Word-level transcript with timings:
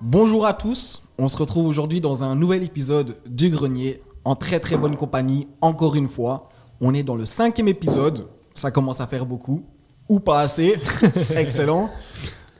Bonjour 0.00 0.46
à 0.46 0.54
tous, 0.54 1.08
on 1.18 1.28
se 1.28 1.36
retrouve 1.36 1.66
aujourd'hui 1.66 2.00
dans 2.00 2.24
un 2.24 2.36
nouvel 2.36 2.62
épisode 2.62 3.16
du 3.26 3.48
Grenier, 3.48 4.02
en 4.24 4.36
très 4.36 4.60
très 4.60 4.76
bonne 4.76 4.96
compagnie, 4.96 5.48
encore 5.60 5.96
une 5.96 6.08
fois. 6.08 6.48
On 6.80 6.94
est 6.94 7.02
dans 7.02 7.16
le 7.16 7.26
cinquième 7.26 7.68
épisode, 7.68 8.28
ça 8.54 8.70
commence 8.70 9.00
à 9.00 9.06
faire 9.06 9.26
beaucoup, 9.26 9.64
ou 10.08 10.20
pas 10.20 10.40
assez, 10.40 10.76
excellent. 11.36 11.90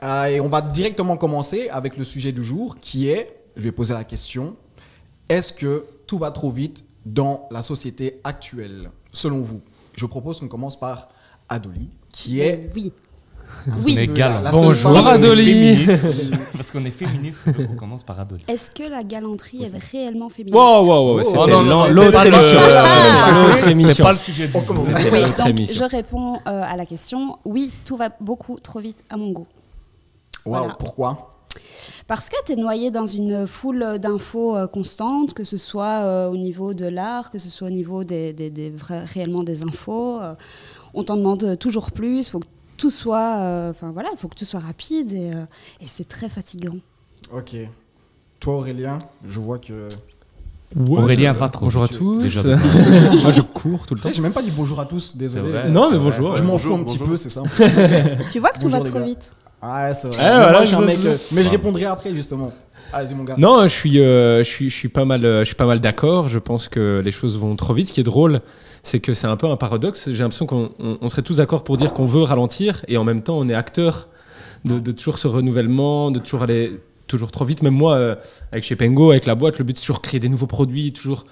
Euh, 0.03 0.25
et 0.25 0.41
on 0.41 0.49
va 0.49 0.63
directement 0.63 1.17
commencer 1.17 1.69
avec 1.69 1.97
le 1.97 2.05
sujet 2.05 2.33
du 2.33 2.43
jour 2.43 2.79
qui 2.81 3.09
est, 3.09 3.43
je 3.57 3.63
vais 3.63 3.73
poser 3.73 3.95
la 3.95 4.05
question, 4.05 4.57
est-ce 5.29 5.53
que 5.53 5.85
tout 6.07 6.19
va 6.19 6.31
trop 6.31 6.51
vite 6.51 6.85
dans 7.05 7.47
la 7.51 7.63
société 7.63 8.21
actuelle, 8.25 8.91
selon 9.13 9.43
vous 9.43 9.61
Je 9.95 10.07
propose 10.07 10.41
qu'on 10.41 10.49
commence 10.49 10.81
par 10.81 11.09
Adoli, 11.49 11.91
qui 12.11 12.41
est... 12.41 12.71
Oui. 12.75 12.93
Oui. 13.85 13.95
On 13.97 14.01
est 14.01 14.07
la- 14.07 14.13
galant. 14.13 14.51
Bonjour, 14.53 14.93
femme- 14.95 15.07
Adoli. 15.07 15.87
Parce 16.57 16.71
qu'on 16.71 16.85
est 16.85 16.91
féministe, 16.91 17.49
on 17.71 17.75
commence 17.77 18.03
par 18.03 18.21
Adoli. 18.21 18.45
Est-ce 18.49 18.71
que 18.71 18.83
la 18.89 19.03
galanterie 19.03 19.63
est 19.65 19.77
réellement 19.93 20.29
féministe 20.29 20.57
Wow, 20.57 20.85
wow, 20.85 20.87
wow, 20.87 21.21
Oh, 21.21 21.23
c'était 21.23 21.39
oh, 21.39 21.87
l'autre 21.91 22.27
émission. 22.27 22.61
L'autre 22.61 23.69
émission. 23.69 23.95
C'est 23.95 24.03
pas 24.03 24.13
le 24.13 24.19
sujet. 24.19 24.51
C'était 24.53 25.11
Oui, 25.13 25.21
donc 25.37 25.47
émission. 25.49 25.85
je 25.85 25.91
réponds 25.97 26.35
euh, 26.47 26.63
à 26.63 26.77
la 26.77 26.85
question. 26.87 27.39
Oui, 27.45 27.71
tout 27.87 27.97
va 27.97 28.11
beaucoup 28.21 28.59
trop 28.61 28.81
vite 28.81 29.03
à 29.09 29.17
mon 29.17 29.31
goût. 29.31 29.47
Waouh, 30.45 30.59
Voilà. 30.65 30.77
pourquoi? 30.79 31.31
Parce 32.07 32.29
que 32.29 32.37
tu 32.45 32.53
es 32.53 32.57
noyé 32.57 32.91
dans 32.91 33.07
une 33.07 33.47
foule 33.47 33.99
d'infos 33.99 34.57
euh, 34.57 34.67
constantes, 34.67 35.33
que 35.33 35.45
ce 35.45 35.57
soit 35.57 36.03
euh, 36.03 36.29
au 36.29 36.37
niveau 36.37 36.75
de 36.75 36.87
l'art, 36.87 37.31
que 37.31 37.39
ce 37.39 37.49
soit 37.49 37.69
au 37.69 37.71
niveau 37.71 38.05
des, 38.05 38.33
des- 38.35 38.51
des 38.51 38.71
vrais- 38.71 39.05
réellement 39.05 39.43
des 39.43 39.63
infos. 39.65 40.21
euh, 40.21 40.35
on 40.93 41.03
t'en 41.03 41.17
demande 41.17 41.59
toujours 41.59 41.91
plus, 41.93 42.29
il 42.29 42.31
faut 42.31 42.41
que 42.41 42.45
tout 42.77 42.91
soit, 42.91 43.37
euh, 43.39 43.71
enfin 43.71 43.91
voilà, 43.93 44.11
il 44.13 44.19
faut 44.19 44.29
que 44.29 44.35
tout 44.35 44.45
soit 44.45 44.61
rapide 44.61 45.13
et, 45.13 45.33
euh, 45.33 45.45
et 45.81 45.87
c'est 45.87 46.09
très 46.09 46.29
fatigant. 46.29 46.77
Ok. 47.33 47.55
Toi 48.41 48.55
Aurélien, 48.57 48.99
je 49.29 49.41
vois 49.41 49.59
que... 49.59 49.89
Aurélien 50.89 51.33
va 51.33 51.49
trop 51.49 51.67
Bonjour 51.67 51.85
à 51.85 51.89
tous. 51.89 52.19
Déjà. 52.21 52.43
Moi, 53.23 53.31
je 53.33 53.41
cours 53.43 53.87
tout 53.87 53.95
le 53.95 54.01
temps. 54.01 54.11
J'ai 54.13 54.21
même 54.23 54.33
pas 54.33 54.43
dit 54.43 54.51
bonjour 54.51 54.81
à 54.81 54.87
tous, 54.87 55.17
désolé. 55.17 55.51
Vrai. 55.51 55.69
Non, 55.71 55.89
mais 55.91 55.97
Ouais. 55.99 56.03
bonjour. 56.03 56.37
Je 56.37 56.43
m'en 56.43 56.59
fous 56.59 56.75
un 56.75 56.83
petit 56.83 56.99
bonjour. 56.99 57.11
peu, 57.13 57.17
c'est 57.17 57.31
ça. 57.31 57.43
Tu 58.33 58.41
vois 58.41 58.51
que 58.51 58.59
tout 58.59 58.69
Bonjour, 58.69 58.85
va 58.85 58.91
trop 58.91 59.01
vite. 59.05 59.31
Ouais, 59.63 59.95
c'est 59.95 60.09
vrai. 60.09 60.17
Eh, 60.21 60.25
Mais 60.25 60.31
voilà, 60.37 60.51
moi, 60.53 60.61
je 60.63 60.67
suis 60.67 60.75
un 60.77 60.81
je- 60.81 60.87
mec, 60.87 60.97
euh, 61.05 61.17
mais 61.33 61.41
je 61.43 61.47
Ouais. 61.47 61.51
répondrai 61.53 61.85
après, 61.85 62.13
justement. 62.13 62.53
Vas-y, 62.93 63.15
mon 63.15 63.25
gars. 63.25 63.37
Non, 63.39 63.63
je 63.63 63.69
suis, 63.69 64.01
euh, 64.01 64.39
je 64.45 64.49
suis, 64.49 64.69
je 64.69 64.75
suis 64.75 64.89
pas 64.89 65.05
mal, 65.05 65.25
euh, 65.25 65.41
je 65.41 65.45
suis 65.45 65.55
pas 65.55 65.67
mal 65.67 65.81
d'accord. 65.81 66.29
Je 66.29 66.39
pense 66.41 66.69
que 66.69 67.01
les 67.05 67.13
choses 67.13 67.39
vont 67.39 67.55
trop 67.57 67.73
vite. 67.73 67.89
Ce 67.89 67.93
qui 67.93 68.01
est 68.01 68.05
drôle, 68.05 68.41
c'est 68.85 69.01
que 69.01 69.13
c'est 69.15 69.27
un 69.27 69.37
peu 69.37 69.49
un 69.49 69.57
paradoxe. 69.57 70.11
J'ai 70.13 70.23
l'impression 70.23 70.47
qu'on 70.47 70.71
on- 70.79 70.99
on 71.01 71.09
serait 71.09 71.23
tous 71.23 71.39
d'accord 71.39 71.65
pour 71.65 71.77
dire 71.77 71.93
qu'on 71.93 72.05
veut 72.07 72.23
ralentir, 72.23 72.85
et 72.87 72.97
en 72.97 73.03
même 73.05 73.23
temps, 73.23 73.37
on 73.39 73.49
est 73.49 73.55
acteur 73.55 74.09
de, 74.65 74.79
de 74.79 74.93
toujours 74.93 75.19
ce 75.19 75.27
renouvellement, 75.27 76.11
de 76.13 76.21
toujours 76.21 76.43
aller 76.43 76.79
toujours 77.09 77.33
trop 77.33 77.45
vite. 77.45 77.63
Même 77.63 77.75
moi, 77.75 77.95
euh, 77.97 78.15
avec 78.53 78.63
chez 78.65 78.77
Pengo, 78.77 79.11
avec 79.11 79.27
la 79.27 79.35
boîte, 79.35 79.59
le 79.59 79.65
but 79.65 79.77
c'est 79.77 79.83
toujours 79.83 80.01
créer 80.01 80.21
des 80.21 80.29
nouveaux 80.29 80.47
produits, 80.47 80.93
toujours 80.93 81.27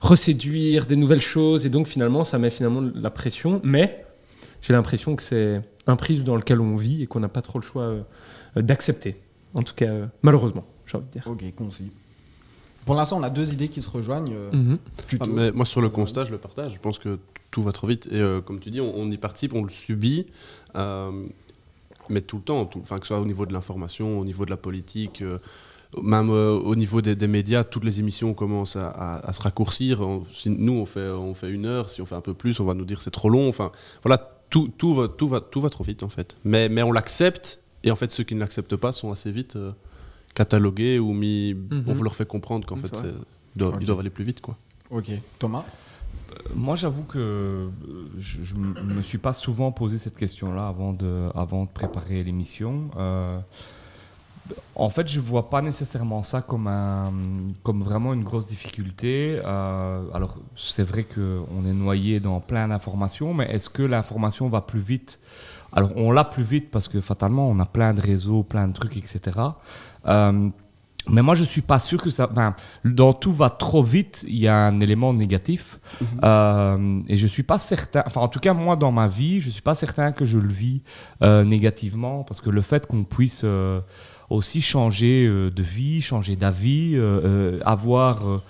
reséduire 0.00 0.86
des 0.86 0.96
nouvelles 0.96 1.20
choses, 1.20 1.66
et 1.66 1.70
donc 1.70 1.86
finalement, 1.88 2.22
ça 2.24 2.38
met 2.38 2.50
finalement 2.50 2.82
la 2.94 3.10
pression. 3.10 3.60
Mais 3.64 4.04
j'ai 4.62 4.72
l'impression 4.72 5.16
que 5.16 5.22
c'est 5.22 5.60
un 5.86 5.96
prisme 5.96 6.22
dans 6.22 6.36
lequel 6.36 6.60
on 6.60 6.76
vit 6.76 7.02
et 7.02 7.06
qu'on 7.06 7.20
n'a 7.20 7.28
pas 7.28 7.42
trop 7.42 7.58
le 7.58 7.64
choix 7.64 7.82
euh, 7.82 8.02
d'accepter. 8.56 9.16
En 9.54 9.62
tout 9.62 9.74
cas, 9.74 9.86
euh, 9.86 10.06
malheureusement, 10.22 10.64
j'ai 10.86 10.96
envie 10.98 11.06
de 11.06 11.12
dire. 11.12 11.24
Ok, 11.26 11.42
concis. 11.56 11.90
Pour 12.88 12.94
l'instant, 12.96 13.18
on 13.18 13.22
a 13.22 13.28
deux 13.28 13.52
idées 13.52 13.68
qui 13.68 13.82
se 13.82 13.90
rejoignent. 13.90 14.32
euh, 14.34 14.50
Mhm. 14.52 14.78
plutôt. 15.06 15.24
Ah, 15.28 15.32
mais 15.32 15.52
moi, 15.52 15.66
sur 15.66 15.82
le 15.82 15.90
constat, 15.90 16.24
je 16.24 16.30
le 16.30 16.38
partage. 16.38 16.72
Je 16.72 16.80
pense 16.80 16.98
que 16.98 17.18
tout 17.50 17.60
va 17.62 17.72
trop 17.72 17.86
vite. 17.86 18.08
Et 18.10 18.16
euh, 18.16 18.40
comme 18.40 18.60
tu 18.60 18.70
dis, 18.70 18.80
on, 18.80 18.92
on 18.98 19.10
y 19.10 19.18
participe, 19.18 19.52
on 19.54 19.62
le 19.62 19.68
subit. 19.68 20.26
euh, 20.74 21.10
mais 22.08 22.22
tout 22.22 22.36
le 22.36 22.42
temps, 22.42 22.64
tout- 22.64 22.78
enfin, 22.80 22.96
que 22.96 23.02
ce 23.02 23.08
soit 23.08 23.20
au 23.20 23.26
niveau 23.26 23.44
de 23.44 23.52
l'information, 23.52 24.18
au 24.18 24.24
niveau 24.24 24.46
de 24.46 24.50
la 24.50 24.56
politique, 24.56 25.20
euh, 25.20 25.36
même 26.02 26.30
euh, 26.30 26.52
au 26.58 26.74
niveau 26.76 27.02
des, 27.02 27.14
des 27.14 27.28
médias, 27.28 27.64
toutes 27.64 27.84
les 27.84 28.00
émissions 28.00 28.32
commencent 28.32 28.76
à, 28.76 28.88
à- 28.88 29.28
à 29.28 29.32
se 29.34 29.42
raccourcir. 29.42 30.00
On- 30.00 30.24
si 30.32 30.48
nous, 30.48 30.72
on 30.72 30.86
fait, 30.86 31.10
on 31.10 31.34
fait 31.34 31.50
une 31.50 31.66
heure. 31.66 31.90
Si 31.90 32.00
on 32.00 32.06
fait 32.06 32.14
un 32.14 32.22
peu 32.22 32.32
plus, 32.34 32.58
on 32.60 32.64
va 32.64 32.72
nous 32.74 32.86
dire 32.86 33.02
c'est 33.02 33.10
trop 33.10 33.28
long. 33.28 33.48
Enfin, 33.48 33.70
voilà, 34.02 34.30
tout, 34.48 34.70
tout, 34.78 34.94
va, 34.94 35.08
tout, 35.08 35.28
va, 35.28 35.40
tout 35.42 35.60
va 35.60 35.68
trop 35.68 35.84
vite, 35.84 36.02
en 36.02 36.08
fait. 36.08 36.38
Mais, 36.44 36.70
mais 36.70 36.82
on 36.82 36.92
l'accepte. 36.92 37.60
Et 37.84 37.90
en 37.90 37.96
fait, 37.96 38.10
ceux 38.10 38.24
qui 38.24 38.34
ne 38.34 38.40
l'acceptent 38.40 38.76
pas 38.76 38.92
sont 38.92 39.12
assez 39.12 39.30
vite 39.30 39.56
euh, 39.56 39.72
catalogués 40.42 40.98
ou 41.00 41.12
mis. 41.12 41.56
On 41.86 42.00
leur 42.02 42.14
fait 42.14 42.26
comprendre 42.28 42.64
qu'en 42.66 42.76
Mhm, 42.76 42.82
fait, 42.82 42.94
c'est 42.96 43.14
ils 43.56 43.58
doivent, 43.58 43.74
Ok. 43.74 43.80
ils 43.82 43.86
doivent 43.86 44.00
aller 44.00 44.10
plus 44.18 44.24
vite, 44.24 44.40
quoi. 44.40 44.54
Ok. 44.90 45.10
Thomas 45.40 45.64
Moi, 46.54 46.76
j'avoue 46.76 47.02
que 47.04 47.18
euh, 47.18 47.68
je, 48.18 48.54
m- 48.54 48.76
me 48.98 49.02
suis 49.02 49.18
pas 49.18 49.32
souvent 49.32 49.72
posé 49.72 49.98
cette 49.98 50.16
question-là 50.16 50.68
avant 50.68 50.92
de, 50.92 51.28
avant 51.34 51.64
de 51.64 51.68
préparer 51.80 52.22
l'émission. 52.22 52.90
Euh, 52.96 53.38
en 54.76 54.88
fait, 54.90 55.08
je 55.08 55.18
vois 55.20 55.50
pas 55.50 55.60
nécessairement 55.60 56.22
ça 56.22 56.40
comme, 56.40 56.68
un, 56.68 57.12
comme 57.64 57.82
vraiment 57.82 58.14
une 58.14 58.22
grosse 58.22 58.46
difficulté. 58.46 59.40
Euh, 59.44 60.04
alors, 60.14 60.36
c'est 60.56 60.84
vrai 60.84 61.04
qu'on 61.04 61.64
est 61.66 61.74
noyé 61.74 62.20
dans 62.20 62.38
plein 62.40 62.68
d'informations, 62.68 63.34
mais 63.34 63.46
est-ce 63.50 63.68
que 63.68 63.82
l'information 63.82 64.48
va 64.48 64.60
plus 64.60 64.80
vite? 64.80 65.18
Alors, 65.72 65.90
on 65.96 66.12
l'a 66.12 66.24
plus 66.24 66.44
vite 66.44 66.70
parce 66.70 66.88
que 66.88 67.00
fatalement, 67.02 67.46
on 67.50 67.58
a 67.58 67.66
plein 67.66 67.92
de 67.92 68.00
réseaux, 68.00 68.42
plein 68.42 68.68
de 68.68 68.72
trucs, 68.72 68.96
etc. 68.96 69.20
Euh, 70.08 70.50
mais 71.10 71.22
moi, 71.22 71.34
je 71.34 71.44
suis 71.44 71.60
pas 71.60 71.78
sûr 71.78 72.00
que 72.00 72.10
ça. 72.10 72.28
Enfin, 72.30 72.54
dans 72.84 73.12
tout 73.12 73.32
va 73.32 73.50
trop 73.50 73.82
vite, 73.82 74.24
il 74.28 74.36
y 74.36 74.48
a 74.48 74.56
un 74.56 74.80
élément 74.80 75.12
négatif. 75.12 75.78
Euh, 76.22 77.00
et 77.08 77.16
je 77.16 77.26
suis 77.26 77.42
pas 77.42 77.58
certain. 77.58 78.02
Enfin, 78.06 78.20
en 78.20 78.28
tout 78.28 78.40
cas, 78.40 78.52
moi, 78.52 78.76
dans 78.76 78.92
ma 78.92 79.06
vie, 79.06 79.40
je 79.40 79.50
suis 79.50 79.62
pas 79.62 79.74
certain 79.74 80.12
que 80.12 80.24
je 80.24 80.38
le 80.38 80.48
vis 80.48 80.82
euh, 81.22 81.44
négativement, 81.44 82.24
parce 82.24 82.40
que 82.40 82.50
le 82.50 82.60
fait 82.60 82.86
qu'on 82.86 83.04
puisse 83.04 83.42
euh, 83.44 83.80
aussi 84.28 84.60
changer 84.60 85.26
de 85.26 85.62
vie, 85.62 86.02
changer 86.02 86.36
d'avis, 86.36 87.00
avoir 87.64 88.42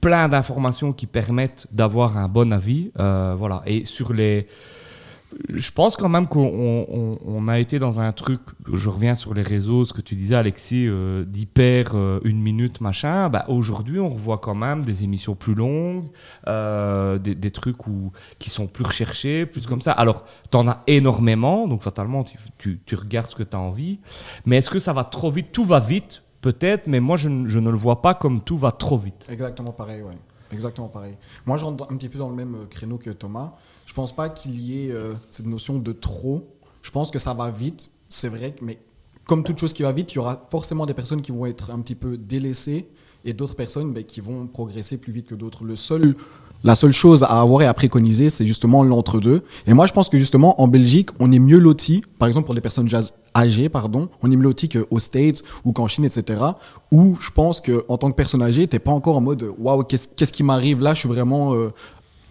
plein 0.00 0.28
d'informations 0.28 0.92
qui 0.92 1.06
permettent 1.06 1.66
d'avoir 1.72 2.16
un 2.16 2.28
bon 2.28 2.52
avis, 2.52 2.90
voilà. 2.96 3.62
Et 3.66 3.84
sur 3.84 4.14
les 4.14 4.48
je 5.52 5.70
pense 5.70 5.96
quand 5.96 6.08
même 6.08 6.26
qu'on 6.26 6.40
on- 6.88 7.18
on 7.24 7.48
a 7.48 7.58
été 7.58 7.78
dans 7.78 8.00
un 8.00 8.12
truc, 8.12 8.40
je 8.72 8.88
reviens 8.88 9.14
sur 9.14 9.34
les 9.34 9.42
réseaux, 9.42 9.84
ce 9.84 9.92
que 9.92 10.00
tu 10.00 10.14
disais 10.14 10.34
Alexis, 10.34 10.86
euh, 10.86 11.24
d'hyper 11.24 11.92
euh, 11.94 12.20
une 12.24 12.40
minute 12.40 12.80
machin. 12.80 13.28
Bah, 13.28 13.44
Aujourd'hui, 13.48 14.00
on 14.00 14.08
revoit 14.08 14.38
quand 14.38 14.54
même 14.54 14.84
des 14.84 15.04
émissions 15.04 15.34
plus 15.34 15.54
longues, 15.54 16.04
euh, 16.46 17.18
des, 17.18 17.50
trucs 17.50 17.76
qui 18.38 18.50
sont 18.50 18.66
plus 18.66 18.84
recherchés, 18.84 19.46
plus 19.46 19.66
comme 19.66 19.80
ça. 19.80 19.92
Alors, 19.92 20.24
tu 20.50 20.56
en 20.56 20.68
as 20.68 20.82
énormément, 20.86 21.66
donc 21.68 21.82
fatalement, 21.82 22.24
tu, 22.58 22.78
regardes 22.94 23.26
ce 23.28 23.34
que 23.34 23.42
tu 23.42 23.56
as 23.56 23.60
envie. 23.60 23.98
Mais 24.46 24.56
est-ce 24.56 24.70
que 24.70 24.78
ça 24.78 24.92
va 24.92 25.04
trop 25.04 25.30
vite? 25.30 25.52
Tout 25.52 25.64
va 25.64 25.80
vite, 25.80 26.22
peut-être, 26.40 26.86
mais 26.86 27.00
moi, 27.00 27.16
je, 27.16 27.28
ne- 27.28 27.46
je 27.46 27.58
ne 27.58 27.70
le 27.70 27.76
vois 27.76 28.02
pas 28.02 28.14
comme 28.14 28.40
tout 28.40 28.58
va 28.58 28.72
trop 28.72 28.98
vite. 28.98 29.26
Exactement 29.30 29.72
pareil, 29.72 30.02
ouais. 30.02 30.16
Exactement 30.52 30.88
pareil. 30.88 31.16
Moi, 31.44 31.56
je 31.56 31.64
rentre 31.64 31.86
un 31.90 31.96
petit 31.96 32.08
peu 32.08 32.18
dans 32.18 32.28
le 32.28 32.36
même 32.36 32.56
créneau 32.70 32.98
que 32.98 33.10
Thomas. 33.10 33.54
Je 33.86 33.94
pense 33.94 34.14
pas 34.14 34.28
qu'il 34.28 34.60
y 34.60 34.86
ait 34.86 34.92
euh, 34.92 35.14
cette 35.30 35.46
notion 35.46 35.78
de 35.78 35.92
trop. 35.92 36.46
Je 36.82 36.90
pense 36.90 37.10
que 37.10 37.18
ça 37.18 37.32
va 37.32 37.50
vite, 37.50 37.88
c'est 38.10 38.28
vrai, 38.28 38.54
mais 38.60 38.78
comme 39.26 39.42
toute 39.42 39.58
chose 39.58 39.72
qui 39.72 39.82
va 39.82 39.92
vite, 39.92 40.12
il 40.12 40.16
y 40.16 40.18
aura 40.18 40.46
forcément 40.50 40.86
des 40.86 40.94
personnes 40.94 41.22
qui 41.22 41.32
vont 41.32 41.46
être 41.46 41.70
un 41.70 41.80
petit 41.80 41.94
peu 41.94 42.16
délaissées 42.16 42.86
et 43.24 43.32
d'autres 43.32 43.56
personnes 43.56 43.92
ben, 43.92 44.04
qui 44.04 44.20
vont 44.20 44.46
progresser 44.46 44.98
plus 44.98 45.12
vite 45.12 45.26
que 45.26 45.34
d'autres. 45.34 45.64
Le 45.64 45.74
seul, 45.74 46.14
la 46.62 46.76
seule 46.76 46.92
chose 46.92 47.24
à 47.24 47.40
avoir 47.40 47.62
et 47.62 47.66
à 47.66 47.74
préconiser, 47.74 48.30
c'est 48.30 48.46
justement 48.46 48.84
l'entre-deux. 48.84 49.42
Et 49.66 49.74
moi, 49.74 49.86
je 49.86 49.92
pense 49.92 50.08
que 50.08 50.16
justement, 50.18 50.60
en 50.60 50.68
Belgique, 50.68 51.10
on 51.18 51.32
est 51.32 51.40
mieux 51.40 51.58
loti, 51.58 52.02
par 52.18 52.28
exemple 52.28 52.46
pour 52.46 52.54
les 52.54 52.60
personnes 52.60 52.88
jazz- 52.88 53.14
âgées, 53.36 53.68
pardon, 53.68 54.08
on 54.22 54.30
est 54.30 54.36
mieux 54.36 54.44
loti 54.44 54.68
qu'aux 54.68 54.98
States 55.00 55.42
ou 55.64 55.72
qu'en 55.72 55.88
Chine, 55.88 56.04
etc. 56.04 56.40
Où 56.92 57.16
je 57.20 57.30
pense 57.30 57.60
qu'en 57.60 57.98
tant 57.98 58.10
que 58.10 58.16
personne 58.16 58.42
âgée, 58.42 58.66
t'es 58.68 58.78
pas 58.78 58.92
encore 58.92 59.16
en 59.16 59.20
mode 59.20 59.46
waouh, 59.58 59.82
qu'est-ce 59.82 60.06
qu'est-ce 60.08 60.32
qui 60.32 60.42
m'arrive 60.44 60.80
là? 60.80 60.94
Je 60.94 61.00
suis 61.00 61.08
vraiment, 61.08 61.54
euh, 61.54 61.72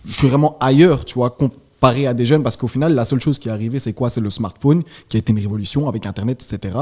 je 0.06 0.12
suis 0.12 0.28
vraiment 0.28 0.58
ailleurs, 0.60 1.06
tu 1.06 1.16
vois, 1.16 1.30
comparé 1.32 2.08
à 2.08 2.14
des 2.14 2.26
jeunes, 2.26 2.44
parce 2.44 2.58
qu'au 2.58 2.68
final, 2.68 2.94
la 2.94 3.06
seule 3.06 3.20
chose 3.20 3.40
qui 3.40 3.48
est 3.48 3.52
arrivée, 3.52 3.80
c'est 3.80 3.94
quoi? 3.94 4.10
C'est 4.10 4.22
le 4.22 4.30
smartphone, 4.30 4.84
qui 5.10 5.18
a 5.18 5.20
été 5.20 5.32
une 5.32 5.40
révolution 5.40 5.88
avec 5.88 6.06
Internet, 6.06 6.44
etc. 6.44 6.78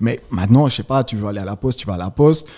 Mais 0.00 0.20
maintenant, 0.30 0.68
je 0.68 0.76
sais 0.76 0.82
pas, 0.82 1.04
tu 1.04 1.16
veux 1.16 1.26
aller 1.26 1.40
à 1.40 1.44
la 1.44 1.56
poste, 1.56 1.78
tu 1.78 1.86
vas 1.86 1.94
à 1.94 1.98
la 1.98 2.10
poste. 2.10 2.48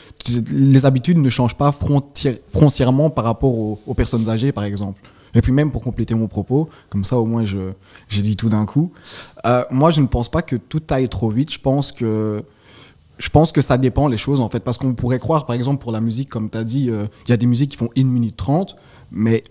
Les 0.51 0.87
habitudes 0.87 1.19
ne 1.19 1.31
changent 1.31 1.57
pas 1.57 1.73
frontière- 1.73 2.39
frontièrement 2.53 3.11
par 3.11 3.25
rapport 3.25 3.55
aux, 3.55 3.95
personnes 3.95 4.29
âgées, 4.29 4.53
par 4.53 4.65
exemple. 4.65 5.01
Et 5.35 5.43
puis 5.43 5.53
même 5.53 5.71
pour 5.71 5.83
compléter 5.83 6.15
mon 6.15 6.27
propos, 6.27 6.71
comme 6.89 7.05
ça 7.05 7.19
au 7.19 7.27
moins 7.27 7.45
j'ai 7.45 8.23
dit 8.23 8.35
tout 8.35 8.49
d'un 8.49 8.65
coup, 8.65 8.93
euh, 9.45 9.63
moi 9.71 9.91
je 9.91 10.01
ne 10.01 10.07
pense 10.07 10.31
pas 10.31 10.41
que 10.41 10.57
tout 10.57 10.83
aille 10.89 11.09
trop 11.09 11.29
vite, 11.29 11.53
je 11.53 11.59
pense 11.59 11.93
que 11.93 12.43
je 13.19 13.29
pense 13.29 13.53
que 13.53 13.61
ça 13.61 13.77
dépend 13.77 14.09
les 14.09 14.17
choses 14.17 14.41
en 14.41 14.49
fait 14.49 14.61
parce 14.61 14.79
qu'on 14.79 14.95
pourrait 14.95 15.19
croire 15.19 15.45
par 15.45 15.55
exemple 15.55 15.83
pour 15.83 15.93
la 15.93 16.01
musique 16.01 16.31
comme 16.31 16.49
tu 16.49 16.57
as 16.57 16.65
dit 16.65 16.89
euh, 16.89 17.09
il 17.27 17.31
y 17.31 17.33
a 17.33 17.37
des 17.37 17.47
musiques 17.47 17.73
qui 17.73 17.77
font 17.77 17.91
1 17.97 18.05
minute 18.05 18.37
30 18.37 18.77
mais 19.11 19.45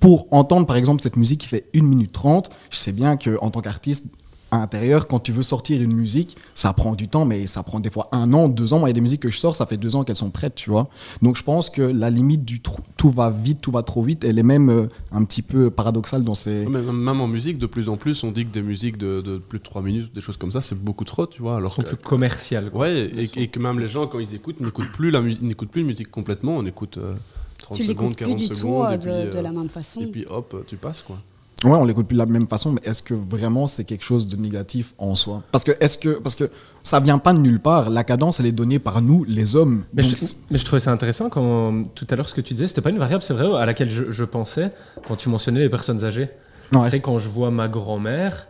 pour 0.00 0.26
entendre 0.30 0.66
par 0.66 0.76
exemple 0.76 1.02
cette 1.02 1.16
musique 1.16 1.40
qui 1.40 1.48
fait 1.48 1.66
1 1.74 1.82
minute 1.82 2.12
30 2.12 2.50
je 2.70 2.76
sais 2.76 2.92
bien 2.92 3.16
que 3.16 3.38
en 3.40 3.50
tant 3.50 3.60
qu'artiste 3.60 4.06
à 4.50 4.58
l'intérieur, 4.58 5.06
quand 5.06 5.20
tu 5.20 5.32
veux 5.32 5.42
sortir 5.42 5.80
une 5.82 5.92
musique, 5.92 6.36
ça 6.54 6.72
prend 6.72 6.94
du 6.94 7.08
temps, 7.08 7.24
mais 7.24 7.46
ça 7.46 7.62
prend 7.62 7.80
des 7.80 7.90
fois 7.90 8.08
un 8.12 8.32
an, 8.32 8.48
deux 8.48 8.72
ans. 8.72 8.78
Moi, 8.78 8.88
il 8.88 8.90
y 8.90 8.94
a 8.94 8.94
des 8.94 9.00
musiques 9.00 9.20
que 9.20 9.30
je 9.30 9.38
sors, 9.38 9.54
ça 9.54 9.66
fait 9.66 9.76
deux 9.76 9.94
ans 9.94 10.04
qu'elles 10.04 10.16
sont 10.16 10.30
prêtes, 10.30 10.54
tu 10.54 10.70
vois. 10.70 10.88
Donc 11.22 11.36
je 11.36 11.42
pense 11.42 11.68
que 11.70 11.82
la 11.82 12.10
limite 12.10 12.44
du 12.44 12.60
tout 12.60 13.10
va 13.10 13.30
vite, 13.30 13.60
tout 13.60 13.70
va 13.70 13.82
trop 13.82 14.02
vite, 14.02 14.24
elle 14.24 14.38
est 14.38 14.42
même 14.42 14.70
euh, 14.70 14.88
un 15.12 15.24
petit 15.24 15.42
peu 15.42 15.70
paradoxale 15.70 16.24
dans 16.24 16.34
ces. 16.34 16.66
Même, 16.66 16.90
même 16.92 17.20
en 17.20 17.28
musique, 17.28 17.58
de 17.58 17.66
plus 17.66 17.88
en 17.88 17.96
plus, 17.96 18.24
on 18.24 18.30
dit 18.30 18.46
que 18.46 18.50
des 18.50 18.62
musiques 18.62 18.96
de, 18.96 19.20
de 19.20 19.38
plus 19.38 19.58
de 19.58 19.64
3 19.64 19.82
minutes, 19.82 20.14
des 20.14 20.20
choses 20.20 20.36
comme 20.36 20.52
ça, 20.52 20.60
c'est 20.60 20.78
beaucoup 20.78 21.04
trop, 21.04 21.26
tu 21.26 21.42
vois. 21.42 21.56
Alors 21.56 21.74
sont 21.74 21.82
que, 21.82 21.88
plus 21.88 21.96
commerciales. 21.96 22.70
quoi. 22.70 22.82
ouais, 22.82 23.10
et, 23.16 23.30
et 23.42 23.48
que 23.48 23.58
même 23.58 23.78
les 23.78 23.88
gens, 23.88 24.06
quand 24.06 24.18
ils 24.18 24.34
écoutent, 24.34 24.60
n'écoutent 24.60 24.92
plus 24.92 25.10
la 25.10 25.20
musique, 25.20 25.42
n'écoutent 25.42 25.70
plus 25.70 25.82
la 25.82 25.88
musique 25.88 26.10
complètement. 26.10 26.56
On 26.56 26.64
écoute 26.64 26.98
euh, 26.98 27.12
30 27.58 27.76
Tu 27.76 27.82
secondes, 27.84 27.96
l'écoutes 27.98 28.16
plus 28.16 28.24
40 28.26 28.38
du 28.38 28.48
tout 28.48 28.54
secondes, 28.54 28.86
euh, 28.86 28.94
et 28.94 28.98
de, 28.98 29.02
puis, 29.02 29.30
de 29.32 29.38
euh, 29.38 29.42
la 29.42 29.52
même 29.52 29.68
façon. 29.68 30.00
et 30.00 30.06
puis 30.06 30.26
hop, 30.28 30.64
tu 30.66 30.76
passes 30.76 31.02
quoi. 31.02 31.16
Ouais, 31.64 31.72
on 31.72 31.84
l'écoute 31.84 32.06
plus 32.06 32.14
de 32.14 32.20
la 32.20 32.26
même 32.26 32.46
façon, 32.46 32.70
mais 32.70 32.80
est-ce 32.84 33.02
que 33.02 33.14
vraiment 33.14 33.66
c'est 33.66 33.82
quelque 33.82 34.04
chose 34.04 34.28
de 34.28 34.36
négatif 34.36 34.94
en 34.96 35.16
soi? 35.16 35.42
Parce 35.50 35.64
que 35.64 35.72
est-ce 35.80 35.98
que 35.98 36.10
parce 36.10 36.36
que 36.36 36.48
ça 36.84 37.00
vient 37.00 37.18
pas 37.18 37.32
de 37.32 37.38
nulle 37.38 37.58
part. 37.58 37.90
La 37.90 38.04
cadence, 38.04 38.38
elle 38.38 38.46
est 38.46 38.52
donnée 38.52 38.78
par 38.78 39.02
nous, 39.02 39.24
les 39.24 39.56
hommes. 39.56 39.84
Mais 39.92 40.02
Donc, 40.02 40.16
je, 40.16 40.24
mais 40.50 40.58
je 40.58 40.64
trouvais 40.64 40.78
ça 40.80 40.92
intéressant 40.92 41.28
quand 41.28 41.82
tout 41.96 42.06
à 42.10 42.14
l'heure 42.16 42.28
ce 42.28 42.34
que 42.34 42.40
tu 42.40 42.54
disais, 42.54 42.68
c'était 42.68 42.80
pas 42.80 42.90
une 42.90 42.98
variable, 42.98 43.22
c'est 43.22 43.34
vrai, 43.34 43.60
à 43.60 43.66
laquelle 43.66 43.90
je, 43.90 44.10
je 44.10 44.24
pensais 44.24 44.70
quand 45.06 45.16
tu 45.16 45.28
mentionnais 45.28 45.58
les 45.60 45.68
personnes 45.68 46.04
âgées. 46.04 46.30
Ouais. 46.72 46.80
C'est 46.82 46.88
vrai, 46.88 47.00
quand 47.00 47.18
je 47.18 47.28
vois 47.28 47.50
ma 47.50 47.66
grand-mère, 47.66 48.46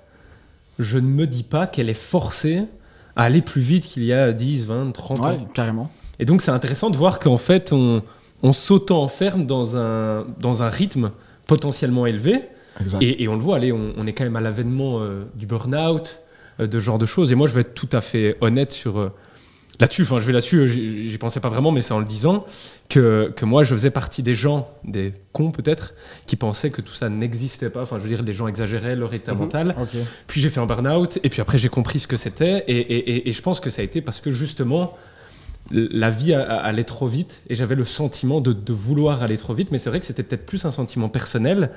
je 0.79 0.99
ne 0.99 1.09
me 1.09 1.27
dis 1.27 1.45
pas 1.45 1.67
qu'elle 1.67 1.89
est 1.89 1.95
forcée 1.95 2.65
à 3.17 3.25
aller 3.25 3.41
plus 3.43 3.63
vite 3.63 3.85
qu'il 3.85 4.05
y 4.05 4.13
a 4.13 4.33
10, 4.33 4.67
20, 4.67 4.93
30 4.93 5.21
ans. 5.21 5.29
ouais, 5.31 5.39
carrément. 5.55 5.91
Et 6.21 6.25
donc 6.25 6.43
c'est 6.43 6.51
intéressant 6.51 6.91
de 6.91 6.97
voir 6.97 7.19
qu'en 7.21 7.39
fait 7.39 7.73
on, 7.73 8.03
on 8.43 8.53
s'auto-enferme 8.53 9.47
dans 9.47 9.77
un, 9.77 10.25
dans 10.41 10.63
un 10.63 10.69
rythme 10.69 11.11
potentiellement 11.47 12.07
élevé. 12.07 12.41
Et, 13.01 13.25
et 13.25 13.29
on 13.29 13.35
le 13.35 13.41
voit, 13.43 13.57
allez, 13.57 13.73
on, 13.73 13.93
on 13.97 14.07
est 14.07 14.13
quand 14.13 14.23
même 14.25 14.37
à 14.37 14.41
l'avènement 14.41 15.01
euh, 15.01 15.25
du 15.35 15.47
burn-out, 15.47 16.21
euh, 16.61 16.67
de 16.69 16.79
ce 16.79 16.85
genre 16.85 16.99
de 16.99 17.07
choses. 17.07 17.33
Et 17.33 17.35
moi, 17.35 17.49
je 17.49 17.55
vais 17.55 17.63
être 17.63 17.75
tout 17.75 17.89
à 17.91 18.01
fait 18.01 18.37
honnête 18.41 18.71
sur 18.71 19.01
euh, 19.01 19.09
là-dessus. 19.81 20.03
Enfin, 20.03 20.21
je 20.21 20.27
vais 20.27 20.33
là-dessus. 20.33 20.69
J'y 21.11 21.19
pensais 21.19 21.41
pas 21.41 21.49
vraiment, 21.49 21.73
mais 21.73 21.83
c'est 21.83 21.93
en 21.95 21.99
le 21.99 22.05
disant 22.05 22.45
que, 22.89 23.33
que 23.35 23.45
moi, 23.45 23.65
je 23.65 23.75
faisais 23.75 23.91
partie 23.91 24.23
des 24.23 24.35
gens, 24.35 24.69
des 24.85 25.13
cons 25.33 25.51
peut-être, 25.51 25.95
qui 26.27 26.37
pensaient 26.37 26.71
que 26.71 26.81
tout 26.81 26.95
ça 26.95 27.09
n'existait 27.09 27.69
pas. 27.71 27.83
Enfin, 27.83 27.97
je 27.99 28.03
veux 28.05 28.09
dire, 28.09 28.23
les 28.23 28.33
gens 28.33 28.47
exagéraient 28.47 28.95
leur 28.95 29.13
état 29.13 29.33
Mhm. 29.33 29.39
mental. 29.41 29.75
Puis 30.29 30.41
j'ai 30.41 30.49
fait 30.49 30.61
un 30.61 30.67
burn-out, 30.67 31.19
et 31.25 31.29
puis 31.31 31.41
après 31.41 31.59
j'ai 31.59 31.69
compris 31.71 31.99
ce 31.99 32.07
que 32.07 32.17
c'était, 32.17 32.63
et, 32.69 33.29
et- 33.29 33.33
je 33.33 33.43
pense 33.43 33.59
que 33.59 33.71
ça 33.71 33.83
a 33.83 33.85
été 33.85 34.03
parce 34.03 34.21
que 34.21 34.31
justement, 34.31 34.95
la 35.71 36.11
vie 36.11 36.33
allait 36.33 36.85
trop 36.85 37.07
vite, 37.07 37.43
et 37.49 37.55
j'avais 37.55 37.75
le 37.75 37.85
sentiment 37.85 38.41
de, 38.41 38.73
vouloir 38.73 39.23
aller 39.23 39.37
trop 39.37 39.55
vite, 39.55 39.71
mais 39.71 39.79
c'est 39.79 39.91
vrai 39.91 40.01
que 40.01 40.07
c'était 40.07 40.23
peut-être 40.23 40.47
plus 40.47 40.65
un 40.65 40.71
sentiment 40.71 41.09
personnel 41.09 41.71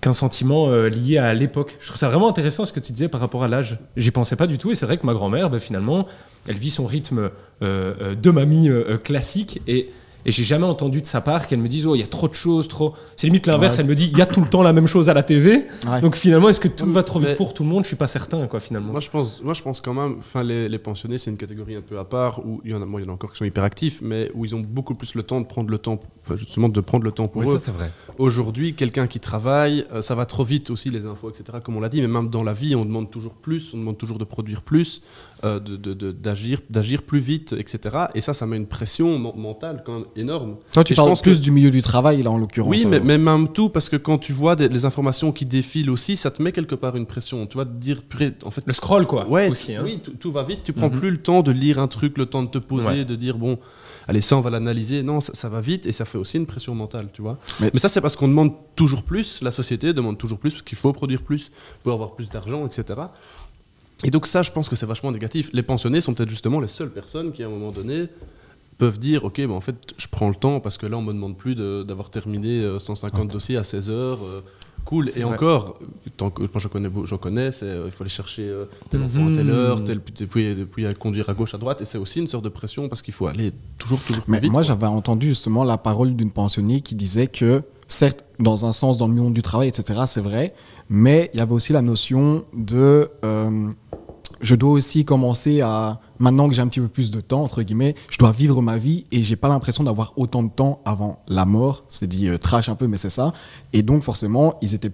qu'un 0.00 0.12
sentiment 0.12 0.68
euh, 0.68 0.88
lié 0.88 1.18
à 1.18 1.32
l'époque. 1.32 1.76
Je 1.80 1.86
trouve 1.86 1.98
ça 1.98 2.08
vraiment 2.08 2.28
intéressant 2.28 2.64
ce 2.64 2.72
que 2.72 2.80
tu 2.80 2.92
disais 2.92 3.08
par 3.08 3.20
rapport 3.20 3.42
à 3.42 3.48
l'âge. 3.48 3.78
J'y 3.96 4.10
pensais 4.10 4.36
pas 4.36 4.46
du 4.46 4.58
tout, 4.58 4.70
et 4.70 4.74
c'est 4.74 4.86
vrai 4.86 4.98
que 4.98 5.06
ma 5.06 5.14
grand-mère, 5.14 5.50
ben, 5.50 5.60
finalement, 5.60 6.06
elle 6.46 6.56
vit 6.56 6.70
son 6.70 6.86
rythme 6.86 7.18
euh, 7.18 7.30
euh, 7.62 8.14
de 8.14 8.30
mamie 8.30 8.70
classique, 9.02 9.62
et... 9.66 9.90
Et 10.26 10.32
j'ai 10.32 10.44
jamais 10.44 10.66
entendu 10.66 11.00
de 11.02 11.06
sa 11.06 11.20
part 11.20 11.46
qu'elle 11.46 11.58
me 11.58 11.68
dise 11.68 11.86
oh 11.86 11.94
il 11.94 12.00
y 12.00 12.02
a 12.02 12.06
trop 12.06 12.28
de 12.28 12.34
choses 12.34 12.66
trop. 12.68 12.94
C'est 13.16 13.26
limite 13.26 13.46
l'inverse. 13.46 13.74
Ouais. 13.76 13.80
Elle 13.82 13.88
me 13.88 13.94
dit 13.94 14.08
il 14.12 14.18
y 14.18 14.22
a 14.22 14.26
tout 14.26 14.40
le 14.40 14.46
temps 14.48 14.62
la 14.62 14.72
même 14.72 14.86
chose 14.86 15.08
à 15.08 15.14
la 15.14 15.22
TV. 15.22 15.66
Ouais. 15.86 16.00
Donc 16.00 16.16
finalement, 16.16 16.48
est-ce 16.48 16.60
que 16.60 16.68
tout 16.68 16.86
va 16.86 17.02
trop 17.02 17.18
vite 17.18 17.28
Mais- 17.30 17.34
pour 17.34 17.52
tout 17.54 17.62
le 17.62 17.68
monde? 17.68 17.82
Je 17.84 17.88
suis 17.88 17.96
pas 17.96 18.06
certain, 18.06 18.46
quoi, 18.46 18.60
finalement. 18.60 18.92
Moi 18.92 19.00
je 19.00 19.10
pense, 19.10 19.42
moi 19.42 19.54
je 19.54 19.62
pense 19.62 19.80
quand 19.80 19.92
même, 19.94 20.16
enfin 20.18 20.42
les, 20.42 20.68
les 20.68 20.78
pensionnés 20.78 21.18
c'est 21.18 21.30
une 21.30 21.36
catégorie 21.36 21.74
un 21.76 21.82
peu 21.82 21.98
à 21.98 22.04
part 22.04 22.40
où 22.46 22.60
il 22.64 22.70
y 22.70 22.74
en 22.74 22.80
a, 22.82 22.86
moi, 22.86 23.00
il 23.00 23.04
y 23.04 23.06
en 23.06 23.10
a 23.10 23.14
encore 23.14 23.32
qui 23.32 23.38
sont 23.38 23.44
hyper 23.44 23.64
actifs, 23.64 24.00
mais 24.02 24.30
où 24.34 24.44
ils 24.44 24.54
ont 24.54 24.60
beaucoup 24.60 24.94
plus 24.94 25.14
le 25.14 25.22
temps 25.22 25.40
de 25.40 25.46
prendre 25.46 25.70
le 25.70 25.78
temps, 25.78 26.00
enfin, 26.22 26.36
justement 26.36 26.68
de 26.68 26.80
prendre 26.80 27.04
le 27.04 27.12
temps 27.12 27.28
pour 27.28 27.42
Oui, 27.42 27.48
eux. 27.48 27.58
ça 27.58 27.64
c'est 27.66 27.70
vrai. 27.72 27.90
Aujourd'hui, 28.18 28.74
quelqu'un 28.74 29.06
qui 29.06 29.20
travaille, 29.20 29.84
euh, 29.92 30.00
ça 30.02 30.14
va 30.14 30.24
trop 30.26 30.44
vite 30.44 30.70
aussi 30.70 30.88
les 30.90 31.04
infos, 31.06 31.30
etc. 31.30 31.58
Comme 31.62 31.76
on 31.76 31.80
l'a 31.80 31.88
dit, 31.88 32.00
mais 32.00 32.08
même 32.08 32.28
dans 32.30 32.42
la 32.44 32.52
vie, 32.52 32.74
on 32.76 32.84
demande 32.84 33.10
toujours 33.10 33.34
plus, 33.34 33.72
on 33.74 33.78
demande 33.78 33.98
toujours 33.98 34.18
de 34.18 34.24
produire 34.24 34.62
plus, 34.62 35.02
euh, 35.44 35.60
de- 35.60 35.76
de- 35.76 35.94
de- 35.94 36.12
d'agir, 36.12 36.60
d'agir 36.70 37.02
plus 37.02 37.18
vite, 37.18 37.52
etc. 37.58 38.06
Et 38.14 38.20
ça, 38.20 38.32
ça 38.34 38.46
met 38.46 38.56
une 38.56 38.66
pression 38.66 39.18
men- 39.18 39.32
mentale 39.36 39.82
quand 39.84 39.92
même 39.94 40.04
énorme. 40.16 40.56
Toi, 40.72 40.84
tu 40.84 40.92
Et 40.92 40.96
je 40.96 41.00
parles 41.00 41.10
pense 41.10 41.22
plus 41.22 41.38
que- 41.38 41.42
du 41.42 41.50
milieu 41.50 41.70
du 41.70 41.82
travail, 41.82 42.22
là, 42.22 42.30
en 42.30 42.38
l'occurrence. 42.38 42.70
Oui, 42.70 42.86
mais, 42.86 43.00
même 43.00 43.48
tout, 43.48 43.68
parce 43.68 43.88
que 43.88 43.96
quand 43.96 44.18
tu 44.18 44.32
vois 44.32 44.56
des- 44.56 44.68
les 44.68 44.84
informations 44.86 45.32
qui 45.32 45.44
défilent 45.46 45.90
aussi, 45.90 46.16
ça 46.16 46.30
te 46.30 46.42
met 46.42 46.52
quelque 46.52 46.74
part 46.74 46.96
une 46.96 47.06
pression. 47.06 47.46
Tu 47.46 47.56
vas 47.58 47.64
te 47.64 47.70
dire, 47.72 48.02
en 48.44 48.50
fait, 48.50 48.62
Le 48.66 48.72
scroll, 48.72 49.06
quoi. 49.06 49.28
Ouais, 49.28 49.48
aussi. 49.50 49.74
hein. 49.74 49.82
oui, 49.84 50.00
tout, 50.02 50.12
tout 50.12 50.32
va 50.32 50.42
vite. 50.42 50.60
Tu 50.64 50.72
prends 50.72 50.88
Mhm. 50.90 50.98
plus 50.98 51.10
le 51.10 51.18
temps 51.18 51.42
de 51.42 51.52
lire 51.52 51.78
un 51.78 51.88
truc, 51.88 52.16
le 52.18 52.26
temps 52.26 52.42
de 52.42 52.48
te 52.48 52.58
poser, 52.58 52.86
Ouais. 52.88 53.04
de 53.04 53.14
dire 53.14 53.36
bon, 53.38 53.58
allez 54.08 54.20
ça 54.20 54.36
on 54.36 54.40
va 54.40 54.50
l'analyser. 54.50 55.02
Non, 55.02 55.20
ça, 55.20 55.34
ça 55.34 55.48
va 55.48 55.60
vite 55.60 55.86
et 55.86 55.92
ça 55.92 56.04
fait 56.04 56.18
aussi 56.18 56.36
une 56.38 56.46
pression 56.46 56.74
mentale, 56.74 57.08
tu 57.12 57.22
vois. 57.22 57.38
Mais- 57.60 57.70
Mais, 57.72 57.78
ça 57.80 57.88
c'est 57.88 58.00
parce 58.00 58.16
qu'on 58.16 58.28
demande 58.28 58.52
toujours 58.76 59.02
plus. 59.02 59.40
La 59.42 59.50
société 59.50 59.92
demande 59.92 60.16
toujours 60.18 60.38
plus 60.38 60.50
parce 60.52 60.62
qu'il 60.62 60.78
faut 60.78 60.92
produire 60.92 61.22
plus 61.22 61.50
pour 61.82 61.92
avoir 61.92 62.14
plus 62.14 62.28
d'argent, 62.30 62.66
etc. 62.66 63.00
Et 64.04 64.10
donc 64.10 64.26
ça, 64.26 64.42
je 64.42 64.50
pense 64.52 64.68
que 64.68 64.76
c'est 64.76 64.86
vachement 64.86 65.10
négatif. 65.10 65.50
Les 65.52 65.62
pensionnés 65.62 66.00
sont 66.00 66.14
peut-être 66.14 66.28
justement 66.30 66.60
les 66.60 66.68
seules 66.68 66.90
personnes 66.90 67.32
qui 67.32 67.42
à 67.42 67.46
un 67.46 67.50
moment 67.50 67.72
donné 67.72 68.06
peuvent 68.78 68.98
dire 68.98 69.24
ok, 69.24 69.36
ben 69.38 69.50
en 69.52 69.60
fait 69.60 69.76
je 69.96 70.06
prends 70.10 70.28
le 70.28 70.34
temps 70.34 70.60
parce 70.60 70.78
que 70.78 70.86
là 70.86 70.96
on 70.98 71.02
me 71.02 71.12
demande 71.12 71.36
plus 71.36 71.54
de- 71.54 71.84
d'avoir 71.84 72.10
terminé 72.10 72.60
euh, 72.60 72.78
150 72.78 73.28
dossiers 73.28 73.56
à 73.56 73.64
16 73.64 73.88
heures. 73.90 74.18
euh, 74.24 74.40
Cool. 74.84 75.08
Et 75.16 75.22
vrai. 75.22 75.24
encore, 75.24 75.78
tant 76.18 76.28
que 76.28 76.42
moi 76.42 76.50
j'en 76.56 76.68
connais, 76.68 76.90
connais, 77.18 77.50
euh, 77.62 77.84
il 77.86 77.90
faut 77.90 78.02
aller 78.02 78.10
chercher 78.10 78.42
euh, 78.42 78.66
tel 78.90 79.00
enfant 79.02 79.28
à 79.28 79.30
telle 79.32 79.46
Mhm. 79.46 79.50
heure, 79.52 79.82
tel, 79.82 79.98
puis, 80.00 80.86
à 80.86 80.92
conduire 80.92 81.30
à 81.30 81.32
gauche, 81.32 81.54
à 81.54 81.58
droite, 81.58 81.80
et 81.80 81.86
c'est 81.86 81.96
aussi 81.96 82.18
une 82.18 82.26
sorte 82.26 82.44
de 82.44 82.50
pression 82.50 82.86
parce 82.90 83.00
qu'il 83.00 83.14
faut 83.14 83.26
aller 83.26 83.52
toujours, 83.78 83.98
toujours 84.00 84.24
plus 84.24 84.30
Mais 84.30 84.40
vite. 84.40 84.52
moi, 84.52 84.60
j'avais 84.60 84.86
entendu 84.86 85.28
justement 85.28 85.64
la 85.64 85.78
parole 85.78 86.14
d'une 86.14 86.30
pensionnée 86.30 86.82
qui 86.82 86.94
disait 86.96 87.28
que, 87.28 87.62
certes, 87.88 88.24
dans 88.38 88.66
un 88.66 88.72
sens, 88.72 88.98
dans 88.98 89.08
le 89.08 89.14
monde 89.14 89.32
du 89.32 89.42
travail, 89.42 89.68
etc., 89.68 90.00
c'est 90.06 90.20
vrai, 90.20 90.54
mais 90.88 91.30
il 91.34 91.38
y 91.38 91.42
avait 91.42 91.52
aussi 91.52 91.72
la 91.72 91.82
notion 91.82 92.44
de. 92.54 93.10
euh, 93.24 93.70
je 94.40 94.54
dois 94.54 94.72
aussi 94.72 95.04
commencer 95.04 95.62
à. 95.62 96.00
Maintenant 96.18 96.48
que 96.48 96.54
j'ai 96.54 96.60
un 96.60 96.68
petit 96.68 96.80
peu 96.80 96.88
plus 96.88 97.10
de 97.10 97.20
temps, 97.20 97.42
entre 97.42 97.62
guillemets, 97.62 97.94
je 98.10 98.18
dois 98.18 98.32
vivre 98.32 98.60
ma 98.62 98.76
vie 98.76 99.04
et 99.10 99.22
j'ai 99.22 99.36
pas 99.36 99.48
l'impression 99.48 99.84
d'avoir 99.84 100.12
autant 100.16 100.42
de 100.42 100.50
temps 100.50 100.80
avant 100.84 101.22
la 101.28 101.44
mort. 101.44 101.84
C'est 101.88 102.06
dit 102.06 102.28
euh, 102.28 102.36
trash 102.38 102.68
un 102.68 102.74
peu, 102.74 102.86
mais 102.86 102.98
c'est 102.98 103.10
ça. 103.10 103.32
Et 103.72 103.82
donc, 103.82 104.02
forcément, 104.02 104.58
ils 104.60 104.74
étaient 104.74 104.92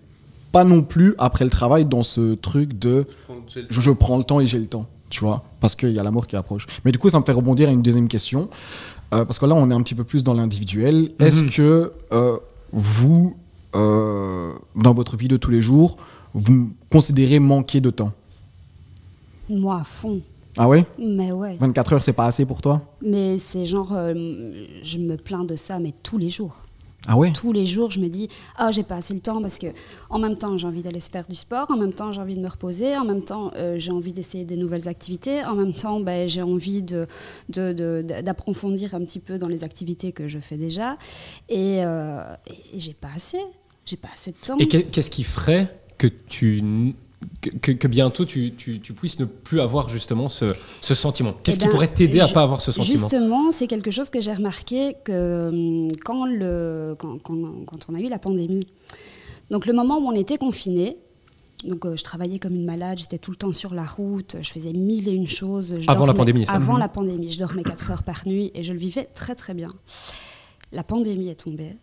pas 0.52 0.64
non 0.64 0.82
plus 0.82 1.14
après 1.18 1.44
le 1.44 1.50
travail 1.50 1.84
dans 1.84 2.02
ce 2.02 2.34
truc 2.34 2.78
de 2.78 3.06
je, 3.48 3.60
je 3.68 3.90
prends 3.90 4.18
le 4.18 4.24
temps 4.24 4.40
et 4.40 4.46
j'ai 4.46 4.58
le 4.58 4.66
temps, 4.66 4.86
tu 5.08 5.20
vois, 5.20 5.44
parce 5.60 5.74
qu'il 5.74 5.90
y 5.90 5.98
a 5.98 6.02
la 6.02 6.10
mort 6.10 6.26
qui 6.26 6.36
approche. 6.36 6.66
Mais 6.84 6.92
du 6.92 6.98
coup, 6.98 7.08
ça 7.10 7.18
me 7.20 7.24
fait 7.24 7.32
rebondir 7.32 7.68
à 7.68 7.72
une 7.72 7.82
deuxième 7.82 8.08
question, 8.08 8.48
euh, 9.14 9.24
parce 9.24 9.38
que 9.38 9.46
là, 9.46 9.54
on 9.54 9.70
est 9.70 9.74
un 9.74 9.82
petit 9.82 9.94
peu 9.94 10.04
plus 10.04 10.24
dans 10.24 10.34
l'individuel. 10.34 11.12
Est-ce 11.18 11.44
que 11.44 11.92
euh, 12.12 12.36
vous, 12.72 13.36
euh, 13.74 14.52
dans 14.76 14.94
votre 14.94 15.16
vie 15.16 15.28
de 15.28 15.36
tous 15.36 15.50
les 15.50 15.62
jours, 15.62 15.96
vous 16.34 16.70
considérez 16.90 17.38
manquer 17.40 17.80
de 17.80 17.90
temps 17.90 18.12
Moi, 19.48 19.80
à 19.80 19.84
fond. 19.84 20.20
Ah 20.56 20.68
ouais? 20.68 20.84
Mais 20.98 21.32
ouais. 21.32 21.56
24 21.60 21.92
heures, 21.94 22.02
c'est 22.02 22.12
pas 22.12 22.26
assez 22.26 22.44
pour 22.44 22.60
toi? 22.60 22.82
Mais 23.02 23.38
c'est 23.38 23.66
genre, 23.66 23.92
euh, 23.92 24.14
je 24.82 24.98
me 24.98 25.16
plains 25.16 25.44
de 25.44 25.56
ça, 25.56 25.78
mais 25.78 25.94
tous 26.02 26.18
les 26.18 26.30
jours. 26.30 26.62
Ah 27.08 27.16
ouais 27.16 27.32
Tous 27.32 27.52
les 27.52 27.64
jours, 27.66 27.90
je 27.90 27.98
me 28.00 28.08
dis, 28.08 28.28
ah, 28.56 28.70
j'ai 28.70 28.82
pas 28.82 28.96
assez 28.96 29.14
le 29.14 29.20
temps 29.20 29.40
parce 29.40 29.58
que, 29.58 29.68
en 30.10 30.18
même 30.18 30.36
temps, 30.36 30.56
j'ai 30.58 30.66
envie 30.66 30.82
d'aller 30.82 31.00
se 31.00 31.08
faire 31.10 31.26
du 31.26 31.34
sport, 31.34 31.66
en 31.70 31.76
même 31.76 31.92
temps, 31.94 32.12
j'ai 32.12 32.20
envie 32.20 32.34
de 32.34 32.40
me 32.40 32.48
reposer, 32.48 32.96
en 32.96 33.04
même 33.04 33.22
temps, 33.24 33.52
euh, 33.56 33.78
j'ai 33.78 33.90
envie 33.90 34.12
d'essayer 34.12 34.44
des 34.44 34.56
nouvelles 34.56 34.86
activités, 34.88 35.42
en 35.44 35.54
même 35.54 35.72
temps, 35.72 35.98
ben, 36.00 36.28
j'ai 36.28 36.42
envie 36.42 36.82
de, 36.82 37.06
de- 37.48 37.72
de- 37.72 38.04
d'approfondir 38.22 38.94
un 38.94 39.00
petit 39.00 39.18
peu 39.18 39.38
dans 39.38 39.48
les 39.48 39.64
activités 39.64 40.12
que 40.12 40.28
je 40.28 40.38
fais 40.38 40.56
déjà. 40.58 40.96
Et, 41.48 41.78
euh, 41.84 42.22
et 42.74 42.80
j'ai 42.80 42.94
pas 42.94 43.08
assez. 43.16 43.40
J'ai 43.86 43.96
pas 43.96 44.08
assez 44.14 44.32
de 44.32 44.36
temps. 44.46 44.58
Et 44.58 44.68
qu'est- 44.68 44.82
qu'est-ce 44.84 45.10
qui 45.10 45.24
ferait 45.24 45.74
que 45.98 46.06
tu 46.06 46.58
n- 46.58 46.92
que, 47.60 47.86
bientôt 47.88 48.24
tu, 48.24 48.54
tu- 48.54 48.80
tu 48.80 48.92
puisses 48.94 49.18
ne 49.18 49.24
plus 49.26 49.60
avoir 49.60 49.88
justement 49.88 50.28
ce, 50.28 50.46
ce 50.80 50.94
sentiment 50.94 51.34
Qu'est-ce 51.42 51.56
Eh 51.56 51.60
qui 51.60 51.66
ben, 51.66 51.70
pourrait 51.72 51.88
t'aider 51.88 52.20
à 52.20 52.26
ju- 52.26 52.32
pas 52.32 52.42
avoir 52.42 52.60
ce 52.62 52.72
sentiment? 52.72 52.96
Justement, 52.96 53.52
c'est 53.52 53.66
quelque 53.66 53.90
chose 53.90 54.08
que 54.10 54.20
j'ai 54.20 54.32
remarqué 54.32 54.94
que 55.04 55.48
hum, 55.48 55.88
quand, 56.04 56.24
le, 56.26 56.94
quand, 56.98 57.18
quand- 57.22 57.64
quand 57.66 57.86
on 57.90 57.94
a 57.94 58.00
eu 58.00 58.08
la 58.08 58.18
pandémie, 58.18 58.66
donc 59.50 59.66
le 59.66 59.72
moment 59.72 59.98
où 59.98 60.06
on 60.06 60.12
était 60.14 60.38
confinés, 60.38 60.96
donc 61.64 61.84
euh, 61.84 61.94
je 61.96 62.02
travaillais 62.04 62.38
comme 62.38 62.54
une 62.54 62.64
malade, 62.64 62.98
j'étais 62.98 63.18
tout 63.18 63.30
le 63.32 63.36
temps 63.36 63.52
sur 63.52 63.74
la 63.74 63.84
route, 63.84 64.36
je 64.40 64.50
faisais 64.50 64.72
mille 64.72 65.06
et 65.08 65.12
une 65.12 65.26
choses. 65.26 65.74
je 65.78 65.90
Avant 65.90 66.06
la 66.06 66.14
pandémie, 66.14 66.46
ça. 66.46 66.52
Avant 66.54 66.74
Mhm. 66.74 66.78
la 66.78 66.88
pandémie, 66.88 67.30
je 67.30 67.38
dormais 67.38 67.62
4 67.64 67.90
heures 67.90 68.02
par 68.02 68.26
nuit 68.26 68.50
et 68.54 68.62
je 68.62 68.72
le 68.72 68.78
vivais 68.78 69.04
très 69.14 69.34
très 69.34 69.52
bien. 69.52 69.68
La 70.72 70.84
pandémie 70.84 71.28
est 71.28 71.34
tombée 71.44 71.76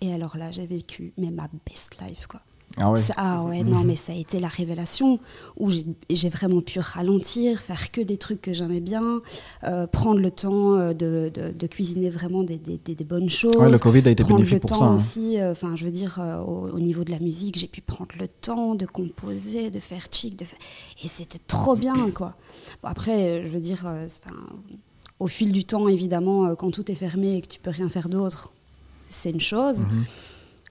et 0.00 0.12
alors 0.12 0.36
là, 0.36 0.52
j'ai 0.52 0.66
vécu 0.66 1.12
mais 1.18 1.30
ma 1.32 1.48
best 1.68 1.96
life 2.00 2.26
quoi. 2.28 2.42
Ah 2.80 2.90
ouais 2.92 3.00
Ça- 3.00 3.14
Ah 3.16 3.42
ouais, 3.44 3.62
non, 3.62 3.82
mais 3.84 3.96
ça 3.96 4.12
a 4.12 4.16
été 4.16 4.38
la 4.40 4.48
révélation 4.48 5.18
où 5.58 5.70
j'ai 6.10 6.28
vraiment 6.28 6.60
pu 6.60 6.78
ralentir, 6.80 7.58
faire 7.60 7.90
que 7.90 8.00
des 8.00 8.16
trucs 8.16 8.40
que 8.42 8.52
j'aimais 8.52 8.80
bien, 8.80 9.20
euh, 9.64 9.86
prendre 9.86 10.20
le 10.20 10.30
temps 10.30 10.74
euh, 10.76 10.92
de, 10.94 11.30
de- 11.34 11.50
de 11.52 11.66
cuisiner 11.66 12.10
vraiment 12.10 12.42
des, 12.42 12.58
des- 12.58 12.78
des- 12.78 12.94
des 12.94 13.04
bonnes 13.04 13.30
choses. 13.30 13.56
Ouais, 13.56 13.70
le 13.70 13.78
Covid 13.78 14.02
a 14.06 14.10
été 14.10 14.22
bénéfique 14.24 14.54
le 14.54 14.60
pour 14.60 14.70
temps 14.70 14.76
ça. 14.76 14.84
hein. 14.86 14.94
aussi, 14.94 15.40
euh, 15.40 15.52
enfin, 15.52 15.74
je 15.76 15.84
veux 15.84 15.90
dire, 15.90 16.18
euh, 16.20 16.38
au, 16.38 16.68
au 16.70 16.78
niveau 16.80 17.04
de 17.04 17.10
la 17.10 17.18
musique, 17.18 17.58
j'ai 17.58 17.66
pu 17.68 17.80
prendre 17.80 18.10
le 18.18 18.28
temps 18.28 18.74
de 18.74 18.86
composer, 18.86 19.70
de 19.70 19.80
faire 19.80 20.06
chic, 20.10 20.36
de 20.38 20.44
faire... 20.44 20.58
et 21.02 21.08
c'était 21.08 21.40
trop 21.46 21.74
bien, 21.76 22.10
quoi. 22.12 22.34
Bon, 22.82 22.88
après, 22.88 23.44
je 23.44 23.48
veux 23.50 23.60
dire, 23.60 23.86
au 25.20 25.26
fil 25.26 25.52
du 25.52 25.64
temps, 25.64 25.88
évidemment, 25.88 26.54
quand 26.54 26.70
tout 26.70 26.90
est 26.90 26.94
fermé 26.94 27.36
et 27.36 27.40
que 27.40 27.48
tu 27.48 27.58
peux 27.60 27.70
rien 27.70 27.88
faire 27.88 28.08
d'autre, 28.08 28.52
c'est 29.10 29.30
une 29.30 29.40
chose. 29.40 29.80
Mhm. 29.80 30.04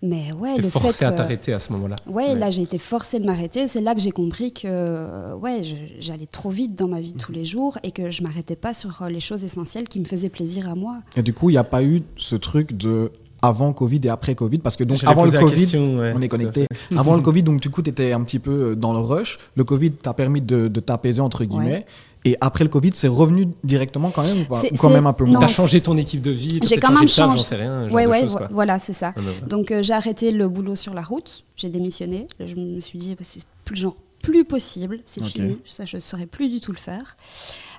Mais 0.04 0.32
ouais, 0.32 0.56
T'es 0.56 0.62
le 0.62 0.70
forcé 0.70 0.92
fait, 1.00 1.06
à 1.06 1.12
euh, 1.12 1.16
t'arrêter 1.18 1.54
à 1.54 1.60
ce 1.60 1.72
moment-là. 1.74 1.96
Ouais, 2.08 2.30
Ouais. 2.30 2.36
là 2.36 2.50
j'ai 2.52 2.62
été 2.62 2.78
forcée 2.78 3.20
de 3.20 3.26
m'arrêter. 3.26 3.68
C'est 3.68 3.82
là 3.82 3.96
que 3.96 4.02
j'ai 4.02 4.12
compris 4.12 4.52
que 4.54 4.62
euh, 4.66 5.34
ouais, 5.36 5.62
j'allais 6.00 6.28
trop 6.28 6.50
vite 6.50 6.76
dans 6.78 6.88
ma 6.88 7.02
vie 7.02 7.14
de 7.14 7.18
tous 7.18 7.32
les 7.32 7.46
jours 7.46 7.78
et 7.84 7.92
que 7.92 8.12
je 8.12 8.22
m'arrêtais 8.22 8.56
pas 8.56 8.74
sur 8.74 9.02
euh, 9.02 9.10
les 9.10 9.20
choses 9.20 9.44
essentielles 9.44 9.88
qui 9.88 10.00
me 10.00 10.06
faisaient 10.06 10.30
plaisir 10.30 10.70
à 10.70 10.76
moi. 10.76 10.98
Et 11.16 11.24
du 11.24 11.34
coup, 11.34 11.50
il 11.50 11.54
n'y 11.54 11.58
a 11.60 11.64
pas 11.64 11.84
eu 11.84 12.04
ce 12.18 12.36
truc 12.36 12.78
de 12.78 13.12
avant 13.42 13.72
Covid 13.74 14.02
et 14.04 14.10
après 14.10 14.34
Covid? 14.36 14.58
Parce 14.60 14.76
que 14.76 14.84
donc 14.84 14.98
avant 15.06 15.26
le 15.26 15.32
Covid, 15.32 15.54
question, 15.62 16.00
ouais, 16.00 16.14
on 16.16 16.22
est 16.22 16.28
connecté. 16.28 16.66
Avant 16.96 17.16
le 17.16 17.22
Covid, 17.22 17.44
donc 17.44 17.60
du 17.62 17.70
coup, 17.70 17.82
tu 17.84 17.90
étais 17.92 18.12
un 18.12 18.22
petit 18.22 18.40
peu 18.40 18.76
dans 18.76 18.94
le 18.94 19.00
rush. 19.00 19.38
Le 19.56 19.64
Covid 19.64 19.92
t'a 19.92 20.14
permis 20.14 20.42
de, 20.42 20.68
de 20.68 20.80
t'apaiser 20.80 21.22
entre 21.22 21.44
guillemets. 21.46 21.86
Et 22.28 22.36
après 22.42 22.64
le 22.66 22.70
Covid, 22.70 22.92
c'est 22.94 23.08
revenu 23.08 23.48
directement 23.64 24.10
quand 24.12 24.24
même 24.24 24.42
ou, 24.42 24.46
pas 24.46 24.56
C'est- 24.56 24.74
Ou 24.74 24.76
quand 24.76 24.90
même 24.90 25.08
un 25.08 25.14
peu 25.14 25.24
moins 25.24 25.40
T'as 25.40 25.48
changé 25.48 25.80
ton 25.82 25.96
équipe 25.98 26.22
de 26.22 26.32
vie, 26.32 26.60
J'ai 26.64 26.78
quand 26.78 26.92
même 26.92 27.08
changé. 27.08 27.38
j'en 27.38 27.44
sais 27.44 27.56
rien. 27.56 27.90
Ouais, 27.90 28.06
ouais, 28.06 28.28
quoi. 28.28 28.50
voilà, 28.52 28.80
c'est 28.80 28.92
ça. 28.94 29.14
Ah, 29.16 29.20
bah. 29.22 29.48
Donc 29.48 29.72
euh, 29.72 29.82
j'ai 29.82 29.94
arrêté 29.94 30.32
le 30.32 30.50
boulot 30.50 30.76
sur 30.76 30.94
la 30.94 31.02
route, 31.02 31.46
j'ai 31.56 31.70
démissionné. 31.70 32.28
Je 32.40 32.56
me 32.56 32.80
suis 32.82 33.00
dit, 33.00 33.16
bah, 33.16 33.24
c'est 33.24 33.42
plus 33.64 33.78
genre 33.78 33.96
plus 34.24 34.44
possible, 34.46 35.00
c'est 35.06 35.22
Ok. 35.22 35.28
fini, 35.28 35.60
ça 35.66 35.86
je 35.86 35.96
ne 35.98 36.02
saurais 36.02 36.26
plus 36.26 36.50
du 36.50 36.60
tout 36.60 36.72
le 36.72 36.78
faire. 36.78 37.16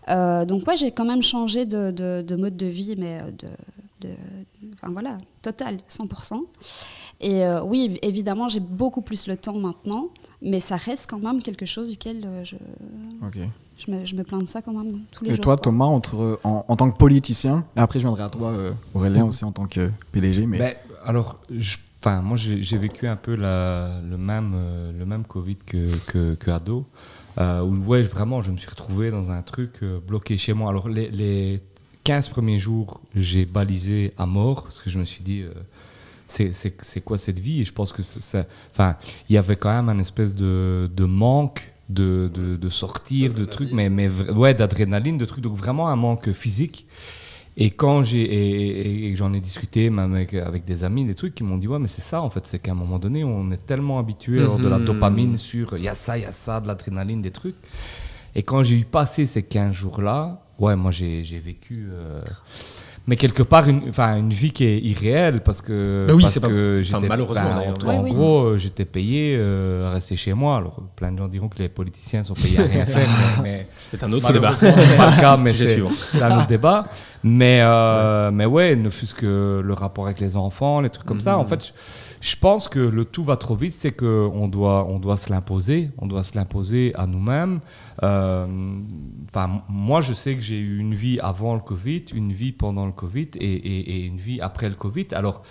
Euh, 0.08 0.44
donc 0.46 0.66
ouais, 0.66 0.76
j'ai 0.76 0.92
quand 0.92 1.04
même 1.04 1.22
changé 1.22 1.66
de, 1.66 1.90
de- 1.90 2.24
de 2.26 2.36
mode 2.36 2.56
de 2.56 2.66
vie, 2.66 2.94
mais 2.96 3.18
euh, 3.20 3.30
de, 4.02 4.08
de- 4.08 4.14
enfin 4.80 4.90
voilà, 4.92 5.18
total, 5.42 5.78
100%. 5.90 6.40
Et 7.20 7.44
euh, 7.44 7.62
oui, 7.64 7.88
évi- 7.90 7.98
évidemment, 8.02 8.48
j'ai 8.48 8.60
beaucoup 8.60 9.02
plus 9.02 9.26
le 9.26 9.36
temps 9.36 9.58
maintenant, 9.58 10.08
mais 10.42 10.60
ça 10.60 10.76
reste 10.76 11.08
quand 11.10 11.18
même 11.18 11.42
quelque 11.42 11.66
chose 11.66 11.90
duquel 11.90 12.22
euh, 12.24 12.44
je, 12.44 12.56
je, 13.78 13.90
me, 13.90 14.04
je 14.04 14.14
me 14.14 14.22
plains 14.24 14.38
de 14.38 14.46
ça 14.46 14.62
quand 14.62 14.72
même 14.72 15.00
tous 15.10 15.24
les 15.24 15.30
Et 15.32 15.34
jours. 15.36 15.42
toi, 15.44 15.56
quoi. 15.56 15.62
Thomas, 15.64 15.84
entre, 15.86 16.40
en, 16.44 16.64
en 16.68 16.76
tant 16.76 16.90
que 16.90 16.96
politicien, 16.96 17.64
et 17.76 17.80
après 17.80 17.98
je 18.00 18.04
viendrai 18.04 18.22
à 18.24 18.28
toi, 18.28 18.50
euh, 18.50 18.72
Aurélien, 18.94 19.24
aussi 19.26 19.44
en 19.44 19.52
tant 19.52 19.66
que 19.66 19.90
PDG, 20.12 20.46
mais 20.46 20.58
Ben, 20.58 20.74
alors, 21.04 21.38
je- 21.50 21.76
enfin, 22.00 22.20
moi, 22.22 22.36
j'ai 22.36 22.78
vécu 22.78 23.06
un 23.08 23.16
peu 23.16 23.34
la- 23.34 24.00
le, 24.08 24.16
même, 24.16 24.52
euh, 24.54 24.92
le 24.96 25.04
même 25.06 25.24
Covid 25.24 25.56
que, 25.56 25.86
que, 26.06 26.34
que 26.34 26.50
ado, 26.50 26.86
euh, 27.38 27.62
où 27.62 27.74
ouais, 27.86 28.02
vraiment, 28.02 28.42
je 28.42 28.50
me 28.50 28.56
suis 28.56 28.68
retrouvé 28.70 29.10
dans 29.10 29.30
un 29.30 29.42
truc 29.42 29.82
euh, 29.82 29.98
bloqué 30.06 30.36
chez 30.36 30.52
moi. 30.54 30.70
Alors, 30.70 30.88
les, 30.88 31.08
les 31.10 31.60
15 32.04 32.28
premiers 32.30 32.58
jours, 32.58 33.00
j'ai 33.14 33.44
balisé 33.44 34.12
à 34.18 34.26
mort, 34.26 34.64
parce 34.64 34.78
que 34.80 34.90
je 34.90 34.98
me 34.98 35.04
suis 35.04 35.22
dit, 35.22 35.42
euh, 35.42 35.52
c'est- 36.28 37.00
quoi 37.00 37.18
cette 37.18 37.38
vie? 37.38 37.60
Et 37.60 37.64
je 37.64 37.72
pense 37.72 37.92
que 37.92 38.02
c'est- 38.02 38.46
enfin, 38.70 38.96
il 39.28 39.34
y 39.34 39.38
avait 39.38 39.56
quand 39.56 39.70
même 39.72 39.88
un 39.88 39.98
espèce 39.98 40.34
de, 40.36 40.90
de 40.94 41.04
manque 41.04 41.72
de, 41.88 42.30
de, 42.34 42.56
de 42.56 42.68
sortir, 42.68 43.32
de 43.32 43.44
trucs, 43.46 43.72
mais, 43.72 43.88
mais 43.88 44.08
ouais, 44.10 44.52
d'adrénaline, 44.54 45.16
de 45.16 45.24
trucs, 45.24 45.42
donc 45.42 45.56
vraiment 45.56 45.88
un 45.88 45.96
manque 45.96 46.32
physique. 46.32 46.86
Et 47.60 47.70
quand 47.70 48.04
j'ai 48.04 48.22
et, 48.22 48.80
et- 49.06 49.10
et 49.10 49.16
j'en 49.16 49.32
ai 49.32 49.40
discuté 49.40 49.90
même 49.90 50.14
avec, 50.14 50.34
avec 50.34 50.64
des 50.64 50.84
amis, 50.84 51.04
des 51.06 51.14
trucs 51.16 51.34
qui 51.34 51.42
m'ont 51.42 51.56
dit 51.56 51.66
ouais 51.66 51.80
mais 51.80 51.88
c'est 51.88 52.02
ça 52.02 52.22
en 52.22 52.30
fait, 52.30 52.46
c'est 52.46 52.60
qu'à 52.60 52.70
un 52.70 52.74
moment 52.74 53.00
donné 53.00 53.24
on 53.24 53.50
est 53.50 53.66
tellement 53.66 53.98
habitué 53.98 54.38
à 54.40 54.44
avoir 54.44 54.58
de 54.60 54.68
la 54.68 54.78
Mhm. 54.78 54.84
dopamine 54.84 55.36
sur 55.38 55.74
il 55.76 55.82
y 55.82 55.88
a 55.88 55.96
ça, 55.96 56.16
il 56.18 56.22
y 56.22 56.26
a 56.26 56.30
ça, 56.30 56.60
de 56.60 56.68
l'adrénaline, 56.68 57.20
des 57.20 57.32
trucs. 57.32 57.56
Et 58.36 58.44
quand 58.44 58.62
j'ai 58.62 58.76
eu 58.78 58.84
passé 58.84 59.26
ces 59.26 59.42
15 59.42 59.72
jours 59.74 60.02
là, 60.02 60.44
ouais 60.60 60.76
moi 60.76 60.92
j'ai 60.92 61.24
j'ai 61.24 61.40
vécu 61.40 61.88
euh, 61.90 62.20
mais 63.08 63.16
quelque 63.16 63.42
part 63.42 63.66
une, 63.68 63.82
enfin, 63.88 64.16
une 64.18 64.30
vie 64.30 64.52
qui 64.52 64.64
est 64.64 64.78
irréelle 64.78 65.40
parce 65.40 65.60
que, 65.62 66.04
Bah 66.06 66.14
oui, 66.14 66.20
parce 66.22 66.34
c'est 66.34 66.40
pas- 66.40 66.46
que 66.48 66.80
enfin, 66.84 66.98
j'étais- 66.98 67.08
malheureusement, 67.08 67.42
ben, 67.56 67.74
en, 67.84 67.88
ouais. 67.88 67.96
en 67.96 68.02
Oui, 68.04 68.10
oui. 68.10 68.14
gros 68.14 68.58
j'étais 68.58 68.84
payé 68.84 69.34
euh, 69.38 69.88
à 69.88 69.92
rester 69.94 70.14
chez 70.14 70.34
moi. 70.34 70.58
Alors 70.58 70.76
plein 70.94 71.10
de 71.10 71.18
gens 71.18 71.26
diront 71.26 71.48
que 71.48 71.58
les 71.58 71.68
politiciens 71.68 72.22
sont 72.22 72.34
payés 72.34 72.60
à 72.60 72.64
rien 72.64 72.86
faire, 72.94 73.08
mais- 73.38 73.42
mais 73.42 73.66
C'est 73.88 74.02
un 74.04 74.12
autre 74.12 74.32
débat. 74.32 74.52
C'est 74.56 74.96
pas 74.96 75.10
le 75.10 75.20
cas, 75.20 75.36
mais 75.36 75.52
c'est 75.94 76.22
un 76.22 76.36
autre 76.38 76.46
débat. 76.46 76.86
Mais, 77.24 77.60
euh, 77.62 78.30
mais 78.30 78.46
ouais, 78.46 78.76
ne 78.76 78.90
fût-ce 78.90 79.14
que 79.14 79.60
le 79.64 79.72
rapport 79.74 80.04
avec 80.06 80.20
les 80.20 80.36
enfants, 80.36 80.80
les 80.80 80.90
trucs 80.90 81.06
comme 81.06 81.20
ça. 81.20 81.36
En 81.38 81.42
Mhm. 81.42 81.48
fait, 81.48 81.64
je, 81.66 81.70
je 82.20 82.36
pense 82.36 82.68
que 82.68 82.78
le 82.80 83.04
tout 83.04 83.22
va 83.22 83.36
trop 83.36 83.54
vite, 83.56 83.72
c'est 83.72 83.92
qu'on 83.92 84.48
doit, 84.48 84.86
on 84.86 84.98
doit 84.98 85.16
se 85.16 85.30
l'imposer. 85.30 85.90
On 85.98 86.06
doit 86.06 86.22
se 86.22 86.34
l'imposer 86.36 86.92
à 86.94 87.06
nous-mêmes. 87.06 87.60
Euh, 88.02 88.46
moi, 89.68 90.00
je 90.00 90.14
sais 90.14 90.34
que 90.34 90.40
j'ai 90.40 90.58
eu 90.58 90.78
une 90.78 90.94
vie 90.94 91.18
avant 91.20 91.54
le 91.54 91.60
Covid, 91.60 92.04
une 92.14 92.32
vie 92.32 92.52
pendant 92.52 92.86
le 92.86 92.92
Covid 92.92 93.28
et, 93.36 93.44
et- 93.52 93.96
et 93.96 94.04
une 94.06 94.18
vie 94.18 94.40
après 94.40 94.68
le 94.68 94.74
Covid. 94.74 95.06
Alors, 95.12 95.42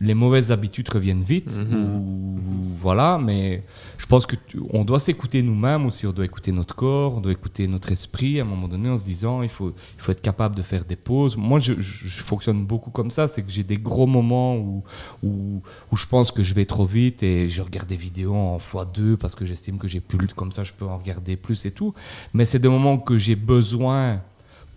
les 0.00 0.14
mauvaises 0.14 0.50
habitudes 0.52 0.88
reviennent 0.88 1.22
vite, 1.22 1.56
Mhm. 1.58 1.74
ou, 1.84 2.38
voilà, 2.80 3.18
mais 3.22 3.62
je 3.98 4.06
pense 4.06 4.24
que 4.26 4.36
tu- 4.36 4.60
on 4.72 4.84
doit 4.84 5.00
s'écouter 5.00 5.42
nous-mêmes 5.42 5.84
aussi, 5.86 6.06
on 6.06 6.12
doit 6.12 6.24
écouter 6.24 6.52
notre 6.52 6.74
corps, 6.74 7.16
on 7.16 7.20
doit 7.20 7.32
écouter 7.32 7.66
notre 7.68 7.90
esprit 7.92 8.38
à 8.38 8.44
un 8.44 8.46
moment 8.46 8.68
donné 8.68 8.88
en 8.88 8.96
se 8.96 9.04
disant 9.04 9.42
il 9.42 9.48
faut, 9.48 9.74
il 9.96 10.00
faut 10.02 10.12
être 10.12 10.22
capable 10.22 10.54
de 10.54 10.62
faire 10.62 10.84
des 10.84 10.96
pauses. 10.96 11.36
Moi, 11.36 11.58
je 11.58 11.74
fonctionne 12.22 12.64
beaucoup 12.64 12.90
comme 12.90 13.10
ça, 13.10 13.28
c'est 13.28 13.42
que 13.42 13.50
j'ai 13.50 13.64
des 13.64 13.76
gros 13.76 14.06
moments 14.06 14.56
où, 14.56 14.82
où, 15.22 15.60
où 15.92 15.96
je 15.96 16.06
pense 16.06 16.30
que 16.30 16.42
je 16.42 16.54
vais 16.54 16.64
trop 16.64 16.86
vite 16.86 17.22
et 17.22 17.48
je 17.50 17.60
regarde 17.60 17.88
des 17.88 17.96
vidéos 17.96 18.34
en 18.34 18.58
x2 18.58 19.16
parce 19.16 19.34
que 19.34 19.44
j'estime 19.44 19.76
que 19.78 19.88
j'ai 19.88 20.00
plus, 20.00 20.28
comme 20.28 20.52
ça 20.52 20.64
je 20.64 20.72
peux 20.72 20.86
en 20.86 20.96
regarder 20.96 21.36
plus 21.36 21.66
et 21.66 21.72
tout. 21.72 21.92
Mais 22.32 22.44
c'est 22.44 22.58
des 22.60 22.68
moments 22.68 22.98
que 22.98 23.18
j'ai 23.18 23.36
besoin 23.36 24.20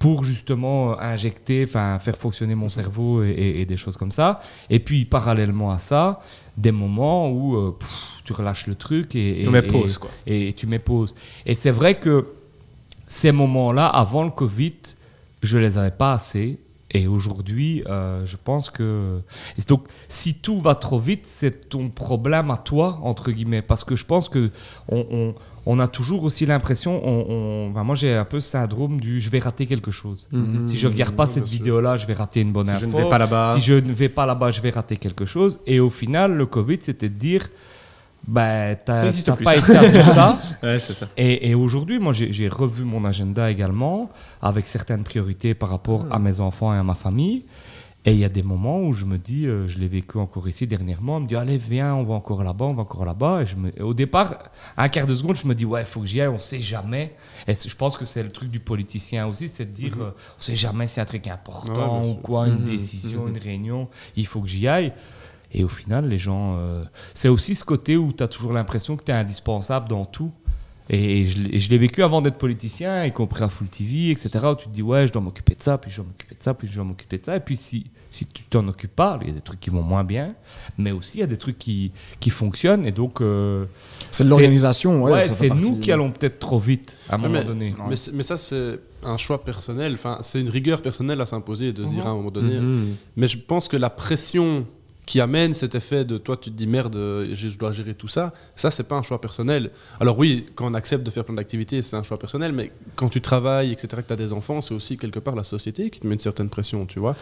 pour 0.02 0.24
justement 0.24 0.92
euh, 0.92 0.96
injecter, 1.00 1.64
enfin 1.68 1.98
faire 2.00 2.18
fonctionner 2.18 2.56
mon 2.56 2.70
cerveau 2.70 3.24
et, 3.24 3.30
et- 3.30 3.62
et 3.62 3.66
des 3.66 3.78
choses 3.78 3.98
comme 3.98 4.12
ça. 4.12 4.40
Et 4.70 4.80
puis 4.80 5.06
parallèlement 5.06 5.72
à 5.72 5.78
ça, 5.78 6.20
des 6.58 6.72
moments 6.72 7.30
où 7.30 7.56
euh, 7.56 7.76
pff, 7.80 7.90
tu 8.26 8.34
relâches 8.34 8.68
le 8.68 8.76
truc 8.76 9.16
et, 9.16 9.42
et- 9.44 9.46
pause, 9.62 9.98
quoi. 9.98 10.10
et 10.26 10.54
tu 10.54 10.66
mets 10.68 10.80
pause. 10.80 11.14
Et 11.46 11.56
c'est 11.56 11.72
vrai 11.72 11.96
que 11.96 12.28
ces 13.08 13.32
moments-là, 13.32 13.88
avant 13.88 14.24
le 14.24 14.32
Covid, 14.32 14.74
je 15.44 15.58
les 15.58 15.78
avais 15.78 15.92
pas 15.92 16.14
assez. 16.14 16.58
Et 16.94 17.08
aujourd'hui, 17.08 17.84
euh, 17.88 18.26
je 18.26 18.36
pense 18.36 18.70
que. 18.70 19.22
et 19.58 19.62
donc, 19.62 19.84
si 20.10 20.34
tout 20.36 20.60
va 20.60 20.76
trop 20.76 21.00
vite, 21.00 21.26
c'est 21.26 21.70
ton 21.70 21.88
problème 21.90 22.52
à 22.52 22.58
toi, 22.58 23.00
entre 23.04 23.32
guillemets. 23.32 23.62
Parce 23.62 23.86
que 23.86 23.96
je 23.96 24.04
pense 24.04 24.28
que 24.28 24.52
on, 24.90 25.06
on- 25.10 25.36
on 25.66 25.80
a 25.80 25.88
toujours 25.88 26.24
aussi 26.24 26.46
l'impression. 26.46 27.02
On, 27.06 27.70
moi, 27.84 27.96
j'ai 27.96 28.16
un 28.16 28.26
peu 28.26 28.40
ce 28.40 28.50
syndrome 28.50 29.00
du 29.00 29.20
je 29.20 29.30
vais 29.30 29.40
rater 29.40 29.66
quelque 29.66 29.92
chose. 29.92 30.28
Mhm. 30.32 30.68
Si 30.68 30.78
je 30.78 30.88
regarde 30.88 31.16
pas 31.16 31.26
bien 31.26 31.34
cette 31.36 31.48
vidéo-là, 31.48 31.98
je 31.98 32.08
vais 32.08 32.14
rater 32.14 32.42
une 32.42 32.52
bonne 32.52 32.66
Si 32.66 32.74
info. 32.74 32.82
je 32.82 32.86
ne 32.88 33.04
vais 33.04 33.10
pas 33.10 33.18
là-bas. 33.18 33.54
Si 33.56 33.62
je 33.62 33.74
ne 33.74 33.94
vais 33.94 34.10
pas 34.10 34.26
là-bas, 34.26 34.52
je 34.52 34.62
vais 34.62 34.72
rater 34.72 34.98
quelque 34.98 35.26
chose. 35.26 35.60
Et 35.68 35.80
au 35.80 35.90
final, 35.90 36.34
le 36.36 36.46
Covid, 36.46 36.80
c'était 36.82 37.10
de 37.10 37.16
dire 37.16 37.48
ben, 38.28 38.78
t'as 38.86 39.12
pas 39.44 39.56
été 39.56 39.76
à 39.76 39.92
tout 40.04 40.12
ça. 40.12 40.40
Ouais, 40.64 40.78
c'est 40.80 40.94
ça. 40.94 41.08
Et, 41.18 41.50
et 41.50 41.56
aujourd'hui, 41.56 41.98
moi, 42.00 42.14
j'ai 42.14 42.32
j'ai 42.32 42.50
revu 42.50 42.84
mon 42.84 43.04
agenda 43.06 43.50
également, 43.50 44.12
avec 44.42 44.68
certaines 44.68 45.04
priorités 45.04 45.54
par 45.56 45.70
rapport 45.70 46.06
à 46.12 46.20
mes 46.20 46.40
enfants 46.40 46.74
et 46.74 46.78
à 46.78 46.84
ma 46.84 46.94
famille. 46.96 47.44
Et 48.04 48.14
il 48.14 48.18
y 48.18 48.26
a 48.26 48.30
des 48.30 48.42
moments 48.42 48.80
où 48.82 48.94
je 48.94 49.06
me 49.06 49.20
dis, 49.20 49.46
euh, 49.46 49.68
je 49.68 49.78
l'ai 49.78 49.88
vécu 49.88 50.18
encore 50.18 50.48
ici 50.48 50.66
dernièrement, 50.66 51.18
on 51.18 51.20
me 51.20 51.28
dit, 51.28 51.36
allez, 51.36 51.60
viens, 51.60 51.94
on 51.94 52.04
va 52.04 52.16
encore 52.16 52.44
là-bas, 52.44 52.66
on 52.66 52.74
va 52.74 52.82
encore 52.82 53.06
là-bas. 53.06 53.44
Et, 53.44 53.46
je 53.46 53.56
me- 53.56 53.78
et 53.78 53.84
au 53.84 53.94
départ, 53.94 54.40
un 54.76 54.90
quart 54.90 55.06
de 55.06 55.14
seconde, 55.14 55.36
je 55.36 55.46
me 55.46 55.54
dis, 55.54 55.66
ouais, 55.66 55.82
il 55.82 55.86
faut 55.86 56.00
que 56.00 56.08
j'y 56.08 56.20
aille, 56.20 56.30
on 56.30 56.40
sait 56.40 56.62
jamais. 56.64 57.14
Et 57.48 57.54
je 57.54 57.76
pense 57.76 57.98
que 57.98 58.06
c'est 58.06 58.24
le 58.24 58.32
truc 58.32 58.50
du 58.50 58.60
politicien 58.60 59.28
aussi, 59.28 59.48
c'est 59.48 59.66
de 59.66 59.72
dire, 59.76 59.98
euh, 60.02 60.16
on 60.40 60.42
sait 60.42 60.56
jamais 60.56 60.88
si 60.88 60.96
c'est 60.96 61.02
un 61.02 61.06
truc 61.06 61.28
important 61.28 62.02
Ouais, 62.02 62.10
ou 62.10 62.16
quoi, 62.16 62.48
une 62.48 62.60
Mhm, 62.62 62.66
décision, 62.66 63.24
mhm. 63.26 63.36
une 63.36 63.38
réunion, 63.38 63.88
il 64.16 64.26
faut 64.26 64.42
que 64.42 64.48
j'y 64.50 64.68
aille. 64.68 64.94
Et 65.54 65.64
au 65.64 65.70
final, 65.70 66.08
les 66.08 66.18
gens. 66.18 66.56
euh, 66.58 66.84
c'est 67.14 67.28
aussi 67.28 67.54
ce 67.56 67.66
côté 67.66 67.98
où 67.98 68.14
tu 68.14 68.24
as 68.24 68.28
toujours 68.30 68.54
l'impression 68.54 68.96
que 68.98 69.04
tu 69.04 69.12
es 69.12 69.14
indispensable 69.14 69.88
dans 69.90 70.06
tout. 70.06 70.32
Et 70.94 71.26
je, 71.26 71.38
l'ai- 71.40 71.56
et 71.56 71.60
je 71.60 71.70
l'ai 71.70 71.78
vécu 71.78 72.04
avant 72.04 72.22
d'être 72.22 72.38
politicien, 72.38 73.06
y 73.06 73.14
compris 73.14 73.44
à 73.44 73.48
Full 73.50 73.68
TV, 73.68 74.12
etc. 74.12 74.30
Où 74.52 74.56
tu 74.56 74.66
te 74.66 74.74
dis, 74.74 74.82
ouais, 74.82 75.08
je 75.08 75.14
dois 75.14 75.22
m'occuper 75.22 75.56
de 75.56 75.64
ça, 75.64 75.78
puis 75.78 75.90
je 75.90 75.96
dois 75.98 76.06
m'occuper 76.06 76.36
de 76.36 76.44
ça, 76.44 76.54
puis 76.54 76.68
je 76.68 76.76
dois 76.76 76.84
m'occuper 76.84 77.18
de 77.18 77.24
ça. 77.26 77.38
Et 77.38 77.40
puis 77.40 77.56
si, 77.56 77.86
si 78.12 78.26
tu 78.26 78.44
t'en 78.44 78.68
occupes 78.68 78.94
pas, 78.94 79.18
il 79.22 79.28
y 79.28 79.32
a 79.32 79.34
des 79.34 79.40
trucs 79.40 79.62
qui 79.62 79.70
vont 79.70 79.84
moins 79.84 80.04
bien, 80.04 80.34
mais 80.78 80.92
aussi 80.92 81.20
il 81.20 81.22
y 81.22 81.24
a 81.24 81.28
des 81.28 81.38
trucs 81.38 81.58
qui, 81.58 81.94
qui 82.20 82.30
fonctionnent. 82.30 82.86
Et 82.86 82.92
donc, 82.92 83.22
euh, 83.22 83.64
c'est 84.10 84.26
de 84.26 84.30
l'organisation. 84.30 85.02
Ouais, 85.04 85.26
c'est 85.28 85.50
nous 85.50 85.78
qui 85.78 85.94
allons 85.94 86.12
peut-être 86.12 86.40
trop 86.40 86.60
vite 86.60 86.98
à 87.10 87.16
un 87.16 87.22
Ouais, 87.22 87.28
moment 87.30 87.40
mais, 87.40 87.46
donné. 87.46 87.76
mais, 88.12 88.24
ça, 88.24 88.36
c'est 88.36 88.78
un 89.06 89.16
choix 89.16 89.44
personnel. 89.46 89.94
Enfin, 89.94 90.18
c'est 90.22 90.42
une 90.42 90.50
rigueur 90.50 90.82
personnelle 90.82 91.22
à 91.22 91.26
s'imposer 91.26 91.72
de 91.72 91.86
se 91.86 91.90
Mhm. 91.90 91.96
dire 91.96 92.06
à 92.08 92.10
un 92.10 92.16
moment 92.16 92.32
donné. 92.32 92.60
Mhm. 92.60 92.96
Mais 93.16 93.28
je 93.30 93.38
pense 93.38 93.70
que 93.70 93.78
la 93.78 93.90
pression 93.90 94.66
qui 95.06 95.20
amène 95.20 95.54
cet 95.54 95.76
effet 95.76 96.06
de 96.06 96.18
toi, 96.18 96.38
tu 96.38 96.52
te 96.52 96.56
dis 96.56 96.68
merde, 96.68 96.96
je 97.34 97.58
dois 97.58 97.72
gérer 97.72 97.96
tout 97.96 98.08
ça, 98.08 98.34
ça, 98.56 98.72
c'est 98.72 98.84
pas 98.84 98.96
un 98.96 99.02
choix 99.02 99.20
personnel. 99.20 99.72
Alors, 100.00 100.18
oui, 100.18 100.46
quand 100.56 100.70
on 100.70 100.74
accepte 100.74 101.04
de 101.04 101.12
faire 101.12 101.26
plein 101.26 101.34
d'activités, 101.36 101.82
c'est 101.82 101.96
un 101.98 102.04
choix 102.04 102.18
personnel, 102.20 102.52
mais 102.54 102.72
quand 102.96 103.10
tu 103.10 103.20
travailles, 103.20 103.72
etc., 103.72 103.88
que 104.04 104.08
tu 104.08 104.14
as 104.14 104.16
des 104.16 104.32
enfants, 104.32 104.62
c'est 104.62 104.74
aussi 104.74 104.98
quelque 104.98 105.20
part 105.20 105.36
la 105.36 105.44
société 105.44 105.90
qui 105.90 106.00
te 106.00 106.08
met 106.08 106.14
une 106.14 106.20
certaine 106.20 106.50
pression, 106.50 106.86
tu 106.86 107.00
vois. 107.00 107.16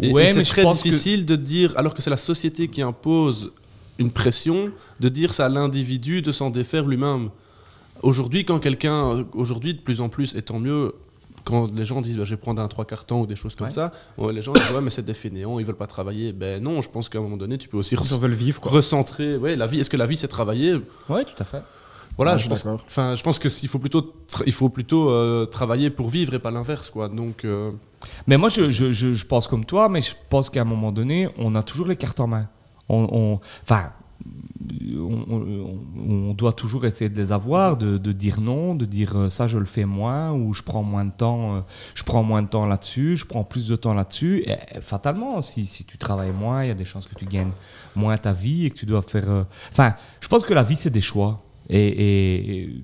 Et, 0.00 0.10
Ouais, 0.12 0.30
et 0.30 0.32
c'est 0.32 0.42
très 0.42 0.64
que- 0.64 0.72
difficile 0.72 1.24
de 1.24 1.36
dire, 1.36 1.72
alors 1.76 1.94
que 1.94 2.02
c'est 2.02 2.10
la 2.10 2.16
société 2.16 2.68
qui 2.68 2.82
impose 2.82 3.52
une 3.98 4.10
pression, 4.10 4.70
de 5.00 5.08
dire 5.08 5.32
c'est 5.32 5.44
à 5.44 5.48
l'individu 5.48 6.22
de 6.22 6.32
s'en 6.32 6.50
défaire 6.50 6.86
lui-même. 6.86 7.30
Aujourd'hui, 8.02 8.44
quand 8.44 8.58
quelqu'un, 8.58 9.24
aujourd'hui 9.32 9.74
de 9.74 9.78
plus 9.80 10.00
en 10.00 10.08
plus, 10.08 10.34
et 10.34 10.42
tant 10.42 10.58
mieux, 10.58 10.92
quand 11.44 11.72
les 11.74 11.84
gens 11.84 12.00
disent 12.00 12.16
bah, 12.16 12.24
je 12.24 12.30
vais 12.30 12.40
prendre 12.40 12.60
un 12.62 12.68
trois 12.68 12.84
quarts 12.84 13.04
temps 13.04 13.20
ou 13.20 13.26
des 13.26 13.36
choses 13.36 13.54
comme 13.54 13.68
Ouais. 13.68 13.72
ça, 13.72 13.92
les 14.32 14.42
gens 14.42 14.52
disent 14.52 14.70
ouais 14.74 14.80
mais 14.80 14.90
c'est 14.90 15.04
des 15.04 15.14
fainéants, 15.14 15.58
ils 15.58 15.64
veulent 15.66 15.74
pas 15.76 15.86
travailler. 15.86 16.32
Ben 16.32 16.62
non, 16.62 16.80
je 16.82 16.90
pense 16.90 17.08
qu'à 17.08 17.18
un 17.18 17.22
moment 17.22 17.36
donné 17.36 17.58
tu 17.58 17.68
peux 17.68 17.76
aussi 17.78 17.94
veulent 17.96 18.32
vivre, 18.32 18.60
quoi. 18.60 18.70
recentrer. 18.72 19.36
Ouais, 19.36 19.56
la 19.56 19.66
vie. 19.66 19.80
Est-ce 19.80 19.90
que 19.90 19.96
la 19.96 20.06
vie 20.06 20.16
c'est 20.16 20.28
travailler? 20.28 20.74
Ouais, 21.08 21.24
tout 21.24 21.34
à 21.38 21.44
fait. 21.44 21.62
Voilà, 22.18 22.34
Ouais, 22.34 22.38
je 22.40 22.48
pense. 22.48 22.66
Enfin, 22.66 23.16
je 23.16 23.22
pense 23.22 23.38
que 23.38 23.48
il 23.62 23.68
faut 23.68 23.78
plutôt, 23.78 24.12
il 24.44 24.52
faut 24.52 24.68
plutôt 24.68 25.08
euh, 25.08 25.46
travailler 25.46 25.88
pour 25.88 26.10
vivre 26.10 26.34
et 26.34 26.38
pas 26.38 26.50
l'inverse, 26.50 26.90
quoi. 26.90 27.08
Donc. 27.08 27.44
euh, 27.46 27.70
Mais 28.26 28.36
moi, 28.36 28.50
je, 28.50 28.70
je, 28.70 28.92
je, 28.92 29.14
je 29.14 29.26
pense 29.26 29.46
comme 29.46 29.64
toi, 29.64 29.88
mais 29.88 30.02
je 30.02 30.12
pense 30.28 30.50
qu'à 30.50 30.60
un 30.60 30.64
moment 30.64 30.92
donné, 30.92 31.28
on 31.38 31.54
a 31.54 31.62
toujours 31.62 31.86
les 31.88 31.96
cartes 31.96 32.20
en 32.20 32.26
main. 32.26 32.48
on, 32.90 33.08
on- 33.10 33.40
enfin, 33.62 33.90
on, 34.98 36.34
doit 36.34 36.52
toujours 36.52 36.86
essayer 36.86 37.08
de 37.08 37.16
les 37.16 37.32
avoir, 37.32 37.76
de, 37.76 38.12
dire 38.12 38.40
non, 38.40 38.74
de 38.74 38.84
dire 38.84 39.16
euh, 39.16 39.30
ça 39.30 39.46
je 39.46 39.58
le 39.58 39.64
fais 39.64 39.84
moins 39.84 40.32
ou 40.32 40.54
je 40.54 40.62
prends 40.62 40.82
moins 40.82 41.04
de 41.04 41.12
temps, 41.12 41.56
euh, 41.56 41.60
je 41.94 42.04
prends 42.04 42.22
moins 42.22 42.42
de 42.42 42.48
temps 42.48 42.66
là-dessus, 42.66 43.16
je 43.16 43.24
prends 43.24 43.44
plus 43.44 43.68
de 43.68 43.76
temps 43.76 43.94
là-dessus. 43.94 44.42
Et, 44.46 44.52
euh, 44.52 44.80
fatalement, 44.80 45.42
si, 45.42 45.66
si 45.66 45.84
tu 45.84 45.98
travailles 45.98 46.32
moins, 46.32 46.64
il 46.64 46.68
y 46.68 46.70
a 46.70 46.74
des 46.74 46.84
chances 46.84 47.06
que 47.06 47.14
tu 47.14 47.26
gagnes 47.26 47.52
moins 47.94 48.16
ta 48.16 48.32
vie 48.32 48.66
et 48.66 48.70
que 48.70 48.76
tu 48.76 48.86
dois 48.86 49.02
faire. 49.02 49.46
Enfin, 49.70 49.94
je 50.20 50.28
pense 50.28 50.44
que 50.44 50.54
la 50.54 50.62
vie 50.62 50.76
c'est 50.76 50.90
des 50.90 51.00
choix 51.00 51.42
et 51.68 52.82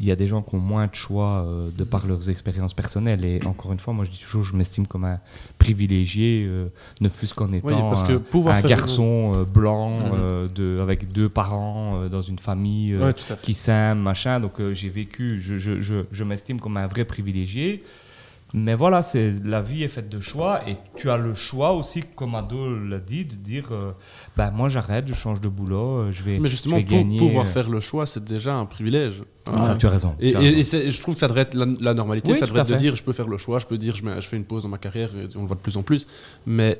il 0.00 0.06
y 0.06 0.10
a 0.10 0.16
des 0.16 0.26
gens 0.26 0.42
qui 0.42 0.54
ont 0.54 0.58
moins 0.60 0.86
de 0.86 0.94
choix 0.94 1.44
euh, 1.46 1.68
de 1.76 1.84
par 1.84 2.06
leurs 2.06 2.28
expériences 2.30 2.74
personnelles. 2.74 3.24
Et 3.24 3.40
encore 3.46 3.72
une 3.72 3.78
fois, 3.78 3.94
moi 3.94 4.04
je 4.04 4.10
dis 4.10 4.18
toujours, 4.18 4.42
je 4.44 4.56
m'estime 4.56 4.86
comme 4.86 5.04
un 5.04 5.20
privilégié, 5.58 6.44
euh, 6.46 6.66
ne 7.00 7.08
fût-ce 7.08 7.34
qu'en 7.34 7.52
étant 7.52 7.88
parce 7.88 8.02
que 8.02 8.20
un- 8.48 8.68
garçon 8.68 9.32
euh, 9.36 9.44
blanc 9.44 10.12
Mhm. 10.14 10.48
de, 10.54 10.78
avec 10.82 11.10
deux 11.12 11.28
parents 11.28 12.06
dans 12.08 12.20
une 12.22 12.38
famille 12.38 12.96
Ouais, 12.96 13.14
qui 13.42 13.54
s'aiment, 13.54 14.00
machin. 14.00 14.40
Donc 14.40 14.54
j'ai 14.72 14.88
vécu, 14.88 15.40
je, 15.40 15.58
je, 15.58 15.80
je, 15.80 16.04
je 16.10 16.24
m'estime 16.24 16.60
comme 16.60 16.76
un 16.76 16.86
vrai 16.86 17.04
privilégié. 17.04 17.82
Mais 18.56 18.74
voilà, 18.76 19.02
c'est 19.02 19.32
la 19.44 19.60
vie 19.62 19.82
est 19.82 19.88
faite 19.88 20.08
de 20.08 20.20
choix 20.20 20.60
et 20.68 20.76
tu 20.96 21.10
as 21.10 21.16
le 21.16 21.34
choix 21.34 21.72
aussi, 21.72 22.02
comme 22.14 22.36
Ado 22.36 22.78
l'a 22.78 22.98
dit, 23.00 23.24
de 23.24 23.34
dire 23.34 23.70
euh, 23.72 23.90
ben 24.36 24.52
moi 24.52 24.68
j'arrête, 24.68 25.08
je 25.08 25.14
change 25.14 25.40
de 25.40 25.48
boulot, 25.48 26.12
je 26.12 26.22
vais, 26.22 26.38
Mais 26.38 26.48
je 26.48 26.52
justement, 26.52 26.76
vais 26.76 26.84
pour 26.84 26.96
gagner. 26.98 27.18
pouvoir 27.18 27.46
faire 27.46 27.68
le 27.68 27.80
choix, 27.80 28.06
c'est 28.06 28.22
déjà 28.22 28.54
un 28.54 28.64
privilège. 28.66 29.24
Ah, 29.46 29.76
tu 29.78 29.86
as 29.86 29.90
raison. 29.90 30.14
Et, 30.20 30.30
tu 30.32 30.36
as 30.36 30.42
et- 30.42 30.50
raison. 30.54 30.78
et 30.78 30.90
je 30.90 31.02
trouve 31.02 31.14
que 31.14 31.20
ça 31.20 31.28
devrait 31.28 31.42
être 31.42 31.54
la, 31.54 31.66
la 31.80 31.94
normalité, 31.94 32.32
Oui, 32.32 32.38
ça 32.38 32.46
devrait 32.46 32.62
être 32.62 32.68
de 32.68 32.74
dire 32.76 32.96
je 32.96 33.02
peux 33.02 33.12
faire 33.12 33.28
le 33.28 33.36
choix, 33.38 33.58
je 33.58 33.66
peux 33.66 33.76
dire 33.78 33.94
je, 33.94 34.04
mets- 34.04 34.20
je 34.20 34.26
fais 34.26 34.36
une 34.36 34.44
pause 34.44 34.62
dans 34.62 34.68
ma 34.70 34.78
carrière, 34.78 35.10
et 35.10 35.36
on 35.36 35.40
le 35.42 35.46
voit 35.46 35.56
de 35.56 35.60
plus 35.60 35.76
en 35.76 35.82
plus. 35.82 36.06
Mais 36.46 36.78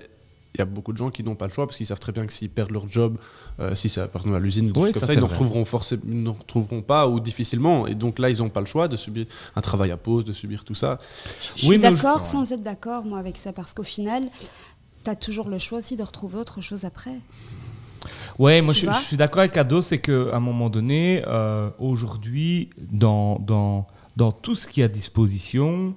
il 0.54 0.58
y 0.58 0.62
a 0.62 0.64
beaucoup 0.66 0.92
de 0.92 0.96
gens 0.98 1.10
qui 1.10 1.22
n'ont 1.24 1.34
pas 1.34 1.46
le 1.48 1.52
choix 1.52 1.66
parce 1.66 1.76
qu'ils 1.76 1.86
savent 1.86 1.98
très 1.98 2.12
bien 2.12 2.24
que 2.26 2.32
s'ils 2.32 2.48
perdent 2.48 2.70
leur 2.70 2.88
job, 2.88 3.18
euh, 3.60 3.74
si 3.74 3.88
c'est 3.88 4.06
par 4.08 4.22
exemple 4.22 4.36
à 4.36 4.38
l'usine 4.40 4.68
ou 4.70 4.72
des 4.72 4.80
Oui, 4.80 4.86
choses 4.92 5.00
comme 5.00 5.06
ça, 5.08 5.12
ils 5.14 5.18
ne 5.18 5.24
retrouveront, 5.24 5.64
forcément, 5.64 6.02
ils 6.06 6.22
ne 6.22 6.28
retrouveront 6.30 6.80
pas 6.80 7.08
ou 7.08 7.18
difficilement. 7.20 7.86
Et 7.88 7.94
donc 7.96 8.18
là, 8.20 8.30
ils 8.30 8.38
n'ont 8.38 8.48
pas 8.50 8.60
le 8.60 8.66
choix 8.66 8.86
de 8.88 8.96
subir 8.96 9.26
un 9.56 9.60
travail 9.60 9.90
à 9.90 9.96
pause, 9.96 10.24
de 10.24 10.32
subir 10.32 10.64
tout 10.64 10.76
ça. 10.76 10.96
Je 11.42 11.66
Oui, 11.66 11.74
suis 11.74 11.76
je- 11.76 11.80
d'accord 11.82 12.24
sans 12.24 12.50
être 12.52 12.62
d'accord, 12.62 13.04
moi, 13.04 13.18
avec 13.18 13.36
ça, 13.36 13.52
parce 13.52 13.74
qu'au 13.74 13.82
final, 13.82 14.22
tu 15.02 15.10
as 15.10 15.16
toujours 15.16 15.48
le 15.48 15.58
choix 15.58 15.78
aussi 15.78 15.96
de 15.96 16.02
retrouver 16.04 16.38
autre 16.38 16.60
chose 16.60 16.84
après. 16.84 17.18
Ouais, 18.38 18.60
moi 18.62 18.74
je, 18.74 18.86
suis 19.02 19.16
d'accord 19.16 19.40
avec 19.40 19.56
Ado, 19.56 19.80
c'est 19.82 19.98
qu'à 19.98 20.12
un 20.34 20.40
moment 20.40 20.68
donné, 20.70 21.22
euh, 21.26 21.70
aujourd'hui, 21.78 22.70
dans, 22.90 23.38
dans, 23.38 23.86
dans 24.16 24.32
tout 24.32 24.54
ce 24.54 24.66
qui 24.66 24.80
est 24.80 24.84
à 24.84 24.88
disposition, 24.88 25.94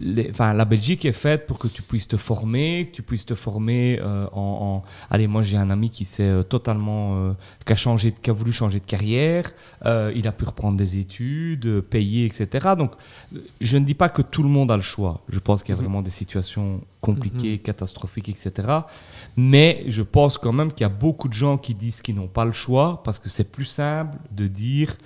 les- 0.00 0.30
enfin, 0.30 0.54
la 0.54 0.64
Belgique 0.64 1.04
est 1.04 1.12
faite 1.12 1.46
pour 1.46 1.58
que 1.58 1.68
tu 1.68 1.82
puisses 1.82 2.08
te 2.08 2.16
former, 2.16 2.86
que 2.86 2.96
tu 2.96 3.02
puisses 3.02 3.26
te 3.26 3.34
former 3.34 3.98
euh, 4.02 4.26
en, 4.32 4.82
en- 4.82 4.84
Allez, 5.10 5.26
moi 5.26 5.42
j'ai 5.42 5.58
un 5.58 5.68
ami 5.68 5.90
qui 5.90 6.06
s'est 6.06 6.22
euh, 6.22 6.42
totalement... 6.42 7.16
euh, 7.16 7.32
qui, 7.66 7.72
a 7.74 7.76
changé, 7.76 8.12
qui 8.12 8.30
a 8.30 8.32
voulu 8.32 8.50
changer 8.52 8.80
de 8.80 8.86
carrière, 8.86 9.50
euh, 9.84 10.10
il 10.16 10.26
a 10.26 10.32
pu 10.32 10.44
reprendre 10.44 10.78
des 10.78 10.98
études, 10.98 11.80
payer, 11.82 12.24
etc. 12.24 12.68
Donc, 12.78 12.92
je 13.60 13.76
ne 13.76 13.84
dis 13.84 13.92
pas 13.94 14.08
que 14.08 14.22
tout 14.22 14.42
le 14.42 14.48
monde 14.48 14.70
a 14.70 14.76
le 14.76 14.82
choix. 14.82 15.20
Je 15.28 15.38
pense 15.38 15.62
qu'il 15.62 15.74
y 15.74 15.78
a 15.78 15.80
vraiment 15.80 16.00
des 16.02 16.10
situations 16.10 16.80
compliquées, 17.02 17.58
catastrophiques, 17.58 18.30
etc. 18.30 18.68
Mais 19.36 19.84
je 19.88 20.02
pense 20.02 20.38
quand 20.38 20.52
même 20.52 20.70
qu'il 20.72 20.82
y 20.82 20.86
a 20.86 20.88
beaucoup 20.90 21.28
de 21.28 21.32
gens 21.34 21.58
qui 21.58 21.74
disent 21.74 22.00
qu'ils 22.02 22.14
n'ont 22.14 22.28
pas 22.28 22.44
le 22.44 22.52
choix 22.52 23.02
parce 23.04 23.18
que 23.18 23.28
c'est 23.28 23.50
plus 23.50 23.64
simple 23.64 24.16
de 24.30 24.46
dire 24.46 24.96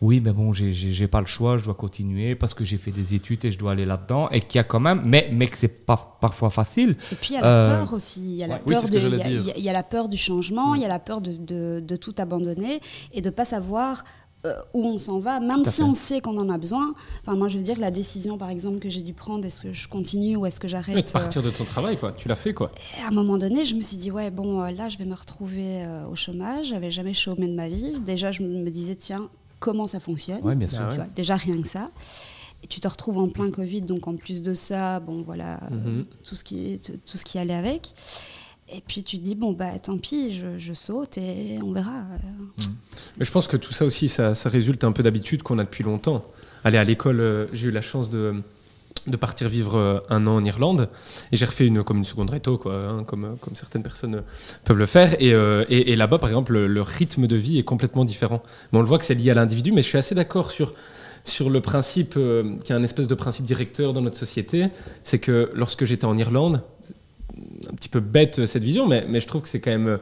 oui, 0.00 0.18
mais 0.18 0.32
bon, 0.32 0.52
j'ai- 0.52 1.06
pas 1.06 1.20
le 1.20 1.26
choix, 1.28 1.58
je 1.58 1.64
dois 1.64 1.74
continuer 1.74 2.34
parce 2.34 2.54
que 2.54 2.64
j'ai 2.64 2.76
fait 2.76 2.90
des 2.90 3.14
études 3.14 3.44
et 3.44 3.52
je 3.52 3.58
dois 3.58 3.70
aller 3.70 3.84
là-dedans 3.86 4.28
et 4.30 4.40
qu'il 4.40 4.58
y 4.58 4.60
a 4.60 4.64
quand 4.64 4.80
même, 4.80 5.00
mais, 5.04 5.30
mais 5.32 5.46
que 5.46 5.56
c'est 5.56 5.68
pas 5.68 6.18
parfois 6.20 6.50
facile. 6.50 6.96
Et 7.12 7.14
puis 7.14 7.28
il 7.30 7.34
y 7.34 7.36
a 7.36 7.40
la 7.42 7.46
Euh, 7.46 7.78
peur 7.78 7.92
aussi. 7.94 8.20
Il 8.20 8.34
y 8.36 8.42
a 8.42 8.48
la 8.48 8.54
ouais. 8.56 8.60
Oui, 8.66 8.74
peur 8.74 8.82
de- 8.82 8.88
que 8.88 8.94
il 8.94 8.98
y, 8.98 9.00
j'allais 9.00 9.22
a- 9.24 9.28
dire. 9.28 9.40
il 9.42 9.46
y 9.46 9.50
a- 9.52 9.56
il 9.58 9.62
y 9.64 9.68
a 9.68 9.72
la 9.72 9.84
peur 9.84 10.08
du 10.08 10.16
changement, 10.16 10.74
il 10.74 10.82
y 10.82 10.84
a 10.84 10.88
la 10.88 10.98
peur 10.98 11.20
de, 11.20 11.32
de- 11.36 11.80
de 11.86 11.96
tout 11.96 12.14
abandonner 12.18 12.80
et 13.12 13.20
de 13.20 13.30
pas 13.30 13.44
savoir 13.44 14.02
euh, 14.44 14.54
où 14.74 14.84
on 14.86 14.98
s'en 14.98 15.18
va, 15.20 15.38
même 15.40 15.64
si 15.64 15.70
fait. 15.76 15.82
on 15.82 15.92
sait 15.92 16.20
qu'on 16.20 16.36
en 16.38 16.48
a 16.50 16.58
besoin. 16.58 16.94
Enfin, 17.20 17.36
moi, 17.36 17.48
je 17.48 17.58
veux 17.58 17.64
dire, 17.64 17.78
la 17.78 17.90
décision, 17.90 18.38
par 18.38 18.50
exemple, 18.50 18.78
que 18.80 18.90
j'ai 18.90 19.02
dû 19.02 19.12
prendre, 19.12 19.44
est-ce 19.46 19.62
que 19.62 19.72
je 19.72 19.86
continue 19.88 20.36
ou 20.36 20.46
est-ce 20.46 20.58
que 20.58 20.66
j'arrête 20.68 20.94
Ouais, 20.96 21.02
de 21.02 21.08
euh, 21.08 21.12
partir 21.12 21.42
de 21.42 21.50
ton 21.50 21.64
travail, 21.64 21.96
quoi. 21.96 22.12
Tu 22.12 22.26
l'as 22.28 22.34
fait, 22.36 22.52
quoi. 22.52 22.72
Et 22.98 23.02
à 23.02 23.08
un 23.08 23.12
moment 23.12 23.38
donné, 23.38 23.64
je 23.64 23.74
me 23.76 23.82
suis 23.82 23.96
dit, 23.96 24.10
ouais, 24.10 24.30
bon, 24.30 24.60
euh, 24.60 24.70
là, 24.72 24.88
je 24.88 24.98
vais 24.98 25.04
me 25.04 25.14
retrouver 25.14 25.84
euh, 25.84 26.06
au 26.08 26.16
chômage. 26.16 26.66
J'avais 26.66 26.90
jamais 26.90 27.14
chômé 27.14 27.46
de 27.46 27.54
ma 27.54 27.68
vie. 27.68 27.92
Déjà, 28.04 28.32
je 28.32 28.42
me 28.42 28.68
disais, 28.70 28.96
tiens, 28.96 29.28
comment 29.60 29.86
ça 29.86 30.00
fonctionne? 30.00 30.40
Ouais, 30.42 30.56
bien 30.56 30.66
sûr. 30.68 30.80
Ah 30.82 30.94
vois, 30.94 31.06
Déjà, 31.14 31.36
rien 31.36 31.60
que 31.62 31.68
ça. 31.68 31.90
Et 32.64 32.68
tu 32.68 32.78
te 32.80 32.86
retrouves 32.88 33.18
en 33.18 33.28
plein 33.28 33.50
Covid, 33.50 33.82
donc 33.82 34.06
en 34.06 34.14
plus 34.16 34.40
de 34.42 34.54
ça, 34.54 35.00
bon, 35.00 35.22
voilà, 35.22 35.60
euh, 35.70 35.74
Mhm. 35.98 36.04
tout, 36.24 36.36
ce 36.36 36.44
qui, 36.44 36.80
tout 36.84 36.92
tout 37.06 37.16
ce 37.18 37.24
qui 37.24 37.38
allait 37.38 37.54
avec. 37.54 37.92
Et 38.74 38.82
puis 38.86 39.02
tu 39.02 39.18
te 39.18 39.22
dis, 39.22 39.34
bon, 39.34 39.52
bah 39.52 39.78
tant 39.78 39.98
pis, 39.98 40.40
je, 40.58 40.72
saute 40.72 41.18
et 41.18 41.58
on 41.62 41.72
verra. 41.72 41.90
euh. 41.90 42.62
Mais 43.18 43.24
je 43.24 43.30
pense 43.30 43.46
que 43.46 43.56
tout 43.56 43.72
ça 43.72 43.84
aussi, 43.84 44.08
ça, 44.08 44.34
résulte 44.46 44.84
un 44.84 44.92
peu 44.92 45.02
d'habitude 45.02 45.42
qu'on 45.42 45.58
a 45.58 45.64
depuis 45.64 45.84
longtemps. 45.84 46.24
Allez, 46.64 46.78
à 46.78 46.84
l'école, 46.84 47.20
euh, 47.20 47.46
j'ai 47.52 47.68
eu 47.68 47.70
la 47.70 47.82
chance 47.82 48.08
de, 48.08 48.34
partir 49.20 49.48
vivre 49.48 49.76
euh, 49.76 49.98
un 50.08 50.26
an 50.26 50.36
en 50.36 50.44
Irlande 50.44 50.88
et 51.32 51.36
j'ai 51.36 51.44
refait 51.44 51.66
une, 51.66 51.82
comme 51.82 51.98
une 51.98 52.04
seconde 52.04 52.30
réto, 52.30 52.56
quoi, 52.56 52.74
hein, 52.74 53.04
comme, 53.04 53.36
certaines 53.54 53.82
personnes 53.82 54.22
peuvent 54.64 54.78
le 54.78 54.86
faire. 54.86 55.16
Et, 55.20 55.96
là-bas, 55.96 56.18
par 56.18 56.30
exemple, 56.30 56.56
le, 56.56 56.82
rythme 56.82 57.26
de 57.26 57.36
vie 57.36 57.58
est 57.58 57.64
complètement 57.64 58.04
différent. 58.04 58.42
On 58.72 58.80
le 58.80 58.86
voit 58.86 58.98
que 58.98 59.04
c'est 59.04 59.14
lié 59.14 59.30
à 59.30 59.34
l'individu, 59.34 59.72
mais 59.72 59.82
je 59.82 59.88
suis 59.88 59.98
assez 59.98 60.14
d'accord 60.14 60.50
sur, 60.50 60.72
sur 61.24 61.50
le 61.50 61.60
principe, 61.60 62.14
euh, 62.16 62.56
qui 62.64 62.72
est 62.72 62.74
un 62.74 62.82
espèce 62.82 63.08
de 63.08 63.14
principe 63.14 63.44
directeur 63.44 63.92
dans 63.92 64.00
notre 64.00 64.16
société, 64.16 64.68
c'est 65.04 65.18
que 65.18 65.50
lorsque 65.54 65.84
j'étais 65.84 66.04
en 66.04 66.16
Irlande, 66.18 66.62
un 67.70 67.74
petit 67.74 67.88
peu 67.88 68.00
bête 68.00 68.38
euh, 68.40 68.46
cette 68.46 68.64
vision, 68.64 68.86
mais, 68.86 69.04
mais 69.08 69.20
je 69.20 69.26
trouve 69.26 69.42
que 69.42 69.48
c'est 69.48 69.60
quand 69.60 69.70
même 69.70 69.86
euh, 69.88 69.98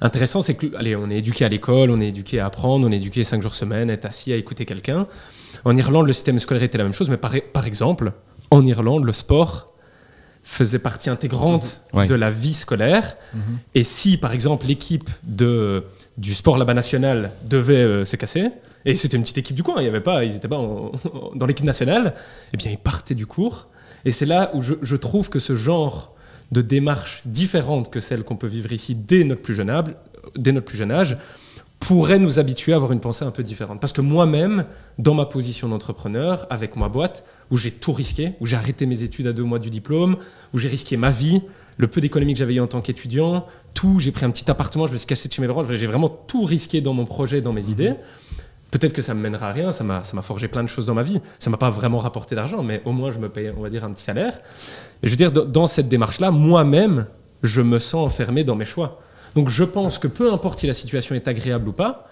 intéressant. 0.00 0.42
C'est 0.42 0.54
que, 0.54 0.74
allez, 0.76 0.96
on 0.96 1.10
est 1.10 1.18
éduqué 1.18 1.44
à 1.44 1.48
l'école, 1.48 1.90
on 1.90 2.00
est 2.00 2.08
éduqué 2.08 2.40
à 2.40 2.46
apprendre, 2.46 2.86
on 2.86 2.92
est 2.92 2.96
éduqué 2.96 3.24
cinq 3.24 3.42
jours 3.42 3.54
semaine, 3.54 3.90
être 3.90 4.04
assis 4.06 4.32
à 4.32 4.36
écouter 4.36 4.64
quelqu'un. 4.64 5.06
En 5.64 5.76
Irlande, 5.76 6.06
le 6.06 6.12
système 6.12 6.38
scolaire 6.38 6.62
était 6.62 6.78
la 6.78 6.84
même 6.84 6.92
chose, 6.92 7.08
mais 7.08 7.16
par, 7.16 7.32
par 7.52 7.66
exemple, 7.66 8.12
en 8.50 8.64
Irlande, 8.64 9.04
le 9.04 9.12
sport 9.12 9.72
faisait 10.44 10.78
partie 10.78 11.10
intégrante 11.10 11.80
Ouais. 11.92 12.06
de 12.06 12.14
la 12.14 12.30
vie 12.30 12.54
scolaire. 12.54 13.16
Et 13.74 13.82
si, 13.82 14.16
par 14.16 14.32
exemple, 14.32 14.66
l'équipe 14.66 15.10
de, 15.24 15.84
du 16.18 16.34
sport 16.34 16.56
là-bas 16.58 16.74
national 16.74 17.32
devait 17.44 17.74
euh, 17.76 18.04
se 18.04 18.14
casser, 18.16 18.48
et 18.84 18.94
c'était 18.94 19.16
une 19.16 19.24
petite 19.24 19.38
équipe 19.38 19.56
du 19.56 19.64
coin, 19.64 19.76
il 19.80 19.86
y 19.86 19.88
avait 19.88 20.00
pas, 20.00 20.22
ils 20.24 20.32
n'étaient 20.32 20.46
pas 20.46 20.58
en- 20.58 20.92
dans 21.34 21.46
l'équipe 21.46 21.64
nationale, 21.66 22.14
eh 22.54 22.56
bien, 22.56 22.70
ils 22.70 22.78
partaient 22.78 23.16
du 23.16 23.26
cours. 23.26 23.66
Et 24.04 24.12
c'est 24.12 24.26
là 24.26 24.50
où 24.54 24.62
je, 24.62 24.74
je 24.82 24.94
trouve 24.94 25.28
que 25.30 25.40
ce 25.40 25.56
genre 25.56 26.14
de 26.52 26.60
démarche 26.60 27.22
différente 27.24 27.90
que 27.90 28.00
celle 28.00 28.22
qu'on 28.24 28.36
peut 28.36 28.46
vivre 28.46 28.72
ici 28.72 28.94
dès 28.94 29.24
notre 29.24 29.42
plus 29.42 29.54
jeune 29.54 29.70
âge, 29.70 29.84
dès 30.36 30.52
notre 30.52 30.66
plus 30.66 30.78
jeune 30.78 30.92
âge 30.92 31.16
pourrait 31.78 32.18
nous 32.18 32.38
habituer 32.38 32.72
à 32.72 32.76
avoir 32.76 32.92
une 32.92 33.00
pensée 33.00 33.24
un 33.24 33.30
peu 33.30 33.42
différente. 33.42 33.80
Parce 33.80 33.92
que 33.92 34.00
moi-même, 34.00 34.64
dans 34.98 35.14
ma 35.14 35.26
position 35.26 35.68
d'entrepreneur, 35.68 36.46
avec 36.50 36.74
ma 36.76 36.88
boîte, 36.88 37.24
où 37.50 37.56
j'ai 37.56 37.70
tout 37.70 37.92
risqué, 37.92 38.32
où 38.40 38.46
j'ai 38.46 38.56
arrêté 38.56 38.86
mes 38.86 39.02
études 39.02 39.26
à 39.26 39.32
deux 39.32 39.44
mois 39.44 39.58
du 39.58 39.70
diplôme, 39.70 40.16
où 40.54 40.58
j'ai 40.58 40.68
risqué 40.68 40.96
ma 40.96 41.10
vie, 41.10 41.42
le 41.76 41.86
peu 41.86 42.00
d'économie 42.00 42.32
que 42.32 42.38
j'avais 42.38 42.54
eu 42.54 42.60
en 42.60 42.66
tant 42.66 42.80
qu'étudiant, 42.80 43.46
tout, 43.74 44.00
j'ai 44.00 44.10
pris 44.10 44.24
un 44.24 44.30
petit 44.30 44.50
appartement, 44.50 44.86
je 44.86 44.92
me 44.92 44.98
suis 44.98 45.06
cassé 45.06 45.28
de 45.28 45.34
chez 45.34 45.42
mes 45.42 45.48
parents, 45.48 45.64
j'ai 45.68 45.86
vraiment 45.86 46.08
tout 46.08 46.44
risqué 46.44 46.80
dans 46.80 46.94
mon 46.94 47.04
projet, 47.04 47.42
dans 47.42 47.52
mes 47.52 47.68
idées. 47.68 47.94
Peut-être 48.70 48.92
que 48.92 49.02
ça 49.02 49.14
me 49.14 49.20
mènera 49.20 49.48
à 49.48 49.52
rien, 49.52 49.70
ça 49.72 49.84
m'a, 49.84 50.02
ça 50.04 50.14
m'a 50.16 50.22
forgé 50.22 50.48
plein 50.48 50.62
de 50.64 50.68
choses 50.68 50.86
dans 50.86 50.94
ma 50.94 51.02
vie. 51.04 51.20
Ça 51.38 51.50
m'a 51.50 51.56
pas 51.56 51.70
vraiment 51.70 51.98
rapporté 51.98 52.34
d'argent, 52.34 52.62
mais 52.62 52.82
au 52.84 52.92
moins 52.92 53.10
je 53.12 53.18
me 53.18 53.28
paye, 53.28 53.50
on 53.56 53.62
va 53.62 53.70
dire, 53.70 53.84
un 53.84 53.92
petit 53.92 54.02
salaire. 54.02 54.38
Et 55.02 55.06
je 55.06 55.10
veux 55.10 55.16
dire, 55.16 55.30
dans- 55.30 55.66
cette 55.68 55.88
démarche-là, 55.88 56.30
moi-même, 56.32 57.06
je 57.42 57.60
me 57.62 57.78
sens 57.78 58.06
enfermé 58.06 58.42
dans 58.44 58.56
mes 58.56 58.64
choix. 58.64 59.00
Donc 59.34 59.50
je 59.50 59.62
pense 59.64 59.98
que 59.98 60.08
peu 60.08 60.32
importe 60.32 60.58
si 60.60 60.66
la 60.66 60.74
situation 60.74 61.14
est 61.14 61.28
agréable 61.28 61.68
ou 61.68 61.72
pas, 61.72 62.08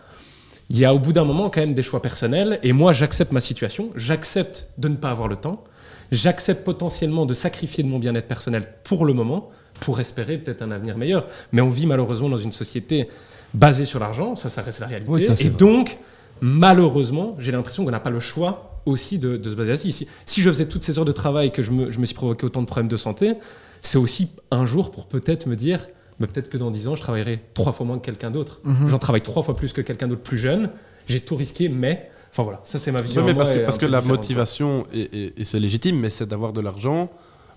il 0.70 0.78
y 0.78 0.84
a 0.84 0.94
au 0.94 0.98
bout 0.98 1.12
d'un 1.12 1.24
moment 1.24 1.50
quand 1.50 1.60
même 1.60 1.74
des 1.74 1.82
choix 1.82 2.00
personnels. 2.00 2.58
Et 2.62 2.72
moi, 2.72 2.92
j'accepte 2.92 3.32
ma 3.32 3.40
situation, 3.40 3.90
j'accepte 3.96 4.68
de 4.78 4.88
ne 4.88 4.96
pas 4.96 5.10
avoir 5.10 5.28
le 5.28 5.36
temps, 5.36 5.64
j'accepte 6.12 6.64
potentiellement 6.64 7.26
de 7.26 7.34
sacrifier 7.34 7.82
de 7.82 7.88
mon 7.88 7.98
bien-être 7.98 8.28
personnel 8.28 8.64
pour 8.84 9.04
le 9.06 9.12
moment, 9.12 9.50
pour 9.80 9.98
espérer 10.00 10.38
peut-être 10.38 10.62
un 10.62 10.70
avenir 10.70 10.96
meilleur. 10.96 11.26
Mais 11.52 11.60
on 11.62 11.68
vit 11.68 11.86
malheureusement 11.86 12.28
dans 12.28 12.36
une 12.36 12.52
société 12.52 13.08
basée 13.52 13.84
sur 13.84 13.98
l'argent, 13.98 14.36
ça, 14.36 14.48
ça 14.50 14.62
reste 14.62 14.80
la 14.80 14.86
réalité. 14.86 15.10
Oui, 15.10 15.22
ça, 15.22 15.34
c'est 15.34 15.44
et 15.44 15.48
vrai. 15.48 15.56
donc, 15.56 15.98
malheureusement, 16.44 17.34
j'ai 17.38 17.52
l'impression 17.52 17.84
qu'on 17.84 17.90
n'a 17.90 18.00
pas 18.00 18.10
le 18.10 18.20
choix 18.20 18.80
aussi 18.86 19.18
de, 19.18 19.36
de 19.38 19.50
se 19.50 19.54
baser 19.54 19.70
là-dessus. 19.70 19.92
Si, 19.92 20.06
si 20.26 20.42
je 20.42 20.50
faisais 20.50 20.66
toutes 20.66 20.82
ces 20.84 20.98
heures 20.98 21.04
de 21.06 21.12
travail 21.12 21.50
que 21.50 21.62
je 21.62 21.70
me, 21.70 21.90
je 21.90 21.98
me 21.98 22.04
suis 22.04 22.14
provoqué 22.14 22.44
autant 22.44 22.60
de 22.60 22.66
problèmes 22.66 22.88
de 22.88 22.96
santé, 22.98 23.32
c'est 23.80 23.96
aussi 23.98 24.28
un 24.50 24.66
jour 24.66 24.90
pour 24.90 25.06
peut-être 25.06 25.46
me 25.46 25.56
dire, 25.56 25.86
mais 26.20 26.26
peut-être 26.26 26.50
que 26.50 26.58
dans 26.58 26.70
10 26.70 26.88
ans, 26.88 26.94
je 26.96 27.00
travaillerai 27.02 27.40
trois 27.54 27.72
fois 27.72 27.86
moins 27.86 27.98
que 27.98 28.04
quelqu'un 28.04 28.30
d'autre. 28.30 28.60
J'en 28.86 28.98
travaille 28.98 29.22
trois 29.22 29.42
fois 29.42 29.56
plus 29.56 29.72
que 29.72 29.80
quelqu'un 29.80 30.06
d'autre 30.06 30.22
plus 30.22 30.36
jeune. 30.38 30.70
J'ai 31.08 31.20
tout 31.20 31.34
risqué, 31.36 31.68
mais... 31.70 32.10
Enfin 32.30 32.42
voilà, 32.42 32.60
ça 32.64 32.78
c'est 32.78 32.92
ma 32.92 33.00
vision. 33.00 33.24
Mais 33.24 33.32
parce 33.34 33.52
que, 33.52 33.58
et 33.60 33.64
parce 33.64 33.78
que 33.78 33.86
la 33.86 34.00
motivation, 34.16 34.86
et, 34.92 35.00
et- 35.00 35.40
et 35.40 35.44
c'est 35.44 35.60
légitime, 35.60 35.98
mais 35.98 36.10
c'est 36.10 36.26
d'avoir 36.26 36.52
de 36.52 36.60
l'argent. 36.60 37.10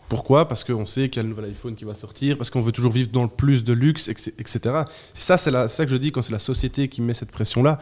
Pourquoi? 0.08 0.48
Parce 0.48 0.64
qu'on 0.64 0.86
sait 0.86 1.10
qu'il 1.10 1.18
y 1.18 1.20
a 1.22 1.24
le 1.24 1.30
nouvel 1.30 1.46
iPhone 1.46 1.76
qui 1.76 1.84
va 1.84 1.94
sortir, 1.94 2.38
parce 2.38 2.50
qu'on 2.50 2.62
veut 2.62 2.72
toujours 2.72 2.92
vivre 2.94 3.10
dans 3.12 3.24
le 3.24 3.30
plus 3.30 3.64
de 3.66 3.74
luxe, 3.74 4.08
etc. 4.08 4.60
Ça, 5.14 5.38
c'est 5.38 5.52
ça 5.68 5.86
que 5.86 5.92
je 5.92 5.98
dis 5.98 6.12
quand 6.14 6.22
c'est 6.22 6.32
la 6.32 6.40
société 6.40 6.88
qui 6.88 7.02
met 7.02 7.14
cette 7.14 7.32
pression-là. 7.32 7.80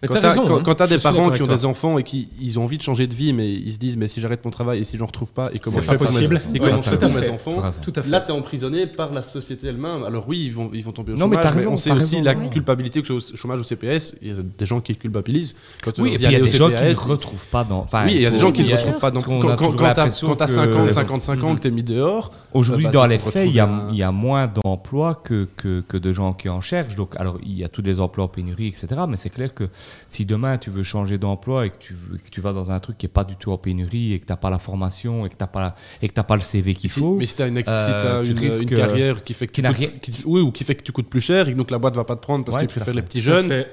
Mais 0.00 0.06
Quand 0.06 0.14
t'as 0.14 0.20
t'as 0.20 0.28
raison, 0.28 0.42
quand- 0.46 0.68
hein. 0.68 0.86
Je 0.88 0.94
des 0.94 0.98
parents 1.02 1.30
qui 1.30 1.42
ont 1.42 1.46
des 1.46 1.64
enfants 1.64 1.98
et 1.98 2.04
qui 2.04 2.28
ils 2.40 2.56
ont 2.58 2.62
envie 2.64 2.78
de 2.78 2.82
changer 2.82 3.08
de 3.08 3.14
vie, 3.14 3.32
mais 3.32 3.52
ils 3.52 3.72
se 3.72 3.78
disent 3.78 3.96
mais 3.96 4.06
si 4.06 4.20
j'arrête 4.20 4.44
mon 4.44 4.50
travail 4.52 4.78
et 4.78 4.84
si 4.84 4.96
j'en 4.96 5.06
retrouve 5.06 5.32
pas 5.32 5.50
et 5.52 5.58
comment 5.58 5.82
je 5.82 5.86
pas 5.88 5.94
fais 5.94 5.98
pour 6.04 6.06
mes- 6.12 6.16
possible. 6.18 6.36
et 6.54 6.60
Ouais, 6.60 6.70
comment 6.70 6.82
je 6.82 6.90
tout 6.90 6.96
fais 6.98 7.04
à 7.04 7.08
pour 7.08 7.18
mes 7.18 7.22
fait. 7.24 7.30
enfants, 7.30 7.54
T'as 7.56 7.62
raison. 7.62 7.78
Tout 7.82 7.92
à 7.96 8.02
fait. 8.02 8.10
Là, 8.10 8.20
tu 8.20 8.28
es 8.30 8.34
emprisonné 8.34 8.86
par 8.86 9.12
la 9.12 9.22
société 9.22 9.66
elle-même. 9.66 10.04
Alors 10.06 10.24
oui, 10.28 10.44
ils 10.46 10.52
vont, 10.52 10.70
ils 10.72 10.84
vont 10.84 10.92
tomber 10.92 11.14
au 11.14 11.16
Non, 11.16 11.26
mais 11.26 11.34
chômage, 11.36 11.52
mais, 11.52 11.58
raison, 11.62 11.72
on 11.72 11.76
sait 11.76 11.90
aussi 11.90 12.14
raison. 12.20 12.24
la 12.24 12.34
culpabilité, 12.48 13.00
que 13.02 13.08
ce 13.08 13.18
soit 13.18 13.32
au 13.34 13.36
chômage 13.36 13.58
au 13.58 13.64
CPS, 13.64 14.12
il 14.22 14.28
y 14.28 14.30
a 14.30 14.34
des 14.56 14.66
gens 14.66 14.80
qui 14.80 14.94
culpabilisent. 14.94 15.56
Quand 15.82 15.98
Oui, 15.98 16.12
il 16.14 16.20
y 16.20 16.26
a 16.26 16.38
des 16.40 16.46
gens 16.46 16.68
qui 16.70 16.74
ne 16.84 16.94
retrouvent 17.10 17.46
pas 17.48 17.64
dans. 17.64 17.86
oui, 18.04 18.12
il 18.14 18.20
y 18.22 18.26
a 18.26 18.30
des 18.30 18.38
gens 18.38 18.52
qui 18.52 18.62
ne 18.62 18.70
retrouvent 18.70 18.98
pas 19.00 19.10
dans. 19.10 19.20
Quand, 19.22 19.40
t'as 19.40 19.48
l'impression 19.94 20.28
quand 20.28 20.36
t'as 20.36 20.46
que- 20.46 20.52
50, 20.52 20.90
55 20.92 21.42
ans, 21.42 21.54
que 21.56 21.60
t'es 21.60 21.70
mis 21.72 21.82
dehors. 21.82 22.30
Aujourd'hui, 22.54 22.84
bah, 22.86 22.92
dans 22.92 23.06
les 23.06 23.18
faits, 23.18 23.46
il 23.48 23.54
y, 23.54 23.60
a, 23.60 23.64
retrouver 23.66 23.88
un- 23.90 23.92
il 23.92 23.98
y 23.98 24.02
a 24.04 24.12
moins 24.12 24.46
d'emplois 24.46 25.20
que, 25.22 25.48
que, 25.56 25.82
que 25.86 25.96
de 25.96 26.12
gens 26.12 26.32
qui 26.34 26.48
en 26.48 26.60
cherchent. 26.60 26.94
Donc, 26.94 27.14
alors, 27.16 27.38
il 27.44 27.58
y 27.58 27.64
a 27.64 27.68
tous 27.68 27.82
les 27.82 27.98
emplois 28.00 28.24
en 28.24 28.28
pénurie, 28.28 28.68
etc. 28.68 28.86
Mais 29.08 29.16
c'est 29.16 29.28
clair 29.30 29.52
que 29.54 29.64
si 30.08 30.24
demain 30.26 30.58
tu 30.58 30.70
veux 30.70 30.82
changer 30.82 31.18
d'emploi 31.18 31.66
et 31.66 31.70
que 31.70 31.78
tu, 31.78 31.94
veux- 31.94 32.18
que 32.18 32.30
tu 32.30 32.40
vas 32.40 32.52
dans 32.52 32.70
un 32.72 32.80
truc 32.80 32.98
qui 32.98 33.06
n'est 33.06 33.12
pas 33.12 33.24
du 33.24 33.36
tout 33.36 33.52
en 33.52 33.58
pénurie 33.58 34.12
et 34.12 34.18
que 34.20 34.26
tu 34.26 34.32
n'as 34.32 34.36
pas 34.36 34.50
la 34.50 34.58
formation 34.58 35.24
et 35.26 35.28
que 35.28 35.34
tu 35.34 35.42
n'as 35.42 35.46
pas, 35.46 35.60
la- 35.60 35.74
et 36.02 36.08
que 36.08 36.14
t'as 36.14 36.22
pas 36.22 36.36
le 36.36 36.42
CV 36.42 36.74
qu'il 36.74 36.90
faut, 36.90 37.16
mais 37.16 37.26
si 37.26 37.34
tu 37.34 37.42
as 37.42 37.46
une, 37.48 37.56
ex- 37.58 37.70
euh, 37.70 38.24
si 38.24 38.32
tu 38.32 38.32
une, 38.32 38.38
risques, 38.48 38.62
une 38.62 38.70
carrière 38.70 39.24
qui 39.24 39.34
fait 39.34 39.46
que 39.46 39.52
tu 39.52 39.62
coûtes- 39.62 39.76
rien- 39.76 39.88
qui 40.00 40.10
te- 40.10 40.26
oui, 40.26 40.40
ou 40.40 40.50
qui 40.52 40.64
fait 40.64 40.74
que 40.74 40.82
tu 40.82 40.92
coûtes 40.92 41.08
plus 41.08 41.20
cher 41.20 41.48
et 41.48 41.52
que 41.52 41.56
donc 41.58 41.70
la 41.70 41.78
boîte 41.78 41.94
va 41.96 42.04
pas 42.04 42.16
te 42.16 42.20
prendre 42.22 42.44
parce 42.44 42.56
Ouais, 42.56 42.62
qu'ils 42.66 42.74
préfèrent 42.74 42.94
les 42.94 43.02
petits 43.02 43.20
jeunes. 43.20 43.48
fait. 43.48 43.68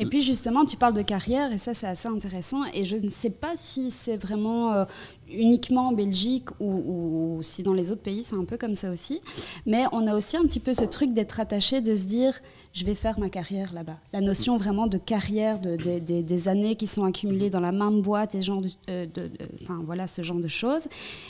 Et 0.00 0.06
puis 0.06 0.22
justement, 0.22 0.64
tu 0.64 0.76
parles 0.76 0.94
de 0.94 1.02
carrière 1.02 1.52
et 1.52 1.58
ça 1.58 1.72
c'est 1.72 1.86
assez 1.86 2.08
intéressant. 2.08 2.64
Et 2.74 2.84
je 2.84 2.96
ne 2.96 3.06
sais 3.08 3.30
pas 3.30 3.52
si 3.56 3.92
c'est 3.92 4.16
vraiment 4.16 4.72
euh, 4.72 4.84
uniquement 5.30 5.88
en 5.88 5.92
Belgique 5.92 6.50
ou, 6.58 6.66
ou- 6.72 7.36
ou 7.38 7.42
si 7.44 7.62
dans 7.62 7.74
les 7.74 7.92
autres 7.92 8.02
pays 8.02 8.24
c'est 8.24 8.34
un 8.36 8.44
peu 8.44 8.56
comme 8.56 8.74
ça 8.74 8.90
aussi. 8.90 9.20
Mais 9.66 9.84
on 9.92 10.06
a 10.08 10.16
aussi 10.16 10.36
un 10.36 10.42
petit 10.42 10.58
peu 10.60 10.74
ce 10.74 10.84
truc 10.84 11.12
d'être 11.12 11.38
attaché, 11.38 11.80
de 11.80 11.94
se 11.94 12.04
dire 12.06 12.32
je 12.78 12.84
vais 12.84 12.94
faire 12.94 13.18
ma 13.18 13.28
carrière 13.28 13.72
là-bas. 13.74 13.96
La 14.12 14.20
notion 14.20 14.56
vraiment 14.56 14.86
de 14.86 14.98
carrière, 14.98 15.58
de, 15.60 15.76
de- 15.76 15.98
de- 15.98 16.20
des 16.20 16.48
années 16.48 16.76
qui 16.76 16.86
sont 16.86 17.04
accumulées 17.04 17.50
dans 17.50 17.60
la 17.60 17.72
même 17.72 18.00
boîte 18.02 18.34
et 18.34 18.42
genre 18.42 18.60
de, 18.62 18.68
euh, 18.88 19.06
de- 19.06 19.22
de- 19.22 19.30
enfin 19.62 19.80
voilà 19.84 20.06
ce 20.06 20.22
genre 20.22 20.38
de 20.38 20.48
choses. 20.48 20.86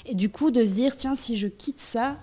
Et 0.07 0.15
du 0.15 0.29
coup 0.29 0.51
de 0.51 0.65
se 0.65 0.75
dire 0.75 0.95
tiens 0.97 1.15
si 1.15 1.37
je 1.37 1.47
quitte 1.49 1.81
ça, 1.81 2.17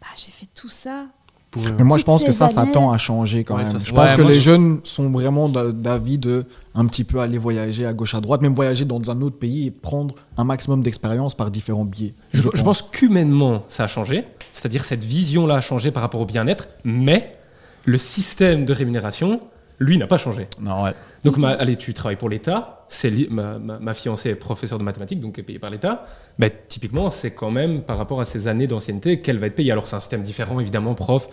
bah, 0.00 0.08
j'ai 0.16 0.32
fait 0.32 0.48
tout 0.54 0.68
ça. 0.68 1.06
Pour, 1.52 1.62
Mais 1.76 1.84
moi, 1.84 1.98
je 1.98 2.04
pense 2.04 2.24
que 2.24 2.32
ça, 2.32 2.48
ça 2.48 2.64
tend 2.64 2.90
à 2.92 2.96
changer 2.96 3.44
quand 3.44 3.56
Ouais, 3.56 3.64
même. 3.64 3.72
ça, 3.72 3.78
je 3.78 3.92
pense 3.92 4.10
Ouais, 4.12 4.16
que 4.16 4.22
les 4.22 4.32
je- 4.32 4.40
jeunes 4.40 4.80
sont 4.84 5.10
vraiment 5.10 5.50
d'a- 5.50 5.70
d'avis 5.70 6.16
de 6.16 6.46
un 6.74 6.86
petit 6.86 7.04
peu 7.04 7.20
aller 7.20 7.36
voyager 7.36 7.84
à 7.84 7.92
gauche 7.92 8.14
à 8.14 8.22
droite, 8.22 8.40
même 8.40 8.54
voyager 8.54 8.86
dans 8.86 9.10
un 9.10 9.20
autre 9.20 9.36
pays 9.36 9.66
et 9.66 9.70
prendre 9.70 10.14
un 10.38 10.44
maximum 10.44 10.82
d'expérience 10.82 11.34
par 11.34 11.50
différents 11.50 11.84
biais. 11.84 12.14
Je, 12.32 12.40
je 12.54 12.62
pense 12.62 12.80
qu'humainement, 12.80 13.64
ça 13.68 13.84
a 13.84 13.86
changé. 13.86 14.24
C'est-à-dire 14.54 14.82
cette 14.82 15.04
vision-là 15.04 15.56
a 15.56 15.60
changé 15.60 15.90
par 15.90 16.02
rapport 16.02 16.22
au 16.22 16.26
bien-être, 16.26 16.68
mais 16.84 17.36
le 17.84 17.98
système 17.98 18.64
de 18.64 18.72
rémunération, 18.72 19.40
lui, 19.78 19.98
n'a 19.98 20.06
pas 20.06 20.18
changé. 20.18 20.46
Non, 20.60 20.84
ouais. 20.84 20.92
Donc, 21.24 21.38
ma- 21.38 21.50
allez, 21.50 21.74
tu 21.76 21.92
travailles 21.92 22.16
pour 22.16 22.28
l'État. 22.28 22.84
C'est 22.88 23.10
li- 23.10 23.26
ma, 23.30 23.58
ma- 23.58 23.78
ma 23.80 23.94
fiancée 23.94 24.30
est 24.30 24.34
professeure 24.36 24.78
de 24.78 24.84
mathématiques, 24.84 25.18
donc 25.18 25.38
est 25.38 25.42
payée 25.42 25.58
par 25.58 25.70
l'État. 25.70 26.04
Ben, 26.38 26.50
typiquement, 26.68 27.10
c'est 27.10 27.32
quand 27.32 27.50
même 27.50 27.82
par 27.82 27.98
rapport 27.98 28.20
à 28.20 28.24
ses 28.24 28.46
années 28.46 28.66
d'ancienneté 28.68 29.20
qu'elle 29.20 29.38
va 29.38 29.48
être 29.48 29.56
payée. 29.56 29.72
Alors, 29.72 29.88
c'est 29.88 29.96
un 29.96 30.00
système 30.00 30.22
différent, 30.22 30.60
évidemment, 30.60 30.94
prof. 30.94 31.28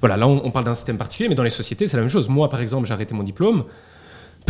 Voilà, 0.00 0.16
là, 0.16 0.26
on, 0.26 0.42
on 0.44 0.50
parle 0.50 0.64
d'un 0.64 0.74
système 0.74 0.98
particulier, 0.98 1.28
mais 1.28 1.36
dans 1.36 1.44
les 1.44 1.50
sociétés, 1.50 1.86
c'est 1.86 1.96
la 1.96 2.02
même 2.02 2.10
chose. 2.10 2.28
Moi, 2.28 2.48
par 2.48 2.60
exemple, 2.60 2.88
j'ai 2.88 2.94
arrêté 2.94 3.14
mon 3.14 3.22
diplôme. 3.22 3.64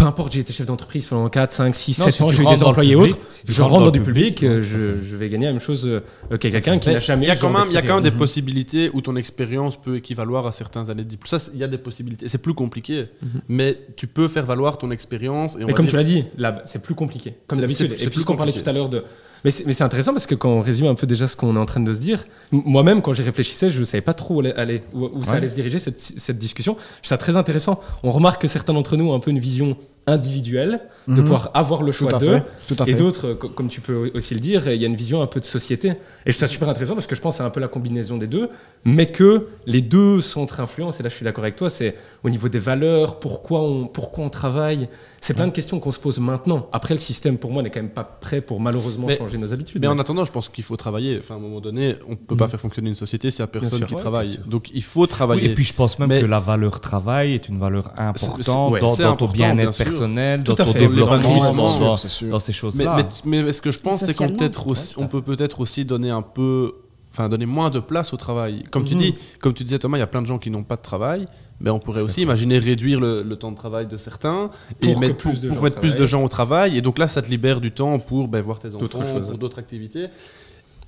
Peu 0.03 0.09
importe, 0.09 0.33
j'ai 0.33 0.41
été 0.41 0.53
chef 0.53 0.67
d'entreprise 0.67 1.07
pendant 1.07 1.29
4, 1.29 1.53
5, 1.53 1.75
6, 1.75 1.99
Non, 1.99 2.05
7 2.07 2.15
si 2.15 2.23
ans, 2.23 2.31
j'ai 2.31 2.43
eu 2.43 2.47
des 2.47 2.63
employés 2.63 2.95
public, 2.95 3.13
autres. 3.13 3.21
si 3.31 3.43
je 3.49 3.63
rentre 3.63 3.85
dans 3.85 3.91
du 3.91 4.01
public, 4.01 4.37
public, 4.37 4.43
euh, 4.43 4.63
je, 4.63 5.05
je 5.09 5.17
vais 5.17 5.29
gagner 5.29 5.47
la 5.47 5.53
même 5.53 5.61
chose 5.61 5.87
euh, 5.87 6.01
que 6.31 6.37
quelqu'un 6.37 6.79
qui 6.79 6.91
n'a 6.91 6.99
jamais 6.99 7.27
il 7.27 7.29
y 7.29 7.31
a 7.31 7.37
quand 7.37 7.51
même, 7.51 7.65
il 7.69 7.73
y 7.75 7.77
a 7.77 7.83
quand 7.83 7.95
même 7.95 8.03
des 8.03 8.11
possibilités 8.11 8.91
où 8.93 9.01
ton 9.01 9.17
expérience 9.17 9.81
peut 9.81 9.97
équivaloir 9.97 10.47
à 10.47 10.53
certaines 10.53 10.91
années 10.91 11.05
de 11.05 11.09
diplôme. 11.09 11.39
Ça, 11.39 11.51
il 11.55 11.61
y 11.61 11.65
a 11.65 11.69
des 11.69 11.79
possibilités. 11.79 12.29
C'est 12.29 12.39
plus 12.39 12.55
compliqué, 12.55 13.07
Mhm. 13.23 13.29
mais 13.49 13.79
tu 13.97 14.07
peux 14.07 14.29
faire 14.29 14.45
valoir 14.45 14.79
ton 14.79 14.91
expérience. 14.91 15.57
Et 15.59 15.65
on 15.65 15.67
Mais 15.69 15.73
comme 15.73 15.87
dire- 15.87 15.91
tu 15.93 15.97
l'as 15.97 16.05
dit, 16.05 16.25
là, 16.39 16.63
c'est 16.65 16.83
plus 16.83 16.95
compliqué, 16.95 17.35
comme 17.47 17.61
d'habitude. 17.61 17.89
c'est- 17.91 17.95
Et 17.95 17.99
c'est 17.99 18.05
plus 18.07 18.11
puisqu'on 18.11 18.37
parlait 18.37 18.53
tout 18.53 18.69
à 18.69 18.73
l'heure 18.73 18.89
de. 18.89 19.03
Mais 19.45 19.51
c'est 19.51 19.83
intéressant 19.83 20.13
parce 20.13 20.27
que 20.27 20.35
quand 20.37 20.51
on 20.51 20.61
résume 20.61 20.87
un 20.87 20.95
peu 20.95 21.07
déjà 21.07 21.27
ce 21.27 21.35
qu'on 21.35 21.57
est 21.57 21.59
en 21.59 21.67
train 21.67 21.81
de 21.81 21.93
se 21.93 21.99
dire, 21.99 22.25
moi-même, 22.53 23.03
quand 23.03 23.13
j'y 23.13 23.23
réfléchissais, 23.23 23.71
je 23.71 23.81
ne 23.81 23.85
savais 23.85 24.01
pas 24.01 24.15
trop 24.15 24.37
où, 24.37 24.41
allait- 24.41 24.55
aller, 24.55 24.83
où, 24.95 25.11
où 25.15 25.25
ça 25.25 25.33
allait 25.33 25.49
se 25.49 25.55
diriger, 25.57 25.79
cette, 25.81 25.99
cette 26.01 26.39
discussion. 26.39 26.75
Je 26.79 26.79
trouve 26.79 27.09
ça 27.09 27.17
très 27.19 27.37
intéressant. 27.37 27.81
On 28.05 28.13
remarque 28.13 28.43
que 28.43 28.49
certains 28.49 28.73
d'entre 28.73 28.97
nous 28.97 29.11
ont 29.11 29.15
un 29.15 29.21
peu 29.21 29.31
une 29.33 29.41
vision 29.41 29.77
individuelle, 30.07 30.81
de 31.07 31.13
Mhm. 31.15 31.23
pouvoir 31.23 31.51
avoir 31.55 31.83
le 31.83 31.93
choix 31.93 32.15
à 32.15 32.19
d'eux. 32.19 32.35
à 32.37 32.89
Et 32.89 32.95
d'autres, 32.95 33.35
co- 33.35 33.49
comme 33.49 33.69
tu 33.69 33.81
peux 33.81 34.11
aussi 34.15 34.35
le 34.35 34.41
dire, 34.41 34.69
il 34.71 34.81
y 34.81 34.85
a 34.85 34.89
une 34.89 34.97
vision 34.97 35.23
un 35.23 35.27
peu 35.27 35.41
de 35.41 35.45
société. 35.45 35.89
Et 35.91 35.95
je 36.27 36.31
trouve 36.33 36.35
ça 36.41 36.47
super 36.49 36.69
intéressant 36.69 36.95
parce 36.95 37.07
que 37.07 37.15
je 37.15 37.21
pense 37.21 37.37
c'est 37.37 37.43
un 37.43 37.51
peu 37.51 37.61
la 37.61 37.69
combinaison 37.69 38.17
des 38.17 38.27
deux, 38.27 38.49
mais 38.85 39.07
que 39.07 39.47
les 39.67 39.81
deux 39.83 40.21
centres 40.21 40.61
influence, 40.61 40.99
et 41.01 41.03
là 41.03 41.09
je 41.09 41.15
suis 41.15 41.25
d'accord 41.25 41.45
avec 41.45 41.57
toi, 41.57 41.71
c'est 41.71 41.95
au 42.25 42.31
niveau 42.31 42.49
des 42.49 42.59
valeurs, 42.59 43.21
pourquoi 43.21 43.63
on, 43.63 43.87
pourquoi 43.87 44.25
on 44.25 44.29
travaille. 44.31 44.89
C'est 45.21 45.35
plein 45.35 45.47
de 45.47 45.53
questions 45.53 45.79
qu'on 45.79 45.93
se 45.93 46.01
pose 46.01 46.19
maintenant. 46.19 46.69
Après, 46.73 46.95
le 46.95 47.01
système, 47.01 47.39
pour 47.39 47.53
moi, 47.53 47.63
n'est 47.63 47.71
quand 47.71 47.81
même 47.81 47.89
pas 47.91 48.03
prêt 48.03 48.41
pour 48.41 48.61
malheureusement 48.61 49.07
Mais- 49.07 49.17
changer 49.17 49.39
nos 49.39 49.53
habitudes. 49.53 49.81
Mais 49.81 49.87
en 49.87 49.99
attendant, 50.01 50.25
je 50.25 50.33
pense 50.33 50.49
qu'il 50.49 50.65
faut 50.65 50.77
travailler. 50.77 51.19
Enfin, 51.21 51.35
à 51.35 51.37
un 51.37 51.41
moment 51.41 51.61
donné, 51.61 51.95
on 52.09 52.13
ne 52.13 52.17
peut 52.17 52.37
pas 52.37 52.49
faire 52.49 52.61
fonctionner 52.61 52.89
une 52.89 52.97
société 52.97 53.31
s'il 53.31 53.39
n'y 53.41 53.45
a 53.45 53.47
personne 53.47 53.79
sûr, 53.79 53.87
qui 53.87 53.95
ouais, 53.95 54.01
travaille. 54.01 54.37
bien. 54.39 54.47
Donc, 54.49 54.71
il 54.75 54.83
faut 54.83 55.03
Oui, 55.03 55.09
travailler. 55.09 55.51
et 55.51 55.55
puis 55.55 55.63
je 55.65 55.75
pense 55.75 55.99
même 56.01 56.09
Mais- 56.09 56.21
que 56.21 56.27
la 56.27 56.41
valeur 56.41 56.81
travail 56.81 57.35
est 57.35 57.49
une 57.49 57.59
valeur 57.61 57.93
importante 57.97 58.39
ouais, 58.39 58.45
dans, 58.47 58.71
dans 58.71 58.93
important, 58.95 59.27
ton 59.27 59.33
bien 59.33 59.55
bien-être 59.55 59.75
sûr. 59.75 59.85
Personnel, 59.93 60.43
Tout 60.45 60.53
dans 60.55 60.63
à 60.63 60.67
ton 60.67 60.73
fait. 60.73 60.79
développement, 60.81 61.51
dans, 61.51 61.97
ces 62.41 62.53
choses-là. 62.53 62.97
mais, 63.25 63.43
mais 63.45 63.53
ce 63.53 63.63
que 63.63 63.71
je 63.71 63.79
pense, 63.79 64.01
c'est 64.01 64.07
qu'on 64.07 64.13
Socialement. 64.13 64.37
peut-être 64.37 64.67
aussi, 64.67 64.97
Ouais, 64.97 65.05
on 65.05 65.07
peut 65.09 65.23
peut-être 65.23 65.61
aussi 65.61 65.85
donner 65.85 66.11
un 66.11 66.23
peu, 66.23 66.73
enfin, 67.13 67.29
donner 67.29 67.47
moins 67.47 67.71
de 67.71 67.79
place 67.81 68.13
au 68.13 68.17
travail. 68.17 68.65
Comme 68.71 68.85
tu 68.85 68.95
Mhm. 68.95 69.01
dis, 69.01 69.15
comme 69.41 69.55
tu 69.55 69.65
disais 69.65 69.79
Thomas, 69.79 69.97
il 69.99 70.01
y 70.01 70.05
a 70.05 70.07
plein 70.07 70.23
de 70.23 70.27
gens 70.27 70.39
qui 70.39 70.51
n'ont 70.51 70.65
pas 70.65 70.77
de 70.77 70.83
travail. 70.83 71.27
Mais 71.61 71.71
on 71.71 71.79
pourrait 71.79 72.01
aussi 72.01 72.23
imaginer 72.23 72.59
réduire 72.59 72.99
le, 72.99 73.23
le 73.23 73.37
temps 73.37 73.53
de 73.53 73.57
travail 73.57 73.87
de 73.87 73.97
certains 73.97 74.51
et 74.81 74.87
Pour 74.87 74.95
que 74.95 74.99
mettre, 75.01 75.17
plus 75.17 75.41
de 75.41 75.47
pour 75.47 75.57
gens 75.59 75.63
mettre 75.63 75.79
plus 75.79 75.91
de 75.91 75.95
travaillent. 75.95 76.09
gens 76.11 76.25
au 76.25 76.29
travail. 76.29 76.77
Et 76.77 76.81
donc 76.81 76.99
là, 76.99 77.07
ça 77.07 77.23
te 77.23 77.31
libère 77.31 77.61
du 77.61 77.71
temps 77.71 78.01
pour 78.01 78.27
ben, 78.27 78.41
voir 78.43 78.59
tes 78.59 78.75
enfants, 78.75 79.05
choses. 79.05 79.29
pour 79.29 79.39
d'autres 79.39 79.61
activités. 79.61 80.07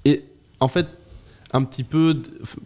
Et 0.04 0.24
en 0.58 0.66
fait, 0.66 0.86
un 1.54 1.62
petit 1.62 1.84
peu, 1.84 2.20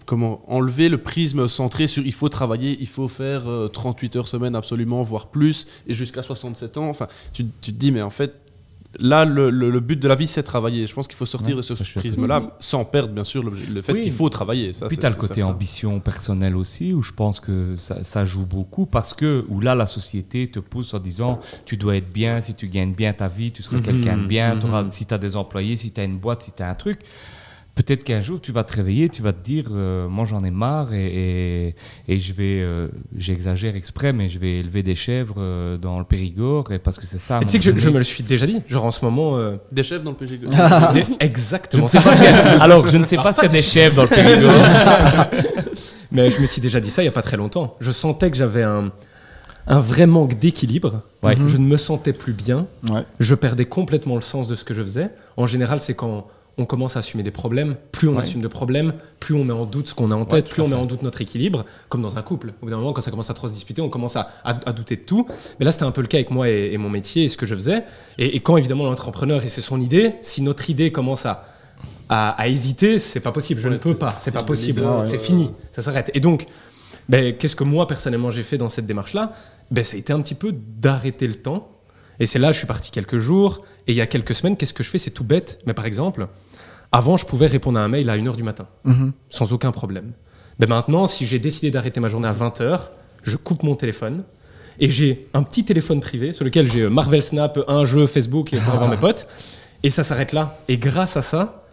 comment 0.07 0.41
enlever 0.49 0.89
le 0.89 0.99
prisme 0.99 1.47
centré 1.47 1.87
sur 1.87 2.05
il 2.05 2.13
faut 2.15 2.29
travailler, 2.31 2.77
il 2.81 2.89
faut 2.89 3.07
faire 3.07 3.43
euh, 3.47 3.69
38 3.69 4.17
heures 4.17 4.27
semaine 4.27 4.57
absolument, 4.57 5.03
voire 5.03 5.27
plus, 5.29 5.67
et 5.87 5.95
jusqu'à 5.95 6.23
67 6.23 6.79
ans. 6.79 6.89
Enfin, 6.89 7.07
tu, 7.33 7.45
tu 7.61 7.73
te 7.73 7.79
dis, 7.79 7.93
mais 7.93 8.01
en 8.03 8.09
fait, 8.09 8.35
là, 8.99 9.27
le, 9.27 9.51
le- 9.51 9.69
le 9.69 9.81
but 9.81 10.01
de 10.01 10.09
la 10.09 10.15
vie, 10.15 10.27
c'est 10.27 10.43
travailler. 10.43 10.87
Je 10.87 10.95
pense 10.95 11.07
qu'il 11.07 11.19
faut 11.19 11.27
sortir 11.27 11.55
Ouais, 11.55 11.63
de 11.63 11.75
ce 11.75 11.75
prisme-là, 11.99 12.57
sans 12.61 12.87
perdre, 12.87 13.13
bien 13.13 13.25
sûr, 13.25 13.43
le, 13.45 13.51
le 13.51 13.83
fait 13.83 13.93
Oui. 13.93 14.01
qu'il 14.01 14.11
faut 14.11 14.31
travailler. 14.31 14.73
Ça, 14.73 14.87
Puis 14.87 14.95
c'est- 14.97 15.01
tu 15.03 15.07
as 15.07 15.11
le 15.11 15.17
côté 15.17 15.35
certain. 15.35 15.51
ambition 15.51 16.01
personnelle 16.01 16.57
aussi, 16.57 16.95
où 16.95 17.03
je 17.03 17.13
pense 17.13 17.41
que 17.41 17.75
ça, 17.77 18.03
ça 18.05 18.25
joue 18.25 18.47
beaucoup, 18.47 18.87
parce 18.87 19.13
que 19.13 19.45
où 19.51 19.61
là, 19.61 19.75
la 19.75 19.87
société 19.87 20.49
te 20.49 20.61
pousse 20.61 20.95
en 20.95 20.99
disant 20.99 21.41
tu 21.67 21.77
dois 21.77 21.97
être 21.97 22.11
bien, 22.11 22.41
si 22.41 22.55
tu 22.55 22.69
gagnes 22.69 22.95
bien 22.95 23.13
ta 23.13 23.29
vie, 23.29 23.53
tu 23.53 23.63
seras 23.63 23.77
Mhm, 23.77 23.83
quelqu'un 23.83 24.17
de 24.17 24.27
bien, 24.27 24.55
mhm. 24.55 24.61
t'auras- 24.63 24.91
si 24.91 25.05
tu 25.05 25.13
as 25.13 25.19
des 25.19 25.37
employés, 25.37 25.77
si 25.77 25.91
tu 25.91 26.01
as 26.01 26.05
une 26.05 26.17
boîte, 26.17 26.41
si 26.45 26.53
tu 26.53 26.63
as 26.63 26.71
un 26.71 26.75
truc. 26.75 27.01
Peut-être 27.79 28.03
qu'un 28.03 28.21
jour, 28.21 28.41
tu 28.41 28.51
vas 28.51 28.65
te 28.65 28.75
réveiller, 28.75 29.09
tu 29.09 29.23
vas 29.23 29.33
te 29.33 29.41
dire 29.45 29.67
euh, 29.71 30.09
moi 30.09 30.25
j'en 30.25 30.43
ai 30.43 30.51
marre 30.51 30.93
et, 30.95 31.69
et, 31.69 31.75
et 32.09 32.19
je 32.19 32.33
vais, 32.33 32.61
euh, 32.61 32.89
j'exagère 33.17 33.77
exprès, 33.77 34.13
mais 34.13 34.29
je 34.29 34.41
vais 34.41 34.59
élever 34.59 34.83
des 34.83 34.97
chèvres 34.97 35.37
euh, 35.39 35.77
dans 35.77 36.01
le 36.01 36.05
Périgord, 36.05 36.73
et 36.73 36.81
parce 36.81 36.99
que 36.99 37.07
c'est 37.07 37.21
ça. 37.21 37.39
tu 37.41 37.49
sais 37.49 37.59
que 37.61 37.79
je, 37.79 37.89
me 37.89 37.99
le 37.99 38.03
suis 38.05 38.25
déjà 38.25 38.49
dit. 38.49 38.61
Genre 38.67 38.85
en 38.85 38.91
ce 38.91 39.05
moment. 39.05 39.37
euh, 39.37 39.59
Des 39.71 39.85
chefs 39.85 40.03
dans 40.03 40.13
le 40.21 40.27
des- 40.27 41.03
Je 41.21 41.25
Exactement. 41.25 41.87
a- 41.87 42.63
Alors, 42.63 42.89
je 42.89 42.97
ne 42.97 43.05
sais 43.05 43.15
pas 43.17 43.33
s'il 43.33 43.45
y 43.45 43.47
a 43.47 43.49
des 43.51 43.63
chèvres 43.63 43.95
dans 43.95 44.03
le 44.03 44.09
Périgord. 44.09 44.53
Mais 46.11 46.31
je 46.33 46.41
me 46.41 46.47
suis 46.47 46.61
déjà 46.61 46.81
dit 46.81 46.91
ça 46.91 47.03
il 47.03 47.05
n'y 47.05 47.11
a 47.11 47.13
pas 47.13 47.23
très 47.23 47.37
longtemps. 47.37 47.77
Je 47.81 47.93
sentais 47.93 48.29
que 48.31 48.37
j'avais 48.37 48.65
un, 48.65 48.91
un 49.69 49.81
vrai 49.81 50.07
manque 50.09 50.37
d'équilibre. 50.39 51.03
Ouais. 51.23 51.37
Je 51.47 51.57
ne 51.59 51.65
me 51.67 51.77
sentais 51.77 52.13
plus 52.13 52.33
bien. 52.33 52.67
Ouais. 52.89 53.03
Je 53.21 53.37
perdais 53.37 53.67
complètement 53.67 54.17
le 54.17 54.23
sens 54.23 54.49
de 54.49 54.55
ce 54.57 54.65
que 54.65 54.75
je 54.75 54.83
faisais. 54.83 55.11
En 55.37 55.47
général, 55.47 55.79
c'est 55.81 55.95
quand 55.95 56.27
on 56.59 56.65
commence 56.67 56.97
à 56.97 56.99
assumer 56.99 57.23
des 57.23 57.31
problèmes. 57.31 57.77
Plus 57.93 58.09
on 58.09 58.17
Ouais. 58.17 58.23
assume 58.23 58.41
de 58.41 58.49
problèmes, 58.49 58.93
plus 59.21 59.35
on 59.35 59.45
met 59.45 59.53
en 59.53 59.65
doute 59.65 59.89
ce 59.89 59.95
qu'on 59.95 60.11
a 60.11 60.15
en 60.17 60.25
tête, 60.25 60.49
plus 60.49 60.61
on 60.61 60.69
met 60.69 60.75
en 60.77 60.87
doute 60.87 61.03
notre 61.03 61.21
équilibre, 61.23 61.65
comme 61.89 62.03
dans 62.03 62.19
un 62.19 62.23
couple. 62.23 62.53
Au 62.61 62.65
bout 62.67 62.71
d'un 62.71 62.77
moment, 62.79 62.93
quand 62.93 63.01
ça 63.01 63.11
commence 63.11 63.31
à 63.31 63.35
trop 63.35 63.49
se 63.49 63.53
disputer, 63.53 63.81
on 63.81 63.89
commence 63.89 64.17
à, 64.17 64.29
à- 64.45 64.59
à 64.69 64.73
douter 64.73 64.97
de 64.97 65.03
tout. 65.03 65.27
Mais 65.59 65.65
là, 65.65 65.73
c'était 65.73 65.85
un 65.85 65.93
peu 65.93 66.01
le 66.01 66.09
cas 66.09 66.19
avec 66.19 66.31
moi 66.31 66.49
et, 66.51 66.71
et 66.73 66.77
mon 66.79 66.91
métier 66.91 67.25
et 67.25 67.29
ce 67.29 67.37
que 67.37 67.47
je 67.47 67.55
faisais. 67.55 67.85
Et, 68.19 68.37
et 68.37 68.41
quand 68.41 68.57
évidemment 68.57 68.85
l'entrepreneur, 68.85 69.45
et 69.45 69.49
c'est 69.49 69.61
son 69.61 69.81
idée, 69.81 70.15
si 70.21 70.43
notre 70.43 70.69
idée 70.69 70.91
commence 70.93 71.25
à, 71.27 71.45
hésiter, 72.49 72.99
c'est 72.99 73.21
pas 73.21 73.33
possible. 73.33 73.61
Je 73.61 73.69
Ouais, 73.69 73.75
ne 73.75 73.79
peux 73.79 73.95
pas. 73.95 74.17
C'est 74.19 74.33
pas 74.33 74.41
le 74.41 74.47
possible. 74.47 74.83
c'est 75.07 75.19
fini. 75.19 75.51
Ça 75.73 75.83
s'arrête. 75.83 76.11
Et 76.15 76.21
donc, 76.21 76.47
ben, 77.09 77.37
qu'est-ce 77.37 77.55
que 77.57 77.65
moi 77.65 77.87
personnellement 77.87 78.31
j'ai 78.31 78.43
fait 78.43 78.59
dans 78.59 78.69
cette 78.69 78.87
démarche-là? 78.87 79.33
Ben, 79.71 79.85
Ça 79.85 79.95
a 79.97 79.99
été 79.99 80.13
un 80.13 80.21
petit 80.23 80.35
peu 80.35 80.53
d'arrêter 80.53 81.27
le 81.27 81.35
temps. 81.37 81.71
Et 82.21 82.27
c'est 82.27 82.39
là, 82.41 82.51
je 82.51 82.59
suis 82.59 82.67
parti 82.67 82.91
quelques 82.91 83.19
jours. 83.19 83.63
Et 83.87 83.93
il 83.93 83.95
y 83.95 84.01
a 84.01 84.07
quelques 84.07 84.35
semaines, 84.35 84.57
qu'est-ce 84.57 84.75
que 84.75 84.83
je 84.83 84.91
fais? 84.91 84.99
C'est 84.99 85.11
tout 85.13 85.23
bête. 85.25 85.61
Mais 85.67 85.75
par 85.75 85.87
exemple, 85.87 86.27
avant, 86.93 87.17
je 87.17 87.27
pouvais 87.27 87.47
répondre 87.47 87.79
à 87.79 87.83
un 87.83 87.89
mail 87.89 88.09
à 88.11 88.17
1h 88.17 88.37
du 88.37 88.43
matin, 88.43 88.67
Mhm. 88.85 89.13
sans 89.31 89.53
aucun 89.53 89.73
problème. 89.73 90.13
Ben 90.59 90.69
maintenant, 90.69 91.07
si 91.07 91.27
j'ai 91.27 91.39
décidé 91.39 91.71
d'arrêter 91.71 92.01
ma 92.01 92.09
journée 92.09 92.29
à 92.29 92.33
20h, 92.33 92.91
je 93.23 93.37
coupe 93.37 93.63
mon 93.63 93.75
téléphone. 93.77 94.25
Et 94.81 94.91
j'ai 94.91 95.29
un 95.35 95.43
petit 95.43 95.65
téléphone 95.65 96.01
privé 96.01 96.33
sur 96.33 96.45
lequel 96.45 96.71
j'ai 96.71 96.83
euh, 96.83 96.89
Marvel 96.91 97.21
Snap, 97.23 97.59
un 97.67 97.85
jeu 97.85 98.07
Facebook 98.07 98.53
et 98.53 98.59
pour 98.59 98.75
avoir 98.75 98.89
mes 98.89 98.97
potes. 98.97 99.27
Et 99.83 99.91
ça 99.91 100.05
s'arrête 100.05 100.33
là. 100.33 100.57
Et 100.69 100.79
grâce 100.79 101.17
à 101.17 101.23
ça, 101.23 101.65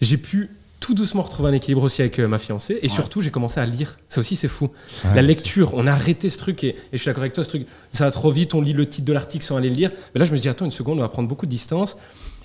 j'ai 0.00 0.16
pu 0.18 0.50
tout 0.78 0.94
doucement 0.94 1.22
retrouvé 1.22 1.48
un 1.50 1.52
équilibre 1.52 1.82
aussi 1.82 2.00
avec 2.00 2.18
euh, 2.20 2.28
ma 2.28 2.38
fiancée. 2.38 2.78
Et 2.82 2.88
surtout, 2.88 3.20
j'ai 3.20 3.32
commencé 3.32 3.58
à 3.58 3.66
lire. 3.66 3.98
Ça 4.08 4.20
aussi, 4.20 4.36
c'est 4.36 4.46
fou. 4.46 4.70
Ouais, 5.04 5.14
la 5.16 5.22
lecture, 5.22 5.74
on 5.74 5.88
a 5.88 5.92
arrêté 5.92 6.30
ce 6.30 6.38
truc. 6.38 6.62
Et, 6.62 6.68
et 6.68 6.76
je 6.92 6.98
suis 6.98 7.06
d'accord 7.06 7.22
avec 7.22 7.32
toi, 7.32 7.42
ce 7.42 7.48
truc, 7.50 7.66
ça 7.90 8.04
va 8.04 8.10
trop 8.12 8.30
vite. 8.30 8.54
On 8.54 8.60
lit 8.60 8.72
le 8.72 8.86
titre 8.88 9.06
de 9.06 9.12
l'article 9.12 9.44
sans 9.44 9.56
aller 9.56 9.68
le 9.68 9.74
lire. 9.74 9.90
Mais 10.14 10.20
là, 10.20 10.24
je 10.24 10.30
me 10.32 10.36
dis, 10.38 10.48
attends 10.48 10.64
une 10.64 10.70
seconde, 10.70 10.98
on 10.98 11.02
va 11.02 11.08
prendre 11.08 11.28
beaucoup 11.28 11.46
de 11.46 11.50
distance. 11.50 11.96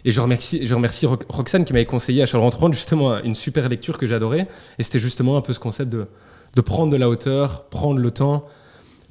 Et 0.05 0.11
je 0.11 0.19
remercie, 0.21 0.65
je 0.65 0.73
remercie 0.73 1.05
Ro- 1.05 1.17
Roxane 1.29 1.63
qui 1.65 1.73
m'avait 1.73 1.85
conseillé 1.85 2.21
à 2.21 2.25
Charles 2.25 2.43
Entreprendre 2.43 2.73
justement 2.75 3.17
une 3.23 3.35
super 3.35 3.69
lecture 3.69 3.97
que 3.97 4.05
j'adorais. 4.07 4.47
Et 4.79 4.83
c'était 4.83 4.99
justement 4.99 5.37
un 5.37 5.41
peu 5.41 5.53
ce 5.53 5.59
concept 5.59 5.91
de, 5.91 6.07
de 6.55 6.61
prendre 6.61 6.91
de 6.91 6.97
la 6.97 7.07
hauteur, 7.09 7.65
prendre 7.69 7.99
le 7.99 8.11
temps. 8.11 8.45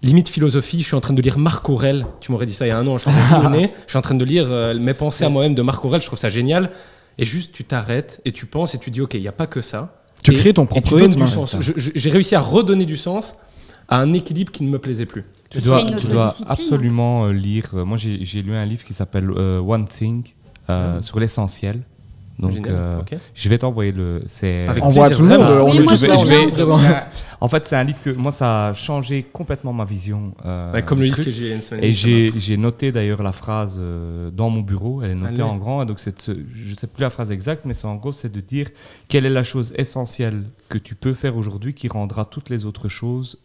Limite 0.03 0.29
philosophie, 0.29 0.81
je 0.81 0.87
suis 0.87 0.97
en 0.97 1.01
train 1.01 1.15
de 1.15 1.23
lire 1.23 1.39
Marc 1.39 1.69
Aurel. 1.71 2.07
Tu 2.21 2.33
m'aurais 2.33 2.45
dit 2.47 2.53
ça 2.53 2.67
il 2.67 2.71
y 2.71 2.73
a 2.73 2.79
un 2.79 2.87
an, 2.89 2.99
je 2.99 3.03
suis 3.09 3.11
en 3.11 3.15
train 3.25 3.39
de 3.39 3.43
tourner. 3.43 3.71
Je 3.87 3.91
suis 3.93 3.99
en 3.99 4.03
train 4.03 4.15
de 4.17 4.25
lire 4.25 4.47
euh, 4.49 4.75
Mes 4.79 4.95
pensées 4.95 5.25
à 5.25 5.29
moi-même 5.29 5.55
de 5.55 5.63
Marc 5.63 5.85
Aurel. 5.85 6.01
Je 6.03 6.07
trouve 6.07 6.19
ça 6.19 6.29
génial. 6.29 6.71
Et 7.19 7.25
juste, 7.25 7.53
tu 7.53 7.65
t'arrêtes 7.65 8.21
et 8.25 8.33
tu 8.33 8.47
penses 8.47 8.75
et 8.75 8.79
tu 8.79 8.91
dis, 8.91 9.01
OK, 9.01 9.15
il 9.15 9.21
n'y 9.21 9.29
a 9.29 9.33
pas 9.33 9.47
que 9.47 9.61
ça. 9.61 10.03
Tu 10.23 10.33
Et- 10.33 10.37
crées 10.37 10.53
ton 10.55 10.67
propre 10.67 10.97
rythme. 10.97 11.21
du 11.21 11.27
sens. 11.27 11.57
Je- 11.61 11.73
je- 11.77 11.91
J'ai 11.95 12.11
réussi 12.11 12.35
à 12.35 12.41
redonner 12.41 12.85
du 12.85 12.97
sens 12.97 13.35
à 13.89 13.99
un 14.01 14.13
équilibre 14.13 14.51
qui 14.53 14.63
ne 14.65 14.71
me 14.71 14.79
plaisait 14.79 15.07
plus. 15.07 15.25
Tu 15.51 15.59
dois, 15.61 15.81
une 15.83 15.97
tu 15.97 16.07
dois 16.07 16.25
autodiscipline, 16.27 16.51
absolument 16.53 17.27
euh, 17.27 17.33
lire. 17.33 17.71
Moi, 17.75 17.97
j'ai 17.99 18.25
j'ai 18.25 18.41
lu 18.43 18.55
un 18.55 18.65
livre 18.65 18.85
qui 18.85 18.95
s'appelle 18.95 19.31
euh, 19.31 19.61
One 19.61 19.87
Thing 19.87 20.25
euh, 20.73 20.95
Mhm. 20.97 21.03
sur 21.03 21.21
l'essentiel. 21.21 21.81
Donc, 22.39 22.67
euh, 22.67 22.99
je 23.35 23.49
vais 23.49 23.59
t'envoyer 23.59 23.93
le. 23.93 24.23
C'est. 24.27 24.67
À 24.67 24.75
tout 24.75 25.23
le 25.23 25.29
monde, 25.29 25.41
on 25.49 25.71
Oui, 25.71 25.85
moi, 25.85 25.95
je 25.95 26.07
on 26.07 27.45
en 27.45 27.49
fait, 27.49 27.67
c'est 27.69 27.77
un 27.77 27.85
livre 27.85 27.99
que 28.03 28.11
moi, 28.11 28.33
ça 28.33 28.69
a 28.69 28.75
changé 28.75 29.25
complètement 29.33 29.73
ma 29.73 29.85
vision. 29.85 30.33
euh, 30.47 30.73
Ouais, 30.73 30.83
comme 30.83 30.99
le 31.01 31.05
livre 31.05 31.17
truc. 31.17 31.27
que 31.27 31.31
j'ai 31.31 31.53
une 31.55 31.61
semaine. 31.61 31.85
Et 31.85 31.93
j'ai 31.93 32.57
noté 32.57 32.91
d'ailleurs 32.91 33.23
la 33.23 33.33
phrase 33.33 33.77
euh, 33.79 34.31
dans 34.31 34.49
mon 34.49 34.61
bureau, 34.63 35.03
elle 35.03 35.11
est 35.11 35.15
notée 35.15 35.35
Allez. 35.35 35.43
en 35.43 35.57
grand, 35.57 35.83
et 35.83 35.87
donc 35.87 35.99
de 36.05 36.13
je 36.27 36.73
ne 36.73 36.77
sais 36.77 36.87
plus 36.87 37.03
la 37.03 37.11
phrase 37.11 37.31
exacte, 37.31 37.65
mais 37.65 37.75
c'est 37.75 37.87
en 37.87 37.97
gros 37.97 38.13
c'est 38.13 38.33
de 38.33 38.41
dire 38.41 38.69
quelle 39.09 39.27
est 39.27 39.31
la 39.31 39.45
chose 39.45 39.73
essentielle 39.77 40.43
que 40.69 40.79
tu 40.79 40.95
peux 40.95 41.15
faire 41.15 41.37
aujourd'hui 41.37 41.75
qui 41.75 41.87
rendra 41.89 42.25
toutes 42.25 42.49
les 42.49 42.65
autres 42.65 42.89
choses 42.89 43.37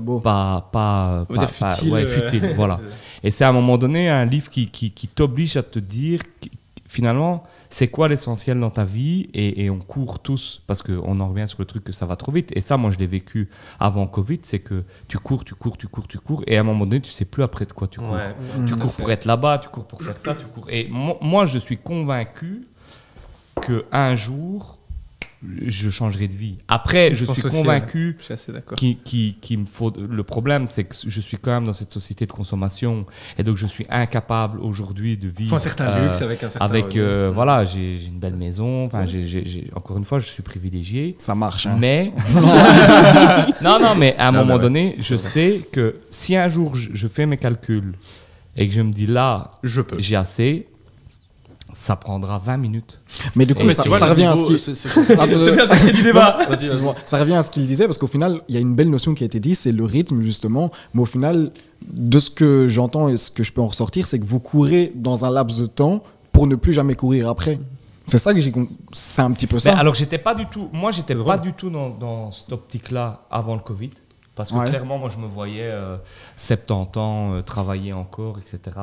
beau. 0.00 0.20
pas 0.20 0.68
pas, 0.72 1.26
On 1.28 1.34
va 1.34 1.40
pas- 1.40 1.46
dire 1.46 1.58
pas- 1.58 1.70
futile, 1.70 1.92
ouais, 1.92 2.02
euh. 2.04 2.06
futile, 2.06 2.52
voilà. 2.56 2.78
Et 3.22 3.30
c'est 3.30 3.44
à 3.44 3.48
un 3.48 3.52
moment 3.52 3.78
donné 3.78 4.08
un 4.08 4.24
livre 4.24 4.50
qui, 4.50 4.68
qui, 4.68 4.90
qui 4.90 5.08
t'oblige 5.08 5.56
à 5.56 5.62
te 5.62 5.78
dire 5.78 6.20
finalement 6.88 7.42
c'est 7.70 7.88
quoi 7.88 8.06
l'essentiel 8.06 8.60
dans 8.60 8.70
ta 8.70 8.84
vie 8.84 9.28
et, 9.34 9.64
et 9.64 9.70
on 9.70 9.80
court 9.80 10.20
tous 10.20 10.62
parce 10.68 10.80
qu'on 10.80 11.18
en 11.18 11.28
revient 11.28 11.48
sur 11.48 11.58
le 11.58 11.64
truc 11.64 11.82
que 11.82 11.90
ça 11.90 12.06
va 12.06 12.14
trop 12.14 12.30
vite. 12.30 12.52
Et 12.54 12.60
ça, 12.60 12.76
moi, 12.76 12.92
je 12.92 12.98
l'ai 12.98 13.08
vécu 13.08 13.48
avant 13.80 14.06
Covid, 14.06 14.38
c'est 14.44 14.60
que 14.60 14.84
tu 15.08 15.18
cours, 15.18 15.44
tu 15.44 15.56
cours, 15.56 15.76
tu 15.76 15.88
cours, 15.88 16.06
tu 16.06 16.18
cours 16.18 16.44
et 16.46 16.56
à 16.56 16.60
un 16.60 16.62
moment 16.62 16.86
donné, 16.86 17.00
tu 17.00 17.10
sais 17.10 17.24
plus 17.24 17.42
après 17.42 17.64
de 17.66 17.72
quoi 17.72 17.88
tu 17.88 17.98
cours. 17.98 18.12
Ouais. 18.12 18.32
Tu 18.68 18.76
cours 18.76 18.92
pour 18.92 19.10
être 19.10 19.24
là-bas, 19.24 19.58
tu 19.58 19.70
cours 19.70 19.86
pour 19.86 20.02
faire 20.02 20.20
ça, 20.20 20.36
tu 20.36 20.44
cours. 20.46 20.66
Et 20.70 20.86
mo- 20.88 21.18
moi, 21.20 21.46
je 21.46 21.58
suis 21.58 21.76
convaincu 21.78 22.68
que 23.60 23.84
un 23.90 24.14
jour, 24.14 24.78
je 25.66 25.90
changerai 25.90 26.28
de 26.28 26.34
vie. 26.34 26.56
Après, 26.68 27.10
Je 27.14 27.24
je, 27.24 27.32
suis 27.32 27.48
convaincu 27.48 28.16
Je 28.18 28.24
suis 28.24 28.34
assez 28.34 28.52
d'accord. 28.52 28.76
qui, 28.78 28.96
qui, 29.04 29.36
qui 29.40 29.56
me 29.56 29.64
faut. 29.64 29.92
Le 29.96 30.22
problème, 30.22 30.66
c'est 30.66 30.84
que 30.84 30.94
je 31.06 31.20
suis 31.20 31.36
quand 31.36 31.50
même 31.52 31.64
dans 31.64 31.72
cette 31.72 31.92
société 31.92 32.26
de 32.26 32.32
consommation 32.32 33.06
et 33.38 33.42
donc 33.42 33.56
je 33.56 33.66
suis 33.66 33.86
incapable 33.90 34.60
aujourd'hui 34.60 35.16
de 35.16 35.28
vivre. 35.28 35.50
faut 35.50 35.56
un 35.56 35.58
certain 35.58 35.86
euh, 35.88 36.04
luxe 36.06 36.22
avec 36.22 36.42
un 36.42 36.48
certain. 36.48 36.64
avec 36.64 36.96
euh, 36.96 37.30
voilà, 37.34 37.64
j'ai 37.64 38.04
une 38.06 38.18
belle 38.18 38.36
maison. 38.36 38.84
Enfin, 38.86 39.06
encore 39.74 39.98
une 39.98 40.04
fois, 40.04 40.18
je 40.18 40.28
suis 40.28 40.42
privilégié. 40.42 41.14
Ça 41.18 41.34
marche. 41.34 41.66
hein. 41.66 41.76
Mais 41.78 42.12
non, 43.62 43.78
non, 43.80 43.94
mais 43.96 44.14
à 44.18 44.28
un 44.28 44.32
Non, 44.32 44.38
moment 44.40 44.54
ouais. 44.54 44.60
donné, 44.60 44.96
je 45.00 45.16
sais 45.16 45.60
que 45.72 45.96
si 46.10 46.36
un 46.36 46.48
jour 46.48 46.74
je, 46.76 46.90
je 46.92 47.08
fais 47.08 47.26
mes 47.26 47.36
calculs 47.36 47.94
et 48.56 48.68
que 48.68 48.74
je 48.74 48.80
me 48.80 48.92
dis 48.92 49.06
là, 49.06 49.50
Je 49.62 49.80
peux. 49.80 49.96
j'ai 49.98 50.16
assez, 50.16 50.66
ça 51.74 51.96
prendra 51.96 52.38
20 52.38 52.56
minutes. 52.56 53.00
Mais 53.36 53.44
du 53.46 53.54
coup, 53.54 53.62
Mais 53.64 53.74
ça, 53.74 53.82
revient 53.82 54.24
à 54.24 54.34
ce 54.36 54.42
niveau, 54.42 54.54
qui. 54.54 54.58
c'est- 54.60 54.74
c'est- 54.74 54.88
C'est 55.04 55.52
bien 55.52 55.66
ça 55.66 55.76
qui 55.76 55.88
est 55.88 55.92
du 55.92 56.02
débat. 56.02 56.38
Non, 56.48 56.54
excuse-moi. 56.54 56.94
Ça 57.06 57.18
revient 57.18 57.34
à 57.34 57.42
ce 57.42 57.50
qu'il 57.50 57.66
disait 57.66 57.84
parce 57.86 57.98
qu'au 57.98 58.06
final, 58.06 58.40
il 58.48 58.54
y 58.54 58.58
a 58.58 58.60
une 58.60 58.74
belle 58.74 58.90
notion 58.90 59.14
qui 59.14 59.22
a 59.24 59.26
été 59.26 59.40
dit, 59.40 59.54
c'est 59.54 59.72
le 59.72 59.84
rythme 59.84 60.22
justement. 60.22 60.70
Mais 60.94 61.02
au 61.02 61.06
final, 61.06 61.50
de 61.92 62.18
ce 62.18 62.30
que 62.30 62.68
j'entends 62.68 63.08
et 63.08 63.16
ce 63.16 63.30
que 63.30 63.42
je 63.44 63.52
peux 63.52 63.60
en 63.60 63.66
ressortir, 63.66 64.06
c'est 64.06 64.18
que 64.18 64.24
vous 64.24 64.40
courez 64.40 64.92
dans 64.94 65.24
un 65.24 65.30
laps 65.30 65.60
de 65.60 65.66
temps 65.66 66.02
pour 66.32 66.46
ne 66.46 66.54
plus 66.56 66.72
jamais 66.72 66.94
courir 66.94 67.28
après. 67.28 67.58
C'est 68.06 68.18
ça 68.18 68.34
que 68.34 68.40
j'ai. 68.40 68.50
com- 68.52 68.68
C'est 68.92 69.22
un 69.22 69.30
petit 69.32 69.46
peu 69.46 69.56
Mais 69.56 69.60
ça. 69.60 69.78
alors, 69.78 69.94
j'étais 69.94 70.18
pas 70.18 70.34
du 70.34 70.46
tout. 70.46 70.68
Moi, 70.72 70.90
j'étais 70.92 71.14
pas 71.14 71.22
drôle. 71.36 71.40
du 71.40 71.52
tout 71.54 71.70
dans, 71.70 71.88
dans 71.90 72.30
cette 72.30 72.52
optique-là 72.52 73.22
avant 73.30 73.54
le 73.54 73.60
Covid. 73.60 73.90
Parce 74.34 74.50
que 74.50 74.56
Ouais. 74.56 74.68
clairement, 74.68 74.98
moi, 74.98 75.08
je 75.10 75.18
me 75.18 75.26
voyais 75.26 75.70
euh, 75.70 75.96
70 76.36 76.98
ans, 76.98 77.34
euh, 77.34 77.42
travailler 77.42 77.92
encore, 77.92 78.38
etc. 78.38 78.76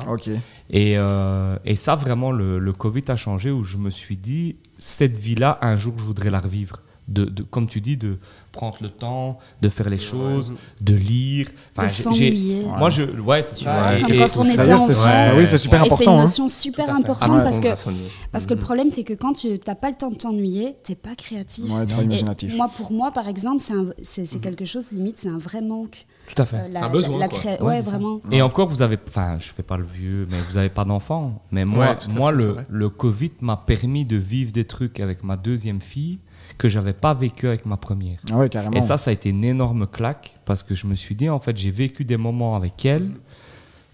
Et, 0.69 0.97
euh, 0.97 1.57
et 1.65 1.75
ça, 1.75 1.95
vraiment, 1.95 2.31
le, 2.31 2.57
le 2.59 2.73
Covid 2.73 3.03
a 3.09 3.17
changé 3.17 3.51
où 3.51 3.63
je 3.63 3.77
me 3.77 3.89
suis 3.89 4.15
dit, 4.17 4.55
cette 4.79 5.17
vie-là, 5.17 5.57
un 5.61 5.75
jour, 5.75 5.95
je 5.97 6.05
voudrais 6.05 6.29
la 6.29 6.39
revivre. 6.39 6.77
De, 7.07 7.25
de- 7.25 7.43
comme 7.43 7.67
tu 7.67 7.81
dis, 7.81 7.97
de 7.97 8.17
prendre 8.51 8.77
le 8.81 8.89
temps, 8.89 9.39
de 9.61 9.69
faire 9.69 9.89
les 9.89 9.97
choses, 9.97 10.53
de 10.81 10.93
lire. 10.93 11.47
Enfin, 11.77 11.87
De 12.09 12.15
j'ai-. 12.15 12.65
Moi, 12.77 12.89
je. 12.89 13.03
Ouais, 13.03 13.43
c'est 13.47 13.55
sûr. 13.55 13.67
Ouais, 13.71 13.97
Et- 13.97 13.99
c'est 14.01 14.15
et- 14.15 14.19
quand 14.19 14.37
on 14.37 14.43
était 14.43 14.57
D'ailleurs, 14.57 14.81
c'est 14.81 14.97
enfant. 14.97 15.37
oui, 15.37 15.47
c'est 15.47 15.57
super 15.57 15.79
Et 15.79 15.83
c'est 15.83 15.87
une 15.87 15.93
important. 15.93 16.17
hein. 16.17 16.21
notion 16.21 16.47
super 16.47 16.89
importante 16.95 17.29
Ah 17.31 17.37
ouais. 17.37 17.43
parce 17.43 17.59
que, 17.59 17.91
parce 18.31 18.45
que 18.45 18.53
le 18.53 18.59
problème, 18.59 18.89
c'est 18.89 19.03
que 19.03 19.13
quand 19.13 19.33
tu 19.33 19.47
n'as 19.65 19.75
pas 19.75 19.89
le 19.89 19.95
temps 19.95 20.11
de 20.11 20.15
t'ennuyer, 20.15 20.75
tu 20.83 20.91
n'es 20.91 20.95
pas 20.95 21.15
créatif. 21.15 21.71
Ouais, 21.71 21.85
pas 21.85 22.01
Et 22.01 22.05
imaginatif. 22.05 22.55
moi, 22.57 22.69
pour 22.75 22.91
moi, 22.91 23.11
par 23.11 23.27
exemple, 23.27 23.61
c'est 23.61 23.73
c'est 24.03 24.25
c'est 24.25 24.39
quelque 24.39 24.65
chose, 24.65 24.91
limite, 24.91 25.17
c'est 25.17 25.29
un 25.29 25.37
vrai 25.37 25.61
manque. 25.61 26.05
Tout 26.33 26.41
à 26.41 26.45
fait. 26.45 26.57
Euh, 26.57 26.67
la- 26.71 26.85
un 26.85 26.89
besoin, 26.89 27.19
la 27.19 27.27
quoi. 27.27 27.39
cré- 27.39 27.57
Ouais, 27.59 27.65
Ouais, 27.67 27.77
c'est 27.79 27.83
ça. 27.85 27.89
vraiment. 27.91 28.21
Et 28.31 28.41
encore, 28.41 28.69
vous 28.69 28.81
avez, 28.81 28.97
enfin, 29.07 29.37
je 29.39 29.49
fais 29.51 29.63
pas 29.63 29.75
le 29.77 29.83
vieux, 29.85 30.27
mais 30.29 30.37
vous 30.49 30.55
avez 30.57 30.69
pas 30.69 30.85
d'enfant. 30.85 31.41
Mais 31.51 31.65
moi, 31.65 31.79
Ouais, 31.79 32.15
moi 32.15 32.31
fait, 32.31 32.37
c'est 32.43 32.47
le, 32.47 32.65
le 32.69 32.89
Covid 32.89 33.31
m'a 33.41 33.57
permis 33.57 34.05
de 34.05 34.15
vivre 34.17 34.51
des 34.51 34.63
trucs 34.65 34.99
avec 34.99 35.23
ma 35.23 35.35
deuxième 35.35 35.81
fille 35.81 36.19
que 36.57 36.69
j'avais 36.69 36.93
pas 36.93 37.13
vécu 37.13 37.47
avec 37.47 37.65
ma 37.65 37.77
première. 37.77 38.19
Ah 38.31 38.37
ouais, 38.37 38.49
carrément. 38.49 38.75
Et 38.77 38.81
ça, 38.81 38.97
ça 38.97 39.09
a 39.11 39.13
été 39.13 39.29
une 39.29 39.43
énorme 39.43 39.87
claque 39.87 40.35
parce 40.45 40.63
que 40.63 40.75
je 40.75 40.87
me 40.87 40.95
suis 40.95 41.15
dit, 41.15 41.29
en 41.29 41.39
fait, 41.39 41.55
j'ai 41.57 41.71
vécu 41.71 42.05
des 42.05 42.17
moments 42.17 42.55
avec 42.55 42.85
elle 42.85 43.09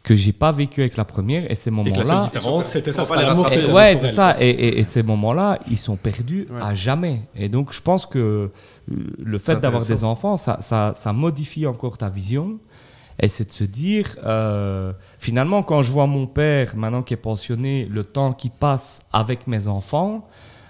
que 0.03 0.15
j'ai 0.15 0.31
pas 0.31 0.51
vécu 0.53 0.79
avec 0.81 0.95
la 0.95 1.03
première. 1.03 1.51
Et 1.51 1.55
ces 1.55 1.69
Et 1.69 1.73
que 1.73 1.89
la 1.89 1.95
seule 1.95 2.05
moments-là, 2.05 2.23
différence, 2.25 2.65
c'était 2.67 2.91
ça. 2.93 3.03
L'amour 3.15 3.51
et- 3.51 3.71
ouais, 3.71 3.97
c'est 3.99 4.13
ça. 4.13 4.37
Et, 4.39 4.49
et- 4.49 4.79
et 4.79 4.83
ces 4.85 5.03
moments-là, 5.03 5.59
ils 5.69 5.77
sont 5.77 5.97
perdus 5.97 6.47
Ouais. 6.49 6.61
à 6.61 6.73
jamais. 6.75 7.21
Et 7.35 7.49
donc, 7.49 7.73
je 7.73 7.81
pense 7.81 8.05
que 8.05 8.17
euh, 8.19 8.51
le 9.21 9.37
fait 9.37 9.59
d'avoir 9.59 9.83
des 9.85 10.03
enfants, 10.05 10.37
ça, 10.37 10.57
ça, 10.61 10.93
ça 10.95 11.11
modifie 11.11 11.65
encore 11.67 11.97
ta 11.97 12.07
vision. 12.09 12.57
Et 13.19 13.27
c'est 13.29 13.49
de 13.49 13.51
se 13.53 13.63
dire, 13.65 14.15
euh, 14.25 14.93
finalement, 15.19 15.63
quand 15.63 15.81
je 15.83 15.91
vois 15.91 16.05
mon 16.07 16.27
père, 16.27 16.75
maintenant 16.77 17.01
qui 17.01 17.13
est 17.15 17.17
pensionné, 17.17 17.85
le 17.91 18.03
temps 18.03 18.31
qu'il 18.31 18.51
passe 18.51 19.01
avec 19.11 19.47
mes 19.47 19.67
enfants, 19.67 20.25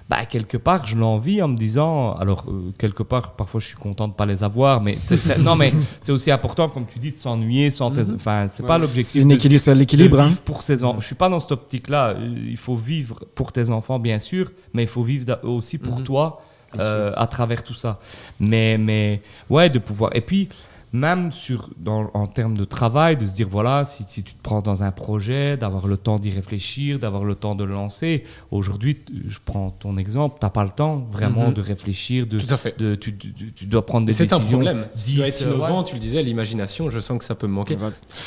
bah, 0.09 0.25
quelque 0.25 0.55
part, 0.57 0.87
je 0.87 0.95
l'envie 0.95 1.41
en 1.41 1.49
me 1.49 1.57
disant, 1.57 2.13
alors, 2.15 2.45
euh, 2.47 2.71
quelque 2.77 3.03
part, 3.03 3.33
parfois, 3.33 3.59
je 3.59 3.65
suis 3.67 3.75
content 3.75 4.07
de 4.07 4.13
pas 4.13 4.25
les 4.25 4.43
avoir, 4.43 4.79
mais 4.81 4.95
c'est, 4.99 5.17
c'est- 5.17 5.37
non, 5.37 5.55
mais 5.57 5.73
c'est 6.01 6.11
aussi 6.13 6.31
important, 6.31 6.69
comme 6.69 6.85
tu 6.85 6.97
dis, 6.99 7.11
de 7.11 7.17
s'ennuyer 7.17 7.71
sans 7.71 7.91
tes- 7.91 8.11
Enfin, 8.13 8.47
c'est 8.47 8.65
pas 8.65 8.77
l'objectif. 8.77 9.13
C'est 9.13 9.19
une 9.19 9.27
de- 9.29 9.35
équilibre, 9.35 9.61
c'est 9.61 9.73
de 9.73 9.79
l'équilibre. 9.79 10.19
hein. 10.21 10.29
pour 10.45 10.61
ses 10.63 10.83
enfants. 10.83 10.99
Je 11.01 11.05
suis 11.07 11.15
pas 11.15 11.27
dans 11.29 11.39
cette 11.41 11.51
optique-là. 11.51 12.11
Euh, 12.11 12.35
Il 12.49 12.57
faut 12.57 12.75
vivre 12.77 13.19
pour 13.35 13.51
tes 13.51 13.69
enfants, 13.69 13.99
bien 13.99 14.19
sûr, 14.19 14.51
mais 14.73 14.83
il 14.83 14.87
faut 14.87 15.03
vivre 15.03 15.39
aussi 15.43 15.77
pour 15.77 16.01
toi 16.03 16.41
euh, 16.79 17.11
à 17.15 17.27
travers 17.27 17.61
tout 17.63 17.73
ça. 17.73 17.99
Mais, 18.39 18.77
mais 18.77 19.21
ouais, 19.49 19.69
de 19.69 19.79
pouvoir. 19.79 20.11
Et 20.15 20.21
puis, 20.21 20.47
même 20.93 21.31
sur, 21.33 21.69
dans, 21.77 22.09
en 22.13 22.27
termes 22.27 22.57
de 22.57 22.63
travail, 22.63 23.17
de 23.17 23.25
se 23.25 23.35
dire 23.35 23.47
voilà, 23.49 23.83
si, 23.85 24.05
si 24.07 24.23
tu 24.23 24.33
te 24.33 24.41
prends 24.41 24.61
dans 24.61 24.83
un 24.83 24.91
projet, 24.91 25.57
d'avoir 25.57 25.85
le 25.87 25.97
temps 25.97 26.17
d'y 26.17 26.29
réfléchir, 26.29 26.97
d'avoir 26.99 27.23
le 27.25 27.35
temps 27.35 27.55
de 27.55 27.63
le 27.63 27.73
lancer. 27.73 28.23
Aujourd'hui, 28.51 28.97
je 29.27 29.37
prends 29.43 29.69
ton 29.71 29.97
exemple, 29.97 30.37
tu 30.39 30.45
n'as 30.45 30.49
pas 30.49 30.63
le 30.63 30.69
temps 30.69 31.05
vraiment 31.11 31.47
Mhm. 31.49 31.53
de 31.55 31.61
réfléchir, 31.61 32.25
de, 32.25 32.39
Tout 32.39 32.53
à 32.53 32.57
fait. 32.57 32.77
de, 32.79 32.95
tu, 32.95 33.15
tu- 33.17 33.33
tu 33.53 33.65
dois 33.65 33.85
prendre 33.85 34.05
des 34.05 34.11
Et 34.13 34.15
c'est 34.15 34.31
un 34.33 34.37
décisions. 34.37 34.59
problème. 34.59 34.85
Si 34.93 35.05
tu 35.11 35.15
dois 35.17 35.27
être 35.27 35.33
10, 35.37 35.45
euh, 35.45 35.49
innovant, 35.55 35.77
ouais. 35.79 35.83
tu 35.83 35.93
le 35.95 35.99
disais, 35.99 36.23
l'imagination, 36.23 36.89
je 36.89 36.99
sens 36.99 37.17
que 37.19 37.25
ça 37.25 37.35
peut 37.35 37.47
me 37.47 37.53
manquer. 37.53 37.75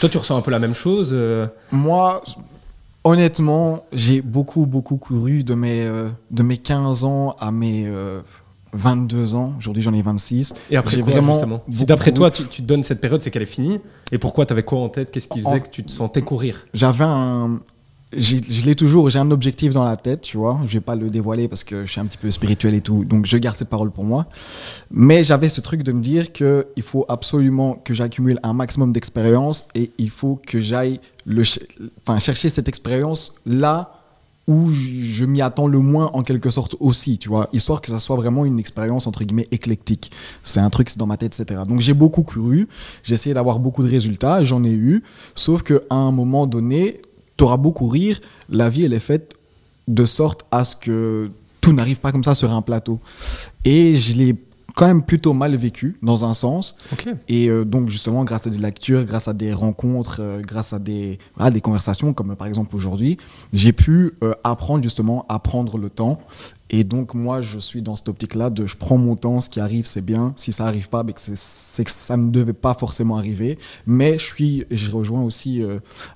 Toi, 0.00 0.08
tu 0.08 0.18
ressens 0.18 0.36
un 0.36 0.42
peu 0.42 0.50
la 0.50 0.58
même 0.58 0.74
chose 0.74 1.10
euh, 1.12 1.46
Moi, 1.72 2.22
honnêtement, 3.04 3.84
j'ai 3.92 4.20
beaucoup, 4.22 4.66
beaucoup 4.66 4.96
couru 4.96 5.42
de 5.44 5.54
mes, 5.54 5.82
euh, 5.82 6.08
de 6.30 6.42
mes 6.42 6.58
15 6.58 7.04
ans 7.04 7.34
à 7.40 7.50
mes 7.50 7.86
euh, 7.86 8.20
22 8.72 9.34
ans. 9.34 9.54
Aujourd'hui, 9.58 9.82
j'en 9.82 9.92
ai 9.94 10.02
26. 10.02 10.54
Et 10.70 10.76
après 10.76 11.00
quoi, 11.00 11.12
vraiment 11.12 11.32
justement 11.34 11.62
Si 11.70 11.84
d'après 11.86 12.12
toi, 12.12 12.30
tu, 12.30 12.44
tu 12.46 12.62
te 12.62 12.66
donnes 12.66 12.82
cette 12.82 13.00
période, 13.00 13.22
c'est 13.22 13.30
qu'elle 13.30 13.42
est 13.42 13.46
finie. 13.46 13.80
Et 14.12 14.18
pourquoi 14.18 14.46
T'avais 14.46 14.62
quoi 14.62 14.78
en 14.80 14.88
tête? 14.88 15.10
Qu'est-ce 15.10 15.28
qui 15.28 15.40
faisait 15.40 15.50
En- 15.56 15.60
que 15.60 15.68
tu 15.70 15.82
te 15.84 15.90
sentais 15.90 16.22
courir? 16.22 16.66
J'avais 16.74 17.04
un. 17.04 17.60
Je 18.12 18.64
l'ai 18.66 18.74
toujours, 18.74 19.08
j'ai 19.08 19.20
un 19.20 19.30
objectif 19.30 19.72
dans 19.72 19.84
la 19.84 19.96
tête, 19.96 20.22
tu 20.22 20.36
vois. 20.36 20.58
Je 20.66 20.72
vais 20.72 20.80
pas 20.80 20.96
le 20.96 21.10
dévoiler 21.10 21.46
parce 21.46 21.62
que 21.62 21.84
je 21.86 21.92
suis 21.92 22.00
un 22.00 22.06
petit 22.06 22.18
peu 22.18 22.28
spirituel 22.32 22.74
et 22.74 22.80
tout, 22.80 23.04
donc 23.04 23.24
je 23.24 23.36
garde 23.36 23.56
cette 23.56 23.68
parole 23.68 23.92
pour 23.92 24.02
moi. 24.02 24.26
Mais 24.90 25.22
j'avais 25.22 25.48
ce 25.48 25.60
truc 25.60 25.84
de 25.84 25.92
me 25.92 26.00
dire 26.00 26.32
que 26.32 26.66
il 26.74 26.82
faut 26.82 27.04
absolument 27.08 27.74
que 27.74 27.94
j'accumule 27.94 28.40
un 28.42 28.52
maximum 28.52 28.92
d'expérience 28.92 29.64
et 29.76 29.92
il 29.98 30.10
faut 30.10 30.40
que 30.44 30.58
j'aille 30.58 30.98
le, 31.24 31.44
enfin, 32.02 32.18
chercher 32.18 32.48
cette 32.48 32.68
expérience 32.68 33.36
là 33.46 33.99
où 34.46 34.70
je 34.70 35.24
m'y 35.24 35.42
attends 35.42 35.66
le 35.66 35.78
moins 35.78 36.10
en 36.12 36.22
quelque 36.22 36.50
sorte 36.50 36.74
aussi, 36.80 37.18
tu 37.18 37.28
vois, 37.28 37.48
histoire 37.52 37.80
que 37.80 37.88
ça 37.88 38.00
soit 38.00 38.16
vraiment 38.16 38.44
une 38.44 38.58
expérience 38.58 39.06
entre 39.06 39.22
guillemets 39.22 39.48
éclectique. 39.52 40.10
C'est 40.42 40.60
un 40.60 40.70
truc, 40.70 40.96
dans 40.96 41.06
ma 41.06 41.16
tête, 41.16 41.38
etc. 41.38 41.62
Donc 41.68 41.80
j'ai 41.80 41.94
beaucoup 41.94 42.22
couru, 42.22 42.68
j'ai 43.04 43.14
essayé 43.14 43.34
d'avoir 43.34 43.58
beaucoup 43.58 43.82
de 43.82 43.88
résultats, 43.88 44.42
j'en 44.42 44.64
ai 44.64 44.72
eu, 44.72 45.02
sauf 45.34 45.62
qu'à 45.62 45.80
un 45.90 46.10
moment 46.10 46.46
donné, 46.46 47.00
tu 47.36 47.44
auras 47.44 47.56
beau 47.56 47.72
courir, 47.72 48.20
la 48.48 48.68
vie 48.68 48.84
elle 48.84 48.92
est 48.92 48.98
faite 48.98 49.34
de 49.86 50.04
sorte 50.04 50.44
à 50.50 50.64
ce 50.64 50.76
que 50.76 51.30
tout 51.60 51.72
n'arrive 51.72 52.00
pas 52.00 52.12
comme 52.12 52.24
ça 52.24 52.34
sur 52.34 52.50
un 52.52 52.62
plateau. 52.62 52.98
Et 53.64 53.96
je 53.96 54.14
l'ai 54.14 54.36
quand 54.76 54.86
même 54.86 55.02
plutôt 55.02 55.32
mal 55.32 55.54
vécu 55.56 55.96
dans 56.02 56.24
un 56.24 56.34
sens. 56.34 56.76
Et 57.28 57.48
euh, 57.48 57.64
donc 57.64 57.88
justement, 57.88 58.24
grâce 58.24 58.46
à 58.46 58.50
des 58.50 58.58
lectures, 58.58 59.04
grâce 59.04 59.28
à 59.28 59.32
des 59.32 59.52
rencontres, 59.52 60.18
euh, 60.20 60.40
grâce 60.40 60.72
à 60.72 60.78
des, 60.78 61.18
voilà, 61.36 61.50
des 61.50 61.60
conversations, 61.60 62.12
comme 62.12 62.30
euh, 62.32 62.34
par 62.34 62.46
exemple 62.46 62.74
aujourd'hui, 62.76 63.16
j'ai 63.52 63.72
pu 63.72 64.12
euh, 64.22 64.32
apprendre 64.44 64.82
justement 64.82 65.24
à 65.28 65.38
prendre 65.38 65.78
le 65.78 65.90
temps. 65.90 66.20
Et 66.72 66.84
donc 66.84 67.14
moi, 67.14 67.40
je 67.40 67.58
suis 67.58 67.82
dans 67.82 67.96
cette 67.96 68.08
optique-là 68.08 68.48
de 68.50 68.66
je 68.66 68.76
prends 68.76 68.96
mon 68.96 69.16
temps, 69.16 69.40
ce 69.40 69.50
qui 69.50 69.58
arrive, 69.60 69.86
c'est 69.86 70.04
bien. 70.04 70.32
Si 70.36 70.52
ça 70.52 70.66
arrive 70.66 70.88
pas, 70.88 71.02
ben, 71.02 71.14
c'est- 71.16 71.84
que 71.84 71.90
ça 71.90 72.16
ne 72.16 72.30
devait 72.30 72.52
pas 72.52 72.74
forcément 72.74 73.16
arriver. 73.16 73.58
Mais 73.86 74.18
je 74.18 74.24
suis, 74.24 74.64
je 74.70 74.90
rejoins 74.90 75.22
aussi 75.22 75.62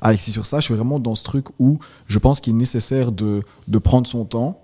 Alexis 0.01 0.31
sur 0.33 0.47
ça, 0.47 0.61
je 0.61 0.67
suis 0.67 0.75
vraiment 0.75 1.01
dans 1.01 1.15
ce 1.17 1.25
truc 1.25 1.47
où 1.59 1.79
je 2.07 2.19
pense 2.21 2.39
qu'il 2.41 2.53
est 2.53 2.57
nécessaire 2.57 3.11
de, 3.11 3.43
de 3.67 3.79
prendre 3.79 4.07
son 4.07 4.25
temps 4.25 4.61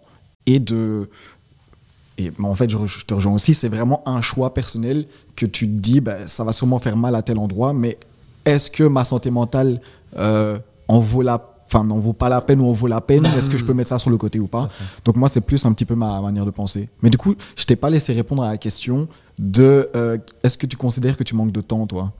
et 0.46 0.60
de 0.60 1.08
et 2.20 2.32
mais 2.38 2.48
en 2.48 2.54
fait, 2.54 2.70
je, 2.70 3.04
te 3.04 3.14
rejoins 3.14 3.34
aussi, 3.34 3.54
c'est 3.54 3.68
vraiment 3.68 4.02
un 4.06 4.20
choix 4.20 4.54
personnel 4.54 5.06
que 5.36 5.46
tu 5.46 5.66
te 5.66 5.72
dis, 5.72 6.00
bah, 6.00 6.26
ça 6.26 6.44
va 6.44 6.52
sûrement 6.52 6.78
faire 6.78 6.96
mal 6.96 7.14
à 7.14 7.22
tel 7.22 7.38
endroit, 7.38 7.72
mais 7.72 7.98
est-ce 8.44 8.70
que 8.70 8.84
ma 8.84 9.04
santé 9.04 9.30
mentale 9.30 9.80
euh, 10.16 10.58
en 10.88 11.00
vaut 11.00 11.22
la 11.22 11.46
Enfin, 11.72 11.84
n'en 11.84 12.00
vaut 12.00 12.12
pas 12.12 12.28
la 12.28 12.40
peine 12.40 12.60
ou 12.60 12.68
en 12.68 12.72
vaut 12.72 12.88
la 12.88 13.00
peine? 13.00 13.24
Est-ce 13.26 13.48
que 13.48 13.56
je 13.56 13.64
peux 13.64 13.72
mettre 13.72 13.90
ça 13.90 14.00
sur 14.00 14.10
le 14.10 14.16
côté 14.16 14.40
ou 14.40 14.48
pas? 14.48 14.68
Donc 15.04 15.14
moi, 15.14 15.28
c'est 15.28 15.40
plus 15.40 15.64
un 15.66 15.72
petit 15.72 15.84
peu 15.84 15.94
ma 15.94 16.20
manière 16.20 16.44
de 16.44 16.50
penser. 16.50 16.88
Mais 17.00 17.10
du 17.10 17.16
coup, 17.16 17.36
je 17.54 17.64
t'ai 17.64 17.76
pas 17.76 17.90
laissé 17.90 18.12
répondre 18.12 18.42
à 18.42 18.48
la 18.50 18.58
question 18.58 19.06
de 19.38 19.88
euh, 19.94 20.18
est-ce 20.42 20.58
que 20.58 20.66
tu 20.66 20.76
considères 20.76 21.16
que 21.16 21.22
tu 21.22 21.36
manques 21.36 21.52
de 21.52 21.60
temps, 21.60 21.86
toi? 21.86 22.12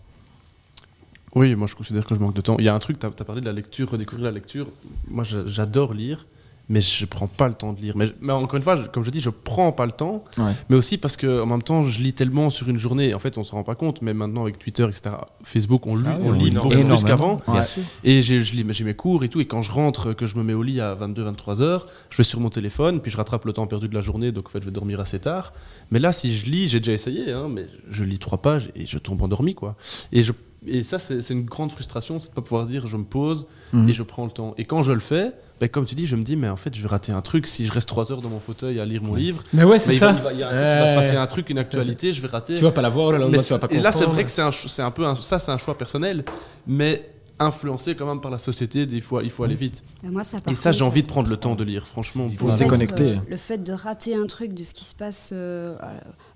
Oui, 1.35 1.55
moi 1.55 1.67
je 1.67 1.75
considère 1.75 2.07
que 2.07 2.15
je 2.15 2.21
manque 2.21 2.35
de 2.35 2.41
temps. 2.41 2.57
Il 2.59 2.65
y 2.65 2.69
a 2.69 2.75
un 2.75 2.79
truc, 2.79 2.99
tu 2.99 3.07
as, 3.07 3.11
parlé 3.11 3.41
de 3.41 3.47
la 3.47 3.53
lecture, 3.53 3.91
redécouvrir 3.91 4.27
la 4.27 4.33
lecture. 4.33 4.69
Moi 5.09 5.25
j'a- 5.25 5.47
j'adore 5.47 5.95
lire, 5.95 6.27
mais 6.71 6.81
je 6.81 7.05
prends 7.05 7.27
pas 7.27 7.49
le 7.49 7.55
temps 7.55 7.73
de 7.75 7.81
lire. 7.83 7.95
Mais, 7.97 8.07
je- 8.07 8.13
mais 8.23 8.33
encore 8.33 8.57
une 8.57 8.63
fois, 8.63 8.77
je- 8.77 8.87
comme 8.87 9.03
je 9.03 9.11
dis, 9.11 9.21
je 9.21 9.29
prends 9.29 9.73
pas 9.73 9.85
le 9.85 9.93
temps, 9.93 10.25
Ouais. 10.39 10.53
mais 10.71 10.77
aussi 10.77 10.97
parce 10.97 11.17
que 11.19 11.43
en 11.43 11.47
même 11.47 11.63
temps, 11.63 11.83
je 11.83 12.01
lis 12.01 12.13
tellement 12.15 12.49
sur 12.49 12.69
une 12.69 12.79
journée. 12.79 13.13
En 13.13 13.19
fait, 13.19 13.37
on 13.37 13.43
se 13.45 13.51
rend 13.53 13.65
pas 13.65 13.75
compte, 13.75 14.01
mais 14.03 14.15
maintenant 14.15 14.43
avec 14.43 14.59
Twitter, 14.59 14.85
etc., 14.89 15.17
Facebook, 15.43 15.87
on, 15.87 15.97
lit- 15.97 16.05
Ah 16.07 16.17
oui, 16.21 16.27
on 16.27 16.31
on 16.31 16.33
lit 16.33 16.45
lit 16.47 16.51
beaucoup 16.53 16.69
plus 16.71 17.05
qu'avant. 17.05 17.41
Bien 17.47 17.61
Ouais. 17.61 17.65
sûr. 17.67 17.83
Et 18.05 18.23
j'ai 18.23 18.41
je 18.41 18.55
lis- 18.55 18.65
j'ai 18.71 18.85
mes 18.85 18.95
cours 18.95 19.25
et 19.25 19.29
tout, 19.29 19.41
et 19.41 19.47
quand 19.47 19.63
je 19.63 19.73
rentre, 19.73 20.13
que 20.15 20.25
je 20.27 20.37
me 20.37 20.43
mets 20.45 20.55
au 20.55 20.63
lit 20.63 20.81
à 20.81 20.95
22-23 20.95 21.61
heures, 21.61 21.87
je 22.09 22.17
vais 22.17 22.23
sur 22.25 22.39
mon 22.41 22.49
téléphone, 22.51 23.01
puis 23.01 23.11
je 23.11 23.17
rattrape 23.17 23.45
le 23.45 23.53
temps 23.53 23.67
perdu 23.67 23.89
de 23.89 23.95
la 23.95 24.01
journée, 24.01 24.31
donc 24.31 24.47
en 24.47 24.51
fait 24.51 24.61
je 24.61 24.67
vais 24.67 24.71
dormir 24.71 25.01
assez 25.01 25.19
tard. 25.19 25.53
Mais 25.91 25.99
là, 25.99 26.13
si 26.13 26.33
je 26.33 26.47
lis, 26.47 26.69
j'ai 26.69 26.79
déjà 26.79 26.93
essayé, 26.93 27.33
hein, 27.33 27.49
mais 27.51 27.67
je 27.91 28.05
lis 28.05 28.19
trois 28.21 28.39
pages 28.39 28.71
et 28.77 28.87
je 28.87 28.99
tombe 28.99 29.21
endormi, 29.23 29.55
quoi. 29.55 29.75
Et, 30.13 30.23
je, 30.23 30.33
et 30.69 30.85
ça, 30.85 30.99
c'est 31.01 31.21
c'est 31.23 31.35
une 31.35 31.45
grande 31.47 31.73
frustration, 31.73 32.21
c'est 32.21 32.29
de 32.29 32.35
pas 32.35 32.43
pouvoir 32.43 32.67
dire 32.67 32.87
je 32.87 32.97
me 32.97 33.05
pose 33.05 33.47
Mhm. 33.73 33.89
et 33.89 33.93
je 33.93 34.03
prends 34.05 34.25
le 34.25 34.31
temps. 34.31 34.55
Et 34.57 34.65
quand 34.67 34.83
je 34.85 34.93
le 34.93 35.01
fais, 35.01 35.33
ben, 35.61 35.69
comme 35.69 35.85
tu 35.85 35.95
dis, 35.95 36.07
je 36.07 36.17
me 36.17 36.23
dis, 36.23 36.37
mais 36.37 36.49
en 36.49 36.57
fait, 36.57 36.75
je 36.75 36.81
vais 36.81 36.89
rater 36.89 37.13
un 37.13 37.21
truc 37.21 37.47
si 37.47 37.67
je 37.67 37.73
reste 37.73 37.89
trois 37.89 38.11
heures 38.11 38.23
dans 38.23 38.31
mon 38.31 38.41
fauteuil 38.41 38.81
à 38.81 38.87
lire 38.87 39.03
mon 39.03 39.15
livre. 39.15 39.43
Mais 39.53 39.65
ouais, 39.65 39.79
c'est 39.79 39.93
il, 39.95 39.99
va, 40.01 40.13
ça. 40.13 40.19
il 40.19 40.23
va- 40.23 40.33
il 40.33 40.39
y 40.39 40.43
a 40.43 40.49
un 40.49 40.51
truc, 40.53 40.61
il 40.63 40.81
va 40.81 40.89
se 40.89 40.95
passer 40.95 41.17
un 41.17 41.27
truc, 41.27 41.51
une 41.51 41.59
actualité, 41.59 42.13
je 42.13 42.23
vais 42.23 42.29
rater. 42.29 42.55
Tu 42.55 42.63
vas 42.65 42.71
pas 42.73 42.83
la 42.83 42.89
voir, 42.89 43.13
lendemain, 43.13 43.43
tu 43.43 43.53
vas 43.53 43.59
pas 43.59 43.69
et 43.71 43.81
là, 43.81 43.93
c'est 43.93 44.05
vrai 44.07 44.25
que 44.25 44.31
c'est 44.31 44.43
un, 44.83 44.91
peu 44.91 45.07
un- 45.07 45.17
ça, 45.17 45.39
c'est 45.39 45.51
un 45.53 45.59
choix 45.59 45.77
personnel, 45.77 46.25
mais 46.67 47.09
influencé 47.39 47.95
quand 47.95 48.05
même 48.07 48.21
par 48.21 48.31
la 48.31 48.37
société. 48.39 48.85
Des 48.85 49.01
fois, 49.01 49.23
il 49.23 49.31
faut 49.31 49.45
aller 49.45 49.55
vite. 49.55 49.83
Ben, 50.03 50.11
moi, 50.13 50.25
ça, 50.25 50.37
Et 50.51 50.55
ça, 50.55 50.73
j'ai 50.73 50.85
envie 50.85 51.03
de 51.03 51.07
prendre 51.09 51.29
le 51.31 51.37
temps 51.39 51.55
de 51.55 51.65
lire. 51.65 51.87
Franchement, 51.87 52.29
faut 52.37 52.47
le 52.47 52.53
se 52.53 52.59
déconnecter. 52.59 53.13
euh, 53.13 53.17
le 53.29 53.37
fait 53.39 53.57
de 53.59 53.73
rater 53.73 54.15
un 54.15 54.27
truc 54.27 54.53
de 54.53 54.63
ce 54.63 54.75
qui 54.75 54.85
se 54.85 54.95
passe. 54.95 55.31
euh, 55.33 55.75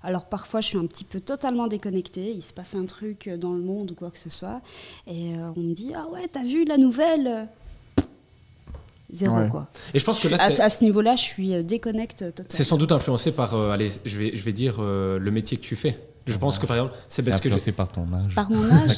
alors 0.03 0.25
parfois, 0.25 0.61
je 0.61 0.67
suis 0.67 0.77
un 0.79 0.85
petit 0.87 1.03
peu 1.03 1.19
totalement 1.19 1.67
déconnectée. 1.67 2.31
Il 2.31 2.41
se 2.41 2.53
passe 2.53 2.73
un 2.73 2.85
truc 2.85 3.29
dans 3.39 3.53
le 3.53 3.61
monde 3.61 3.91
ou 3.91 3.93
quoi 3.95 4.09
que 4.09 4.17
ce 4.17 4.31
soit. 4.31 4.61
Et 5.07 5.35
euh, 5.35 5.51
on 5.55 5.59
me 5.61 5.73
dit 5.73 5.91
Ah 5.95 6.07
ouais, 6.11 6.27
t'as 6.31 6.43
vu 6.43 6.65
la 6.65 6.77
nouvelle? 6.77 7.47
Zéro 9.15 9.35
Ouais. 9.37 9.49
quoi. 9.49 9.67
Et 9.93 9.99
je 9.99 10.05
pense 10.05 10.19
que 10.19 10.27
là, 10.27 10.37
à, 10.59 10.69
ce 10.69 10.83
niveau-là, 10.83 11.15
je 11.15 11.21
suis 11.23 11.53
euh, 11.55 11.63
déconnecte 11.63 12.19
totalement. 12.19 12.47
c'est 12.49 12.63
sans 12.63 12.77
doute 12.77 12.91
influencé 12.91 13.31
par, 13.31 13.53
euh, 13.55 13.71
allez, 13.71 13.89
je 14.05 14.17
vais, 14.17 14.31
je 14.35 14.43
vais 14.43 14.53
dire, 14.53 14.75
euh, 14.79 15.17
le 15.19 15.31
métier 15.31 15.57
que 15.57 15.63
tu 15.63 15.75
fais. 15.75 15.97
Je 16.27 16.35
pense 16.39 16.57
que 16.57 16.65
par 16.65 16.75
exemple, 16.77 16.95
c'est 17.07 17.21
parce 17.21 17.39
que 17.39 17.49
je... 17.49 17.53
influencé 17.53 17.71
par 17.71 17.87
ton 17.87 18.01
âge. 18.01 18.33
Par 18.33 18.49
mon 18.49 18.63
âge 18.71 18.97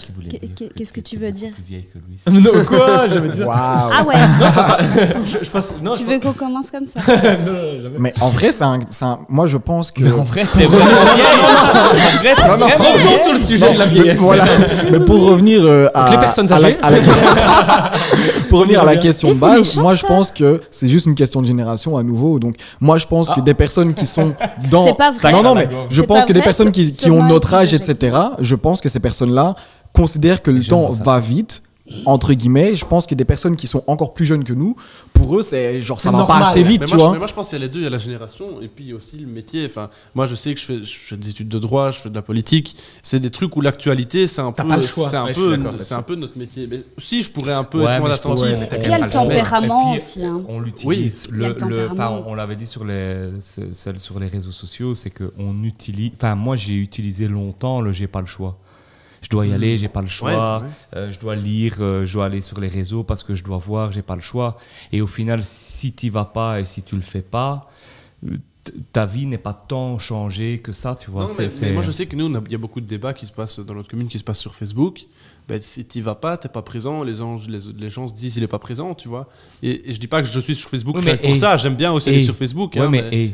Qu'est-ce 0.77 0.93
que 0.93 1.01
tu 1.01 1.17
veux 1.17 1.29
dire 1.31 1.51
plus 1.55 1.61
vieille 1.63 1.85
que 1.93 1.99
lui. 1.99 2.41
non, 2.41 2.63
quoi 2.63 3.05
Je 3.09 3.19
veux 3.19 3.27
dire. 3.35 3.45
Waouh 3.45 3.57
Ah 3.59 4.03
ouais 4.05 4.15
Je, 5.25 5.43
je 5.43 5.49
pense. 5.51 5.73
Non, 5.81 5.91
Tu 5.91 6.05
je 6.05 6.09
veux 6.09 6.19
qu'on 6.21 6.31
commence 6.31 6.71
comme 6.71 6.85
ça 6.85 7.01
non. 7.05 7.89
Mais 7.99 8.13
en 8.21 8.29
vrai, 8.29 8.53
c'est 8.53 8.63
un, 8.63 8.79
c'est 8.91 9.03
un- 9.03 9.19
moi 9.27 9.45
je 9.45 9.57
pense 9.57 9.91
que. 9.91 10.03
Mais 10.03 10.11
en 10.13 10.23
vrai, 10.23 10.45
t'es 10.53 10.67
vraiment 10.67 10.85
vieille. 11.15 11.25
En 11.43 12.19
vrai, 12.19 12.33
t'es 12.33 12.47
Non, 12.47 12.57
non, 12.59 12.65
Revenons 12.67 13.17
sur 13.21 13.33
le 13.33 13.39
sujet 13.39 13.73
de 13.73 13.77
la 13.79 13.85
vieillesse. 13.87 14.19
voilà. 14.19 14.45
Mais 14.89 15.01
pour 15.01 15.21
revenir 15.25 15.65
euh, 15.65 15.89
à, 15.93 16.09
les 16.09 16.17
personnes 16.19 16.49
âgées. 16.49 16.77
Pour 18.49 18.59
revenir 18.59 18.81
à 18.81 18.85
la 18.85 18.97
question 18.97 19.29
de 19.31 19.37
base, 19.37 19.57
méchant, 19.59 19.81
moi 19.81 19.95
je 19.95 20.05
pense 20.05 20.31
que 20.31 20.59
c'est 20.71 20.89
juste 20.89 21.05
une 21.05 21.15
question 21.15 21.41
de 21.41 21.47
génération 21.47 21.97
à 21.97 22.03
nouveau. 22.03 22.39
Donc 22.39 22.55
moi 22.79 22.97
je 22.97 23.05
pense 23.05 23.29
que 23.29 23.39
Ah. 23.39 23.41
des 23.41 23.53
personnes 23.53 23.93
qui 23.93 24.05
sont 24.05 24.33
dans 24.71 24.85
C'est 24.87 24.93
pas 24.97 25.11
vrai. 25.11 25.31
non 25.31 25.43
non 25.43 25.55
mais 25.55 25.67
je 25.89 26.01
pense 26.01 26.25
que 26.25 26.33
des 26.33 26.41
personnes 26.41 26.71
qui, 26.71 27.09
ont 27.11 27.23
notre 27.23 27.53
âge 27.53 27.73
etc. 27.73 28.17
Je 28.39 28.55
pense 28.55 28.81
que 28.81 28.89
ces 28.89 28.99
personnes-là 28.99 29.55
considèrent 29.93 30.41
que 30.41 30.51
le 30.51 30.63
temps 30.63 30.89
va 30.89 31.19
vite 31.19 31.61
entre 32.05 32.33
guillemets. 32.33 32.75
Je 32.75 32.85
pense 32.85 33.05
que 33.05 33.15
des 33.15 33.25
personnes 33.25 33.55
qui 33.55 33.67
sont 33.67 33.83
encore 33.87 34.13
plus 34.13 34.25
jeunes 34.25 34.43
que 34.43 34.53
nous, 34.53 34.75
pour 35.13 35.37
eux 35.37 35.41
c'est 35.41 35.81
genre 35.81 35.99
ça 35.99 36.11
va 36.11 36.19
pas 36.25 36.33
normal. 36.33 36.43
assez 36.49 36.63
vite, 36.63 36.81
mais, 36.81 36.85
tu 36.87 36.93
moi, 36.93 36.97
je, 36.99 37.03
vois. 37.03 37.11
mais 37.13 37.17
moi, 37.19 37.27
je 37.27 37.33
pense 37.33 37.49
qu'il 37.49 37.57
y 37.57 37.61
a 37.61 37.65
les 37.65 37.71
deux. 37.71 37.79
Il 37.79 37.83
y 37.83 37.87
a 37.87 37.89
la 37.89 37.97
génération 37.97 38.61
et 38.61 38.67
puis 38.67 38.93
aussi 38.93 39.17
le 39.17 39.27
métier. 39.27 39.65
Enfin, 39.65 39.89
moi, 40.15 40.25
je 40.25 40.35
sais 40.35 40.53
que 40.53 40.59
je 40.59 40.65
fais, 40.65 40.83
je 40.83 40.93
fais 40.97 41.17
des 41.17 41.29
études 41.29 41.49
de 41.49 41.59
droit, 41.59 41.91
je 41.91 41.99
fais 41.99 42.09
de 42.09 42.15
la 42.15 42.21
politique. 42.21 42.75
C'est 43.03 43.19
des 43.19 43.31
trucs 43.31 43.55
où 43.55 43.61
l'actualité, 43.61 44.27
c'est 44.27 44.41
un 44.41 44.51
peu, 44.51 44.67
pas 44.67 44.75
le 44.75 44.81
choix. 44.81 45.09
c'est 45.09 45.15
un 45.17 45.25
Ouais, 45.25 45.33
je 45.33 45.41
peu, 45.41 45.59
c'est 45.79 45.95
un 45.95 46.01
peu 46.01 46.15
notre 46.15 46.37
métier. 46.37 46.67
Mais 46.69 46.81
si 46.97 47.23
je 47.23 47.29
pourrais 47.31 47.53
un 47.53 47.63
peu 47.63 47.83
Ouais, 47.83 47.91
être 47.93 47.99
moins 47.99 48.09
je 48.09 48.13
attentif. 48.15 48.45
il 48.83 48.89
y 48.89 48.93
a 48.93 48.97
le 48.97 49.03
pas 49.05 49.09
tempérament 49.09 49.93
aussi. 49.93 50.23
hein. 50.23 50.41
On 50.47 50.59
l'utilise. 50.59 51.27
Le, 51.31 51.55
le 51.67 51.89
on 52.27 52.33
l'avait 52.35 52.55
dit 52.55 52.65
sur 52.65 52.85
les, 52.85 53.29
celle 53.73 53.99
sur 53.99 54.19
les 54.19 54.27
réseaux 54.27 54.51
sociaux, 54.51 54.95
c'est 54.95 55.09
qu'on 55.11 55.63
utilise. 55.63 56.11
Enfin, 56.15 56.35
moi, 56.35 56.55
j'ai 56.55 56.73
utilisé 56.75 57.27
longtemps 57.27 57.81
le 57.81 57.91
j'ai 57.93 58.07
pas 58.07 58.21
le 58.21 58.27
choix. 58.27 58.57
Je 59.27 59.31
dois 59.31 59.45
y 59.45 59.51
aller, 59.51 59.77
j'ai 59.77 59.89
pas 59.89 60.01
le 60.01 60.07
choix. 60.07 60.59
Ouais, 60.59 60.63
ouais. 60.63 60.71
euh, 60.95 61.11
je 61.11 61.19
dois 61.19 61.35
lire, 61.35 61.75
euh, 61.81 62.05
je 62.05 62.13
dois 62.13 62.27
aller 62.27 62.39
sur 62.39 62.61
les 62.61 62.69
réseaux 62.69 63.03
parce 63.03 63.23
que 63.23 63.35
je 63.35 63.43
dois 63.43 63.57
voir, 63.57 63.91
j'ai 63.91 64.01
pas 64.01 64.15
le 64.15 64.21
choix. 64.21 64.57
Et 64.93 65.01
au 65.01 65.07
final, 65.07 65.41
si 65.43 65.91
tu 65.91 66.09
vas 66.09 66.23
pas 66.23 66.61
et 66.61 66.63
si 66.65 66.81
tu 66.81 66.95
le 66.95 67.01
fais 67.01 67.21
pas, 67.21 67.69
euh, 68.25 68.37
ta 68.93 69.05
vie 69.05 69.25
n'est 69.25 69.37
pas 69.37 69.51
tant 69.51 69.99
changée 69.99 70.59
que 70.59 70.71
ça, 70.71 70.95
tu 70.97 71.11
vois. 71.11 71.23
Non, 71.25 71.29
mais, 71.37 71.71
moi, 71.73 71.83
je 71.83 71.91
sais 71.91 72.05
que 72.05 72.15
nous, 72.15 72.27
il 72.45 72.51
y 72.53 72.55
a 72.55 72.57
beaucoup 72.57 72.79
de 72.79 72.85
débats 72.85 73.13
qui 73.13 73.25
se 73.25 73.33
passent 73.33 73.59
dans 73.59 73.73
notre 73.73 73.89
commune, 73.89 74.07
qui 74.07 74.17
se 74.17 74.23
passent 74.23 74.39
sur 74.39 74.55
Facebook. 74.55 75.05
Ben, 75.49 75.61
si 75.61 75.83
tu 75.85 75.99
vas 75.99 76.15
pas, 76.15 76.37
t'es 76.37 76.47
pas 76.49 76.61
présent, 76.61 77.03
les 77.03 77.15
gens, 77.15 77.37
les, 77.49 77.59
les 77.77 77.89
gens 77.89 78.07
se 78.07 78.13
disent 78.13 78.37
il 78.37 78.43
est 78.43 78.47
pas 78.47 78.59
présent, 78.59 78.93
tu 78.95 79.09
vois. 79.09 79.27
Et, 79.61 79.89
et 79.89 79.93
je 79.93 79.99
dis 79.99 80.07
pas 80.07 80.21
que 80.21 80.27
je 80.29 80.39
suis 80.39 80.55
sur 80.55 80.69
Facebook 80.69 80.95
Oui, 80.97 81.03
mais 81.05 81.17
pour 81.17 81.29
et- 81.31 81.35
ça, 81.35 81.57
j'aime 81.57 81.75
bien 81.75 81.91
aussi 81.91 82.09
et- 82.09 82.13
aller 82.13 82.23
sur 82.23 82.35
Facebook. 82.35 82.75
Ouais, 82.75 82.81
hein, 82.81 82.89
mais, 82.89 83.01
mais- 83.09 83.17
et- 83.17 83.33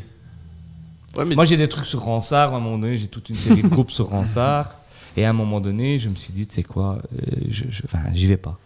ouais, 1.18 1.26
mais- 1.26 1.36
Moi, 1.36 1.46
j'ai 1.46 1.58
des 1.58 1.68
trucs 1.68 1.86
sur 1.86 2.00
Ransard. 2.02 2.54
À 2.54 2.58
un 2.58 2.60
moment 2.60 2.78
donné, 2.80 2.98
j'ai 2.98 3.08
toute 3.08 3.30
une 3.30 3.36
série 3.36 3.62
de 3.64 3.68
groupes 3.76 3.92
sur 3.92 4.08
Ransard. 4.10 4.76
Et 5.18 5.26
à 5.26 5.30
un 5.30 5.34
moment 5.34 5.62
donné, 5.62 6.00
je 6.00 6.10
me 6.10 6.16
suis 6.16 6.34
dit, 6.34 6.48
tu 6.48 6.56
sais 6.56 6.64
quoi, 6.64 6.98
euh, 7.14 7.26
je, 7.50 7.66
je- 7.70 7.84
enfin, 7.86 8.00
j'y 8.14 8.28
vais 8.28 8.38
pas. 8.38 8.58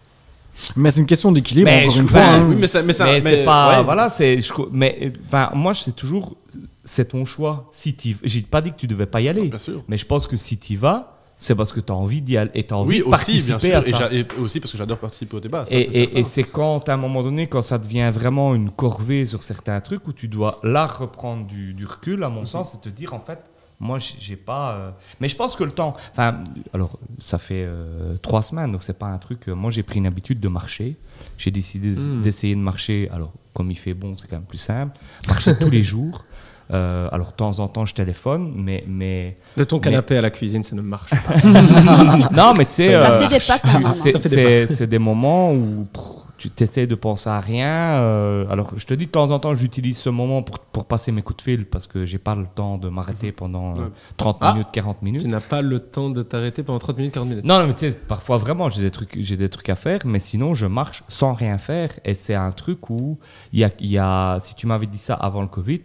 Mais 0.76 0.90
c'est 0.90 1.00
une 1.00 1.06
question 1.06 1.30
d'équilibre 1.30 1.70
Mais 1.70 1.82
encore 1.82 1.90
je- 1.94 2.00
une 2.02 2.08
fois. 2.08 2.20
hein. 2.20 2.46
oui, 2.48 2.56
mais 2.58 2.66
ça- 2.66 2.82
mais 2.82 2.92
ça- 2.92 3.04
mais 3.04 3.20
mais- 3.20 3.30
c'est 3.30 3.44
pas 3.44 3.78
ouais. 3.78 3.84
voilà 3.84 4.08
c'est 4.08 4.42
je 4.42 4.52
mais 4.72 5.12
enfin 5.26 5.50
moi 5.54 5.72
c'est 5.72 5.94
toujours 5.94 6.34
c'est 6.82 7.04
ton 7.10 7.24
choix 7.24 7.68
si 7.70 7.94
tu 7.94 8.16
j'ai 8.24 8.42
pas 8.42 8.60
dit 8.60 8.72
que 8.72 8.76
tu 8.76 8.88
devais 8.88 9.06
pas 9.06 9.20
y 9.20 9.28
aller 9.28 9.46
Bien 9.46 9.58
sûr. 9.58 9.84
mais 9.86 9.96
je 9.96 10.04
pense 10.04 10.26
que 10.26 10.36
si 10.36 10.58
tu 10.58 10.76
vas 10.76 11.16
c'est 11.38 11.54
parce 11.54 11.70
que 11.72 11.78
tu 11.78 11.92
as 11.92 11.94
envie 11.94 12.20
d'y 12.22 12.36
aller 12.36 12.50
et 12.54 12.66
tu 12.66 12.74
as 12.74 12.76
envie 12.76 12.88
Oui, 12.88 12.98
de 12.98 13.02
aussi, 13.04 13.10
participer 13.10 13.46
bien 13.46 13.58
sûr. 13.60 13.76
à 13.76 13.86
Et, 13.86 13.92
ça 13.92 13.98
j'a- 13.98 14.12
et 14.12 14.26
aussi 14.40 14.58
parce 14.58 14.72
que 14.72 14.78
j'adore 14.78 14.98
participer 14.98 15.36
au 15.36 15.40
débat. 15.40 15.64
ça, 15.64 15.76
et, 15.76 15.82
c'est 15.84 15.88
et- 15.90 15.92
certain. 16.06 16.18
et 16.18 16.24
c'est 16.24 16.42
quand 16.42 16.88
à 16.88 16.94
un 16.94 16.96
moment 16.96 17.22
donné 17.22 17.46
quand 17.46 17.62
ça 17.62 17.78
devient 17.78 18.10
vraiment 18.12 18.52
une 18.56 18.70
corvée 18.70 19.26
sur 19.26 19.44
certains 19.44 19.80
trucs 19.80 20.08
où 20.08 20.12
tu 20.12 20.26
dois 20.26 20.58
là 20.64 20.86
reprendre 20.86 21.46
du, 21.46 21.72
du 21.72 21.86
recul 21.86 22.24
à 22.24 22.28
mon 22.28 22.44
sens 22.46 22.74
et 22.74 22.78
te 22.78 22.88
dire 22.88 23.14
en 23.14 23.20
fait 23.20 23.38
moi 23.80 23.98
j'ai- 23.98 24.36
pas 24.36 24.72
euh, 24.72 24.90
mais 25.20 25.28
je 25.28 25.36
pense 25.36 25.54
que 25.56 25.62
le 25.64 25.70
temps 25.70 25.96
enfin 26.12 26.38
alors 26.74 26.98
ça 27.20 27.38
fait 27.38 27.64
euh, 27.66 28.16
trois 28.22 28.42
semaines 28.42 28.72
donc 28.72 28.82
c'est 28.82 28.98
pas 28.98 29.06
un 29.06 29.18
truc 29.18 29.48
euh, 29.48 29.54
moi 29.54 29.70
j'ai 29.70 29.82
pris 29.84 29.98
une 29.98 30.06
habitude 30.06 30.40
de 30.40 30.48
marcher 30.48 30.96
j'ai 31.36 31.50
décidé 31.50 31.90
Hmm. 31.90 32.22
d'essayer 32.22 32.54
de 32.54 32.60
marcher 32.60 33.08
alors 33.12 33.32
comme 33.54 33.70
il 33.70 33.78
fait 33.78 33.94
bon 33.94 34.14
c'est 34.16 34.28
quand 34.28 34.36
même 34.36 34.44
plus 34.46 34.58
simple 34.58 34.96
marcher 35.28 35.56
tous 35.58 35.70
les 35.70 35.82
jours 35.94 36.24
Euh, 36.70 37.08
alors 37.12 37.28
de 37.28 37.36
temps 37.36 37.60
en 37.60 37.68
temps 37.68 37.86
je 37.86 37.94
téléphone 37.94 38.52
mais 38.54 38.84
mais 38.86 39.38
De 39.56 39.64
ton 39.64 39.76
Mais- 39.76 39.84
canapé 39.84 40.18
à 40.18 40.20
la 40.20 40.28
cuisine, 40.28 40.62
ça 40.62 40.76
ne 40.76 40.82
marche 40.82 41.08
pas. 41.26 41.34
non 42.36 42.52
mais 42.58 42.66
tu 42.66 42.72
sais 42.72 42.92
Ça 42.92 43.12
euh, 43.12 43.20
fait 43.22 43.38
des 43.38 43.44
pas 43.46 43.58
quand 43.58 43.72
même. 43.78 43.86
hein. 43.86 43.92
c'est- 43.94 44.12
Ça 44.12 44.20
fait 44.20 44.28
des 44.28 44.66
c'est 44.66 44.74
c'est 44.76 44.86
des 44.86 44.98
moments 44.98 45.50
où 45.54 45.86
pff, 45.90 46.04
tu 46.38 46.48
t'essayes 46.50 46.86
de 46.86 46.94
penser 46.94 47.28
à 47.28 47.40
rien. 47.40 47.66
euh, 48.00 48.46
alors, 48.48 48.72
je 48.76 48.86
te 48.86 48.94
dis, 48.94 49.06
de 49.06 49.10
temps 49.10 49.30
en 49.32 49.38
temps, 49.38 49.54
j'utilise 49.54 49.98
ce 49.98 50.08
moment 50.08 50.42
pour, 50.42 50.60
pour 50.60 50.84
passer 50.86 51.12
mes 51.12 51.20
coups 51.20 51.38
de 51.38 51.42
fil 51.42 51.66
parce 51.66 51.86
que 51.86 52.06
j'ai 52.06 52.18
pas 52.18 52.34
le 52.34 52.46
temps 52.46 52.78
de 52.78 52.88
m'arrêter 52.88 53.32
pendant 53.32 53.72
euh, 53.72 53.80
Ouais. 53.82 53.88
30 54.16 54.38
Ah. 54.40 54.52
minutes, 54.52 54.68
40 54.72 55.02
minutes. 55.02 55.22
tu 55.22 55.28
n'as 55.28 55.40
pas 55.40 55.60
le 55.62 55.80
temps 55.80 56.08
de 56.10 56.22
t'arrêter 56.22 56.62
pendant 56.62 56.78
30 56.78 56.96
minutes, 56.98 57.12
40 57.14 57.28
minutes. 57.28 57.44
Non, 57.44 57.58
non, 57.60 57.66
mais 57.66 57.74
tu 57.74 57.90
sais, 57.90 57.92
parfois 57.94 58.38
vraiment, 58.38 58.70
j'ai 58.70 58.82
des 58.82 58.90
trucs, 58.90 59.16
j'ai 59.20 59.36
des 59.36 59.48
trucs 59.48 59.68
à 59.68 59.76
faire, 59.76 60.00
mais 60.04 60.20
sinon, 60.20 60.54
je 60.54 60.66
marche 60.66 61.02
sans 61.08 61.32
rien 61.32 61.58
faire. 61.58 61.90
Et 62.04 62.14
c'est 62.14 62.34
un 62.36 62.52
truc 62.52 62.88
où 62.88 63.18
il 63.52 63.58
y 63.58 63.64
a, 63.64 63.70
il 63.80 63.88
y 63.90 63.98
a, 63.98 64.38
si 64.42 64.54
tu 64.54 64.66
m'avais 64.66 64.86
dit 64.86 64.96
ça 64.98 65.14
avant 65.14 65.42
le 65.42 65.48
Covid, 65.48 65.80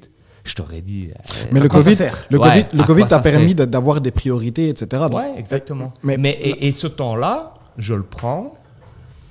je 0.45 0.53
t'aurais 0.55 0.81
dit. 0.81 1.07
euh, 1.09 1.33
Mais 1.51 1.59
À 1.59 1.63
le 1.63 1.69
quoi 1.69 1.79
ça 1.79 1.85
Covid, 1.85 1.95
sert 1.95 2.25
le 2.29 2.37
Ouais, 2.37 2.49
Covid, 2.49 2.77
le 2.77 2.83
Covid 2.83 3.05
t'a 3.05 3.19
permis 3.19 3.55
d'avoir 3.55 4.01
des 4.01 4.11
priorités, 4.11 4.69
etc. 4.69 5.03
Donc, 5.09 5.13
Ouais, 5.15 5.33
exactement. 5.37 5.93
Mais- 6.03 6.17
Mais, 6.17 6.31
et, 6.31 6.67
et 6.67 6.71
ce 6.73 6.85
temps-là, 6.87 7.55
je 7.77 7.93
le 7.95 8.03
prends 8.03 8.53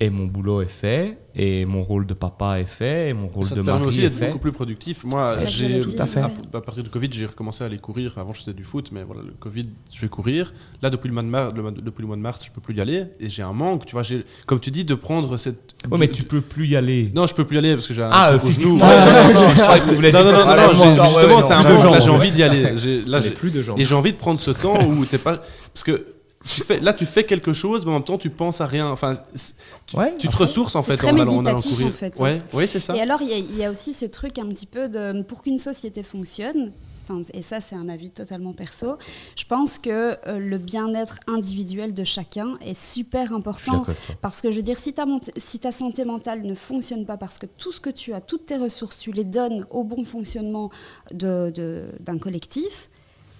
et 0.05 0.09
mon 0.09 0.25
boulot 0.25 0.61
est 0.61 0.67
fait, 0.67 1.17
et 1.35 1.65
mon 1.65 1.81
rôle 1.83 2.05
de 2.05 2.13
papa 2.13 2.59
est 2.59 2.65
fait, 2.65 3.09
et 3.09 3.13
mon 3.13 3.27
rôle 3.27 3.45
ça 3.45 3.55
de 3.55 3.61
mari 3.61 3.83
aussi 3.85 3.99
est 3.99 4.03
d'être 4.03 4.17
fait. 4.19 4.25
beaucoup 4.27 4.39
plus 4.39 4.51
productif. 4.51 5.03
Moi, 5.03 5.35
j'ai 5.47 5.67
dire, 5.67 6.01
à, 6.01 6.03
ouais. 6.05 6.31
à 6.53 6.61
partir 6.61 6.83
du 6.83 6.89
Covid, 6.89 7.09
j'ai 7.11 7.25
recommencé 7.25 7.63
à 7.63 7.67
aller 7.67 7.77
courir. 7.79 8.17
Avant, 8.17 8.33
je 8.33 8.39
faisais 8.41 8.53
du 8.53 8.63
foot, 8.63 8.89
mais 8.91 9.03
voilà, 9.03 9.21
le 9.23 9.33
Covid, 9.39 9.67
je 9.93 10.01
vais 10.01 10.07
courir. 10.09 10.53
Là, 10.81 10.89
depuis 10.89 11.07
le 11.07 11.13
mois 11.13 11.23
de 11.23 11.27
mars, 11.29 11.53
le 11.55 11.71
depuis 11.81 12.01
le 12.01 12.07
mois 12.07 12.15
de 12.17 12.21
mars, 12.21 12.45
je 12.45 12.51
peux 12.51 12.61
plus 12.61 12.75
y 12.75 12.81
aller, 12.81 13.05
et 13.19 13.29
j'ai 13.29 13.43
un 13.43 13.53
manque. 13.53 13.85
Tu 13.85 13.93
vois, 13.93 14.03
j'ai, 14.03 14.25
comme 14.45 14.59
tu 14.59 14.69
dis, 14.71 14.85
de 14.85 14.95
prendre 14.95 15.37
cette. 15.37 15.75
Ouais, 15.89 15.97
mais 15.99 16.07
de- 16.07 16.11
tu 16.13 16.23
peux 16.23 16.41
plus 16.41 16.67
y 16.67 16.75
aller. 16.75 17.11
Non, 17.15 17.25
je 17.27 17.33
peux 17.33 17.45
plus 17.45 17.55
y 17.55 17.59
aller 17.59 17.73
parce 17.73 17.87
que 17.87 17.93
j'ai 17.93 18.03
un 18.03 18.09
Ah, 18.11 18.33
euh, 18.33 18.37
truc 18.37 18.51
genou. 18.53 18.77
physiquement. 18.77 18.89
Ouais, 19.73 20.11
non, 20.11 20.23
non, 20.23 20.31
Non, 20.31 20.31
non, 20.31 20.31
non, 20.31 20.31
non, 20.31 20.43
Ah, 20.45 20.73
j'ai- 20.75 20.89
ouais, 20.89 21.07
justement, 21.07 21.41
c'est 21.41 21.53
un 21.53 21.63
non, 21.63 21.81
peu. 21.81 21.89
Là, 21.91 21.99
j'ai 21.99 22.09
envie 22.09 22.31
d'y 22.31 22.43
aller. 22.43 22.63
Là, 23.07 23.19
J'ai 23.21 23.31
plus 23.31 23.51
de 23.51 23.61
jambes. 23.61 23.79
Et 23.79 23.85
j'ai 23.85 23.95
envie 23.95 24.11
de 24.11 24.17
prendre 24.17 24.39
ce 24.39 24.51
temps 24.51 24.83
où 24.85 25.05
t'es 25.05 25.17
pas. 25.17 25.33
Parce 25.73 25.83
que 25.83 26.05
tu 26.45 26.61
fais, 26.61 26.79
là, 26.79 26.93
tu 26.93 27.05
fais 27.05 27.23
quelque 27.23 27.53
chose, 27.53 27.85
mais 27.85 27.91
en 27.91 27.95
même 27.95 28.03
temps, 28.03 28.17
tu 28.17 28.29
penses 28.29 28.61
à 28.61 28.65
rien. 28.65 28.89
Enfin, 28.89 29.15
tu, 29.87 29.95
Ouais, 29.97 30.13
tu 30.17 30.27
te 30.27 30.35
ressources 30.35 30.75
en 30.75 30.81
fait 30.83 30.95
très 30.95 31.07
en 31.11 31.17
allant, 31.19 31.35
en 31.37 31.45
allant 31.45 31.57
méditatif, 31.57 31.71
courir. 31.71 31.87
en 31.87 31.91
fait, 31.91 32.13
hein. 32.19 32.23
Ouais, 32.23 32.41
oui, 32.53 32.67
c'est 32.67 32.79
ça. 32.79 32.95
Et 32.95 33.01
alors, 33.01 33.21
il 33.21 33.29
y, 33.29 33.33
a- 33.33 33.37
il 33.37 33.55
y 33.57 33.63
a 33.65 33.71
aussi 33.71 33.93
ce 33.93 34.05
truc 34.05 34.37
un 34.39 34.47
petit 34.47 34.65
peu 34.65 34.89
de. 34.89 35.21
Pour 35.23 35.41
qu'une 35.41 35.57
société 35.59 36.03
fonctionne, 36.03 36.71
enfin, 37.07 37.21
et 37.33 37.41
ça, 37.41 37.59
c'est 37.59 37.75
un 37.75 37.89
avis 37.89 38.11
totalement 38.11 38.53
perso, 38.53 38.97
je 39.35 39.43
pense 39.45 39.77
que 39.77 40.17
euh, 40.27 40.37
le 40.39 40.57
bien-être 40.57 41.19
individuel 41.27 41.93
de 41.93 42.03
chacun 42.03 42.57
est 42.61 42.79
super 42.79 43.33
important. 43.33 43.85
Parce 44.21 44.41
que 44.41 44.51
je 44.51 44.57
veux 44.57 44.61
dire, 44.63 44.77
si 44.77 44.93
ta, 44.93 45.05
si 45.37 45.59
ta 45.59 45.71
santé 45.71 46.05
mentale 46.05 46.43
ne 46.43 46.55
fonctionne 46.55 47.05
pas, 47.05 47.17
parce 47.17 47.39
que 47.39 47.45
tout 47.45 47.71
ce 47.71 47.79
que 47.79 47.89
tu 47.89 48.13
as, 48.13 48.21
toutes 48.21 48.45
tes 48.45 48.57
ressources, 48.57 48.97
tu 48.99 49.11
les 49.11 49.23
donnes 49.25 49.65
au 49.69 49.83
bon 49.83 50.03
fonctionnement 50.05 50.69
de- 51.13 51.51
de- 51.55 51.85
d'un 51.99 52.17
collectif, 52.17 52.89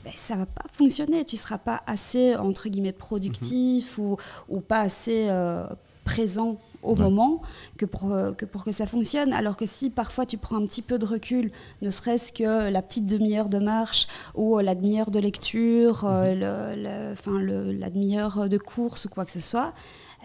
ben, 0.03 0.11
ça 0.15 0.35
va 0.35 0.45
pas 0.45 0.65
fonctionner. 0.71 1.23
Tu 1.25 1.37
seras 1.37 1.57
pas 1.57 1.81
assez, 1.87 2.35
entre 2.35 2.69
guillemets, 2.69 2.91
productif 2.91 3.97
ou, 3.97 4.17
ou 4.49 4.59
pas 4.59 4.79
assez 4.81 5.27
euh, 5.29 5.65
présent 6.05 6.57
au 6.81 6.95
Ouais. 6.95 6.99
moment 7.03 7.41
que 7.77 7.85
pour, 7.85 8.11
euh, 8.11 8.33
que 8.33 8.43
pour 8.45 8.65
que 8.65 8.73
ça 8.73 8.85
fonctionne. 8.85 9.31
Alors 9.31 9.55
que 9.55 9.65
si 9.65 9.89
parfois 9.89 10.25
tu 10.25 10.37
prends 10.37 10.57
un 10.57 10.65
petit 10.65 10.81
peu 10.81 10.99
de 10.99 11.05
recul, 11.05 11.49
ne 11.81 11.89
serait-ce 11.89 12.33
que 12.33 12.69
la 12.69 12.81
petite 12.81 13.05
demi-heure 13.05 13.47
de 13.47 13.57
marche 13.59 14.07
ou 14.35 14.57
euh, 14.59 14.61
la 14.61 14.75
demi-heure 14.75 15.09
de 15.09 15.19
lecture, 15.19 16.03
euh, 16.05 16.33
le- 16.75 16.81
le- 16.83 17.11
enfin, 17.13 17.39
le- 17.39 17.71
la 17.71 17.89
demi-heure 17.89 18.49
de 18.49 18.57
course 18.57 19.05
ou 19.05 19.09
quoi 19.09 19.23
que 19.23 19.31
ce 19.31 19.39
soit, 19.39 19.71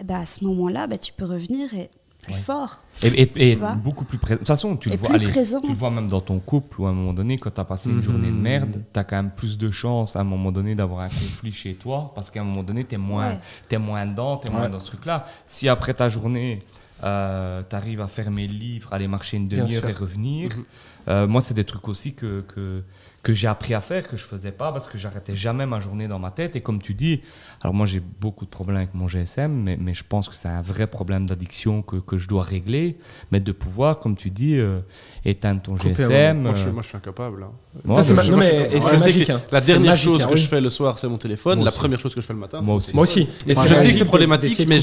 eh 0.01 0.05
ben, 0.05 0.16
à 0.20 0.26
ce 0.26 0.45
moment-là, 0.45 0.89
ben, 0.89 0.99
tu 0.99 1.12
peux 1.12 1.26
revenir 1.26 1.72
et 1.74 1.91
plus 2.29 2.37
Ouais. 2.37 2.41
fort. 2.41 2.79
Et, 3.03 3.57
beaucoup 3.83 4.05
plus 4.05 4.18
présent. 4.18 4.35
De 4.37 4.39
toute 4.39 4.49
façon, 4.49 4.76
tu 4.76 4.89
le 4.91 4.97
vois, 4.97 5.14
allez, 5.14 5.31
tu 5.31 5.39
le 5.68 5.74
vois 5.74 5.91
même 5.91 6.09
dans 6.09 6.20
ton 6.20 6.39
couple, 6.41 6.81
où 6.81 6.87
à 6.87 6.91
un 6.91 6.93
moment 6.93 7.12
donné, 7.12 7.39
quand 7.39 7.51
tu 7.51 7.61
as 7.61 7.64
passé 7.64 7.91
une 7.91 8.03
journée 8.03 8.29
de 8.29 8.33
Mhm. 8.33 8.41
merde, 8.43 8.83
tu 8.93 8.99
as 9.01 9.05
quand 9.05 9.16
même 9.16 9.31
plus 9.31 9.57
de 9.57 9.70
chances 9.70 10.16
à 10.16 10.20
un 10.20 10.24
moment 10.24 10.51
donné 10.53 10.74
d'avoir 10.74 11.01
un 11.03 11.09
conflit 11.09 11.53
chez 11.53 11.74
toi, 11.74 12.11
parce 12.14 12.31
qu'à 12.31 12.41
un 12.41 12.45
moment 12.45 12.62
donné, 12.64 12.85
tu 12.85 12.95
es 12.97 12.99
moins, 12.99 13.39
Ouais. 13.70 13.79
moins 13.79 14.05
dedans, 14.07 14.37
tu 14.39 14.49
es 14.49 14.51
moins 14.51 14.68
dans 14.68 14.81
ce 14.81 14.87
truc-là. 14.87 15.26
Si 15.47 15.68
après 15.68 15.95
ta 15.95 16.09
journée, 16.09 16.59
tu 17.01 17.07
arrives 17.07 18.01
à 18.01 18.09
fermer 18.09 18.47
le 18.49 18.55
livre, 18.55 18.93
aller 18.93 19.07
marcher 19.09 19.37
une 19.37 19.49
demi-heure 19.49 19.89
et 19.89 19.93
revenir, 19.93 20.57
Mhm. 20.57 20.64
euh, 21.09 21.26
moi, 21.29 21.41
c'est 21.41 21.55
des 21.55 21.64
trucs 21.64 21.87
aussi 21.89 22.14
que, 22.14 22.45
que, 22.49 22.83
que 23.22 23.32
j'ai 23.34 23.48
appris 23.48 23.74
à 23.74 23.80
faire, 23.80 24.06
que 24.08 24.16
je 24.16 24.24
faisais 24.24 24.52
pas, 24.52 24.70
parce 24.72 24.86
que 24.86 24.96
j'arrêtais 24.96 25.34
jamais 25.36 25.66
ma 25.66 25.80
journée 25.80 26.06
dans 26.08 26.20
ma 26.20 26.30
tête. 26.30 26.54
Et 26.56 26.60
comme 26.60 26.80
tu 26.80 26.94
dis, 26.94 27.20
alors 27.62 27.74
moi, 27.74 27.84
j'ai 27.84 28.00
beaucoup 28.20 28.44
de 28.44 28.50
problèmes 28.50 28.76
avec 28.76 28.94
mon 28.94 29.08
GSM, 29.08 29.50
mais, 29.52 29.76
mais 29.78 29.92
je 29.92 30.04
pense 30.08 30.28
que 30.28 30.34
c'est 30.36 30.48
un 30.48 30.62
vrai 30.62 30.86
problème 30.86 31.26
d'addiction 31.26 31.82
que, 31.82 31.96
que 31.96 32.16
je 32.16 32.28
dois 32.28 32.44
régler, 32.44 32.96
mais 33.32 33.40
de 33.40 33.50
pouvoir, 33.52 33.98
comme 33.98 34.16
tu 34.16 34.30
dis, 34.30 34.56
euh, 34.56 34.78
éteindre 35.24 35.60
ton 35.60 35.76
GSM. 35.76 36.40
Moi, 36.42 36.54
je, 36.54 36.60
suis- 36.60 36.68
euh, 36.68 36.72
moi, 36.72 36.82
je 36.82 36.88
suis 36.88 36.96
incapable. 36.96 37.42
hein. 37.42 37.50
moi, 37.84 38.02
Ça, 38.02 38.14
je- 38.22 38.32
non, 38.32 38.40
je 38.40 38.96
je 38.98 39.04
magique, 39.04 39.30
hein. 39.30 39.42
La 39.50 39.60
dernière 39.60 39.90
magique, 39.92 40.04
chose 40.06 40.22
hein, 40.22 40.26
que 40.28 40.34
oui. 40.34 40.40
je 40.40 40.46
fais 40.46 40.60
le 40.60 40.70
soir, 40.70 40.98
c'est 40.98 41.08
mon 41.08 41.18
téléphone. 41.18 41.56
Moi 41.58 41.64
La 41.64 41.70
aussi. 41.70 41.78
première 41.80 42.00
chose 42.00 42.14
que 42.14 42.20
je 42.20 42.26
fais 42.26 42.32
le 42.34 42.38
matin, 42.38 42.60
Moi 42.62 42.80
c'est 42.80 42.94
mon 42.94 43.02
aussi. 43.02 43.18
Moi 43.20 43.26
aussi. 43.26 43.48
Et 43.48 43.54
c'est 43.54 43.66
je 43.66 43.74
sais 43.74 43.90
que 43.90 43.96
c'est 43.98 44.04
problématique, 44.04 44.64
mais. 44.68 44.78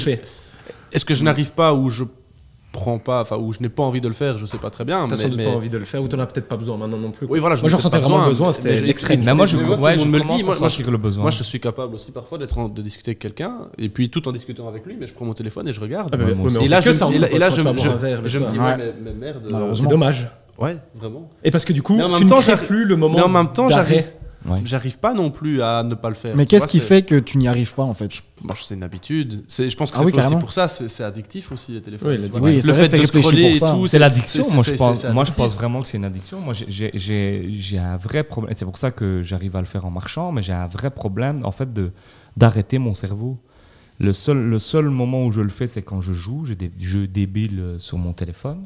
Est-ce 0.91 1.03
que 1.05 1.13
je 1.13 1.23
n'arrive 1.23 1.51
pas 1.51 1.73
ou 1.73 1.89
je 1.89 2.03
prends 2.75 2.99
pas, 2.99 3.21
enfin, 3.21 3.37
ou 3.37 3.51
je 3.53 3.59
n'ai 3.61 3.69
pas 3.69 3.83
envie 3.83 4.01
de 4.01 4.07
le 4.07 4.13
faire, 4.13 4.37
je 4.37 4.45
sais 4.45 4.57
pas 4.57 4.69
très 4.69 4.85
bien. 4.85 5.07
T'as 5.07 5.15
mais- 5.15 5.21
sans 5.23 5.29
doute 5.29 5.37
mais- 5.37 5.45
pas 5.45 5.51
envie 5.51 5.69
de 5.69 5.77
le 5.77 5.85
faire 5.85 6.03
ou 6.03 6.07
t'en 6.07 6.19
as 6.19 6.25
peut-être 6.27 6.47
pas 6.47 6.57
besoin 6.57 6.77
maintenant 6.77 6.97
non 6.97 7.11
plus. 7.11 7.25
Oui, 7.29 7.39
voilà, 7.39 7.55
je 7.55 7.61
Moi, 7.61 7.69
j'en 7.69 7.77
peut-être 7.77 7.83
sentais 7.83 7.97
pas 7.99 8.03
vraiment 8.07 8.23
le 8.23 8.29
besoin, 8.29 8.47
besoin, 8.49 8.63
c'était 8.63 8.81
l'extrême. 8.81 9.21
Mais 9.25 9.33
moi, 9.33 9.45
je, 9.45 9.57
me 9.57 9.61
le 9.63 9.73
à 9.73 9.77
moi- 9.77 9.95
moi, 9.95 10.53
sentir 10.55 10.91
le 10.91 10.97
besoin. 10.97 11.21
Moi, 11.23 11.31
je 11.31 11.43
suis 11.43 11.59
capable 11.59 11.95
aussi 11.95 12.11
parfois 12.11 12.37
d'être 12.37 12.57
en- 12.57 12.67
de 12.69 12.81
discuter 12.81 13.11
avec 13.11 13.19
quelqu'un, 13.19 13.69
et 13.77 13.89
puis 13.89 14.09
tout 14.09 14.27
en 14.27 14.31
discutant 14.31 14.67
avec 14.67 14.85
lui, 14.85 14.95
mais 14.99 15.07
je 15.07 15.13
prends 15.13 15.25
mon 15.25 15.33
téléphone 15.33 15.67
et 15.67 15.73
je 15.73 15.79
regarde. 15.81 16.09
Ah, 16.13 16.17
mais, 16.17 16.25
Ouais, 16.25 16.35
mais 16.35 16.65
et 16.65 16.67
là, 16.67 16.81
je, 16.81 16.89
et 16.89 17.37
là, 17.39 17.49
tu 17.51 17.61
me- 17.61 17.73
dis, 17.73 17.87
Ouais. 18.59 18.77
mais, 18.77 19.11
merde. 19.19 19.47
euh. 19.51 19.73
C'est 19.73 19.87
dommage. 19.87 20.27
Ouais, 20.57 20.77
vraiment. 20.95 21.29
Et 21.43 21.51
parce 21.51 21.65
que 21.65 21.73
du 21.73 21.81
coup, 21.81 21.97
tu 22.17 22.25
ne 22.25 22.29
crées 22.41 22.57
plus 22.57 22.85
le 22.85 22.95
moment 22.95 23.17
Mais 23.17 23.23
en 23.23 23.29
même 23.29 23.51
temps, 23.51 23.67
d'arrêt. 23.67 24.05
J'arrive, 24.45 24.61
Ouais. 24.63 24.67
j'arrive 24.67 24.99
pas 24.99 25.13
non 25.13 25.31
plus 25.31 25.61
à 25.61 25.83
ne 25.83 25.95
pas 25.95 26.09
le 26.09 26.15
faire. 26.15 26.35
Mais 26.35 26.45
qu'est-ce 26.45 26.67
qui 26.67 26.79
fait 26.79 27.01
que 27.03 27.15
tu 27.19 27.37
n'y 27.37 27.47
arrives 27.47 27.73
pas 27.73 27.83
en 27.83 27.93
fait? 27.93 28.09
C'est 28.55 28.75
une 28.75 28.83
habitude. 28.83 29.43
C'est- 29.47 29.69
Je 29.69 29.75
pense 29.77 29.89
que 29.91 29.95
Ah 29.95 29.99
c'est 29.99 30.05
oui, 30.05 30.11
fait 30.11 30.25
aussi 30.25 30.35
pour 30.37 30.53
ça. 30.53 30.67
C'est 30.67 30.87
c'est 30.89 31.03
addictif 31.03 31.51
aussi 31.51 31.71
les 31.73 31.81
téléphones. 31.81 32.09
Oui, 32.41 32.59
vrai, 32.59 32.87
c'est 32.87 32.97
réfléchi 32.97 33.07
scroller 33.07 33.49
pour 33.51 33.67
ça. 33.67 33.73
et 33.75 33.77
tout, 33.79 33.87
C'est 33.87 33.99
l'addiction, 33.99 34.43
moi, 34.53 34.63
je 34.63 34.71
pense, 34.73 35.01
c'est 35.01 35.13
moi 35.13 35.23
je 35.23 35.29
addictif. 35.31 35.35
pense 35.37 35.55
vraiment 35.55 35.81
que 35.81 35.87
c'est 35.87 35.97
une 35.97 36.05
addiction. 36.05 36.39
Moi 36.41 36.53
j'ai- 36.53 36.65
j'ai- 36.69 36.91
j'ai 36.93 37.49
j'ai 37.53 37.77
un 37.79 37.97
vrai 37.97 38.23
problème, 38.23 38.53
c'est 38.55 38.65
pour 38.65 38.77
ça 38.77 38.91
que 38.91 39.23
j'arrive 39.23 39.55
à 39.55 39.61
le 39.61 39.65
faire 39.67 39.85
en 39.85 39.91
marchant, 39.91 40.31
mais 40.31 40.43
j'ai 40.43 40.53
un 40.53 40.67
vrai 40.67 40.91
problème 40.91 41.41
en 41.45 41.51
fait 41.51 41.73
de 41.73 41.91
d'arrêter 42.37 42.77
mon 42.79 42.93
cerveau. 42.93 43.37
Le 43.99 44.11
seul, 44.11 44.37
le 44.37 44.59
seul 44.59 44.89
moment 44.89 45.25
où 45.25 45.31
je 45.31 45.39
le 45.41 45.47
fais, 45.49 45.67
c'est 45.67 45.81
quand 45.81 46.01
je 46.01 46.11
joue, 46.11 46.43
j'ai 46.45 46.55
des 46.55 46.69
jeux 46.81 47.07
débiles 47.07 47.59
euh, 47.61 47.79
sur 47.79 47.97
mon 47.97 48.11
téléphone. 48.11 48.65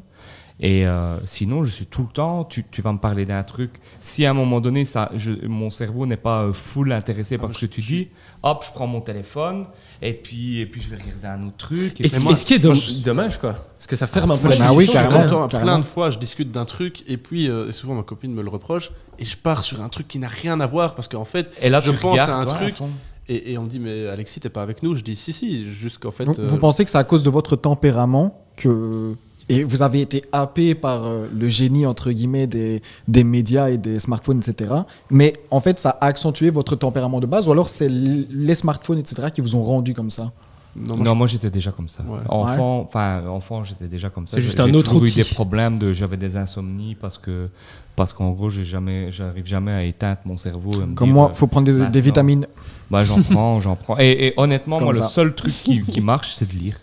Et 0.62 0.86
euh, 0.86 1.16
sinon, 1.24 1.64
je 1.64 1.70
suis 1.72 1.86
tout 1.86 2.02
le 2.02 2.08
temps, 2.12 2.44
tu, 2.44 2.66
tu 2.70 2.82
vas 2.82 2.92
me 2.92 2.98
parler 2.98 3.24
d'un 3.24 3.42
truc. 3.42 3.70
Si 4.02 4.26
à 4.26 4.30
un 4.30 4.34
moment 4.34 4.60
donné, 4.60 4.84
ça, 4.84 5.10
je- 5.16 5.46
mon 5.46 5.70
cerveau 5.70 6.04
n'est 6.04 6.18
pas 6.18 6.42
euh, 6.42 6.52
full 6.52 6.92
intéressé 6.92 7.38
par 7.38 7.48
Ah, 7.48 7.54
ce 7.54 7.60
que 7.60 7.66
tu 7.66 7.80
dis, 7.80 8.08
hop, 8.42 8.62
je 8.66 8.70
prends 8.70 8.86
mon 8.86 9.00
téléphone 9.00 9.64
et 10.02 10.12
puis, 10.12 10.60
et 10.60 10.66
puis 10.66 10.82
je 10.82 10.90
vais 10.90 10.96
regarder 10.98 11.28
un 11.42 11.46
autre 11.46 11.56
truc. 11.56 11.98
Et, 12.02 12.08
ce- 12.08 12.20
moi- 12.20 12.32
et 12.32 12.34
ce 12.34 12.44
qui 12.44 12.54
est 12.54 12.62
je- 12.74 13.02
dommage, 13.02 13.38
quoi? 13.38 13.54
Parce 13.74 13.86
que 13.86 13.96
ça 13.96 14.06
ferme 14.06 14.32
un 14.32 14.36
peu 14.36 14.48
la 14.50 14.56
Bah 14.58 14.66
suis 14.66 14.76
oui, 14.76 14.86
carrément. 14.86 15.48
Plein 15.48 15.78
de 15.78 15.84
fois, 15.86 16.10
je 16.10 16.18
discute 16.18 16.52
d'un 16.52 16.66
truc 16.66 17.04
et 17.08 17.16
puis 17.16 17.48
euh, 17.48 17.70
et 17.70 17.72
souvent 17.72 17.94
ma 17.94 18.02
copine 18.02 18.34
me 18.34 18.42
le 18.42 18.50
reproche 18.50 18.92
et 19.18 19.24
je 19.24 19.38
pars 19.38 19.62
sur 19.62 19.80
un 19.80 19.88
truc 19.88 20.08
qui 20.08 20.18
n'a 20.18 20.28
rien 20.28 20.60
à 20.60 20.66
voir 20.66 20.94
parce 20.94 21.08
qu'en 21.08 21.24
fait, 21.24 21.50
Et 21.62 21.70
là, 21.70 21.80
je 21.80 21.90
pense 21.90 22.12
regardes, 22.12 22.30
à 22.30 22.36
un 22.36 22.44
truc 22.44 22.74
À 22.78 22.84
et, 23.32 23.52
et 23.52 23.58
on 23.58 23.62
me 23.62 23.68
dit 23.70 23.78
mais 23.78 24.08
Alexis 24.08 24.40
t'es 24.40 24.50
pas 24.50 24.62
avec 24.62 24.82
nous? 24.82 24.94
Je 24.94 25.02
dis 25.02 25.16
si 25.16 25.32
si, 25.32 25.70
juste 25.72 25.96
qu'en 25.96 26.10
fait. 26.10 26.24
vous, 26.26 26.38
euh, 26.38 26.46
vous 26.46 26.58
pensez 26.58 26.84
que 26.84 26.90
c'est 26.90 26.98
à 26.98 27.04
cause 27.04 27.22
de 27.22 27.30
votre 27.30 27.56
tempérament 27.56 28.44
que 28.56 29.14
et 29.50 29.64
vous 29.64 29.82
avez 29.82 30.00
été 30.00 30.24
happé 30.32 30.74
par 30.74 31.04
euh, 31.04 31.26
le 31.36 31.48
génie 31.48 31.84
entre 31.84 32.12
guillemets 32.12 32.46
des, 32.46 32.80
des 33.08 33.24
médias 33.24 33.68
et 33.68 33.78
des 33.78 33.98
smartphones 33.98 34.38
etc. 34.38 34.72
Mais 35.10 35.32
en 35.50 35.60
fait 35.60 35.78
ça 35.80 35.90
a 36.00 36.06
accentué 36.06 36.50
votre 36.50 36.76
tempérament 36.76 37.18
de 37.20 37.26
base 37.26 37.48
ou 37.48 37.52
alors 37.52 37.68
c'est 37.68 37.88
les 37.88 38.54
smartphones 38.54 38.98
etc. 38.98 39.28
qui 39.34 39.40
vous 39.40 39.56
ont 39.56 39.62
rendu 39.62 39.92
comme 39.92 40.10
ça? 40.10 40.30
non, 40.76 40.94
moi, 40.96 41.04
Non, 41.04 41.14
moi 41.16 41.26
j'étais 41.26 41.50
déjà 41.50 41.72
comme 41.72 41.88
ça. 41.88 42.02
Ouais. 42.08 42.20
Enfant, 42.28 42.82
enfin 42.88 43.26
enfant, 43.26 43.64
j'étais 43.64 43.88
déjà 43.88 44.08
comme 44.08 44.28
ça. 44.28 44.36
C'est 44.36 44.40
juste 44.42 44.60
un 44.60 44.72
autre 44.72 44.94
outil. 44.94 45.20
eu 45.20 45.22
des 45.24 45.28
problèmes 45.28 45.80
de, 45.80 45.92
j'avais 45.92 46.16
des 46.16 46.36
insomnies 46.36 46.94
parce 46.94 47.18
que 47.18 47.48
parce 47.96 48.12
qu'en 48.12 48.30
gros, 48.30 48.48
j'ai 48.50 48.64
jamais, 48.64 49.10
j'arrive 49.10 49.46
jamais 49.46 49.72
à 49.72 49.82
éteindre 49.82 50.20
mon 50.24 50.36
cerveau. 50.36 50.70
et 50.80 50.86
me 50.86 50.94
Comme 50.94 51.08
dire, 51.08 51.14
moi 51.14 51.30
euh, 51.30 51.34
faut 51.34 51.48
prendre 51.48 51.66
des, 51.66 51.72
des 51.72 51.78
maintenant. 51.80 52.00
vitamines. 52.02 52.46
bah 52.90 53.02
j'en 53.02 53.20
prends, 53.20 53.60
j'en 53.60 53.74
prends. 53.76 53.98
Et, 53.98 54.28
et 54.28 54.34
honnêtement, 54.36 54.76
Comme 54.76 54.84
moi 54.86 54.94
ça. 54.94 55.02
le 55.02 55.08
seul 55.08 55.34
truc 55.34 55.52
qui, 55.52 55.82
qui 55.82 56.00
marche, 56.12 56.34
c'est 56.36 56.48
de 56.48 56.56
lire. 56.56 56.76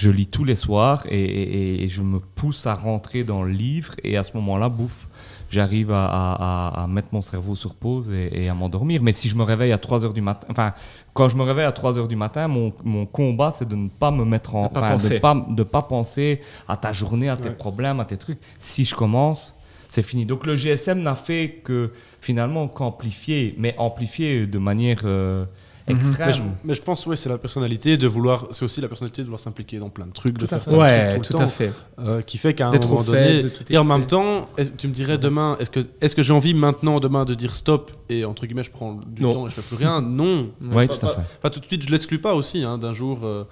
Je 0.00 0.10
lis 0.12 0.28
tous 0.28 0.44
les 0.44 0.54
soirs 0.54 1.04
et, 1.10 1.20
et- 1.20 1.82
et 1.82 1.88
je 1.88 2.02
me 2.02 2.20
pousse 2.20 2.68
à 2.68 2.74
rentrer 2.74 3.24
dans 3.24 3.42
le 3.42 3.50
livre 3.50 3.94
et 4.04 4.16
à 4.16 4.22
ce 4.22 4.30
moment-là, 4.36 4.68
bouffe, 4.68 5.08
j'arrive 5.50 5.90
à, 5.90 6.04
à- 6.06 6.68
à- 6.78 6.82
à 6.84 6.86
mettre 6.86 7.08
mon 7.10 7.20
cerveau 7.22 7.56
sur 7.56 7.74
pause 7.74 8.08
et, 8.10 8.44
et 8.44 8.48
à 8.48 8.54
m'endormir. 8.54 9.02
Mais 9.02 9.12
si 9.12 9.28
je 9.28 9.34
me 9.34 9.42
réveille 9.42 9.72
à 9.72 9.78
3 9.78 10.04
heures 10.04 10.12
du 10.12 10.20
matin, 10.20 10.46
enfin, 10.50 10.72
quand 11.14 11.28
je 11.28 11.36
me 11.36 11.42
réveille 11.42 11.64
à 11.64 11.72
3 11.72 11.98
heures 11.98 12.06
du 12.06 12.14
matin, 12.14 12.46
mon, 12.46 12.72
mon 12.84 13.06
combat, 13.06 13.50
c'est 13.52 13.68
de 13.68 13.74
ne 13.74 13.88
pas 13.88 14.12
me 14.12 14.24
mettre 14.24 14.54
en. 14.54 14.68
De 14.68 14.68
pas 14.68 14.96
de 14.96 15.18
pas, 15.18 15.46
de 15.50 15.62
pas 15.64 15.82
penser 15.82 16.42
à 16.68 16.76
ta 16.76 16.92
journée, 16.92 17.28
à 17.28 17.36
tes 17.36 17.48
Ouais. 17.48 17.54
problèmes, 17.56 17.98
à 17.98 18.04
tes 18.04 18.16
trucs. 18.18 18.38
Si 18.60 18.84
je 18.84 18.94
commence, 18.94 19.52
c'est 19.88 20.04
fini. 20.04 20.24
Donc 20.26 20.46
le 20.46 20.54
GSM 20.54 21.00
n'a 21.02 21.16
fait 21.16 21.60
que 21.64 21.90
finalement 22.20 22.68
qu'amplifier, 22.68 23.56
mais 23.58 23.74
amplifier 23.78 24.46
de 24.46 24.58
manière 24.58 25.00
euh, 25.06 25.44
extrême. 25.90 26.26
Mais 26.28 26.32
je, 26.32 26.42
mais 26.64 26.74
je 26.74 26.82
pense 26.82 27.06
ouais 27.06 27.16
c'est 27.16 27.28
la 27.28 27.38
personnalité 27.38 27.96
de 27.96 28.06
vouloir, 28.06 28.46
c'est 28.50 28.64
aussi 28.64 28.80
la 28.80 28.88
personnalité 28.88 29.22
de 29.22 29.26
vouloir 29.26 29.40
s'impliquer 29.40 29.78
dans 29.78 29.88
plein 29.90 30.06
de 30.06 30.12
trucs, 30.12 30.36
de 30.38 30.46
Tout 30.46 30.54
à 30.54 30.58
faire 30.58 30.62
fait. 30.62 30.70
plein 30.70 30.78
de 30.78 30.82
Ouais, 30.82 31.10
trucs 31.10 31.22
tout 31.24 31.32
tout 31.32 31.38
le 31.38 31.42
à 31.42 31.46
temps, 31.46 31.50
fait. 31.52 31.72
euh, 32.00 32.22
qui 32.22 32.38
fait 32.38 32.54
qu'à 32.54 32.68
un 32.68 32.72
moment 32.78 33.02
donné, 33.02 33.42
de 33.42 33.50
et 33.70 33.78
en 33.78 33.84
même 33.84 34.06
temps, 34.06 34.48
tu 34.76 34.88
me 34.88 34.92
dirais 34.92 35.18
demain, 35.18 35.56
est-ce 35.60 35.70
que 35.70 35.80
est-ce 36.00 36.14
que 36.16 36.22
j'ai 36.22 36.32
envie 36.32 36.54
maintenant 36.54 37.00
demain 37.00 37.24
de 37.24 37.34
dire 37.34 37.54
stop 37.54 37.90
et 38.08 38.24
entre 38.24 38.46
guillemets 38.46 38.62
je 38.64 38.70
prends 38.70 38.98
du 39.06 39.22
Non. 39.22 39.32
temps 39.32 39.46
et 39.46 39.50
je 39.50 39.54
fais 39.54 39.62
plus 39.62 39.76
rien? 39.76 40.00
Non. 40.00 40.50
Oui, 40.62 40.84
Enfin, 40.84 40.86
tout 40.86 41.06
à 41.06 41.08
pas- 41.10 41.14
fait. 41.16 41.26
Enfin, 41.38 41.50
tout 41.50 41.60
de 41.60 41.66
suite, 41.66 41.82
je 41.82 41.90
l'exclus 41.90 42.18
pas 42.20 42.34
aussi 42.34 42.62
hein, 42.64 42.78
d'un 42.78 42.92
jour. 42.92 43.20
euh, 43.24 43.44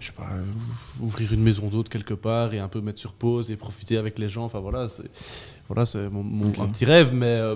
je 0.00 0.08
sais 0.08 0.12
pas, 0.12 0.28
ouvrir 1.00 1.32
une 1.32 1.40
maison 1.42 1.68
d'hôte 1.68 1.88
quelque 1.88 2.12
part 2.12 2.52
et 2.52 2.58
un 2.58 2.68
peu 2.68 2.82
mettre 2.82 2.98
sur 3.00 3.14
pause 3.14 3.50
et 3.50 3.56
profiter 3.56 3.96
avec 3.96 4.18
les 4.18 4.28
gens. 4.28 4.44
Enfin 4.44 4.58
voilà, 4.60 4.86
voilà, 5.68 5.86
c'est 5.86 6.08
mon, 6.10 6.22
mon- 6.22 6.52
un 6.62 6.66
petit 6.68 6.84
rêve, 6.84 7.10
mais 7.14 7.26
euh, 7.26 7.54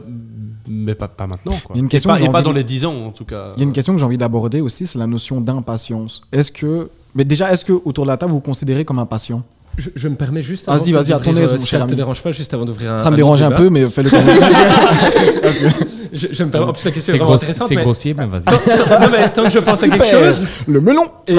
mais 0.66 0.94
pas, 0.94 1.08
pas 1.08 1.26
maintenant. 1.26 1.52
Quoi. 1.64 1.74
Il 1.74 1.78
y 1.78 1.80
a 1.80 1.82
une 1.82 1.86
Et 1.86 2.08
pas, 2.08 2.14
que 2.14 2.18
j'ai 2.20 2.24
et 2.26 2.28
pas 2.32 2.38
envie- 2.38 2.44
dans 2.46 2.52
les 2.52 2.64
10 2.64 2.84
ans 2.86 2.94
en 3.06 3.10
tout 3.10 3.24
cas. 3.24 3.52
Il 3.56 3.60
y 3.60 3.62
a 3.62 3.66
une 3.66 3.72
question 3.72 3.92
que 3.92 3.98
j'ai 4.00 4.06
envie 4.06 4.16
d'aborder 4.18 4.60
aussi 4.60 4.86
c'est 4.86 4.98
la 4.98 5.06
notion 5.06 5.40
d'impatience. 5.40 6.22
Est-ce 6.32 6.50
que 6.52 6.88
mais 7.14 7.24
déjà 7.24 7.52
est-ce 7.52 7.64
que 7.64 7.72
autour 7.84 8.04
de 8.04 8.10
la 8.10 8.16
table 8.16 8.30
vous 8.32 8.38
vous 8.38 8.42
considérez 8.42 8.84
comme 8.84 8.98
impatient? 8.98 9.42
Je, 9.76 9.90
je 9.94 10.08
me 10.08 10.16
permets 10.16 10.42
juste. 10.42 10.66
Vas-y, 10.66 10.90
vas-y, 10.90 11.12
euh, 11.12 11.18
mon 11.52 11.58
si 11.58 11.66
cher 11.66 11.80
ça 11.80 11.86
te 11.86 11.92
ami. 11.92 11.96
dérange 11.96 12.20
pas, 12.20 12.32
juste 12.32 12.52
avant 12.52 12.64
d'ouvrir 12.64 12.94
un. 12.94 12.98
Ça 12.98 13.10
me 13.10 13.14
un 13.14 13.16
dérange 13.16 13.42
un 13.42 13.52
peu 13.52 13.70
mais 13.70 13.88
fais-le 13.88 14.10
quand 14.10 14.24
même. 14.24 14.40
Je, 16.10 16.28
je 16.32 16.42
me 16.42 16.50
permets. 16.50 16.68
En 16.68 16.72
plus, 16.72 16.84
la 16.86 16.90
question 16.90 17.12
est 17.12 17.18
vraiment 17.18 17.34
intéressante. 17.34 17.68
c'est 17.68 17.76
mais- 17.76 17.82
grossier, 17.82 18.14
mais 18.14 18.24
vas-y. 18.26 18.44
non, 18.44 19.08
mais 19.12 19.28
tant 19.28 19.44
que 19.44 19.50
je 19.50 19.58
pense 19.58 19.82
à 19.82 19.88
quelque 19.88 20.06
chose. 20.06 20.46
Le 20.66 20.80
melon. 20.80 21.04
Et, 21.26 21.36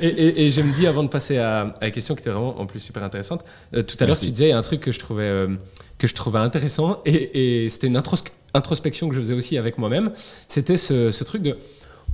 Et, 0.00 0.06
et- 0.08 0.46
et 0.46 0.50
je 0.50 0.60
me 0.62 0.72
dis, 0.72 0.86
avant 0.86 1.02
de 1.02 1.08
passer 1.08 1.38
à, 1.38 1.60
à 1.60 1.74
la 1.82 1.90
question 1.90 2.14
qui 2.14 2.20
était 2.20 2.30
vraiment 2.30 2.58
en 2.60 2.66
plus 2.66 2.80
super 2.80 3.02
intéressante, 3.02 3.44
euh, 3.74 3.82
tout 3.82 3.96
à 4.00 4.06
l'heure 4.06 4.16
tu 4.18 4.30
disais 4.30 4.46
il 4.46 4.50
y 4.50 4.52
a 4.52 4.58
un 4.58 4.62
truc 4.62 4.80
que 4.80 4.92
je 4.92 4.98
trouvais, 4.98 5.24
euh, 5.24 5.48
que 5.98 6.06
je 6.06 6.14
trouvais 6.14 6.38
intéressant 6.38 6.98
et, 7.04 7.64
et 7.64 7.68
c'était 7.70 7.86
une 7.88 7.96
intros- 7.98 8.24
introspection 8.54 9.08
que 9.08 9.14
je 9.14 9.20
faisais 9.20 9.34
aussi 9.34 9.58
avec 9.58 9.78
moi-même. 9.78 10.10
C'était 10.48 10.76
ce, 10.76 11.10
ce 11.10 11.24
truc 11.24 11.42
de. 11.42 11.56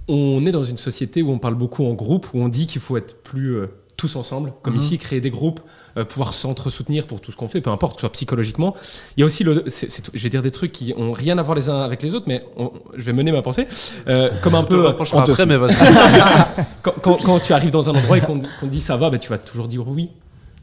On 0.08 0.44
est 0.46 0.52
dans 0.52 0.64
une 0.64 0.76
société 0.76 1.22
où 1.22 1.30
on 1.30 1.38
parle 1.38 1.54
beaucoup 1.56 1.84
en 1.84 1.94
groupe, 1.94 2.26
où 2.34 2.40
on 2.40 2.48
dit 2.48 2.66
qu'il 2.66 2.80
faut 2.80 2.96
être 2.96 3.16
plus 3.22 3.56
euh, 3.56 3.66
tous 3.96 4.16
ensemble, 4.16 4.52
comme 4.62 4.74
Mhm. 4.74 4.80
ici, 4.80 4.98
créer 4.98 5.20
des 5.20 5.30
groupes, 5.30 5.60
euh, 5.96 6.04
pouvoir 6.04 6.34
s'entre-soutenir 6.34 7.06
pour 7.06 7.20
tout 7.20 7.32
ce 7.32 7.36
qu'on 7.36 7.48
fait, 7.48 7.60
peu 7.60 7.70
importe, 7.70 7.94
que 7.96 8.00
ce 8.00 8.06
soit 8.06 8.12
psychologiquement. 8.12 8.74
Il 9.16 9.20
y 9.20 9.22
a 9.22 9.26
aussi, 9.26 9.42
le, 9.44 9.64
c'est- 9.68 9.90
c'est- 9.90 10.10
je 10.12 10.22
vais 10.22 10.28
dire 10.28 10.42
des 10.42 10.50
trucs 10.50 10.72
qui 10.72 10.92
ont 10.96 11.12
rien 11.12 11.38
à 11.38 11.42
voir 11.42 11.54
les 11.56 11.68
uns 11.68 11.80
avec 11.80 12.02
les 12.02 12.14
autres, 12.14 12.26
mais 12.28 12.44
on- 12.58 12.72
je 12.94 13.02
vais 13.04 13.12
mener 13.12 13.32
ma 13.32 13.42
pensée, 13.42 13.66
euh, 14.08 14.30
comme 14.42 14.54
un 14.54 14.62
peu. 14.64 14.86
on 14.86 14.92
te 14.92 15.30
après, 15.30 15.46
mais 15.46 15.56
vas-y. 15.56 15.74
quand, 16.82 16.94
quand- 17.02 17.16
quand 17.24 17.40
tu 17.40 17.52
arrives 17.52 17.70
dans 17.70 17.88
un 17.88 17.94
endroit 17.94 18.18
et 18.18 18.20
qu'on 18.20 18.38
qu'on 18.40 18.66
te 18.66 18.70
dit 18.72 18.80
ça 18.80 18.96
va, 18.96 19.10
bah, 19.10 19.18
tu 19.18 19.28
vas 19.30 19.38
toujours 19.38 19.68
dire 19.68 19.86
oui. 19.88 20.10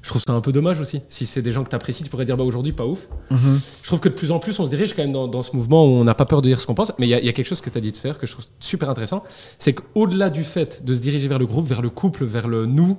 Je 0.03 0.09
trouve 0.09 0.21
ça 0.21 0.34
un 0.34 0.41
peu 0.41 0.51
dommage 0.51 0.81
aussi. 0.81 0.99
Si 1.07 1.25
c'est 1.25 1.41
des 1.41 1.53
gens 1.53 1.63
que 1.63 1.69
tu 1.69 1.75
apprécies, 1.77 2.03
tu 2.03 2.09
pourrais 2.09 2.25
dire 2.25 2.36
bah, 2.36 2.43
aujourd'hui 2.43 2.73
pas 2.73 2.86
ouf. 2.86 3.07
Mhm. 3.31 3.59
Je 3.81 3.88
trouve 3.88 4.01
que 4.01 4.09
de 4.09 4.13
plus 4.13 4.31
en 4.31 4.39
plus, 4.39 4.59
on 4.59 4.65
se 4.65 4.69
dirige 4.69 4.93
quand 4.93 5.01
même 5.01 5.13
dans, 5.13 5.29
dans 5.29 5.41
ce 5.43 5.55
mouvement 5.55 5.86
où 5.86 5.91
on 5.91 6.03
n'a 6.03 6.13
pas 6.13 6.25
peur 6.25 6.41
de 6.41 6.49
dire 6.49 6.59
ce 6.59 6.67
qu'on 6.67 6.75
pense. 6.75 6.91
Mais 6.99 7.07
il 7.07 7.09
y, 7.17 7.25
y 7.25 7.29
a 7.29 7.31
quelque 7.31 7.45
chose 7.47 7.61
que 7.61 7.69
tu 7.69 7.77
as 7.77 7.81
dit 7.81 7.93
tout 7.93 8.01
à 8.03 8.07
l'heure 8.09 8.19
que 8.19 8.27
je 8.27 8.34
trouve 8.34 8.43
super 8.59 8.89
intéressant. 8.89 9.23
C'est 9.57 9.71
qu'au-delà 9.71 10.29
du 10.29 10.43
fait 10.43 10.84
de 10.84 10.93
se 10.93 10.99
diriger 10.99 11.29
vers 11.29 11.39
le 11.39 11.45
groupe, 11.45 11.65
vers 11.67 11.81
le 11.81 11.89
couple, 11.89 12.25
vers 12.25 12.49
le 12.49 12.65
nous, 12.65 12.97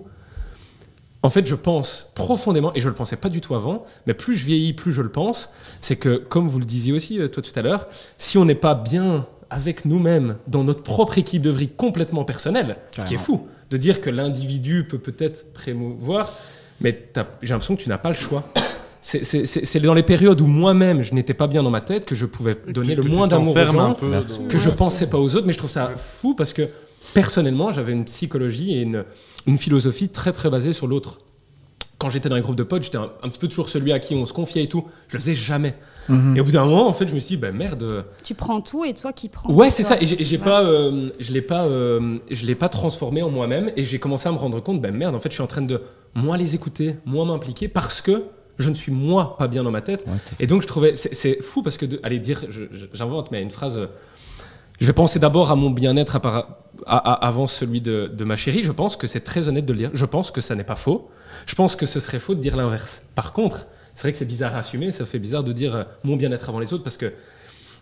en 1.24 1.30
fait, 1.30 1.46
je 1.46 1.54
pense 1.54 2.10
profondément, 2.14 2.70
et 2.74 2.80
je 2.80 2.84
ne 2.86 2.90
le 2.90 2.94
pensais 2.96 3.16
pas 3.16 3.30
du 3.30 3.40
tout 3.40 3.54
avant, 3.54 3.84
mais 4.06 4.12
plus 4.14 4.36
je 4.36 4.44
vieillis, 4.44 4.74
plus 4.74 4.92
je 4.92 5.00
le 5.02 5.08
pense, 5.10 5.48
c'est 5.80 5.96
que, 5.96 6.16
comme 6.16 6.48
vous 6.48 6.58
le 6.58 6.64
disiez 6.66 6.92
aussi, 6.92 7.18
euh, 7.18 7.28
toi 7.28 7.42
tout 7.42 7.52
à 7.56 7.62
l'heure, 7.62 7.86
si 8.18 8.36
on 8.38 8.44
n'est 8.44 8.54
pas 8.54 8.74
bien 8.74 9.26
avec 9.50 9.84
nous-mêmes, 9.86 10.36
dans 10.48 10.64
notre 10.64 10.82
propre 10.82 11.16
équipe 11.18 11.40
de 11.42 11.50
vie 11.50 11.68
complètement 11.68 12.24
personnelle, 12.24 12.76
ce 12.98 13.04
qui 13.06 13.14
est 13.14 13.18
fou, 13.18 13.46
de 13.70 13.76
dire 13.76 14.00
que 14.00 14.10
l'individu 14.10 14.84
peut 14.88 14.98
peut-être 14.98 15.52
prémouvoir, 15.52 16.32
mais 16.80 17.10
j'ai 17.42 17.50
l'impression 17.50 17.74
que 17.76 17.82
tu 17.82 17.88
n'as 17.88 17.98
pas 17.98 18.10
le 18.10 18.16
choix. 18.16 18.44
C'est- 19.02 19.80
dans 19.80 19.94
les 19.94 20.02
périodes 20.02 20.40
où 20.40 20.46
moi-même 20.46 21.02
je 21.02 21.12
n'étais 21.14 21.34
pas 21.34 21.46
bien 21.46 21.62
dans 21.62 21.70
ma 21.70 21.80
tête 21.82 22.04
que 22.06 22.14
je 22.14 22.24
pouvais 22.26 22.56
donner 22.68 22.96
Que- 22.96 23.02
le 23.02 23.08
que 23.08 23.14
moins 23.14 23.28
d'amour 23.28 23.54
aux 23.56 23.58
gens 23.72 23.94
que 24.48 24.58
je 24.58 24.70
pensais 24.70 25.06
pas 25.08 25.18
aux 25.18 25.34
autres, 25.36 25.46
mais 25.46 25.52
je 25.52 25.58
trouve 25.58 25.70
ça 25.70 25.90
fou 25.96 26.34
parce 26.34 26.52
que 26.52 26.68
personnellement, 27.12 27.70
j'avais 27.70 27.92
une 27.92 28.04
psychologie 28.06 28.74
et 28.76 28.80
une, 28.82 29.04
une 29.46 29.58
philosophie 29.58 30.08
très 30.08 30.32
très 30.32 30.50
basée 30.50 30.72
sur 30.72 30.86
l'autre. 30.86 31.20
Quand 31.98 32.10
j'étais 32.10 32.28
dans 32.28 32.36
les 32.36 32.42
groupes 32.42 32.56
de 32.56 32.64
potes, 32.64 32.82
j'étais 32.82 32.98
un, 32.98 33.10
un 33.22 33.28
petit 33.28 33.38
peu 33.38 33.46
toujours 33.48 33.68
celui 33.68 33.92
à 33.92 33.98
qui 34.00 34.14
on 34.14 34.26
se 34.26 34.32
confiait 34.32 34.64
et 34.64 34.68
tout. 34.68 34.84
Je 35.08 35.14
le 35.14 35.20
faisais 35.20 35.34
jamais. 35.36 35.74
Mhm. 36.08 36.36
Et 36.36 36.40
au 36.40 36.44
bout 36.44 36.50
d'un 36.50 36.64
moment, 36.64 36.88
en 36.88 36.92
fait, 36.92 37.06
je 37.06 37.14
me 37.14 37.20
suis 37.20 37.36
dit, 37.36 37.40
bah 37.40 37.52
merde. 37.52 38.04
Tu 38.24 38.34
prends 38.34 38.60
tout 38.60 38.84
et 38.84 38.92
toi 38.94 39.12
qui 39.12 39.28
prends. 39.28 39.50
Ouais, 39.52 39.70
c'est 39.70 39.84
ça. 39.84 39.96
Et 40.00 40.06
j'ai- 40.06 40.20
et 40.20 40.24
j'ai 40.24 40.36
Ouais. 40.38 40.44
pas, 40.44 40.62
euh, 40.64 41.10
je 41.20 41.32
l'ai 41.32 41.40
pas, 41.40 41.64
euh, 41.66 42.18
je 42.30 42.44
l'ai 42.46 42.56
pas 42.56 42.68
transformé 42.68 43.22
en 43.22 43.30
moi-même. 43.30 43.70
Et 43.76 43.84
j'ai 43.84 43.98
commencé 44.00 44.28
à 44.28 44.32
me 44.32 44.36
rendre 44.38 44.60
compte, 44.60 44.82
ben 44.82 44.94
merde, 44.94 45.14
en 45.14 45.20
fait, 45.20 45.30
je 45.30 45.34
suis 45.34 45.42
en 45.42 45.46
train 45.46 45.62
de 45.62 45.80
moins 46.14 46.36
les 46.36 46.54
écouter, 46.54 46.96
moins 47.06 47.24
m'impliquer 47.24 47.68
parce 47.68 48.02
que 48.02 48.24
je 48.58 48.68
ne 48.70 48.74
suis 48.74 48.92
moi 48.92 49.36
pas 49.38 49.46
bien 49.48 49.62
dans 49.62 49.70
ma 49.70 49.80
tête. 49.80 50.04
Ouais, 50.06 50.12
Et 50.40 50.46
donc 50.46 50.62
je 50.62 50.66
trouvais, 50.66 50.94
c'est 50.96 51.14
c'est 51.14 51.42
fou 51.42 51.62
parce 51.62 51.76
que, 51.78 51.86
de, 51.86 52.00
allez 52.02 52.18
dire, 52.18 52.40
je- 52.50 52.64
je- 52.70 52.86
j'invente, 52.92 53.30
mais 53.30 53.40
une 53.40 53.50
phrase. 53.50 53.78
euh, 53.78 53.86
Je 54.84 54.88
vais 54.90 54.92
penser 54.92 55.18
d'abord 55.18 55.50
à 55.50 55.56
mon 55.56 55.70
bien-être 55.70 56.20
avant 56.86 57.46
celui 57.46 57.80
de, 57.80 58.10
de 58.14 58.24
ma 58.24 58.36
chérie. 58.36 58.62
Je 58.62 58.70
pense 58.70 58.96
que 58.96 59.06
c'est 59.06 59.20
très 59.20 59.48
honnête 59.48 59.64
de 59.64 59.72
le 59.72 59.78
dire. 59.78 59.90
Je 59.94 60.04
pense 60.04 60.30
que 60.30 60.42
ça 60.42 60.54
n'est 60.54 60.62
pas 60.62 60.76
faux. 60.76 61.08
Je 61.46 61.54
pense 61.54 61.74
que 61.74 61.86
ce 61.86 62.00
serait 62.00 62.18
faux 62.18 62.34
de 62.34 62.40
dire 62.42 62.54
l'inverse. 62.54 63.00
Par 63.14 63.32
contre, 63.32 63.66
c'est 63.94 64.02
vrai 64.02 64.12
que 64.12 64.18
c'est 64.18 64.26
bizarre 64.26 64.54
à 64.54 64.58
assumer. 64.58 64.90
Ça 64.92 65.06
fait 65.06 65.18
bizarre 65.18 65.42
de 65.42 65.52
dire 65.52 65.74
euh, 65.74 65.84
mon 66.04 66.16
bien-être 66.16 66.50
avant 66.50 66.58
les 66.58 66.74
autres 66.74 66.82
parce 66.84 66.98
que 66.98 67.14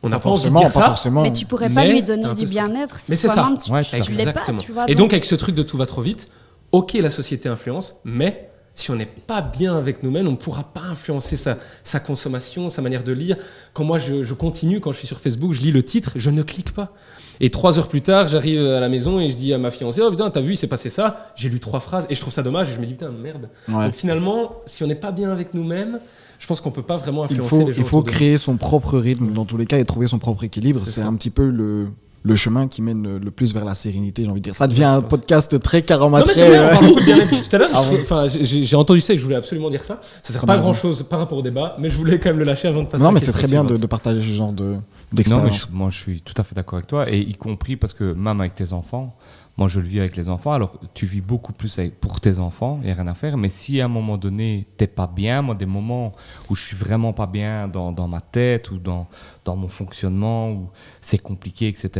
on 0.04 0.10
n'a 0.10 0.20
Pas 0.20 0.28
envie 0.28 0.44
de 0.44 0.50
forcément, 0.50 0.60
dire 0.60 0.70
ça. 0.70 0.86
forcément. 0.86 1.22
Mais 1.22 1.32
tu 1.32 1.44
pourrais 1.44 1.68
pas 1.70 1.82
Mais 1.82 1.90
lui 1.92 2.02
donner 2.04 2.32
du 2.34 2.44
bien-être 2.46 3.00
si 3.00 3.10
Mais 3.10 3.16
c'est 3.16 3.26
ça. 3.26 3.34
toi-même 3.34 3.58
tu, 3.58 3.72
Ouais, 3.72 3.82
tu 3.82 4.12
fait. 4.12 4.24
l'es 4.24 4.32
pas, 4.32 4.40
tu 4.60 4.70
vois. 4.70 4.84
et 4.88 4.94
donc 4.94 5.12
avec 5.12 5.24
ce 5.24 5.34
truc 5.34 5.56
de 5.56 5.64
tout 5.64 5.76
va 5.76 5.86
trop 5.86 6.02
vite, 6.02 6.28
ok 6.70 6.92
la 6.94 7.10
société 7.10 7.48
influence, 7.48 7.96
mais 8.04 8.48
si 8.74 8.90
on 8.90 8.96
n'est 8.96 9.06
pas 9.06 9.42
bien 9.42 9.76
avec 9.76 10.02
nous-mêmes, 10.02 10.26
on 10.26 10.32
ne 10.32 10.36
pourra 10.36 10.64
pas 10.64 10.80
influencer 10.82 11.36
sa, 11.36 11.58
sa 11.84 12.00
consommation, 12.00 12.68
sa 12.68 12.80
manière 12.82 13.04
de 13.04 13.12
lire. 13.12 13.36
Quand 13.74 13.84
moi 13.84 13.98
je, 13.98 14.22
je 14.22 14.34
continue, 14.34 14.80
quand 14.80 14.92
je 14.92 14.98
suis 14.98 15.06
sur 15.06 15.20
Facebook, 15.20 15.52
je 15.52 15.60
lis 15.60 15.72
le 15.72 15.82
titre, 15.82 16.12
je 16.16 16.30
ne 16.30 16.42
clique 16.42 16.72
pas. 16.72 16.92
Et 17.40 17.50
trois 17.50 17.78
heures 17.78 17.88
plus 17.88 18.02
tard, 18.02 18.28
j'arrive 18.28 18.64
à 18.66 18.80
la 18.80 18.88
maison 18.88 19.18
et 19.20 19.28
je 19.30 19.36
dis 19.36 19.52
à 19.52 19.58
ma 19.58 19.70
fiancée, 19.70 20.00
oh 20.02 20.10
putain, 20.10 20.30
t'as 20.30 20.40
vu, 20.40 20.52
il 20.52 20.56
s'est 20.56 20.68
passé 20.68 20.90
ça? 20.90 21.26
J'ai 21.36 21.48
lu 21.48 21.60
trois 21.60 21.80
phrases 21.80 22.06
et 22.08 22.14
je 22.14 22.20
trouve 22.20 22.32
ça 22.32 22.42
dommage 22.42 22.70
et 22.70 22.72
je 22.72 22.78
me 22.80 22.86
dis, 22.86 22.92
putain, 22.92 23.10
merde. 23.10 23.48
Ouais. 23.68 23.86
Donc 23.86 23.94
finalement, 23.94 24.56
si 24.66 24.82
on 24.84 24.86
n'est 24.86 24.94
pas 24.94 25.12
bien 25.12 25.30
avec 25.30 25.52
nous-mêmes, 25.52 25.98
je 26.38 26.46
pense 26.46 26.60
qu'on 26.60 26.70
peut 26.70 26.82
pas 26.82 26.96
vraiment 26.96 27.24
Il 27.26 27.32
influencer 27.32 27.48
faut, 27.50 27.66
les 27.66 27.72
gens. 27.72 27.82
il 27.82 27.86
faut 27.86 28.02
de 28.02 28.10
créer 28.10 28.38
son 28.38 28.56
propre 28.56 28.98
rythme 28.98 29.32
dans 29.32 29.44
tous 29.44 29.56
les 29.56 29.66
cas 29.66 29.78
et 29.78 29.84
trouver 29.84 30.08
son 30.08 30.18
propre 30.18 30.44
équilibre. 30.44 30.82
C'est 30.84 30.92
C'est 30.92 31.00
un 31.02 31.14
petit 31.14 31.30
peu 31.30 31.48
le, 31.48 31.88
le 32.24 32.36
chemin 32.36 32.68
qui 32.68 32.82
mène 32.82 33.18
le 33.18 33.30
plus 33.30 33.52
vers 33.52 33.64
la 33.64 33.74
sérénité, 33.74 34.24
j'ai 34.24 34.30
envie 34.30 34.40
de 34.40 34.44
dire. 34.44 34.54
Ça 34.54 34.66
devient 34.66 34.84
un 34.84 35.00
podcast 35.00 35.58
très 35.60 35.78
Non, 35.78 35.82
mais 35.82 35.86
caramatré. 35.86 36.34
c'est 36.34 36.48
vrai, 36.48 36.58
on 36.66 36.70
parle 36.74 36.86
beaucoup 36.86 37.00
de 37.00 37.04
bien-être 37.04 37.30
depuis 37.30 37.48
tout 37.48 37.56
à 37.56 37.58
l'heure. 37.58 37.70
Ah 37.74 37.82
Enfin, 38.00 38.26
j'ai 38.28 38.76
entendu 38.76 39.00
ça 39.00 39.12
et 39.14 39.16
je 39.16 39.22
voulais 39.24 39.36
absolument 39.36 39.70
dire 39.70 39.84
ça. 39.84 39.98
Ça 40.22 40.32
sert 40.32 40.44
pas 40.46 40.54
à 40.54 40.58
grand 40.58 40.74
chose 40.74 41.04
par 41.08 41.18
rapport 41.18 41.38
au 41.38 41.42
débat, 41.42 41.76
mais 41.78 41.90
je 41.90 41.96
voulais 41.96 42.18
quand 42.18 42.28
même 42.30 42.38
le 42.38 42.44
lâcher 42.44 42.68
avant 42.68 42.82
de 42.82 42.88
passer. 42.88 43.02
Non, 43.02 43.10
mais 43.12 43.20
c'est 43.20 43.32
très 43.32 43.48
bien 43.48 43.64
de, 43.64 43.86
partager 43.86 44.20
ce 44.22 44.36
genre 44.36 44.52
de- 44.52 44.62
Non, 44.64 44.80
mais 45.12 45.16
d'expérience. 45.16 45.66
je- 45.70 45.76
moi 45.76 45.90
je 45.90 45.98
suis 45.98 46.20
tout 46.22 46.34
à 46.38 46.44
fait 46.44 46.54
d'accord 46.54 46.76
avec 46.78 46.86
toi, 46.86 47.10
et 47.10 47.18
y 47.18 47.34
compris 47.34 47.76
parce 47.76 47.92
que 47.92 48.12
même 48.14 48.40
avec 48.40 48.54
tes 48.54 48.72
enfants, 48.72 49.14
moi 49.56 49.68
je 49.68 49.80
le 49.80 49.86
vis 49.86 50.00
avec 50.00 50.16
les 50.16 50.28
enfants, 50.28 50.52
alors 50.52 50.78
tu 50.94 51.04
vis 51.06 51.20
beaucoup 51.20 51.52
plus 51.52 51.78
avec- 51.78 52.00
pour 52.00 52.20
tes 52.20 52.38
enfants, 52.38 52.78
il 52.82 52.86
n'y 52.86 52.92
a 52.92 52.94
rien 52.94 53.06
à 53.06 53.14
faire, 53.14 53.36
mais 53.36 53.48
si 53.48 53.80
à 53.80 53.84
un 53.84 53.88
moment 53.88 54.16
donné 54.16 54.66
t'es 54.76 54.86
pas 54.86 55.06
bien, 55.06 55.42
moi 55.42 55.54
des 55.54 55.66
moments 55.66 56.12
où 56.48 56.54
je 56.54 56.64
suis 56.64 56.76
vraiment 56.76 57.12
pas 57.12 57.26
bien 57.26 57.68
dans, 57.68 57.92
dans 57.92 58.08
ma 58.08 58.20
tête 58.20 58.70
ou 58.70 58.78
dans, 58.78 59.06
dans 59.44 59.56
mon 59.56 59.68
fonctionnement, 59.68 60.50
où 60.50 60.70
c'est 61.00 61.18
compliqué, 61.18 61.68
etc., 61.68 61.90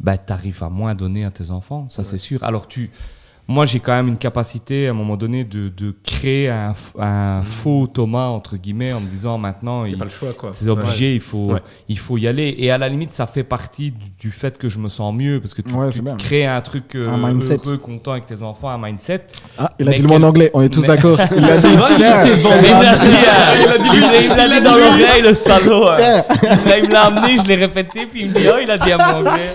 bah, 0.00 0.18
tu 0.18 0.32
arrives 0.32 0.62
à 0.62 0.68
moins 0.70 0.94
donner 0.94 1.24
à 1.24 1.30
tes 1.30 1.50
enfants, 1.50 1.86
ça 1.90 2.02
c'est 2.02 2.18
sûr. 2.18 2.42
Alors 2.42 2.66
tu... 2.66 2.90
Moi, 3.50 3.66
j'ai 3.66 3.80
quand 3.80 3.90
même 3.92 4.06
une 4.06 4.16
capacité 4.16 4.86
à 4.86 4.90
un 4.90 4.94
moment 4.94 5.16
donné 5.16 5.42
de, 5.42 5.68
de 5.68 5.92
créer 6.04 6.48
un, 6.48 6.72
un 7.00 7.42
faux 7.42 7.88
Thomas, 7.92 8.28
entre 8.28 8.56
guillemets, 8.56 8.92
en 8.92 9.00
me 9.00 9.08
disant 9.08 9.38
maintenant, 9.38 9.84
Il 9.84 9.88
n'y 9.88 9.90
il, 9.90 9.94
a 9.96 9.98
pas 9.98 10.04
le 10.04 10.10
choix, 10.12 10.32
quoi. 10.34 10.50
c'est 10.52 10.68
obligé, 10.68 11.16
il, 11.16 11.20
faut, 11.20 11.54
Ouais. 11.54 11.58
il 11.88 11.98
faut 11.98 12.16
y 12.16 12.28
aller. 12.28 12.54
Et 12.58 12.70
à 12.70 12.78
la 12.78 12.88
limite, 12.88 13.10
ça 13.10 13.26
fait 13.26 13.42
partie 13.42 13.90
du, 13.90 14.04
du 14.20 14.30
fait 14.30 14.56
que 14.56 14.68
je 14.68 14.78
me 14.78 14.88
sens 14.88 15.12
mieux, 15.12 15.40
parce 15.40 15.54
que 15.54 15.62
tu, 15.62 15.74
Ouais, 15.74 15.88
crées 16.18 16.46
un 16.46 16.60
truc 16.60 16.94
euh, 16.94 17.08
Un 17.08 17.16
mindset. 17.32 17.58
heureux, 17.66 17.78
content 17.78 18.12
avec 18.12 18.26
tes 18.26 18.40
enfants, 18.44 18.68
un 18.68 18.78
mindset. 18.78 19.22
Ah, 19.58 19.72
il 19.80 19.88
a 19.88 19.90
Mais 19.90 19.96
dit 19.96 20.02
le 20.02 20.08
mot 20.08 20.14
en 20.14 20.22
anglais, 20.22 20.52
on 20.54 20.62
est 20.62 20.68
tous 20.68 20.82
Mais- 20.82 20.86
d'accord. 20.86 21.18
Il 21.36 21.44
a 21.44 21.56
dit, 21.56 21.66
Il 21.66 21.76
l'a 21.76 21.88
dit, 23.78 23.88
il 24.22 24.30
me 24.30 24.36
l'a 24.36 24.48
dit 24.48 24.60
dans 24.62 24.76
l'oreille, 24.76 25.22
le 25.22 25.34
salaud. 25.34 25.88
hein. 25.88 25.96
tiens, 25.96 26.22
Là, 26.66 26.78
il 26.78 26.86
me 26.88 26.92
l'a 26.92 27.06
amené, 27.06 27.36
je 27.42 27.48
l'ai 27.48 27.56
répété, 27.56 28.06
puis 28.06 28.20
il 28.22 28.28
me 28.28 28.34
dit, 28.34 28.46
oh, 28.48 28.58
il 28.62 28.70
a 28.70 28.78
dit 28.78 28.92
à 28.92 28.98
mon 28.98 29.18
anglais. 29.28 29.50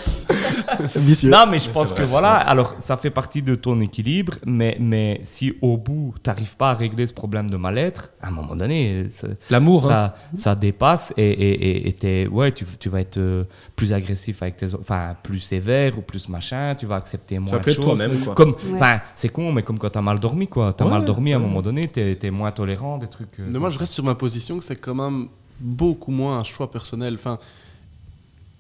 vicieux. 0.96 1.30
Non, 1.30 1.46
mais 1.50 1.60
je 1.60 1.68
Mais 1.68 1.74
pense 1.74 1.94
que 1.94 2.04
voilà, 2.04 2.34
alors 2.36 2.76
ça 2.80 2.98
fait 2.98 3.10
partie 3.10 3.42
de 3.42 3.56
ton 3.56 3.80
équilibre, 3.82 4.34
mais, 4.46 4.78
mais 4.80 5.20
si 5.24 5.54
au 5.62 5.78
bout, 5.78 6.14
tu 6.24 6.30
n'arrives 6.30 6.56
pas 6.56 6.72
à 6.72 6.74
régler 6.74 7.08
ce 7.08 7.14
problème 7.14 7.50
de 7.50 7.58
mal-être, 7.58 8.14
à 8.22 8.28
un 8.28 8.32
moment 8.32 8.56
donné, 8.56 9.08
ça, 9.10 9.28
L'amour, 9.50 9.86
hein. 9.92 10.14
ça, 10.36 10.42
ça 10.42 10.56
dépasse 10.56 11.14
et, 11.18 11.24
et, 11.30 11.52
et- 11.68 11.88
et 11.90 11.94
t'es- 11.94 12.28
ouais, 12.28 12.52
tu, 12.52 12.66
tu 12.80 12.90
vas 12.90 13.02
être 13.02 13.18
euh, 13.18 13.44
plus 13.76 13.94
agressif 13.94 14.42
avec 14.42 14.58
tes 14.58 14.74
enfin 14.76 15.16
plus 15.24 15.40
sévère 15.40 15.98
ou 15.98 16.02
plus 16.02 16.30
machin, 16.30 16.76
tu 16.78 16.86
vas 16.86 16.96
accepter 16.96 17.36
tu 17.36 17.42
moins 17.42 17.60
de 17.60 17.64
choses. 17.72 17.84
toi-même, 17.84 18.20
quoi. 18.24 18.36
Comme, 18.36 18.52
Ouais. 18.52 18.76
enfin, 18.76 19.00
c'est 19.16 19.30
con, 19.30 19.52
mais 19.52 19.64
comme 19.64 19.78
quand 19.80 19.90
t'as 19.90 20.02
mal 20.02 20.20
dormi, 20.20 20.48
quoi. 20.48 20.74
T'as 20.74 20.86
Ouais, 20.86 20.92
mal 20.92 21.06
dormi 21.06 21.34
à 21.34 21.38
un 21.38 21.40
moment 21.40 21.62
donné, 21.62 21.88
t'es 21.88 22.18
es 22.22 22.32
moins 22.32 22.52
tolérant, 22.52 22.98
des 22.98 23.08
trucs. 23.08 23.40
euh, 23.40 23.46
Mais 23.48 23.60
moi, 23.60 23.70
je 23.70 23.78
reste 23.80 23.94
sur 23.94 24.04
ma 24.04 24.16
position 24.16 24.58
que 24.58 24.64
c'est 24.64 24.76
quand 24.78 24.96
même 24.96 25.28
beaucoup 25.60 26.12
moins 26.12 26.40
un 26.40 26.44
choix 26.44 26.70
personnel. 26.72 27.16
Enfin, 27.16 27.38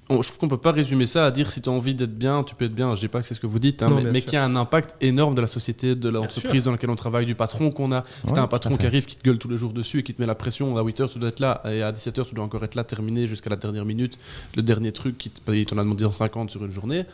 on- 0.09 0.21
je 0.21 0.27
trouve 0.27 0.37
qu'on 0.39 0.47
peut 0.47 0.57
pas 0.57 0.71
résumer 0.71 1.05
ça 1.07 1.25
à 1.25 1.31
dire 1.31 1.51
si 1.51 1.61
tu 1.61 1.69
as 1.69 1.71
envie 1.71 1.95
d'être 1.95 2.15
bien, 2.17 2.43
tu 2.43 2.53
peux 2.55 2.65
être 2.65 2.75
bien. 2.75 2.93
Je 2.95 2.99
dis 2.99 3.07
pas 3.07 3.21
que 3.21 3.27
c'est 3.27 3.33
ce 3.33 3.39
que 3.39 3.47
vous 3.47 3.57
dites, 3.59 3.81
hein, 3.81 3.89
Non, 3.89 4.01
mais, 4.01 4.11
mais 4.11 4.19
y 4.19 4.35
a 4.35 4.43
un 4.43 4.55
impact 4.55 4.95
énorme 5.01 5.33
de 5.35 5.41
la 5.41 5.47
société, 5.47 5.95
de 5.95 6.09
l'entreprise 6.09 6.65
dans 6.65 6.71
laquelle 6.71 6.89
on 6.91 6.95
travaille, 6.95 7.25
du 7.25 7.33
patron 7.35 7.71
qu'on 7.71 7.91
a. 7.91 8.03
Si 8.03 8.27
Ouais, 8.27 8.33
t'as 8.33 8.41
un 8.43 8.47
patron 8.47 8.77
qui 8.77 8.85
arrive, 8.85 9.05
qui 9.05 9.15
te 9.15 9.23
gueule 9.23 9.37
tous 9.39 9.49
les 9.49 9.57
jours 9.57 9.73
dessus 9.73 9.99
et 9.99 10.03
qui 10.03 10.13
te 10.13 10.21
met 10.21 10.27
la 10.27 10.35
pression, 10.35 10.77
à 10.77 10.83
8h 10.83 11.09
tu 11.11 11.17
dois 11.19 11.29
être 11.29 11.39
là, 11.39 11.61
et 11.71 11.81
à 11.81 11.91
17h 11.91 12.25
tu 12.27 12.35
dois 12.35 12.43
encore 12.45 12.63
être 12.63 12.75
là, 12.75 12.83
terminé 12.83 13.25
jusqu'à 13.27 13.49
la 13.49 13.55
dernière 13.55 13.85
minute, 13.85 14.17
le 14.55 14.61
dernier 14.61 14.91
truc 14.91 15.17
qui 15.17 15.29
te- 15.31 15.51
il 15.51 15.65
t'en 15.65 15.77
a 15.77 15.83
demandé 15.83 16.05
en 16.05 16.11
50 16.13 16.51
sur 16.51 16.63
une 16.63 16.71
journée, 16.71 17.05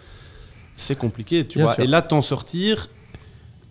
c'est 0.76 0.98
compliqué, 0.98 1.48
tu 1.48 1.60
Bien 1.60 1.66
vois. 1.68 1.76
sûr. 1.76 1.84
Et 1.84 1.88
là, 1.88 2.02
t'en 2.02 2.22
sortir, 2.22 2.90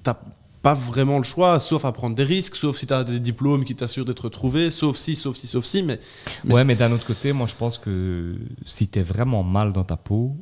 t'as 0.02 0.16
pas 0.62 0.74
vraiment 0.74 1.16
le 1.18 1.24
choix, 1.24 1.58
sauf 1.58 1.84
à 1.84 1.92
prendre 1.92 2.14
des 2.14 2.24
risques, 2.24 2.56
sauf 2.56 2.76
si 2.76 2.86
tu 2.86 2.92
as 2.92 3.04
des 3.04 3.20
diplômes 3.20 3.64
qui 3.64 3.74
t'assurent 3.74 4.04
d'être 4.04 4.28
trouvé, 4.28 4.70
sauf 4.70 4.96
si, 4.96 5.14
sauf 5.14 5.36
si, 5.36 5.46
sauf 5.46 5.64
si, 5.64 5.82
mais 5.82 5.98
Mais 6.44 6.54
Ouais, 6.54 6.64
mais 6.64 6.74
d'un 6.74 6.92
autre 6.92 7.06
côté, 7.06 7.32
moi 7.32 7.46
je 7.46 7.54
pense 7.54 7.78
que 7.78 8.36
si 8.66 8.88
t'es 8.88 9.02
vraiment 9.02 9.42
mal 9.42 9.72
dans 9.72 9.84
ta 9.84 9.96
peau, 9.96 10.36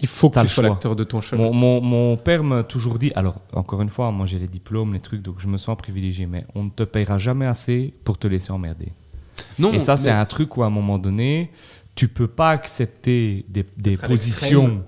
Il 0.00 0.08
faut 0.08 0.28
que 0.30 0.40
tu 0.40 0.48
sois 0.48 0.64
l'acteur 0.64 0.94
de 0.96 1.04
ton 1.04 1.20
chemin. 1.20 1.44
Mon, 1.44 1.52
mon, 1.54 1.80
mon 1.80 2.16
père 2.16 2.42
m'a 2.42 2.64
toujours 2.64 2.98
dit, 2.98 3.12
alors 3.14 3.36
encore 3.52 3.82
une 3.82 3.88
fois, 3.88 4.10
moi 4.10 4.26
j'ai 4.26 4.38
les 4.38 4.48
diplômes, 4.48 4.92
les 4.94 5.00
trucs, 5.00 5.22
donc 5.22 5.36
je 5.38 5.46
me 5.46 5.58
sens 5.58 5.76
privilégié, 5.76 6.26
mais 6.26 6.44
on 6.54 6.64
ne 6.64 6.70
te 6.70 6.82
payera 6.82 7.18
jamais 7.18 7.46
assez 7.46 7.94
pour 8.04 8.18
te 8.18 8.26
laisser 8.26 8.50
emmerder. 8.52 8.88
non. 9.58 9.72
Et 9.72 9.80
ça, 9.80 9.96
c'est 9.96 10.10
un 10.10 10.24
truc 10.26 10.56
où 10.56 10.62
à 10.62 10.66
un 10.66 10.70
moment 10.70 10.98
donné, 10.98 11.50
tu 11.94 12.08
peux 12.08 12.28
pas 12.28 12.50
accepter 12.50 13.46
des, 13.48 13.64
des 13.78 13.96
positions. 13.96 14.84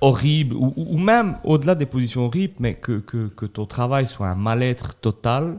Horribles, 0.00 0.54
ou, 0.56 0.72
ou 0.76 0.98
même 0.98 1.36
au-delà 1.44 1.74
des 1.74 1.86
positions 1.86 2.26
horribles, 2.26 2.54
mais 2.58 2.74
que, 2.74 2.98
que, 3.00 3.28
que 3.28 3.46
ton 3.46 3.66
travail 3.66 4.06
soit 4.06 4.28
un 4.28 4.34
mal-être 4.34 4.94
total. 4.94 5.58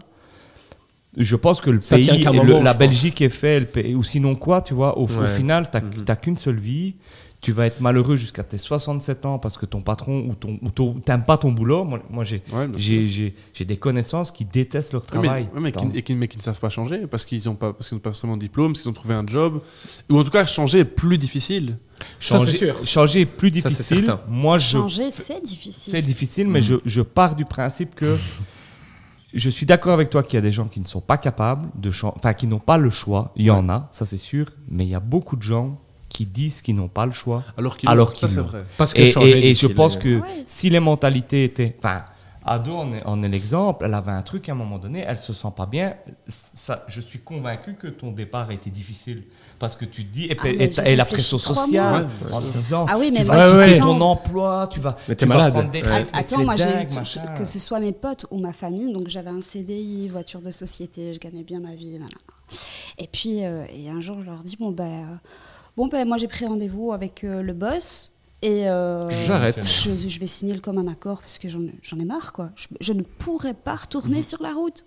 Je 1.17 1.35
pense 1.35 1.59
que 1.61 1.69
le 1.69 1.81
Ça 1.81 1.97
pays, 1.97 2.05
le- 2.37 2.43
moment, 2.47 2.63
la. 2.63 2.73
Belgique 2.73 3.21
est 3.21 3.29
fait, 3.29 3.59
le 3.59 3.65
pays- 3.65 3.95
ou 3.95 4.03
sinon 4.03 4.35
quoi, 4.35 4.61
tu 4.61 4.73
vois, 4.73 4.97
au, 4.97 5.07
final, 5.27 5.69
tu 5.69 5.77
Mhm. 5.77 6.05
n'as 6.07 6.15
qu'une 6.15 6.37
seule 6.37 6.59
vie. 6.59 6.95
Tu 7.41 7.51
vas 7.51 7.65
être 7.65 7.81
malheureux 7.81 8.15
jusqu'à 8.15 8.43
tes 8.43 8.59
67 8.59 9.25
ans 9.25 9.39
parce 9.39 9.57
que 9.57 9.65
ton 9.65 9.81
patron 9.81 10.27
ou 10.29 10.35
ton 10.35 10.59
ou 10.61 10.69
ton- 10.69 10.93
t'aimes 10.99 11.23
pas 11.25 11.37
ton 11.39 11.51
boulot. 11.51 11.83
Moi, 11.83 11.99
moi, 12.11 12.23
j'ai 12.23 12.43
Ouais, 12.53 12.67
bien 12.67 12.77
j'ai 12.77 13.07
j'ai- 13.07 13.33
j'ai 13.53 13.65
des 13.65 13.77
connaissances 13.77 14.31
qui 14.31 14.45
détestent 14.45 14.93
leur 14.93 15.01
mais- 15.01 15.07
travail. 15.07 15.47
ouais, 15.55 15.59
mais, 15.59 15.71
qui, 15.71 15.85
et 15.95 16.03
qui, 16.03 16.13
mais 16.13 16.27
qui 16.27 16.37
ne 16.37 16.43
savent 16.43 16.59
pas 16.59 16.69
changer 16.69 17.07
parce 17.07 17.25
qu'ils 17.25 17.41
n'ont 17.47 17.55
pas, 17.55 17.73
parce 17.73 17.89
qu'ils 17.89 17.95
n'ont 17.95 18.01
pas 18.01 18.11
forcément 18.11 18.37
de 18.37 18.41
diplôme, 18.41 18.73
parce 18.73 18.81
qu'ils 18.83 18.89
ont 18.89 18.93
trouvé 18.93 19.15
un 19.15 19.25
job. 19.25 19.59
Ou 20.11 20.19
en 20.19 20.23
tout 20.23 20.29
cas, 20.29 20.45
changer 20.45 20.79
est 20.79 20.85
plus 20.85 21.17
difficile. 21.17 21.77
Ça, 22.19 22.37
c'est 22.39 22.45
changer, 22.45 22.57
sûr. 22.57 22.75
changer 22.87 23.21
est 23.21 23.25
plus 23.25 23.49
Ça, 23.59 23.69
c'est 23.69 23.95
difficile. 23.95 24.05
certain. 24.05 24.21
Moi, 24.27 24.59
je 24.59 24.69
Changer, 24.69 25.09
c'est 25.11 25.43
difficile. 25.43 25.93
C'est 25.93 26.01
difficile, 26.03 26.47
mais 26.47 26.61
je, 26.61 26.75
je 26.85 27.01
pars 27.01 27.35
du 27.35 27.45
principe 27.45 27.95
que 27.95 28.17
je 29.33 29.49
suis 29.49 29.65
d'accord 29.65 29.93
avec 29.93 30.09
toi 30.09 30.21
qu'il 30.23 30.35
y 30.35 30.37
a 30.37 30.41
des 30.41 30.51
gens 30.51 30.65
qui 30.67 30.79
ne 30.79 30.85
sont 30.85 31.01
pas 31.01 31.17
capables 31.17 31.69
de 31.75 31.89
changer, 31.89 32.13
enfin 32.17 32.33
qui 32.33 32.47
n'ont 32.47 32.59
pas 32.59 32.77
le 32.77 32.89
choix. 32.89 33.31
Il 33.35 33.45
y 33.45 33.49
en 33.51 33.67
a, 33.69 33.87
ça 33.91 34.05
c'est 34.05 34.17
sûr, 34.17 34.47
mais 34.69 34.85
il 34.85 34.89
y 34.89 34.95
a 34.95 34.99
beaucoup 34.99 35.35
de 35.37 35.41
gens 35.41 35.79
qui 36.11 36.25
disent 36.25 36.61
qu'ils 36.61 36.75
n'ont 36.75 36.87
pas 36.89 37.05
le 37.05 37.11
choix. 37.11 37.43
Alors 37.57 37.77
qu'ils 37.77 37.89
Alors 37.89 38.15
ça 38.17 38.27
l'ont. 38.27 38.43
vrai. 38.43 38.63
Parce 38.77 38.93
que 38.93 39.01
Et, 39.01 39.05
changer 39.05 39.39
et- 39.39 39.47
est 39.47 39.51
et 39.51 39.55
je 39.55 39.67
pense 39.67 39.97
que 39.97 40.19
Ouais. 40.19 40.43
si 40.47 40.69
les 40.69 40.79
mentalités 40.79 41.43
étaient, 41.45 41.75
enfin, 41.79 42.03
Ado 42.43 42.73
en 42.75 42.91
est, 42.93 43.03
en 43.05 43.21
est 43.21 43.29
l'exemple. 43.29 43.85
Elle 43.85 43.93
avait 43.93 44.11
un 44.11 44.23
truc 44.23 44.49
à 44.49 44.53
un 44.53 44.55
moment 44.55 44.79
donné, 44.79 45.05
elle 45.07 45.19
se 45.19 45.31
sent 45.31 45.49
pas 45.55 45.67
bien. 45.67 45.93
Ça, 46.27 46.83
je 46.87 46.99
suis 46.99 47.19
convaincu 47.19 47.75
que 47.75 47.85
ton 47.87 48.09
départ 48.11 48.49
a 48.49 48.53
été 48.53 48.71
difficile 48.71 49.25
parce 49.59 49.75
que 49.75 49.85
tu 49.85 50.03
te 50.07 50.11
dis 50.11 50.25
et, 50.25 50.35
Ah, 50.41 50.47
et, 50.49 50.91
et 50.91 50.95
la 50.95 51.05
pression 51.05 51.37
sociale 51.37 52.07
mois. 52.23 52.35
en 52.35 52.39
Ouais, 52.41 52.51
disant 52.51 52.87
Ah 52.89 52.97
oui, 52.97 53.11
mais 53.11 53.19
tu 53.19 53.25
moi, 53.27 53.35
vas 53.35 53.63
quitter 53.65 53.77
tout 53.79 53.83
ton 53.85 54.01
emploi, 54.01 54.67
tu 54.71 54.79
vas, 54.79 54.95
Mais 55.07 55.15
tu 55.15 55.19
t'es 55.19 55.25
vas 55.27 55.35
malade. 55.35 55.53
prendre 55.53 55.69
des 55.69 55.83
Ouais. 55.83 55.97
risques, 55.97 56.13
Attends, 56.15 56.43
moi, 56.43 56.55
j'ai 56.55 56.65
dingue, 56.65 56.89
tout- 56.89 56.95
machin. 56.95 57.21
que 57.37 57.45
ce 57.45 57.59
soit 57.59 57.79
mes 57.79 57.91
potes 57.91 58.25
ou 58.31 58.39
ma 58.39 58.53
famille, 58.53 58.91
donc 58.91 59.07
j'avais 59.07 59.29
un 59.29 59.41
CDI, 59.41 60.07
voiture 60.07 60.41
de 60.41 60.49
société, 60.49 61.13
je 61.13 61.19
gagnais 61.19 61.43
bien 61.43 61.59
ma 61.59 61.75
vie. 61.75 61.99
voilà. 61.99 62.09
Et 62.97 63.05
puis, 63.07 63.45
euh, 63.45 63.65
et 63.71 63.87
un 63.91 64.01
jour, 64.01 64.17
je 64.19 64.25
leur 64.25 64.43
dis 64.43 64.57
bon 64.59 64.71
ben, 64.71 64.83
euh, 64.83 65.15
bon 65.77 65.87
ben, 65.87 66.07
moi 66.07 66.17
j'ai 66.17 66.27
pris 66.27 66.45
rendez-vous 66.45 66.91
avec 66.91 67.23
euh, 67.23 67.41
le 67.41 67.53
boss. 67.53 68.11
Et 68.43 68.67
euh, 68.69 69.07
J'arrête. 69.27 69.63
Je, 69.63 69.91
je 70.09 70.19
vais 70.19 70.25
signer 70.27 70.53
le 70.55 70.61
commun 70.61 70.87
accord 70.87 71.19
parce 71.21 71.37
que 71.37 71.47
j'en 71.47 71.99
ai 71.99 72.05
marre 72.05 72.33
quoi. 72.33 72.49
Je, 72.55 72.67
je 72.79 72.93
ne 72.93 73.03
pourrais 73.03 73.53
pas 73.53 73.75
retourner 73.75 74.23
sur 74.23 74.41
la 74.41 74.51
route. 74.53 74.83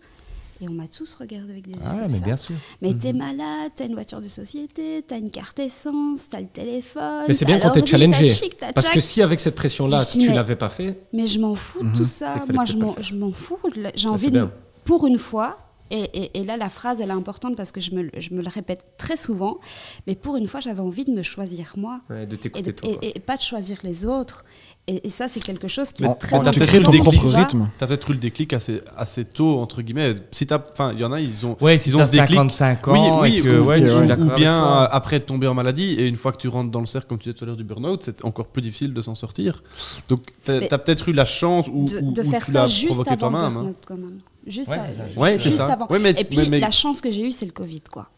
Et 0.61 0.69
on 0.69 0.73
m'a 0.73 0.87
tous 0.87 1.15
regardé 1.17 1.51
avec 1.51 1.67
des 1.67 1.73
yeux 1.73 1.79
Ah 1.85 1.91
comme 1.95 2.01
mais 2.03 2.09
ça. 2.11 2.25
bien 2.25 2.37
sûr. 2.37 2.55
Mais 2.81 2.95
t'es 2.95 3.13
malade, 3.13 3.73
t'as 3.75 3.87
une 3.87 3.95
voiture 3.95 4.21
de 4.21 4.29
société, 4.29 5.05
t'as 5.07 5.19
une 5.19 5.31
carte 5.31 5.59
essence, 5.59 6.29
t'as 6.29 6.41
le 6.41 6.47
téléphone. 6.47 7.25
Mais 7.27 7.35
c'est 7.35 7.45
bien 7.45 7.59
quand 7.59 7.71
t'es 7.71 7.85
challengé. 7.85 8.29
chic, 8.29 8.57
Parce 8.75 8.89
que 8.89 9.01
si 9.01 9.21
avec 9.21 9.41
cette 9.41 9.57
pression-là, 9.57 10.05
tu 10.05 10.33
l'avais 10.33 10.55
pas 10.57 10.69
fait, 10.69 11.01
Mais 11.13 11.27
je 11.27 11.39
m'en 11.41 11.55
fous 11.57 11.83
de 11.83 11.93
tout 11.93 12.03
Mhm. 12.03 12.05
Ça. 12.07 12.35
Moi, 12.53 12.65
je 12.67 13.15
m'en, 13.15 13.31
fous. 13.33 13.59
J'ai 13.97 14.09
envie 14.09 14.31
de, 14.31 14.49
pour 14.85 15.07
une 15.07 15.19
fois, 15.19 15.59
et, 15.91 16.01
et- 16.15 16.39
et 16.41 16.45
là, 16.45 16.57
la 16.57 16.69
phrase, 16.69 17.01
elle 17.01 17.11
est 17.11 17.13
importante 17.13 17.57
parce 17.57 17.73
que 17.73 17.81
je 17.81 17.93
me, 17.93 18.03
le- 18.03 18.11
je 18.19 18.33
me 18.35 18.43
le 18.43 18.49
répète 18.49 18.93
très 18.97 19.17
souvent, 19.17 19.59
mais 20.07 20.15
pour 20.15 20.37
une 20.37 20.47
fois, 20.47 20.61
j'avais 20.61 20.81
envie 20.81 21.05
de 21.05 21.11
me 21.13 21.23
choisir 21.23 21.75
moi 21.77 22.01
Ouais, 22.11 22.27
de 22.27 22.35
et, 22.35 22.39
t'écouter 22.39 22.73
toi. 22.73 22.91
et- 23.03 23.19
pas 23.21 23.37
de 23.37 23.43
choisir 23.43 23.79
les 23.85 24.05
autres. 24.07 24.45
Et, 24.87 25.07
et 25.07 25.09
ça, 25.09 25.29
c'est 25.29 25.41
quelque 25.41 25.67
chose 25.67 25.93
qui 25.93 26.03
Mais 26.03 26.11
est 26.11 26.15
très 26.17 26.37
En- 26.37 26.43
t'as 26.43 26.51
tu 26.51 26.59
peut-être 26.61 26.91
ton 26.91 26.99
propre 26.99 27.29
rythme. 27.31 27.69
T'as 27.79 27.87
peut-être 27.87 28.11
eu 28.11 28.13
le 28.13 28.19
déclic 28.19 28.53
assez, 28.53 28.83
assez 28.99 29.25
tôt, 29.25 29.59
entre 29.59 29.81
guillemets. 29.81 30.15
Si 30.31 30.47
t'as, 30.47 30.63
enfin, 30.73 30.93
il 30.93 31.01
y 31.01 31.05
en 31.05 31.13
a, 31.13 31.21
ils 31.21 31.47
ont, 31.47 31.57
Ouais, 31.63 31.79
si 31.79 31.89
ils 31.89 31.97
ont 31.97 32.05
ce 32.05 32.11
déclic. 32.11 32.37
55 32.37 32.89
ans 32.89 33.21
oui, 33.23 33.31
oui, 33.37 33.43
que, 33.43 33.49
ou, 33.61 33.65
ouais, 33.65 33.81
ouais. 33.81 34.35
bien 34.37 34.63
euh, 34.83 34.87
après 34.91 35.21
de 35.21 35.25
tomber 35.25 35.47
en 35.47 35.55
maladie 35.55 35.95
et 35.95 36.07
une 36.07 36.17
fois 36.17 36.33
que 36.33 36.37
tu 36.39 36.49
rentres 36.49 36.71
dans 36.71 36.81
le 36.81 36.87
cercle, 36.87 37.09
comme 37.09 37.17
tu 37.19 37.25
disais 37.25 37.35
tout 37.35 37.45
à 37.45 37.47
l'heure 37.47 37.57
du 37.57 37.65
burn-out, 37.65 38.03
c'est 38.03 38.23
encore 38.27 38.47
plus 38.49 38.61
difficile 38.61 38.93
de 38.93 39.01
s'en 39.01 39.15
sortir. 39.15 39.63
Donc 40.11 40.21
t'as 40.45 40.59
as 40.71 40.79
peut-être 40.79 41.09
eu 41.09 41.13
la 41.15 41.25
chance 41.25 41.67
ou, 41.73 41.87
de, 41.87 41.99
ou- 42.01 42.13
de 42.13 42.21
ou 42.23 42.31
faire 42.31 42.45
tu 42.45 42.53
ça 42.53 42.67
juste 42.67 42.93
avant 42.93 43.11
le 43.13 43.17
toi-même. 43.17 43.35
hein. 43.45 43.51
burn-out, 43.53 43.77
quand 43.87 43.97
même. 43.97 44.19
Juste, 44.47 44.71
Ouais, 44.71 44.77
à- 44.79 45.07
juste- 45.07 45.19
Ouais, 45.19 45.33
c'est 45.39 45.45
juste 45.45 45.57
ça. 45.59 45.67
avant. 45.73 45.87
Ouais, 45.89 45.99
mais, 45.99 46.11
Et 46.11 46.25
puis, 46.25 46.37
mais- 46.37 46.49
mais- 46.49 46.61
la 46.61 46.71
chance 46.71 47.01
que 47.01 47.11
j'ai 47.11 47.23
eue, 47.23 47.31
c'est 47.31 47.47
le 47.47 47.53
Covid, 47.53 47.83
quoi. 47.93 48.09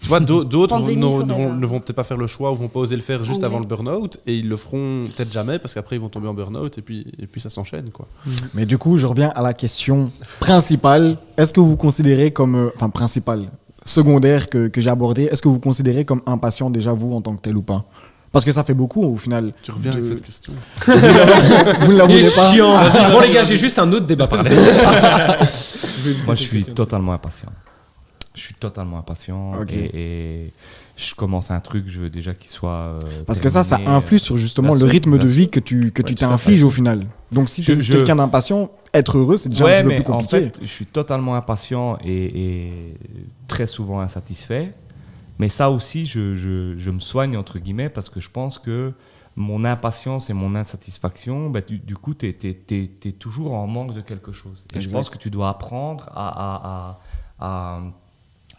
tu 0.00 0.06
vois, 0.08 0.20
d'au- 0.20 0.44
d'autres 0.44 0.78
ne, 0.80 1.66
vont, 1.66 1.80
peut-être 1.80 1.92
pas 1.96 2.04
faire 2.04 2.16
le 2.16 2.28
choix 2.28 2.52
ou 2.52 2.54
vont 2.54 2.68
pas 2.68 2.78
oser 2.80 2.94
le 2.94 3.02
faire 3.02 3.24
juste 3.24 3.40
Ah 3.42 3.46
avant 3.46 3.58
le 3.58 3.66
burn-out 3.66 4.18
et 4.28 4.36
ils 4.36 4.48
le 4.48 4.56
feront 4.56 5.08
peut-être 5.14 5.32
jamais 5.32 5.58
parce 5.58 5.74
qu'après 5.74 5.96
ils 5.96 5.98
vont 6.00 6.08
tomber 6.08 6.28
en 6.28 6.34
burn-out 6.34 6.78
et 6.78 6.82
puis, 6.82 7.04
et 7.18 7.26
puis 7.26 7.40
ça 7.40 7.50
s'enchaîne. 7.50 7.90
quoi. 7.90 8.06
Mais 8.54 8.64
du 8.64 8.78
coup, 8.78 8.96
je 8.96 9.06
reviens 9.06 9.30
à 9.34 9.42
la 9.42 9.52
question 9.52 10.10
principale. 10.38 11.16
Est-ce 11.36 11.52
que 11.52 11.60
vous 11.60 11.76
considérez 11.76 12.30
comme. 12.30 12.54
euh, 12.54 12.70
Enfin, 12.76 12.90
principale, 12.90 13.50
secondaire 13.84 14.48
que, 14.48 14.68
que 14.68 14.80
j'ai 14.80 14.90
abordée, 14.90 15.24
est-ce 15.24 15.42
que 15.42 15.48
vous 15.48 15.58
considérez 15.58 16.04
comme 16.04 16.22
impatient 16.26 16.70
déjà 16.70 16.92
vous 16.92 17.12
en 17.14 17.20
tant 17.20 17.34
que 17.34 17.42
tel 17.42 17.56
ou 17.56 17.62
pas? 17.62 17.84
Parce 18.30 18.44
que 18.44 18.52
ça 18.52 18.62
fait 18.64 18.74
beaucoup 18.74 19.02
au 19.02 19.16
final. 19.16 19.52
Tu 19.62 19.70
reviens 19.70 19.92
de- 19.92 19.96
avec 19.98 20.08
cette 20.08 20.22
question. 20.22 20.52
vous 20.86 21.92
ne 21.92 21.96
la 21.96 22.04
voulez 22.06 22.28
pas 22.34 22.50
chiant. 22.52 22.74
Bon 23.12 23.20
les 23.20 23.30
gars, 23.30 23.42
j'ai 23.42 23.56
juste 23.56 23.78
un 23.78 23.90
autre 23.92 24.06
débat 24.06 24.24
à 24.24 24.28
parler. 24.28 24.50
Moi, 26.26 26.34
je 26.34 26.42
suis 26.42 26.64
totalement 26.64 27.12
impatient. 27.12 27.48
Je 28.34 28.40
suis 28.42 28.54
totalement 28.54 28.98
impatient 28.98 29.52
et, 29.68 29.90
et 30.46 30.52
je 30.96 31.14
commence 31.14 31.50
un 31.50 31.58
truc, 31.60 31.84
je 31.88 32.00
veux 32.00 32.10
déjà 32.10 32.34
qu'il 32.34 32.50
soit. 32.50 32.70
euh, 32.70 33.00
Parce 33.26 33.40
que 33.40 33.48
ça, 33.48 33.64
ça 33.64 33.80
influe 33.86 34.18
sur 34.20 34.36
justement 34.36 34.70
bien 34.70 34.78
le 34.80 34.84
rythme 34.86 35.18
de 35.18 35.26
vie 35.26 35.48
que 35.48 35.58
tu, 35.58 35.90
que 35.90 36.02
Ouais, 36.02 36.08
tu 36.08 36.14
t'infliges 36.14 36.62
au 36.62 36.70
final. 36.70 37.06
Donc 37.32 37.48
si 37.48 37.62
tu 37.62 37.72
es 37.72 37.82
je- 37.82 37.92
quelqu'un 37.92 38.14
d'impatient, 38.16 38.70
être 38.94 39.18
heureux, 39.18 39.36
c'est 39.36 39.48
déjà 39.48 39.64
un 39.66 39.68
petit 39.74 39.82
peu 39.82 39.88
plus 40.02 40.12
en 40.12 40.18
compliqué. 40.18 40.40
fait, 40.40 40.52
je 40.62 40.66
suis 40.68 40.86
totalement 40.86 41.34
impatient 41.34 41.98
et, 42.04 42.66
et 42.66 42.68
très 43.48 43.66
souvent 43.66 44.00
insatisfait. 44.00 44.72
Mais 45.38 45.48
ça 45.48 45.70
aussi, 45.70 46.04
je, 46.06 46.34
je- 46.34 46.74
je 46.76 46.90
me 46.90 46.98
soigne, 47.00 47.36
entre 47.36 47.58
guillemets, 47.58 47.88
parce 47.88 48.08
que 48.08 48.20
je 48.20 48.30
pense 48.30 48.58
que 48.58 48.92
mon 49.36 49.64
impatience 49.64 50.30
et 50.30 50.32
mon 50.32 50.56
insatisfaction, 50.56 51.48
bah, 51.50 51.60
du, 51.60 51.78
du 51.78 51.94
coup, 51.96 52.12
tu 52.14 52.26
es, 52.28 53.12
toujours 53.12 53.54
en 53.54 53.66
manque 53.68 53.94
de 53.94 54.00
quelque 54.00 54.32
chose. 54.32 54.66
Et 54.74 54.80
je 54.80 54.88
pense 54.90 55.10
que 55.10 55.18
tu 55.18 55.30
dois 55.30 55.48
apprendre 55.50 56.08
à, 56.14 56.28
à- 56.28 56.98
à- 57.38 57.76
à- 57.78 57.82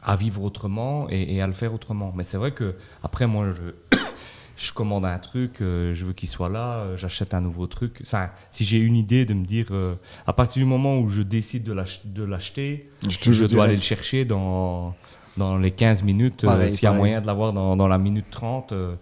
à 0.01 0.15
vivre 0.15 0.41
autrement 0.43 1.07
et, 1.09 1.35
et 1.35 1.41
à 1.41 1.47
le 1.47 1.53
faire 1.53 1.73
autrement. 1.73 2.13
Mais 2.15 2.23
c'est 2.23 2.37
vrai 2.37 2.51
que 2.53 2.75
après, 3.03 3.27
moi, 3.27 3.51
je, 3.51 3.97
je 4.57 4.71
commande 4.71 5.03
un 5.03 5.19
truc, 5.19 5.59
euh, 5.61 5.93
je 5.93 6.05
veux 6.05 6.13
qu'il 6.13 6.29
soit 6.29 6.47
là, 6.47 6.75
euh, 6.77 6.95
j'achète 6.95 7.33
un 7.33 7.41
nouveau 7.41 7.67
truc. 7.67 7.99
Enfin, 8.03 8.29
si 8.51 8.63
j'ai 8.63 8.77
une 8.77 8.95
idée 8.95 9.25
de 9.25 9.33
me 9.33 9.43
dire, 9.45 9.67
euh, 9.71 9.95
à 10.27 10.31
partir 10.31 10.61
du 10.63 10.65
moment 10.69 10.97
où 10.99 11.09
je 11.09 11.21
décide 11.21 11.63
de 11.63 11.73
l'ach- 11.73 12.05
de 12.05 12.23
l'acheter, 12.23 12.89
Je 13.33 13.45
dois 13.55 13.65
aller 13.65 13.75
le 13.75 13.81
chercher 13.81 14.23
dans, 14.23 14.95
dans 15.37 15.57
les 15.57 15.71
15 15.71 16.03
minutes, 16.03 16.43
euh, 16.43 16.69
s'il 16.69 16.83
y 16.83 16.87
a 16.87 16.91
moyen 16.91 17.21
de 17.21 17.27
l'avoir 17.27 17.53
dans, 17.53 17.75
dans 17.75 17.87
la 17.87 17.97
minute 17.97 18.25
30. 18.31 18.71
euh, 18.71 18.93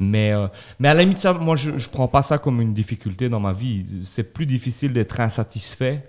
mais, 0.00 0.32
euh, 0.32 0.46
mais 0.78 0.88
à 0.88 0.94
la 0.94 1.02
limite, 1.02 1.18
ça, 1.18 1.32
moi, 1.32 1.54
je 1.56 1.70
ne 1.70 1.78
prends 1.92 2.08
pas 2.08 2.22
ça 2.22 2.38
comme 2.38 2.60
une 2.60 2.72
difficulté 2.74 3.28
dans 3.28 3.40
ma 3.40 3.52
vie. 3.52 3.84
C'est 4.02 4.32
plus 4.32 4.46
difficile 4.46 4.92
d'être 4.92 5.20
insatisfait. 5.20 6.02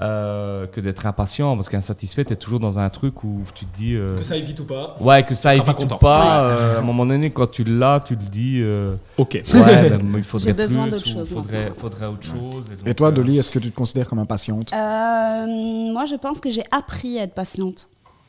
euh, 0.00 0.66
que 0.66 0.80
d'être 0.80 1.06
impatient 1.06 1.54
parce 1.54 1.68
qu'insatisfait 1.68 2.24
tu 2.24 2.32
es 2.32 2.36
toujours 2.36 2.58
dans 2.58 2.80
un 2.80 2.88
truc 2.90 3.22
où 3.22 3.42
tu 3.54 3.64
te 3.64 3.76
dis 3.76 3.94
euh, 3.94 4.08
Que 4.08 4.24
ça 4.24 4.36
évite 4.36 4.58
ou 4.58 4.64
pas 4.64 4.96
ouais 5.00 5.22
que 5.22 5.36
ça 5.36 5.50
pas 5.50 5.54
évite 5.54 5.84
ou 5.84 5.86
pas 5.98 6.42
euh, 6.42 6.76
à 6.76 6.78
un 6.80 6.82
moment 6.82 7.06
donné 7.06 7.30
quand 7.30 7.48
tu 7.48 7.62
l'as 7.62 8.00
tu 8.00 8.16
le 8.16 8.24
dis 8.28 8.58
euh, 8.60 8.96
Ok. 9.18 9.40
Ouais, 9.54 9.90
ben, 9.90 10.00
il 10.16 10.24
faudrait 10.24 10.48
J'ai 10.48 10.52
besoin 10.52 10.88
plus, 10.88 11.08
chose 11.08 11.28
Faudrait, 11.32 11.72
faudrait 11.76 12.06
autre 12.06 12.24
chose. 12.24 12.70
donc, 12.70 12.88
Et 12.88 12.94
toi, 12.94 13.12
Dolly, 13.12 13.38
est-ce 13.38 13.52
que 13.52 13.60
tu 13.60 13.70
te 13.70 13.76
considères 13.76 14.08
comme 14.08 14.18
impatiente? 14.18 14.72
Euh, 14.72 15.46
moi, 15.92 16.06
je 16.06 16.16
pense 16.16 16.40
que 16.40 16.50
j'ai 16.50 16.64
appris 16.72 17.20
à 17.20 17.22
être 17.22 17.34
patiente. 17.34 17.88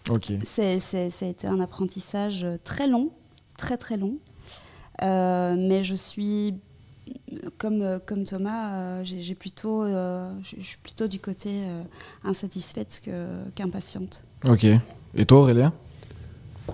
Ok. 0.10 0.32
C'est, 0.44 0.80
c'est- 0.80 1.10
ça 1.10 1.26
a 1.26 1.30
été 1.30 1.48
un 1.48 1.60
apprentissage 1.60 2.46
très 2.64 2.88
long, 2.88 3.10
très 3.58 3.78
très 3.78 3.98
long. 3.98 4.18
Euh, 5.02 5.56
mais 5.58 5.84
je 5.84 5.96
suis, 5.96 6.54
comme, 7.58 7.82
euh, 7.82 8.00
comme 8.04 8.24
Thomas, 8.24 8.74
euh, 8.74 9.02
j'ai, 9.04 9.36
plutôt, 9.36 9.84
euh, 9.84 10.32
je, 10.44 10.62
suis 10.62 10.78
plutôt 10.78 11.08
du 11.08 11.20
côté 11.20 11.50
euh, 11.66 11.84
insatisfaite 12.24 13.02
qu'impatiente. 13.56 14.22
Ok. 14.48 14.66
Et 15.16 15.26
toi, 15.26 15.40
Aurélien? 15.40 15.74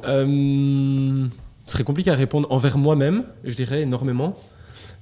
Euh, 0.05 1.27
ce 1.65 1.71
serait 1.73 1.84
compliqué 1.84 2.11
à 2.11 2.15
répondre 2.15 2.47
envers 2.51 2.77
moi-même, 2.77 3.23
je 3.43 3.55
dirais 3.55 3.82
énormément. 3.82 4.38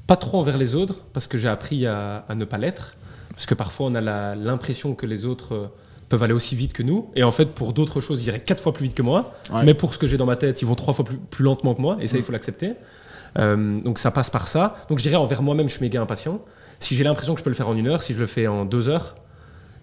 Pas 0.07 0.15
trop 0.15 0.39
envers 0.39 0.57
les 0.57 0.75
autres, 0.75 0.95
parce 1.13 1.27
que 1.27 1.37
j'ai 1.37 1.47
appris 1.47 1.85
à, 1.85 2.25
à 2.27 2.35
ne 2.35 2.45
pas 2.45 2.57
l'être. 2.57 2.95
Parce 3.31 3.45
que 3.45 3.53
parfois, 3.55 3.87
on 3.87 3.95
a 3.95 4.35
l'impression 4.35 4.95
que 4.95 5.05
les 5.05 5.25
autres 5.25 5.53
euh, 5.53 5.67
peuvent 6.09 6.23
aller 6.23 6.33
aussi 6.33 6.55
vite 6.55 6.73
que 6.73 6.83
nous. 6.83 7.09
Et 7.15 7.23
en 7.23 7.31
fait, 7.31 7.45
pour 7.47 7.71
d'autres 7.73 8.01
choses, 8.01 8.23
ils 8.23 8.27
iraient 8.29 8.39
quatre 8.39 8.61
fois 8.61 8.73
plus 8.73 8.83
vite 8.85 8.95
que 8.95 9.01
moi. 9.01 9.33
Ouais. 9.53 9.63
Mais 9.63 9.73
pour 9.73 9.93
ce 9.93 9.99
que 9.99 10.07
j'ai 10.07 10.17
dans 10.17 10.25
ma 10.25 10.35
tête, 10.35 10.61
ils 10.61 10.65
vont 10.65 10.75
trois 10.75 10.93
fois 10.93 11.05
plus, 11.05 11.17
plus 11.17 11.43
lentement 11.43 11.73
que 11.75 11.81
moi. 11.81 11.97
Et 12.01 12.07
ça, 12.07 12.15
Mm. 12.15 12.19
il 12.19 12.23
faut 12.23 12.31
l'accepter. 12.31 12.73
Euh, 13.37 13.79
donc 13.81 13.99
ça 13.99 14.09
passe 14.11 14.29
par 14.31 14.47
ça. 14.47 14.73
Donc 14.89 14.97
je 14.97 15.03
dirais 15.03 15.15
envers 15.17 15.41
moi-même, 15.43 15.69
je 15.69 15.73
suis 15.75 15.81
méga 15.83 16.01
impatient. 16.01 16.41
Si 16.79 16.95
j'ai 16.95 17.03
l'impression 17.03 17.33
que 17.35 17.39
je 17.39 17.43
peux 17.43 17.51
le 17.51 17.55
faire 17.55 17.67
en 17.69 17.75
une 17.75 17.87
heure, 17.87 18.01
si 18.01 18.13
je 18.13 18.19
le 18.19 18.25
fais 18.25 18.47
en 18.47 18.65
deux 18.65 18.89
heures, 18.89 19.15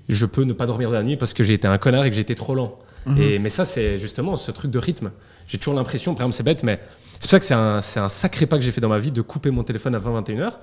je 0.09 0.27
peux 0.27 0.43
ne 0.43 0.53
pas 0.53 0.67
dormir 0.67 0.89
de 0.91 0.95
la 0.95 1.03
nuit 1.05 1.17
parce 1.17 1.33
que 1.33 1.45
j'ai 1.45 1.55
été 1.55 1.69
un 1.69 1.79
connard 1.79 2.05
et 2.05 2.11
que 2.11 2.17
j'ai 2.17 2.23
été 2.23 2.35
trop 2.35 2.55
lent. 2.55 2.79
Et, 3.21 3.39
mais 3.39 3.51
ça, 3.51 3.65
c'est 3.65 3.99
justement 3.99 4.37
ce 4.37 4.51
truc 4.51 4.73
de 4.73 4.81
rythme. 4.81 5.13
J'ai 5.47 5.59
toujours 5.59 5.75
l'impression, 5.75 6.13
par 6.15 6.23
exemple, 6.23 6.35
c'est 6.35 6.43
bête, 6.43 6.65
mais 6.65 6.81
c'est 7.13 7.21
pour 7.21 7.31
ça 7.31 7.39
que 7.39 7.45
c'est 7.45 7.55
un, 7.55 7.81
c'est 7.81 8.01
un 8.01 8.09
sacré 8.09 8.47
pas 8.47 8.59
que 8.59 8.65
j'ai 8.65 8.73
fait 8.73 8.81
dans 8.81 8.89
ma 8.89 8.99
vie 8.99 9.13
de 9.13 9.23
couper 9.23 9.53
mon 9.53 9.63
téléphone 9.63 9.95
à 9.95 10.01
20-21 10.01 10.41
heures. 10.41 10.59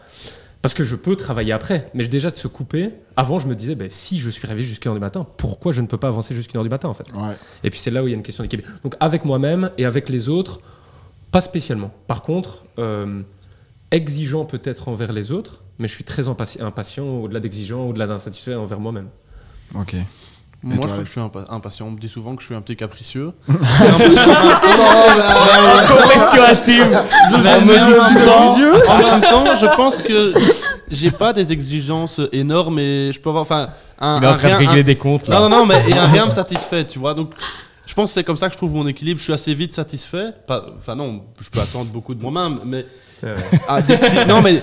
Parce 0.64 0.74
que 0.74 0.84
je 0.84 0.96
peux 0.96 1.16
travailler 1.16 1.52
après. 1.52 1.92
Mais 1.94 2.08
déjà 2.08 2.32
de 2.32 2.38
se 2.38 2.48
couper, 2.48 2.90
avant, 3.18 3.38
je 3.38 3.48
me 3.48 3.54
disais, 3.54 3.76
ben, 3.76 3.90
si 3.92 4.18
je 4.18 4.30
suis 4.32 4.48
réveillé 4.48 4.66
jusqu'à 4.68 4.90
1h 4.90 4.94
du 4.96 5.00
matin, 5.02 5.28
pourquoi 5.38 5.72
je 5.74 5.82
ne 5.82 5.88
peux 5.88 5.98
pas 5.98 6.08
avancer 6.08 6.34
jusqu'à 6.34 6.58
1h 6.58 6.64
du 6.64 6.70
matin, 6.70 6.88
en 6.90 6.94
fait? 6.96 7.06
Ouais. 7.14 7.36
et 7.64 7.70
puis 7.70 7.80
c'est 7.80 7.92
là 7.92 8.02
où 8.02 8.08
il 8.08 8.12
y 8.12 8.14
a 8.14 8.18
une 8.18 8.24
question 8.24 8.44
d'équilibre. 8.44 8.70
Donc 8.84 8.96
avec 9.00 9.26
moi-même 9.26 9.70
et 9.78 9.86
avec 9.86 10.08
les 10.10 10.30
autres, 10.30 10.62
pas 11.32 11.42
spécialement. 11.42 11.92
Par 12.08 12.24
contre, 12.24 12.64
euh, 12.80 13.22
exigeant 13.92 14.46
peut-être 14.46 14.88
envers 14.88 15.12
les 15.12 15.32
autres, 15.32 15.62
mais 15.80 15.88
je 15.88 15.94
suis 15.94 16.04
très 16.06 16.24
impati- 16.30 16.62
impatient, 16.62 17.06
au-delà 17.06 17.40
d'exigeant, 17.42 17.82
au-delà 17.82 18.08
d'insatisfait 18.08 18.56
envers 18.56 18.80
moi-même. 18.80 19.10
Ok. 19.76 19.96
Moi, 20.64 20.76
je 20.82 20.88
crois 20.88 20.98
que 21.00 21.06
je 21.06 21.12
suis 21.12 21.20
impa- 21.20 21.46
impatient. 21.50 21.88
On 21.88 21.92
me 21.92 22.00
dit 22.00 22.08
souvent 22.08 22.36
que 22.36 22.42
je 22.42 22.48
suis 22.48 22.56
un 22.56 22.62
petit 22.62 22.78
capricieux. 22.78 23.32
En, 27.34 27.42
même 27.42 27.66
temps, 28.26 28.56
en 28.94 28.98
même 28.98 29.22
temps, 29.22 29.56
je 29.56 29.76
pense 29.76 29.98
que 29.98 30.34
j'ai 30.90 31.12
pas 31.12 31.34
des 31.34 31.52
exigences 31.52 32.22
énormes 32.32 32.80
et 32.80 33.12
je 33.12 33.20
peux 33.20 33.30
avoir. 33.30 33.42
Enfin, 33.44 33.70
un, 34.00 34.20
Il 34.20 34.24
est 34.24 34.28
en 34.28 34.36
train 34.36 34.50
de 34.50 34.56
régler 34.56 34.84
des 34.84 34.96
comptes 34.96 35.28
là. 35.28 35.36
Non, 35.40 35.50
non, 35.50 35.58
non, 35.60 35.66
mais 35.66 35.84
et 35.90 35.98
un 35.98 36.06
rien 36.08 36.26
me 36.26 36.32
satisfait, 36.32 36.86
tu 36.86 37.00
vois. 37.00 37.14
Donc, 37.14 37.32
je 37.86 37.94
pense 37.94 38.12
que 38.12 38.14
c'est 38.14 38.24
comme 38.24 38.38
ça 38.38 38.48
que 38.48 38.54
je 38.54 38.58
trouve 38.58 38.74
mon 38.74 38.88
équilibre. 38.88 39.20
Je 39.20 39.26
suis 39.26 39.34
assez 39.34 39.54
vite 39.54 39.74
satisfait. 39.74 40.32
Enfin, 40.78 40.96
non, 40.96 41.24
je 41.40 41.50
peux 41.50 41.60
attendre 41.60 41.92
beaucoup 41.92 42.16
de 42.16 42.22
moi-même, 42.22 42.60
mais. 42.66 42.86
Ah, 43.68 43.82
des 43.82 43.98
petits- 43.98 44.28
non, 44.28 44.42
mais 44.42 44.62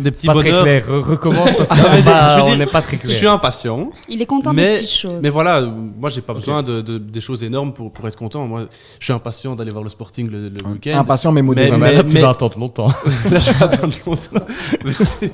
des 0.00 0.10
petits 0.10 0.26
Pas 0.26 0.34
très 0.34 0.44
bonheurs. 0.50 0.62
clair. 0.62 0.88
Re- 0.88 1.02
Recommence 1.02 1.54
parce 1.56 1.68
que 1.68 1.74
Ah, 1.86 1.88
mais 1.90 1.96
c'est 1.98 2.02
pas- 2.04 2.28
je 2.30 2.36
veux 2.36 2.42
on 2.42 2.46
dire, 2.48 2.56
n'est 2.58 2.66
pas 2.66 2.82
très 2.82 2.98
Je 3.02 3.08
suis 3.08 3.18
clair. 3.20 3.32
impatient. 3.32 3.90
Il 4.08 4.22
est 4.22 4.26
content 4.26 4.52
Mais- 4.52 4.68
des 4.68 4.74
petites 4.74 4.90
choses. 4.90 5.20
Mais 5.22 5.28
voilà, 5.28 5.60
moi 5.60 6.08
j'ai 6.10 6.20
pas 6.22 6.34
besoin 6.34 6.62
de, 6.62 6.80
de- 6.80 6.98
des 6.98 7.20
choses 7.20 7.44
énormes 7.44 7.72
pour, 7.72 7.92
pour 7.92 8.06
être 8.08 8.16
content. 8.16 8.46
Moi, 8.46 8.66
je 8.98 9.04
suis 9.04 9.12
impatient 9.12 9.54
d'aller 9.54 9.70
voir 9.70 9.84
le 9.84 9.90
Sporting 9.90 10.30
le, 10.30 10.48
le 10.48 10.64
week-end. 10.66 10.98
Impatient 10.98 11.32
mais 11.32 11.42
modéré. 11.42 11.70
Mais- 11.72 11.78
Mais 11.78 11.92
là, 11.96 12.04
tu 12.04 12.14
mais- 12.14 12.20
vas 12.20 12.30
attendre 12.30 12.58
longtemps. 12.58 12.88
Là, 13.30 13.38
je 13.38 13.50
vais 13.52 13.64
attendre 13.64 13.94
longtemps. 14.06 14.46
Merci. 14.84 15.30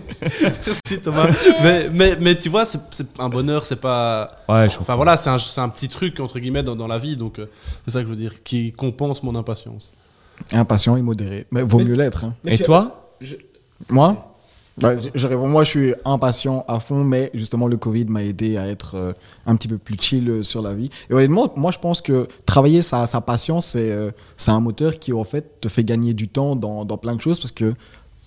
Merci 0.67 1.01
Thomas. 1.03 1.27
Mais, 1.63 1.89
mais, 1.93 2.17
mais 2.21 2.37
tu 2.37 2.49
vois, 2.49 2.65
c'est 2.65 2.81
c'est 2.91 3.07
un 3.19 3.29
bonheur, 3.29 3.65
c'est 3.67 3.77
pas. 3.81 4.31
Ouais, 4.49 4.69
je 4.71 4.79
Enfin 4.81 4.97
voilà, 4.97 5.17
c'est 5.17 5.31
un, 5.31 5.39
c'est 5.39 5.61
un 5.61 5.69
petit 5.69 5.89
truc 5.89 6.19
entre 6.21 6.39
guillemets 6.39 6.63
dans, 6.63 6.75
dans 6.77 6.87
la 6.87 6.99
vie, 6.99 7.17
donc 7.17 7.39
euh, 7.39 7.47
c'est 7.85 7.93
ça 7.93 8.01
que 8.01 8.07
je 8.07 8.11
veux 8.11 8.17
dire, 8.17 8.43
qui 8.43 8.73
compense 8.73 9.23
mon 9.23 9.35
impatience. 9.35 9.93
Impatient 10.53 10.97
et 10.97 11.03
modéré. 11.03 11.47
Mais 11.51 11.63
vaut 11.63 11.79
Mais- 11.79 11.85
mieux 11.85 11.97
l'être. 11.97 12.25
hein. 12.25 12.35
Et 12.47 12.59
toi 12.59 13.11
Moi 13.91 14.25
Bah, 14.81 14.97
je- 14.97 15.09
je 15.13 15.27
réponds, 15.27 15.49
moi, 15.49 15.65
je 15.65 15.71
suis 15.71 15.95
impatient 16.05 16.65
à 16.69 16.79
fond, 16.79 17.03
mais 17.03 17.33
justement, 17.35 17.67
le 17.67 17.77
Covid 17.77 18.05
m'a 18.05 18.23
aidé 18.23 18.57
à 18.59 18.69
être 18.69 18.95
euh, 18.95 19.13
un 19.45 19.57
petit 19.57 19.67
peu 19.67 19.77
plus 19.77 19.97
chill 20.01 20.31
euh, 20.31 20.43
sur 20.45 20.63
la 20.63 20.73
vie. 20.73 20.89
Et 21.11 21.15
honnêtement, 21.15 21.53
moi, 21.57 21.73
je 21.73 21.79
pense 21.81 22.01
que 22.01 22.29
travailler 22.47 22.83
sa, 22.83 23.05
sa 23.07 23.21
patience, 23.21 23.67
c'est 23.71 23.91
euh, 23.91 24.13
c'est 24.37 24.53
un 24.53 24.61
moteur 24.61 25.01
qui, 25.01 25.13
en 25.13 25.25
fait, 25.25 25.61
te 25.61 25.67
fait 25.67 25.83
gagner 25.83 26.15
du 26.15 26.29
temps 26.29 26.55
dans, 26.55 26.85
dans 26.85 26.97
plein 26.97 27.17
de 27.17 27.21
choses 27.21 27.41
parce 27.41 27.51
que 27.51 27.75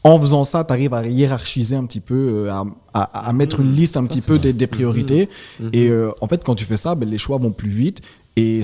en 0.04 0.20
faisant 0.20 0.44
ça, 0.44 0.66
tu 0.66 0.74
arrives 0.74 0.94
à 0.94 1.06
hiérarchiser 1.08 1.78
un 1.78 1.86
petit 1.86 2.02
peu, 2.02 2.50
à, 2.52 2.66
à- 2.94 3.30
à 3.30 3.34
mettre 3.34 3.60
une 3.62 3.72
liste 3.74 3.96
un 3.96 4.04
petit 4.04 4.20
peu 4.22 4.38
des, 4.38 4.52
des 4.52 4.68
priorités. 4.68 5.30
Et 5.72 5.90
euh, 5.90 6.12
en 6.20 6.28
fait, 6.28 6.44
quand 6.44 6.56
tu 6.56 6.66
fais 6.66 6.76
ça, 6.76 6.96
ben, 6.96 7.08
les 7.08 7.20
choix 7.20 7.38
vont 7.38 7.52
plus 7.52 7.70
vite. 7.70 8.02
Et 8.38 8.62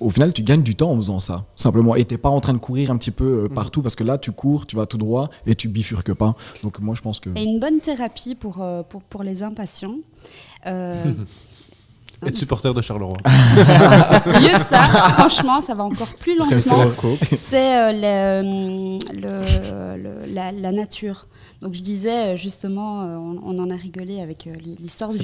au 0.00 0.10
final, 0.10 0.32
tu 0.32 0.42
gagnes 0.42 0.62
du 0.62 0.74
temps 0.74 0.90
en 0.90 0.96
faisant 0.96 1.20
ça, 1.20 1.44
simplement. 1.54 1.94
Et 1.94 2.04
t'es 2.04 2.18
pas 2.18 2.28
en 2.28 2.40
train 2.40 2.52
de 2.52 2.58
courir 2.58 2.90
un 2.90 2.96
petit 2.96 3.12
peu 3.12 3.44
euh, 3.44 3.48
partout, 3.48 3.80
parce 3.80 3.94
que 3.94 4.02
là, 4.02 4.18
tu 4.18 4.32
cours, 4.32 4.66
tu 4.66 4.74
vas 4.74 4.86
tout 4.86 4.98
droit 4.98 5.30
et 5.46 5.54
tu 5.54 5.68
bifurques 5.68 6.12
pas. 6.12 6.34
Donc 6.64 6.80
moi, 6.80 6.94
je 6.96 7.02
pense 7.02 7.20
que... 7.20 7.30
Et 7.36 7.44
une 7.44 7.60
bonne 7.60 7.78
thérapie 7.78 8.34
pour, 8.34 8.62
euh, 8.62 8.82
pour, 8.82 9.02
pour 9.02 9.22
les 9.22 9.44
impatients. 9.44 9.96
Euh, 10.66 11.12
Être 12.24 12.34
supporter 12.36 12.72
de 12.72 12.80
Charleroi. 12.80 13.16
Mieux 13.26 14.58
ça, 14.58 14.78
franchement, 14.80 15.60
ça 15.60 15.74
va 15.74 15.84
encore 15.84 16.14
plus 16.14 16.34
lentement. 16.36 16.48
C'est 17.36 17.76
euh, 17.78 17.92
le- 17.92 18.98
le- 19.20 19.96
le- 20.02 20.32
la, 20.34 20.52
la 20.52 20.72
nature. 20.72 21.26
Donc 21.62 21.74
je 21.74 21.80
disais 21.80 22.34
euh, 22.34 22.36
justement, 22.36 23.02
euh, 23.02 23.16
on, 23.16 23.40
on 23.44 23.58
en 23.62 23.70
a 23.70 23.76
rigolé 23.76 24.20
avec 24.20 24.46
euh, 24.46 24.50
l'histoire 24.80 25.10
du 25.10 25.16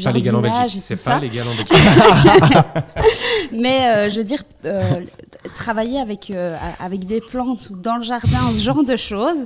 jardinage 0.42 0.76
et 0.76 0.78
tout 0.78 0.84
C'est 0.86 1.04
pas 1.04 1.18
légal 1.18 1.44
en 1.46 1.54
Belgique. 1.56 2.56
Mais 3.52 3.88
euh, 3.90 4.10
je 4.10 4.16
veux 4.18 4.24
dire, 4.24 4.42
euh, 4.64 5.00
travailler 5.54 6.00
avec, 6.00 6.30
euh, 6.30 6.56
avec 6.80 7.06
des 7.06 7.20
plantes 7.20 7.68
ou 7.70 7.76
dans 7.76 7.96
le 7.96 8.02
jardin, 8.02 8.50
ce 8.54 8.60
genre 8.62 8.82
de 8.84 8.96
choses. 8.96 9.44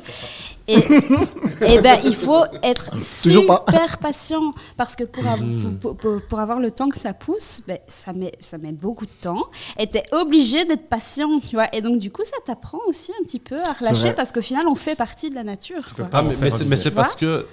Et, 0.69 0.79
et 1.67 1.81
ben, 1.81 2.01
il 2.05 2.15
faut 2.15 2.45
être 2.63 2.99
super 3.01 3.99
patient 3.99 4.53
parce 4.77 4.97
que 4.97 5.05
pour, 5.05 5.27
av- 5.27 5.79
pour, 5.81 5.97
pour- 5.97 6.21
pour 6.23 6.41
avoir 6.41 6.59
le 6.59 6.71
temps 6.71 6.89
que 6.89 6.99
ça 6.99 7.13
pousse, 7.15 7.63
ben, 7.69 7.79
ça, 7.87 8.13
met, 8.13 8.33
ça 8.41 8.59
met 8.59 8.73
beaucoup 8.73 9.07
de 9.07 9.11
temps. 9.23 9.45
Et 9.79 9.89
tu 9.89 9.99
es 9.99 10.05
obligé 10.13 10.65
d'être 10.65 10.89
patient, 10.89 11.39
tu 11.41 11.57
vois. 11.57 11.75
Et 11.75 11.81
donc, 11.83 11.99
du 11.99 12.11
coup, 12.11 12.25
ça 12.25 12.37
t'apprend 12.45 12.81
aussi 12.89 13.13
un 13.21 13.25
petit 13.25 13.39
peu 13.41 13.57
à 13.61 13.73
relâcher 13.73 14.13
parce 14.15 14.33
qu'au 14.33 14.43
final, 14.43 14.67
on 14.69 14.75
fait 14.75 14.97
partie 14.97 15.31
de 15.31 15.35
la 15.35 15.45
nature. 15.45 15.83
peux 15.97 16.03
quoi. 16.03 16.11
pas 16.11 16.19
Ah, 16.19 16.23
mais 16.23 16.77
c'est 16.77 16.95
parce 16.95 17.15
que. 17.17 17.47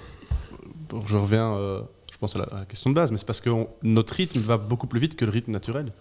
bon, 0.88 1.00
je 1.06 1.16
reviens, 1.16 1.52
euh, 1.54 1.80
je 2.12 2.18
pense 2.18 2.34
à 2.36 2.40
la, 2.40 2.44
à 2.46 2.58
la 2.60 2.64
question 2.66 2.90
de 2.90 2.94
base, 2.94 3.10
mais 3.10 3.16
c'est 3.16 3.26
parce 3.26 3.40
que 3.40 3.50
on- 3.50 3.68
notre 3.82 4.14
rythme 4.14 4.40
va 4.40 4.56
beaucoup 4.56 4.86
plus 4.86 5.00
vite 5.00 5.16
que 5.16 5.24
le 5.24 5.30
rythme 5.30 5.52
naturel. 5.52 5.92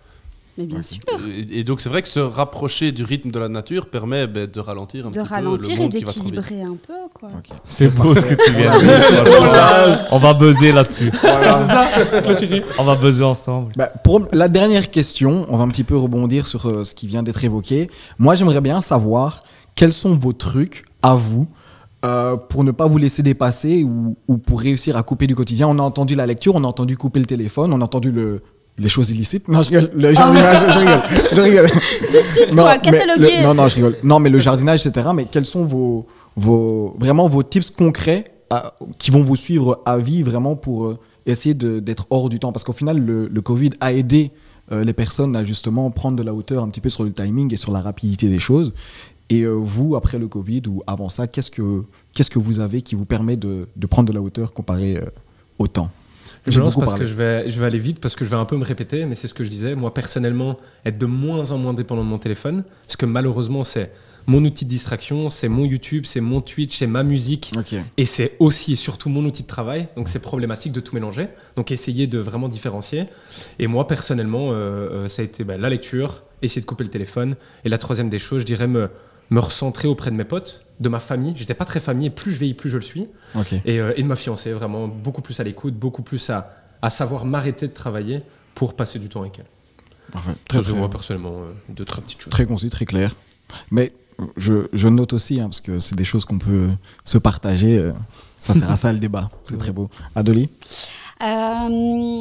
Mais 0.57 0.65
bien 0.65 0.83
sûr. 0.83 0.99
Et, 1.27 1.59
et 1.59 1.63
donc 1.63 1.81
c'est 1.81 1.89
vrai 1.89 2.03
que 2.03 2.07
se 2.07 2.19
rapprocher 2.19 2.91
du 2.91 3.03
rythme 3.03 3.31
de 3.31 3.39
la 3.39 3.49
nature 3.49 3.87
permet 3.87 4.27
ben, 4.27 4.47
de 4.47 4.59
ralentir 4.59 5.07
un 5.07 5.09
De 5.09 5.15
petit 5.19 5.27
peu 5.27 5.33
ralentir 5.33 5.69
le 5.69 5.75
et 5.75 5.79
monde 5.79 5.91
qui 5.91 6.03
va 6.03 6.11
trop 6.11 6.23
vite. 6.23 6.35
d'équilibrer 6.35 6.61
un 6.61 6.75
peu, 6.75 6.93
quoi. 7.13 7.29
C'est 7.65 7.87
beau 7.87 8.13
ce 8.13 8.25
que 8.25 8.35
tu 8.35 8.51
viens 8.53 8.77
de 8.77 8.83
dire. 8.83 10.07
On 10.11 10.19
va 10.19 10.33
buzzer 10.33 10.71
là-dessus. 10.71 11.11
Voilà. 11.23 11.87
On 12.77 12.83
va 12.83 12.95
buzzer 12.95 13.23
ensemble. 13.23 13.71
Bah, 13.75 13.91
pour 14.03 14.21
la 14.31 14.47
dernière 14.47 14.91
question, 14.91 15.45
on 15.49 15.57
va 15.57 15.63
un 15.63 15.69
petit 15.69 15.83
peu 15.83 15.97
rebondir 15.97 16.45
sur 16.47 16.67
euh, 16.67 16.83
ce 16.83 16.93
qui 16.93 17.07
vient 17.07 17.23
d'être 17.23 17.43
évoqué. 17.43 17.89
Moi, 18.19 18.35
j'aimerais 18.35 18.61
bien 18.61 18.81
savoir 18.81 19.43
quels 19.75 19.93
sont 19.93 20.15
vos 20.15 20.33
trucs 20.33 20.85
à 21.01 21.15
vous 21.15 21.47
euh, 22.05 22.35
pour 22.35 22.63
ne 22.63 22.71
pas 22.71 22.85
vous 22.85 22.97
laisser 22.97 23.23
dépasser 23.23 23.83
ou, 23.83 24.15
ou 24.27 24.37
pour 24.37 24.61
réussir 24.61 24.97
à 24.97 25.03
couper 25.03 25.25
du 25.25 25.35
quotidien. 25.35 25.67
On 25.67 25.79
a 25.79 25.81
entendu 25.81 26.15
la 26.15 26.25
lecture, 26.25 26.55
on 26.55 26.63
a 26.63 26.67
entendu 26.67 26.97
couper 26.97 27.19
le 27.19 27.25
téléphone, 27.25 27.73
on 27.73 27.81
a 27.81 27.85
entendu 27.85 28.11
le, 28.11 28.41
les 28.77 28.89
choses 28.89 29.09
illicites. 29.11 29.47
Non, 29.47 29.61
je 29.63 29.69
rigole. 29.69 29.89
Le 29.93 30.13
jardinage, 30.13 30.73
je 30.73 30.79
rigole. 30.79 31.01
Je 31.33 31.41
rigole. 31.41 31.69
Tout 32.11 32.21
de 32.21 32.27
suite, 32.27 32.53
Non, 32.53 32.63
quoi, 32.63 32.77
cataloguer. 32.77 33.37
le- 33.37 33.43
non, 33.43 33.53
non, 33.53 33.67
je 33.67 33.75
rigole. 33.75 33.97
Non, 34.03 34.19
mais 34.19 34.29
le 34.29 34.39
jardinage, 34.39 34.85
etc. 34.85 35.09
Mais 35.15 35.25
quels 35.29 35.45
sont 35.45 35.63
vos, 35.63 36.07
vos, 36.35 36.95
vraiment 36.99 37.27
vos 37.27 37.43
tips 37.43 37.69
concrets 37.71 38.23
à- 38.49 38.73
qui 38.97 39.11
vont 39.11 39.23
vous 39.23 39.35
suivre 39.35 39.81
à 39.85 39.97
vie 39.99 40.23
vraiment 40.23 40.55
pour 40.55 40.85
euh, 40.87 40.97
essayer 41.25 41.53
d'être 41.53 42.07
hors 42.09 42.29
du 42.29 42.39
temps? 42.39 42.51
Parce 42.51 42.63
qu'au 42.63 42.73
final, 42.73 42.97
le, 42.99 43.27
le 43.27 43.41
Covid 43.41 43.69
a 43.79 43.93
aidé 43.93 44.31
euh, 44.71 44.83
les 44.83 44.93
personnes 44.93 45.35
à 45.35 45.43
justement 45.43 45.91
prendre 45.91 46.17
de 46.17 46.23
la 46.23 46.33
hauteur 46.33 46.63
un 46.63 46.69
petit 46.69 46.81
peu 46.81 46.89
sur 46.89 47.03
le 47.03 47.11
timing 47.13 47.53
et 47.53 47.57
sur 47.57 47.71
la 47.71 47.81
rapidité 47.81 48.27
des 48.29 48.39
choses. 48.39 48.73
Et 49.29 49.41
euh, 49.41 49.51
vous, 49.51 49.95
après 49.95 50.17
le 50.19 50.27
Covid 50.27 50.63
ou 50.67 50.81
avant 50.87 51.09
ça, 51.09 51.27
qu'est-ce 51.27 51.51
que, 51.51 51.83
qu'est-ce 52.13 52.29
que 52.29 52.39
vous 52.39 52.59
avez 52.59 52.81
qui 52.81 52.95
vous 52.95 53.05
permet 53.05 53.35
de, 53.37 53.67
de 53.75 53.87
prendre 53.87 54.07
de 54.09 54.13
la 54.13 54.21
hauteur 54.21 54.51
comparé 54.53 54.97
euh, 54.97 55.01
au 55.59 55.67
temps? 55.67 55.89
Je 56.45 56.51
J'ai 56.51 56.59
lance 56.59 56.75
parce 56.75 56.91
parlé. 56.91 57.05
que 57.05 57.09
je 57.09 57.15
vais, 57.15 57.49
je 57.49 57.59
vais 57.59 57.65
aller 57.65 57.79
vite, 57.79 57.99
parce 57.99 58.15
que 58.15 58.25
je 58.25 58.29
vais 58.29 58.35
un 58.35 58.45
peu 58.45 58.57
me 58.57 58.65
répéter, 58.65 59.05
mais 59.05 59.15
c'est 59.15 59.27
ce 59.27 59.33
que 59.33 59.43
je 59.43 59.49
disais. 59.49 59.75
Moi, 59.75 59.93
personnellement, 59.93 60.57
être 60.85 60.97
de 60.97 61.05
moins 61.05 61.51
en 61.51 61.57
moins 61.57 61.73
dépendant 61.73 62.03
de 62.03 62.09
mon 62.09 62.17
téléphone, 62.17 62.63
parce 62.87 62.97
que 62.97 63.05
malheureusement, 63.05 63.63
c'est 63.63 63.91
mon 64.25 64.43
outil 64.45 64.63
de 64.63 64.69
distraction, 64.69 65.29
c'est 65.29 65.49
mon 65.49 65.65
YouTube, 65.65 66.05
c'est 66.05 66.21
mon 66.21 66.39
Twitch, 66.39 66.77
c'est 66.77 66.87
ma 66.87 67.03
musique, 67.03 67.51
et 67.97 68.05
c'est 68.05 68.35
aussi 68.39 68.73
et 68.73 68.75
surtout 68.77 69.09
mon 69.09 69.23
outil 69.25 69.43
de 69.43 69.47
travail. 69.47 69.87
Donc, 69.95 70.07
c'est 70.07 70.19
problématique 70.19 70.71
de 70.71 70.79
tout 70.79 70.95
mélanger. 70.95 71.27
Donc, 71.55 71.71
essayer 71.71 72.07
de 72.07 72.19
vraiment 72.19 72.47
différencier. 72.47 73.05
Et 73.59 73.67
moi, 73.67 73.87
personnellement, 73.87 74.51
euh, 74.51 74.53
euh, 74.53 75.07
ça 75.09 75.21
a 75.21 75.25
été 75.25 75.43
bah, 75.43 75.57
la 75.57 75.69
lecture, 75.69 76.21
essayer 76.41 76.61
de 76.61 76.65
couper 76.65 76.85
le 76.85 76.89
téléphone. 76.89 77.35
Et 77.65 77.69
la 77.69 77.77
troisième 77.77 78.09
des 78.09 78.19
choses, 78.19 78.41
je 78.41 78.45
dirais 78.45 78.67
me, 78.67 78.89
me 79.29 79.39
recentrer 79.39 79.87
auprès 79.87 80.11
de 80.11 80.15
mes 80.15 80.23
potes, 80.25 80.65
de 80.79 80.89
ma 80.89 80.99
famille. 80.99 81.33
J'étais 81.35 81.53
pas 81.53 81.65
très 81.65 81.79
famille, 81.79 82.07
et 82.07 82.09
plus 82.09 82.31
je 82.31 82.37
vieillis, 82.37 82.53
plus 82.53 82.69
je 82.69 82.77
le 82.77 82.83
suis 82.83 83.07
et, 83.65 83.79
euh, 83.79 83.93
et 83.95 84.03
de 84.03 84.07
ma 84.07 84.15
fiancée, 84.15 84.51
vraiment 84.53 84.87
beaucoup 84.87 85.21
plus 85.21 85.39
à 85.39 85.43
l'écoute, 85.43 85.73
beaucoup 85.75 86.01
plus 86.01 86.29
à, 86.29 86.49
à 86.81 86.89
savoir 86.89 87.25
m'arrêter 87.25 87.67
de 87.67 87.73
travailler 87.73 88.21
pour 88.55 88.75
passer 88.75 88.99
du 88.99 89.09
temps 89.09 89.21
avec 89.21 89.39
elle. 89.39 89.45
Parfait. 90.11 90.31
Très, 90.47 90.61
Très, 90.61 90.73
moi 90.73 90.89
personnellement, 90.89 91.33
euh, 91.43 91.51
deux 91.69 91.85
très 91.85 92.01
petites 92.01 92.21
choses. 92.21 92.31
Très 92.31 92.45
concis, 92.45 92.69
très 92.69 92.85
clair. 92.85 93.15
Mais 93.71 93.93
je, 94.37 94.67
je 94.73 94.87
note 94.87 95.13
aussi, 95.13 95.39
hein, 95.39 95.45
parce 95.45 95.61
que 95.61 95.79
c'est 95.79 95.95
des 95.95 96.05
choses 96.05 96.25
qu'on 96.25 96.37
peut 96.39 96.67
se 97.05 97.17
partager. 97.17 97.77
euh, 97.77 97.91
ça 98.37 98.53
sert 98.53 98.69
à 98.69 98.75
ça 98.75 98.91
le 98.91 98.99
débat. 98.99 99.29
C'est 99.45 99.57
très 99.57 99.71
beau. 99.71 99.89
Adoli 100.15 100.49
Euh, 101.21 101.69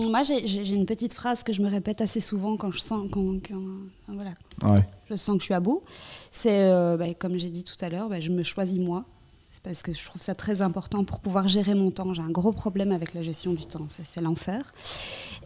moi, 0.09 0.23
j'ai- 0.23 0.73
une 0.75 0.87
petite 0.87 1.13
phrase 1.13 1.43
que 1.43 1.53
je 1.53 1.61
me 1.63 1.69
répète 1.69 2.01
assez 2.01 2.21
souvent 2.21 2.57
quand 2.57 2.71
je 2.71 2.79
sens, 2.79 3.09
quand, 3.11 3.35
quand- 3.47 4.15
voilà, 4.15 4.31
Ouais. 4.65 4.87
Je 5.17 5.23
sens 5.23 5.35
que 5.37 5.41
je 5.41 5.45
suis 5.47 5.55
à 5.55 5.61
bout. 5.61 5.83
C'est, 6.31 6.71
euh, 6.71 6.97
bah, 6.97 7.13
comme 7.15 7.37
j'ai 7.39 7.51
dit 7.51 7.65
tout 7.65 7.77
à 7.85 7.89
l'heure, 7.89 8.09
bah, 8.09 8.21
je 8.21 8.31
me 8.31 8.43
choisis 8.43 8.79
moi. 8.79 9.05
C'est 9.53 9.63
parce 9.63 9.83
que 9.83 9.93
je 9.93 10.05
trouve 10.05 10.23
ça 10.23 10.35
très 10.35 10.63
important 10.63 11.05
pour 11.05 11.21
pouvoir 11.21 11.49
gérer 11.49 11.75
mon 11.75 11.91
temps. 11.91 12.13
J'ai 12.15 12.23
un 12.23 12.31
gros 12.31 12.53
problème 12.53 12.91
avec 12.93 13.15
la 13.15 13.23
gestion 13.23 13.53
du 13.53 13.65
temps. 13.67 13.87
Ça, 13.89 14.03
C'est 14.05 14.21
l'enfer. 14.21 14.73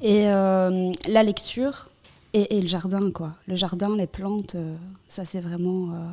Et 0.02 0.28
euh, 0.28 0.92
la 1.08 1.22
lecture 1.22 1.88
et, 2.32 2.56
et 2.56 2.60
le 2.60 2.68
jardin, 2.68 3.10
quoi. 3.10 3.34
Le 3.46 3.56
jardin, 3.56 3.96
les 3.96 4.06
plantes, 4.06 4.54
euh, 4.54 4.74
ça, 5.08 5.24
c'est 5.24 5.40
vraiment 5.40 5.92
euh, 5.94 6.08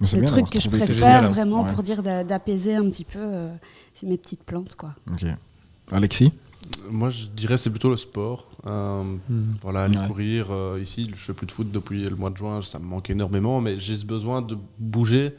le 0.00 0.20
bien 0.20 0.30
truc 0.30 0.50
que 0.50 0.60
je 0.60 0.68
préfère 0.68 0.88
génial, 0.94 1.26
vraiment 1.26 1.62
Ouais. 1.62 1.72
pour 1.72 1.82
dire 1.82 2.02
d'a- 2.02 2.24
d'apaiser 2.24 2.74
un 2.76 2.88
petit 2.90 3.04
peu. 3.04 3.48
c'est 3.94 4.06
mes 4.06 4.18
petites 4.18 4.42
plantes, 4.44 4.74
quoi. 4.76 4.94
Ok. 5.10 5.24
Alexis? 5.92 6.32
Moi, 6.90 7.10
je 7.10 7.26
dirais 7.26 7.56
c'est 7.56 7.70
plutôt 7.70 7.90
le 7.90 7.96
sport. 7.96 8.48
Euh, 8.68 9.02
Voilà, 9.62 9.82
aller 9.84 9.98
Ouais. 9.98 10.06
courir. 10.06 10.48
euh, 10.50 10.78
ici, 10.82 11.10
je 11.14 11.20
fais 11.24 11.32
plus 11.32 11.46
de 11.46 11.52
foot 11.52 11.70
depuis 11.72 12.02
le 12.08 12.16
mois 12.16 12.30
de 12.30 12.36
juin, 12.36 12.62
ça 12.62 12.78
me 12.78 12.84
manque 12.84 13.10
énormément, 13.10 13.60
mais 13.60 13.76
j'ai 13.78 13.96
ce 13.96 14.04
besoin 14.04 14.42
de 14.42 14.56
bouger. 14.78 15.34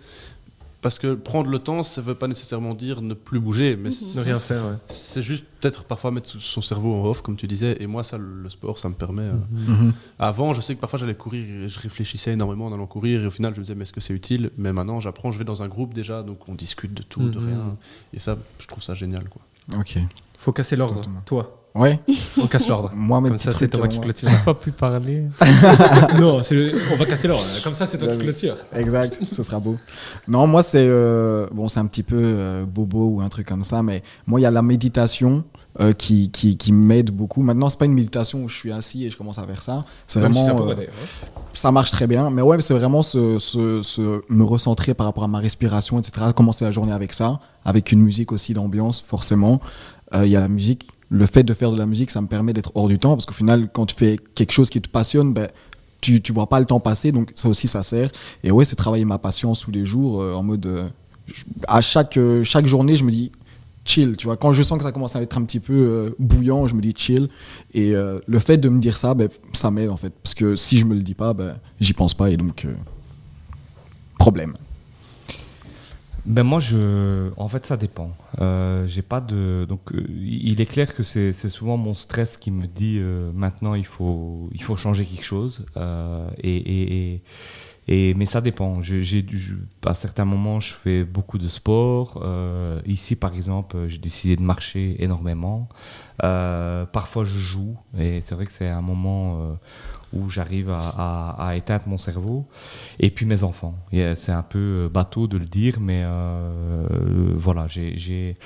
Parce 0.79 0.99
que 0.99 1.15
prendre 1.15 1.49
le 1.49 1.57
temps, 1.59 1.81
ça 1.81 2.01
ne 2.01 2.05
veut 2.05 2.13
pas 2.15 2.27
nécessairement 2.27 2.75
dire 2.75 3.01
ne 3.01 3.15
plus 3.15 3.39
bouger, 3.39 3.75
mais 3.75 3.89
Ne 3.89 4.21
rien 4.21 4.37
faire, 4.37 4.63
ouais. 4.63 4.75
c'est 4.87 5.23
juste 5.23 5.43
peut-être 5.59 5.83
parfois 5.83 6.11
mettre 6.11 6.29
son 6.29 6.61
cerveau 6.61 6.93
en 6.93 7.03
off, 7.05 7.23
comme 7.23 7.35
tu 7.35 7.47
disais. 7.47 7.75
Et 7.79 7.87
moi, 7.87 8.03
ça, 8.03 8.17
le 8.19 8.47
sport, 8.47 8.77
ça 8.77 8.87
me 8.87 8.93
permet. 8.93 9.23
euh, 9.23 9.33
Mhm. 9.51 9.93
Avant, 10.19 10.53
je 10.53 10.61
sais 10.61 10.75
que 10.75 10.79
parfois 10.79 10.99
j'allais 10.99 11.15
courir 11.15 11.63
et 11.63 11.67
je 11.67 11.79
réfléchissais 11.79 12.31
énormément 12.33 12.67
en 12.67 12.73
allant 12.73 12.85
courir. 12.85 13.23
Et 13.23 13.25
au 13.25 13.31
final, 13.31 13.53
je 13.55 13.59
me 13.59 13.65
disais, 13.65 13.75
mais 13.75 13.83
est-ce 13.83 13.91
que 13.93 14.01
c'est 14.01 14.13
utile? 14.13 14.51
Mais 14.57 14.71
maintenant, 14.71 14.99
j'apprends, 14.99 15.31
je 15.31 15.39
vais 15.39 15.45
dans 15.45 15.63
un 15.63 15.67
groupe 15.67 15.93
déjà, 15.95 16.21
donc 16.21 16.47
on 16.47 16.53
discute 16.53 16.93
de 16.93 17.01
tout, 17.01 17.27
de 17.27 17.39
Mhm. 17.39 17.45
rien. 17.47 17.77
Et 18.13 18.19
ça, 18.19 18.37
je 18.59 18.67
trouve 18.67 18.83
ça 18.83 18.93
génial. 18.93 19.27
Quoi. 19.29 19.41
Ok. 19.79 19.97
Faut 20.37 20.51
casser 20.53 20.75
l'ordre. 20.75 21.01
Toi, 21.25 21.53
Ouais, 21.75 21.99
On 22.41 22.47
casse 22.47 22.67
l'ordre. 22.67 22.91
moi, 22.95 23.21
Comme 23.21 23.37
ça, 23.37 23.51
c'est 23.51 23.67
Thomas 23.67 23.87
qui 23.87 23.99
euh, 23.99 24.01
clôture. 24.01 24.29
pas 24.45 24.53
pu 24.55 24.71
parler. 24.71 25.25
non, 26.19 26.41
c'est 26.41 26.55
le- 26.55 26.71
on 26.91 26.95
va 26.95 27.05
casser 27.05 27.27
l'ordre. 27.27 27.45
Comme 27.63 27.73
ça, 27.73 27.85
c'est 27.85 27.99
toi 27.99 28.07
qui 28.13 28.17
clôture. 28.17 28.55
Exact, 28.75 29.19
ce 29.31 29.43
sera 29.43 29.59
beau. 29.59 29.75
Non, 30.27 30.47
moi, 30.47 30.63
c'est 30.63 30.87
euh, 30.87 31.45
bon, 31.51 31.67
c'est 31.67 31.79
un 31.79 31.85
petit 31.85 32.01
peu 32.01 32.19
euh, 32.19 32.65
bobo 32.65 33.05
ou 33.09 33.21
un 33.21 33.27
truc 33.27 33.47
comme 33.47 33.63
ça, 33.63 33.83
mais 33.83 34.01
moi, 34.25 34.39
il 34.39 34.43
y 34.43 34.47
a 34.47 34.51
la 34.51 34.63
méditation 34.63 35.43
euh, 35.79 35.93
qui, 35.93 36.31
qui, 36.31 36.57
qui 36.57 36.71
m'aide 36.71 37.11
beaucoup. 37.11 37.43
Maintenant, 37.43 37.69
c'est 37.69 37.77
pas 37.77 37.85
une 37.85 37.93
méditation 37.93 38.43
où 38.43 38.49
je 38.49 38.55
suis 38.55 38.71
assis 38.71 39.05
et 39.05 39.11
je 39.11 39.17
commence 39.17 39.37
à 39.37 39.43
faire 39.43 39.61
ça. 39.61 39.85
C'est 40.07 40.19
Même 40.19 40.33
si 40.33 40.43
vraiment. 40.45 40.69
ça 40.69 40.73
euh, 40.79 40.85
ça 41.53 41.71
marche 41.71 41.91
très 41.91 42.07
bien. 42.07 42.31
Mais 42.31 42.41
ouais, 42.41 42.59
c'est 42.61 42.73
vraiment 42.73 43.03
se, 43.03 43.37
se- 43.37 43.83
se- 43.83 44.21
me 44.29 44.43
recentrer 44.43 44.95
par 44.95 45.05
rapport 45.05 45.25
à 45.25 45.27
ma 45.27 45.37
respiration, 45.39 45.99
etc. 45.99 46.27
Commencer 46.35 46.65
la 46.65 46.71
journée 46.71 46.93
avec 46.93 47.13
ça, 47.13 47.39
avec 47.65 47.91
une 47.91 47.99
musique 48.01 48.31
aussi 48.31 48.55
d'ambiance, 48.55 49.03
forcément. 49.05 49.61
Euh, 50.13 50.25
Il 50.25 50.31
y 50.31 50.35
a 50.35 50.39
la 50.39 50.47
musique. 50.47 50.89
Le 51.09 51.25
fait 51.25 51.43
de 51.43 51.53
faire 51.53 51.71
de 51.71 51.77
la 51.77 51.85
musique, 51.85 52.11
ça 52.11 52.21
me 52.21 52.27
permet 52.27 52.51
d'être 52.53 52.71
hors 52.75 52.87
du 52.89 52.99
temps, 52.99 53.15
parce 53.15 53.25
qu'au 53.25 53.33
final, 53.33 53.69
quand 53.71 53.85
tu 53.85 53.95
fais 53.95 54.17
quelque 54.35 54.51
chose 54.51 54.69
qui 54.69 54.81
te 54.81 54.89
passionne, 54.89 55.33
ben, 55.33 55.47
tu, 56.01 56.21
tu 56.21 56.33
vois 56.33 56.47
pas 56.49 56.59
le 56.59 56.65
temps 56.65 56.79
passer, 56.81 57.11
donc 57.13 57.31
ça 57.33 57.47
aussi, 57.47 57.67
ça 57.67 57.81
sert. 57.81 58.11
Et 58.43 58.51
ouais, 58.51 58.65
c'est 58.65 58.75
travailler 58.75 59.05
ma 59.05 59.17
patience 59.17 59.61
tous 59.61 59.71
les 59.71 59.85
jours, 59.85 60.21
euh, 60.21 60.33
en 60.33 60.43
mode... 60.43 60.65
euh, 60.65 60.89
à 61.67 61.81
chaque, 61.81 62.17
euh, 62.17 62.43
chaque 62.43 62.65
journée, 62.65 62.95
je 62.97 63.05
me 63.05 63.11
dis 63.11 63.31
chill, 63.85 64.17
tu 64.17 64.27
vois. 64.27 64.35
Quand 64.35 64.51
je 64.51 64.61
sens 64.63 64.77
que 64.77 64.83
ça 64.83 64.91
commence 64.91 65.15
à 65.15 65.21
être 65.21 65.37
un 65.37 65.43
petit 65.43 65.61
peu 65.61 66.13
bouillant, 66.19 66.67
je 66.67 66.75
me 66.75 66.81
dis 66.81 66.93
chill. 66.95 67.29
Et 67.73 67.93
le 67.93 68.39
fait 68.39 68.57
de 68.57 68.67
me 68.67 68.79
dire 68.81 68.97
ça, 68.97 69.13
ben, 69.13 69.29
ça 69.53 69.71
m'aide 69.71 69.89
en 69.89 69.95
fait. 69.95 70.11
Parce 70.21 70.33
que 70.33 70.57
si 70.57 70.77
je 70.77 70.83
me 70.83 70.93
le 70.93 71.01
dis 71.01 71.13
pas, 71.13 71.33
ben, 71.33 71.55
j'y 71.79 71.93
pense 71.93 72.13
pas 72.13 72.29
et 72.29 72.35
donc 72.35 72.67
problème. 74.19 74.53
Ben 76.27 76.43
moi, 76.43 76.59
je, 76.59 77.31
en 77.37 77.47
fait, 77.47 77.65
ça 77.65 77.77
dépend. 77.77 78.11
Euh, 78.41 78.85
j'ai 78.85 79.01
pas 79.01 79.21
de, 79.21 79.65
donc, 79.67 79.79
euh, 79.93 80.05
il 80.09 80.59
est 80.59 80.65
clair 80.65 80.93
que 80.93 81.01
c'est 81.01 81.31
c'est 81.31 81.47
souvent 81.47 81.77
mon 81.77 81.93
stress 81.93 82.35
qui 82.35 82.51
me 82.51 82.67
dit 82.67 82.97
euh, 82.99 83.31
maintenant 83.33 83.75
il 83.75 83.85
faut, 83.85 84.49
il 84.53 84.61
faut 84.61 84.75
changer 84.75 85.05
quelque 85.05 85.23
chose. 85.23 85.65
Euh, 85.77 86.29
et, 86.43 86.57
et, 87.15 87.23
et, 87.87 88.13
mais 88.15 88.25
ça 88.25 88.41
dépend. 88.41 88.81
J'ai, 88.81 89.25
à 89.85 89.93
certains 89.93 90.25
moments, 90.25 90.59
je 90.59 90.73
fais 90.73 91.05
beaucoup 91.05 91.37
de 91.37 91.47
sport. 91.47 92.21
Euh, 92.21 92.81
ici, 92.85 93.15
par 93.15 93.33
exemple, 93.33 93.87
j'ai 93.87 93.97
décidé 93.97 94.35
de 94.35 94.41
marcher 94.41 95.01
énormément. 95.01 95.69
Euh, 96.25 96.85
parfois, 96.85 97.23
je 97.23 97.39
joue, 97.39 97.77
et 97.97 98.19
c'est 98.19 98.35
vrai 98.35 98.45
que 98.45 98.51
c'est 98.51 98.67
un 98.67 98.81
moment 98.81 99.57
où 100.13 100.29
j'arrive 100.29 100.69
à, 100.69 101.53
éteindre 101.55 101.87
mon 101.87 101.97
cerveau. 101.97 102.45
Et 102.99 103.09
puis 103.09 103.25
mes 103.25 103.43
enfants. 103.43 103.75
Euh, 103.93 104.15
C'est 104.15 104.31
un 104.31 104.43
peu 104.43 104.59
euh, 104.59 104.89
bateau 104.89 105.27
de 105.27 105.37
le 105.37 105.45
dire, 105.45 105.79
mais 105.79 106.03
euh, 106.05 106.87
voilà, 107.35 107.67
j'ai- 107.67 108.37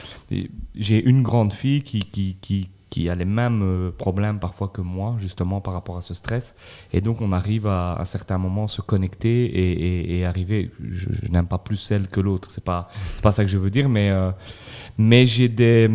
une 0.76 1.22
grande 1.22 1.54
fille 1.54 1.84
qui, 1.84 3.10
a 3.10 3.16
les 3.16 3.26
mêmes 3.26 3.92
problèmes 3.98 4.40
parfois 4.40 4.68
que 4.68 4.82
moi, 4.82 5.16
justement 5.20 5.62
par 5.62 5.74
rapport 5.74 5.98
à 5.98 6.02
ce 6.02 6.14
stress. 6.14 6.56
Et 6.94 7.02
donc 7.02 7.22
on 7.22 7.32
arrive 7.32 7.68
à, 7.68 7.94
à 7.94 8.06
certains 8.06 8.38
moments 8.38 8.68
se 8.68 8.82
connecter 8.82 10.18
et, 10.18 10.26
arriver. 10.26 10.72
Je, 10.90 11.10
n'aime 11.30 11.48
pas 11.48 11.58
plus 11.58 11.78
celle 11.78 12.08
que 12.08 12.20
l'autre, 12.20 12.50
c'est 12.52 12.64
pas, 12.64 12.90
pas 13.22 13.32
ça 13.32 13.44
que 13.44 13.50
je 13.50 13.58
veux 13.58 13.70
dire, 13.72 13.88
mais. 13.88 14.12
Mais 14.98 15.26
j'ai 15.26 15.50
des, 15.50 15.90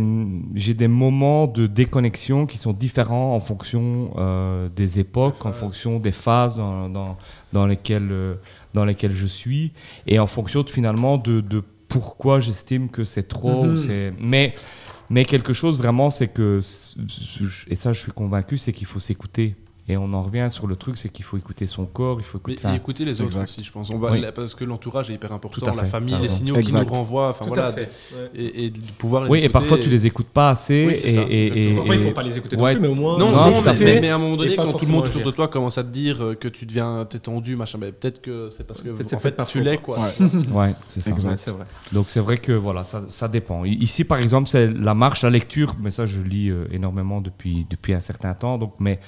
j'ai 0.54 0.74
des 0.74 0.88
moments 0.88 1.46
de 1.46 1.66
déconnexion 1.66 2.46
qui 2.46 2.58
sont 2.58 2.72
différents 2.72 3.34
en 3.34 3.40
fonction 3.40 4.10
euh, 4.16 4.68
des 4.74 4.98
époques, 5.00 5.44
en 5.46 5.52
fonction 5.52 5.98
des 6.00 6.12
phases 6.12 6.56
dans, 6.56 6.88
dans, 6.88 7.16
dans, 7.52 7.66
lesquelles, 7.66 8.08
euh, 8.10 8.34
dans 8.74 8.84
lesquelles 8.84 9.12
je 9.12 9.26
suis, 9.26 9.72
et 10.06 10.18
en 10.18 10.26
fonction 10.26 10.62
de, 10.62 10.70
finalement 10.70 11.18
de, 11.18 11.40
de 11.40 11.62
pourquoi 11.88 12.40
j'estime 12.40 12.88
que 12.88 13.04
c'est 13.04 13.28
trop. 13.28 13.62
ou 13.62 13.70
Mhm. 13.72 13.76
c'est- 13.76 14.12
Mais, 14.20 14.54
mais 15.08 15.24
quelque 15.24 15.52
chose 15.52 15.78
vraiment, 15.78 16.10
c'est 16.10 16.28
que, 16.28 16.60
et 17.68 17.76
ça 17.76 17.92
je 17.92 18.00
suis 18.00 18.12
convaincu, 18.12 18.58
c'est 18.58 18.72
qu'il 18.72 18.86
faut 18.86 19.00
s'écouter. 19.00 19.54
Et 19.88 19.96
on 19.96 20.12
en 20.14 20.22
revient 20.22 20.48
sur 20.50 20.66
le 20.66 20.74
truc, 20.74 20.98
c'est 20.98 21.08
qu'il 21.10 21.24
faut 21.24 21.36
écouter 21.36 21.68
son 21.68 21.84
corps, 21.86 22.18
il 22.18 22.24
faut 22.24 22.40
Mais 22.44 22.54
écouter. 22.54 22.66
et 22.66 22.70
enfin, 22.70 22.76
écouter 22.76 23.04
les 23.04 23.20
autres 23.20 23.30
Exact. 23.30 23.44
aussi, 23.44 23.62
je 23.62 23.70
pense. 23.70 23.88
On 23.90 23.98
va, 23.98 24.10
Oui. 24.10 24.20
là, 24.20 24.32
parce 24.32 24.54
que 24.56 24.64
l'entourage 24.64 25.10
est 25.10 25.14
hyper 25.14 25.30
important, 25.30 25.64
la 25.76 25.84
fait, 25.84 25.88
famille, 25.88 26.16
les 26.20 26.28
signaux 26.28 26.56
Exact. 26.56 26.84
qui 26.84 26.90
nous 26.90 26.94
renvoient. 26.96 27.28
Enfin, 27.30 27.44
voilà. 27.46 27.72
Et, 28.34 28.64
et 28.64 28.70
de 28.70 28.80
pouvoir 28.98 29.24
les 29.24 29.30
oui, 29.30 29.38
et 29.44 29.48
parfois 29.48 29.78
tu 29.78 29.88
les 29.88 30.04
écoutes 30.06 30.26
pas 30.26 30.50
assez. 30.50 30.86
Oui, 30.88 30.94
et, 31.04 31.14
et- 31.46 31.70
et- 31.70 31.74
Parfois, 31.76 31.94
il 31.94 31.98
ne 32.00 32.04
et- 32.04 32.08
faut 32.08 32.14
pas 32.14 32.22
les 32.24 32.36
écouter 32.36 32.56
Ouais. 32.56 32.74
non 32.74 32.80
plus, 32.80 32.82
mais 32.88 32.92
au 32.92 32.94
moins. 32.96 33.16
Non, 33.18 33.30
Non, 33.30 33.50
non, 33.52 33.62
mais, 33.62 34.00
mais 34.00 34.08
à 34.08 34.16
un 34.16 34.18
moment 34.18 34.34
Et 34.34 34.38
donné, 34.38 34.56
quand 34.56 34.72
tout 34.72 34.86
le 34.86 34.92
monde 34.92 35.04
autour 35.06 35.22
de 35.22 35.30
toi 35.30 35.46
commence 35.48 35.78
à 35.78 35.84
te 35.84 35.88
dire 35.90 36.20
euh, 36.22 36.34
que 36.34 36.48
tu 36.48 36.66
deviens, 36.66 37.04
t'es 37.08 37.20
tendu, 37.20 37.54
machin, 37.54 37.78
ben, 37.78 37.92
peut-être 37.92 38.20
que 38.20 38.48
c'est 38.56 38.66
parce 38.66 38.80
que 38.82 38.90
en 38.90 39.20
fait 39.20 39.36
tu 39.46 39.60
l'es 39.62 39.78
quoi. 39.78 39.98
Ouais, 40.52 40.74
c'est 40.88 41.00
ça. 41.00 41.36
C'est 41.36 41.50
vrai. 41.52 41.64
Donc 41.92 42.06
c'est 42.08 42.20
vrai 42.20 42.38
que 42.38 42.52
voilà, 42.52 42.82
ça, 42.82 43.02
ça 43.08 43.28
dépend. 43.28 43.64
Ici, 43.64 44.02
par 44.04 44.18
exemple, 44.18 44.48
c'est 44.48 44.66
la 44.66 44.94
marche, 44.94 45.22
la 45.22 45.30
lecture, 45.30 45.76
mais 45.80 45.90
ça, 45.92 46.06
je 46.06 46.20
lis 46.20 46.50
euh, 46.50 46.64
énormément 46.72 47.20
depuis, 47.20 47.66
depuis 47.70 47.94
un 47.94 48.00
certain 48.00 48.34
temps. 48.34 48.58
Donc, 48.58 48.74
mais 48.80 48.98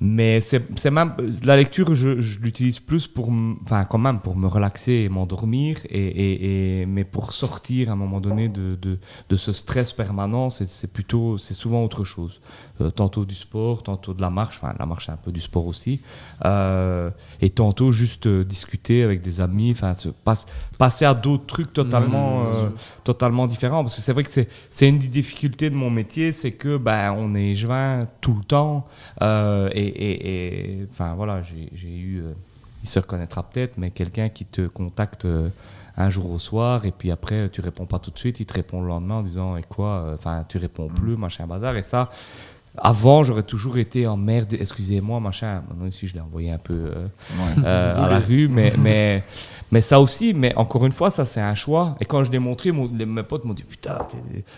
mais 0.00 0.40
c'est 0.40 0.90
même 0.90 1.12
la 1.44 1.56
lecture, 1.56 1.94
je, 1.94 2.08
l'utilise 2.40 2.80
plus 2.80 3.06
pour, 3.06 3.30
enfin 3.62 3.84
quand 3.84 3.98
même 3.98 4.18
pour 4.20 4.34
me 4.36 4.46
relaxer 4.46 4.92
et 4.92 5.08
m'endormir, 5.10 5.78
et, 5.90 5.98
et, 5.98 6.80
et- 6.82 6.86
mais 6.86 7.04
pour 7.04 7.32
sortir 7.32 7.90
à 7.90 7.92
un 7.92 7.96
moment 7.96 8.20
donné 8.20 8.48
de, 8.48 8.76
de, 8.76 8.98
de 9.28 9.36
ce 9.36 9.52
stress 9.52 9.92
permanent, 9.92 10.48
c'est 10.50 10.90
plutôt, 10.92 11.36
c'est 11.36 11.54
souvent 11.54 11.84
autre 11.84 12.04
chose. 12.04 12.40
Euh, 12.80 12.90
tantôt 12.90 13.26
du 13.26 13.34
sport, 13.34 13.82
tantôt 13.82 14.14
de 14.14 14.22
la 14.22 14.30
marche, 14.30 14.56
enfin 14.62 14.74
la 14.78 14.86
marche 14.86 15.04
c'est 15.06 15.12
un 15.12 15.16
peu 15.18 15.32
du 15.32 15.40
sport 15.40 15.66
aussi, 15.66 16.00
euh, 16.46 17.10
et 17.42 17.50
tantôt 17.50 17.92
juste 17.92 18.26
euh, 18.26 18.42
discuter 18.42 19.02
avec 19.02 19.20
des 19.20 19.42
amis, 19.42 19.72
enfin 19.72 19.94
se 19.94 20.08
passe- 20.08 20.46
passer 20.78 21.04
à 21.04 21.12
d'autres 21.12 21.44
trucs 21.44 21.72
totalement, 21.74 22.44
Mmh, 22.44 22.54
euh, 22.54 22.68
totalement 23.04 23.46
différents. 23.46 23.82
Parce 23.82 23.96
que 23.96 24.00
c'est 24.00 24.14
vrai 24.14 24.22
que 24.22 24.30
c'est 24.70 24.88
une 24.88 24.98
des 24.98 25.08
difficultés 25.08 25.68
de 25.68 25.74
mon 25.74 25.90
métier, 25.90 26.32
c'est 26.32 26.52
que 26.52 26.78
ben 26.78 27.12
on 27.18 27.34
est 27.34 27.54
joint 27.54 28.00
tout 28.22 28.34
le 28.34 28.44
temps, 28.44 28.86
et, 29.74 30.86
enfin 30.90 31.14
voilà, 31.14 31.42
j'ai 31.42 31.88
eu, 31.94 32.22
il 32.82 32.88
se 32.88 32.98
reconnaîtra 32.98 33.42
peut-être, 33.42 33.76
mais 33.78 33.90
quelqu'un 33.90 34.28
qui 34.30 34.44
te 34.46 34.66
contacte. 34.66 35.26
un 35.96 36.08
jour 36.08 36.30
au 36.30 36.38
soir 36.38 36.86
et 36.86 36.92
puis 36.92 37.10
après 37.10 37.50
tu 37.50 37.60
réponds 37.60 37.84
pas 37.84 37.98
tout 37.98 38.10
de 38.10 38.18
suite. 38.18 38.40
Il 38.40 38.46
te 38.46 38.54
répond 38.54 38.80
le 38.80 38.88
lendemain 38.88 39.16
en 39.16 39.22
disant 39.22 39.56
et 39.58 39.62
quoi 39.64 40.12
enfin 40.14 40.46
tu 40.48 40.56
réponds 40.56 40.88
plus 40.88 41.16
machin 41.16 41.46
bazar. 41.46 41.76
Et 41.76 41.82
ça 41.82 42.08
avant, 42.78 43.24
j'aurais 43.24 43.42
toujours 43.42 43.78
été 43.78 44.06
en 44.06 44.16
merde, 44.16 44.54
excusez-moi, 44.58 45.18
machin. 45.20 45.62
Maintenant, 45.68 45.86
ici, 45.86 46.06
je 46.06 46.14
l'ai 46.14 46.20
envoyé 46.20 46.50
un 46.52 46.58
peu 46.58 46.72
euh, 46.74 47.06
euh, 47.64 47.96
à 47.96 48.08
la 48.08 48.18
rue, 48.20 48.48
mais, 48.48 48.72
mais, 48.78 49.24
mais 49.72 49.80
ça 49.80 50.00
aussi, 50.00 50.32
mais 50.34 50.54
encore 50.56 50.86
une 50.86 50.92
fois, 50.92 51.10
ça, 51.10 51.24
c'est 51.24 51.40
un 51.40 51.54
choix. 51.56 51.96
Et 52.00 52.04
quand 52.04 52.22
je 52.24 52.30
l'ai 52.30 52.38
montré, 52.38 52.70
mon- 52.70 52.88
les- 52.96 53.06
mes 53.06 53.22
potes 53.24 53.44
m'ont 53.44 53.54
dit 53.54 53.64
Putain, 53.64 53.98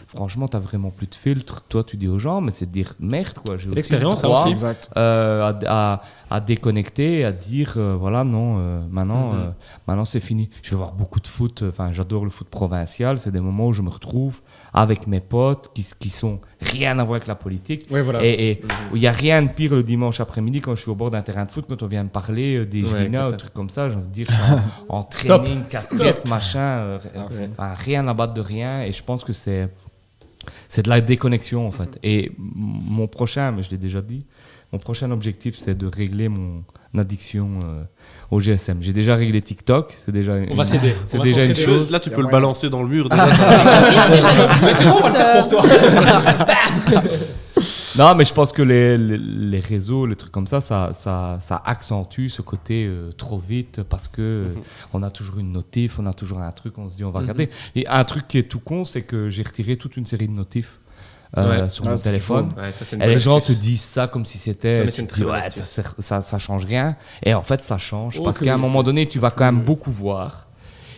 franchement, 0.06 0.46
t'as 0.46 0.58
vraiment 0.58 0.90
plus 0.90 1.06
de 1.06 1.14
filtre. 1.14 1.62
Toi, 1.68 1.84
tu 1.84 1.96
dis 1.96 2.06
aux 2.08 2.18
gens, 2.18 2.40
mais 2.42 2.50
c'est 2.50 2.66
de 2.66 2.70
dire 2.70 2.92
merde, 3.00 3.38
quoi. 3.44 3.56
J'ai 3.56 3.66
aussi 3.68 3.76
l'expérience, 3.76 4.20
ça 4.20 4.26
le 4.26 4.32
droit, 4.34 4.42
aussi. 4.44 4.52
Exact. 4.52 4.90
euh, 4.96 5.52
à, 5.66 5.92
à- 5.94 6.02
à 6.30 6.40
déconnecter, 6.40 7.24
à 7.24 7.32
dire 7.32 7.74
euh, 7.76 7.94
voilà, 7.98 8.24
non, 8.24 8.56
euh, 8.58 8.80
maintenant, 8.90 9.32
Mhm. 9.32 9.38
euh, 9.38 9.50
maintenant 9.86 10.04
c'est 10.06 10.20
fini. 10.20 10.48
Je 10.62 10.70
vais 10.70 10.76
voir 10.76 10.92
beaucoup 10.92 11.20
de 11.20 11.26
foot, 11.26 11.62
euh, 11.62 11.68
enfin, 11.70 11.92
j'adore 11.92 12.24
le 12.24 12.30
foot 12.30 12.48
provincial. 12.48 13.18
C'est 13.18 13.30
des 13.32 13.40
moments 13.40 13.66
où 13.68 13.72
je 13.72 13.82
me 13.82 13.90
retrouve 13.90 14.40
avec 14.74 15.06
mes 15.06 15.20
potes 15.20 15.70
qui, 15.74 15.86
qui 15.98 16.08
sont 16.08 16.40
rien 16.60 16.98
à 16.98 17.04
voir 17.04 17.16
avec 17.16 17.28
la 17.28 17.34
politique. 17.34 17.86
Ouais, 17.90 18.00
voilà. 18.00 18.24
Et 18.24 18.62
où 18.90 18.96
il 18.96 19.00
n'y 19.00 19.06
a 19.06 19.12
rien 19.12 19.42
de 19.42 19.48
pire 19.48 19.74
le 19.74 19.82
dimanche 19.82 20.20
après-midi 20.20 20.60
quand 20.60 20.74
je 20.74 20.82
suis 20.82 20.90
au 20.90 20.94
bord 20.94 21.10
d'un 21.10 21.22
terrain 21.22 21.44
de 21.44 21.50
foot, 21.50 21.66
quand 21.68 21.82
on 21.82 21.86
vient 21.86 22.04
me 22.04 22.08
parler 22.08 22.56
euh, 22.56 22.64
des 22.66 22.82
Ouais, 22.82 23.04
Gina 23.04 23.28
ou 23.28 23.32
trucs 23.32 23.52
comme 23.52 23.68
ça, 23.68 23.88
j'ai 23.90 23.96
envie 23.96 24.06
de 24.06 24.12
dire, 24.12 24.26
je 24.28 24.34
suis 24.34 24.42
en, 24.88 24.98
en 24.98 25.02
training, 25.02 25.64
casquette, 25.64 26.26
machin, 26.28 26.60
euh, 26.60 26.98
enfin, 27.58 27.74
rien 27.74 28.08
à 28.08 28.14
battre 28.14 28.34
de 28.34 28.40
rien. 28.40 28.82
Et 28.84 28.92
je 28.92 29.02
pense 29.02 29.24
que 29.24 29.32
c'est 29.32 29.68
c'est 30.68 30.82
de 30.82 30.88
la 30.88 31.00
déconnexion 31.00 31.66
en 31.66 31.70
fait. 31.70 31.98
Et 32.02 32.32
mon 32.38 33.06
prochain, 33.06 33.52
mais 33.52 33.62
je 33.62 33.70
l'ai 33.70 33.78
déjà 33.78 34.00
dit, 34.00 34.24
mon 34.72 34.78
prochain 34.78 35.10
objectif 35.10 35.56
c'est 35.56 35.76
de 35.76 35.86
régler 35.86 36.28
mon 36.28 36.64
addiction 36.96 37.60
euh, 37.64 37.84
au 38.32 38.40
GSM. 38.40 38.78
J'ai 38.80 38.94
déjà 38.94 39.14
réglé 39.14 39.42
TikTok, 39.42 39.94
c'est 39.94 40.10
déjà 40.10 40.32
On 40.50 40.54
va 40.54 40.64
s'aider. 40.64 40.94
C'est 41.04 41.16
On 41.16 41.18
va 41.18 41.24
déjà 41.24 41.44
une 41.44 41.54
chose. 41.54 41.90
Là, 41.90 42.00
tu 42.00 42.08
peux 42.08 42.16
le 42.16 42.22
moyen. 42.22 42.38
balancer 42.38 42.70
dans 42.70 42.82
le 42.82 42.88
mur. 42.88 43.08
déjà. 43.10 43.26
Mais 44.64 44.74
tu 44.74 44.84
vois, 44.84 44.96
on 44.96 45.02
va 45.02 45.08
le 45.10 45.14
faire 45.14 45.48
pour 45.48 45.48
toi. 45.48 45.64
Non, 47.98 48.14
mais 48.14 48.24
je 48.24 48.32
pense 48.32 48.52
que 48.52 48.62
les, 48.62 48.96
les, 48.96 49.18
les 49.18 49.60
réseaux, 49.60 50.06
les 50.06 50.16
trucs 50.16 50.32
comme 50.32 50.46
ça, 50.46 50.62
ça, 50.62 50.90
ça, 50.94 51.36
ça 51.40 51.62
accentue 51.64 52.28
ce 52.28 52.40
côté 52.40 52.86
euh, 52.86 53.12
trop 53.12 53.38
vite 53.38 53.82
parce 53.82 54.08
que 54.08 54.22
euh, 54.22 54.54
on 54.94 55.02
a 55.02 55.10
toujours 55.10 55.38
une 55.38 55.52
notif, 55.52 55.98
on 55.98 56.06
a 56.06 56.14
toujours 56.14 56.38
un 56.40 56.50
truc, 56.52 56.78
on 56.78 56.90
se 56.90 56.96
dit 56.96 57.04
on 57.04 57.10
va 57.10 57.20
regarder. 57.20 57.50
Et 57.76 57.86
un 57.86 58.02
truc 58.04 58.26
qui 58.26 58.38
est 58.38 58.44
tout 58.44 58.60
con, 58.60 58.84
c'est 58.84 59.02
que 59.02 59.28
j'ai 59.28 59.42
retiré 59.42 59.76
toute 59.76 59.98
une 59.98 60.06
série 60.06 60.26
de 60.26 60.32
notifs 60.32 60.78
euh, 61.38 61.62
Ouais. 61.62 61.68
sur 61.68 61.86
Ah, 61.86 61.90
mon 61.92 61.96
c'est 61.96 62.10
téléphone. 62.10 62.50
Ouais, 62.56 62.72
ça, 62.72 62.84
c'est 62.84 62.96
une 62.96 63.02
Et 63.02 63.06
les 63.06 63.20
gens 63.20 63.40
te 63.40 63.52
disent 63.52 63.80
ça 63.82 64.06
comme 64.08 64.24
si 64.24 64.38
c'était. 64.38 64.82
Ouais, 65.24 65.40
ça, 65.50 65.82
ça, 65.98 66.20
ça 66.22 66.38
change 66.38 66.64
rien. 66.64 66.96
Et 67.22 67.32
en 67.34 67.42
fait, 67.42 67.64
ça 67.64 67.78
change 67.78 68.18
Oh, 68.20 68.22
parce 68.22 68.38
qu'à 68.40 68.54
un 68.54 68.58
moment 68.58 68.82
donné, 68.82 69.08
tu 69.08 69.18
vas 69.18 69.30
quand 69.30 69.44
même 69.44 69.62
beaucoup 69.62 69.90
voir. 69.90 70.46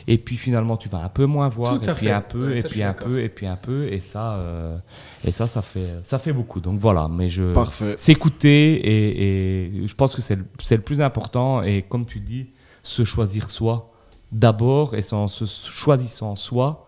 Et 0.07 0.19
puis 0.19 0.37
finalement, 0.37 0.77
tu 0.77 0.91
vas 0.91 0.99
un 1.03 1.09
peu 1.09 1.25
moins 1.25 1.49
voir, 1.49 1.81
Tout 1.81 1.89
et 1.89 1.95
puis 1.95 2.07
fait. 2.07 2.13
un 2.13 2.21
peu, 2.21 2.49
Ouais, 2.53 2.59
et 2.59 2.63
puis 2.63 2.83
un 2.83 2.93
peu, 2.93 3.21
et 3.23 3.29
puis 3.31 3.47
un 3.47 3.57
peu, 3.57 3.91
et 3.91 4.01
ça, 4.01 4.35
euh, 4.35 4.77
et 5.25 5.33
ça, 5.33 5.47
ça 5.47 5.63
fait, 5.63 5.87
ça 6.03 6.19
fait 6.19 6.35
beaucoup. 6.35 6.61
Donc 6.61 6.77
voilà, 6.77 7.09
mais 7.09 7.31
je 7.31 7.55
Parfait. 7.55 7.95
s'écouter 7.97 8.75
et, 8.75 9.63
et 9.83 9.87
je 9.89 9.95
pense 9.95 10.15
que 10.15 10.21
c'est 10.21 10.37
le, 10.37 10.45
c'est 10.61 10.77
le 10.77 10.83
plus 10.83 11.01
important. 11.01 11.63
Et 11.63 11.87
comme 11.89 12.05
tu 12.05 12.21
dis, 12.21 12.49
se 12.83 13.03
choisir 13.05 13.49
soi 13.51 13.91
d'abord, 14.31 14.95
et 14.95 15.01
c'est 15.01 15.15
en 15.15 15.27
se 15.27 15.47
choisissant 15.47 16.37
soi 16.37 16.87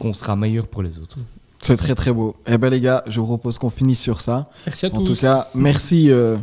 qu'on 0.00 0.12
sera 0.12 0.34
meilleur 0.34 0.66
pour 0.66 0.82
les 0.82 0.98
autres. 0.98 1.18
C'est 1.62 1.76
très 1.76 1.94
très 1.94 2.12
beau. 2.12 2.34
Eh 2.46 2.58
ben 2.58 2.70
les 2.70 2.80
gars, 2.80 3.02
je 3.08 3.20
vous 3.20 3.26
propose 3.26 3.58
qu'on 3.58 3.70
finisse 3.70 4.00
sur 4.00 4.20
ça. 4.20 4.46
Merci 4.66 4.86
à 4.86 4.88
En 4.88 4.92
tous. 5.02 5.14
tout 5.14 5.20
cas, 5.20 5.48
merci 5.54 6.10
euh, 6.10 6.36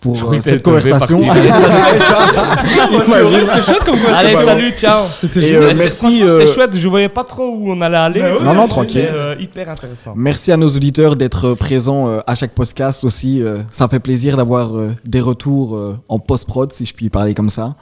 pour 0.00 0.32
euh, 0.32 0.40
cette 0.40 0.62
conversation. 0.62 1.20
C'était 1.20 1.52
chouette 3.62 3.84
comme 3.84 3.98
quoi. 3.98 4.10
Allez, 4.14 4.34
salut, 4.34 4.70
ciao. 4.72 5.04
Et 5.36 5.54
euh, 5.56 5.72
merci, 5.76 6.20
C'était 6.20 6.46
chouette, 6.52 6.76
je 6.76 6.88
voyais 6.88 7.08
pas 7.08 7.24
trop 7.24 7.48
où 7.48 7.70
on 7.70 7.80
allait 7.80 7.96
aller. 7.96 8.22
Non, 8.42 8.54
non, 8.54 8.68
tranquille. 8.68 9.02
C'était 9.06 9.14
euh, 9.14 9.34
hyper 9.38 9.68
intéressant. 9.70 10.12
merci 10.16 10.52
à 10.52 10.56
nos 10.56 10.68
auditeurs 10.68 11.16
d'être 11.16 11.54
présents 11.54 12.08
euh, 12.08 12.20
à 12.26 12.34
chaque 12.34 12.52
podcast 12.52 13.04
aussi. 13.04 13.42
euh, 13.42 13.58
ça 13.70 13.88
fait 13.88 14.00
plaisir 14.00 14.36
d'avoir 14.36 14.76
euh, 14.76 14.94
des 15.04 15.20
retours 15.20 15.76
euh, 15.76 15.96
en 16.08 16.18
post-prod, 16.18 16.72
si 16.72 16.84
je 16.84 16.94
puis 16.94 17.10
parler 17.10 17.34
comme 17.34 17.48
ça. 17.48 17.76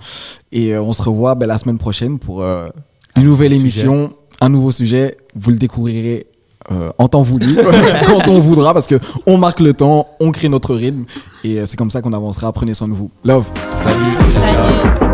Et 0.53 0.74
euh, 0.74 0.82
on 0.82 0.93
se 0.93 1.03
revoit 1.03 1.35
ben, 1.35 1.47
la 1.47 1.59
semaine 1.59 1.78
prochaine 1.78 2.18
pour 2.18 2.43
euh, 2.43 2.68
une 3.16 3.24
nouvelle 3.24 3.53
émission, 3.53 4.12
un 4.41 4.49
nouveau 4.49 4.70
sujet. 4.70 5.16
Vous 5.35 5.51
le 5.51 5.57
découvrirez 5.57 6.26
euh, 6.72 6.90
en 6.98 7.08
temps 7.08 7.22
voulu, 7.22 7.56
quand 8.06 8.28
on 8.28 8.38
voudra, 8.38 8.72
parce 8.72 8.86
que 8.86 8.96
on 9.26 9.36
marque 9.36 9.60
le 9.60 9.74
temps, 9.74 10.08
on 10.20 10.30
crée 10.32 10.48
notre 10.48 10.74
rythme. 10.74 11.04
Et 11.42 11.58
euh, 11.58 11.66
c'est 11.66 11.76
comme 11.76 11.90
ça 11.90 12.00
qu'on 12.00 12.12
avancera. 12.12 12.52
Prenez 12.52 12.74
soin 12.74 12.88
de 12.88 12.94
vous. 12.94 13.10
Love. 13.24 13.46
Salut. 13.82 14.28
Salut. 14.28 15.13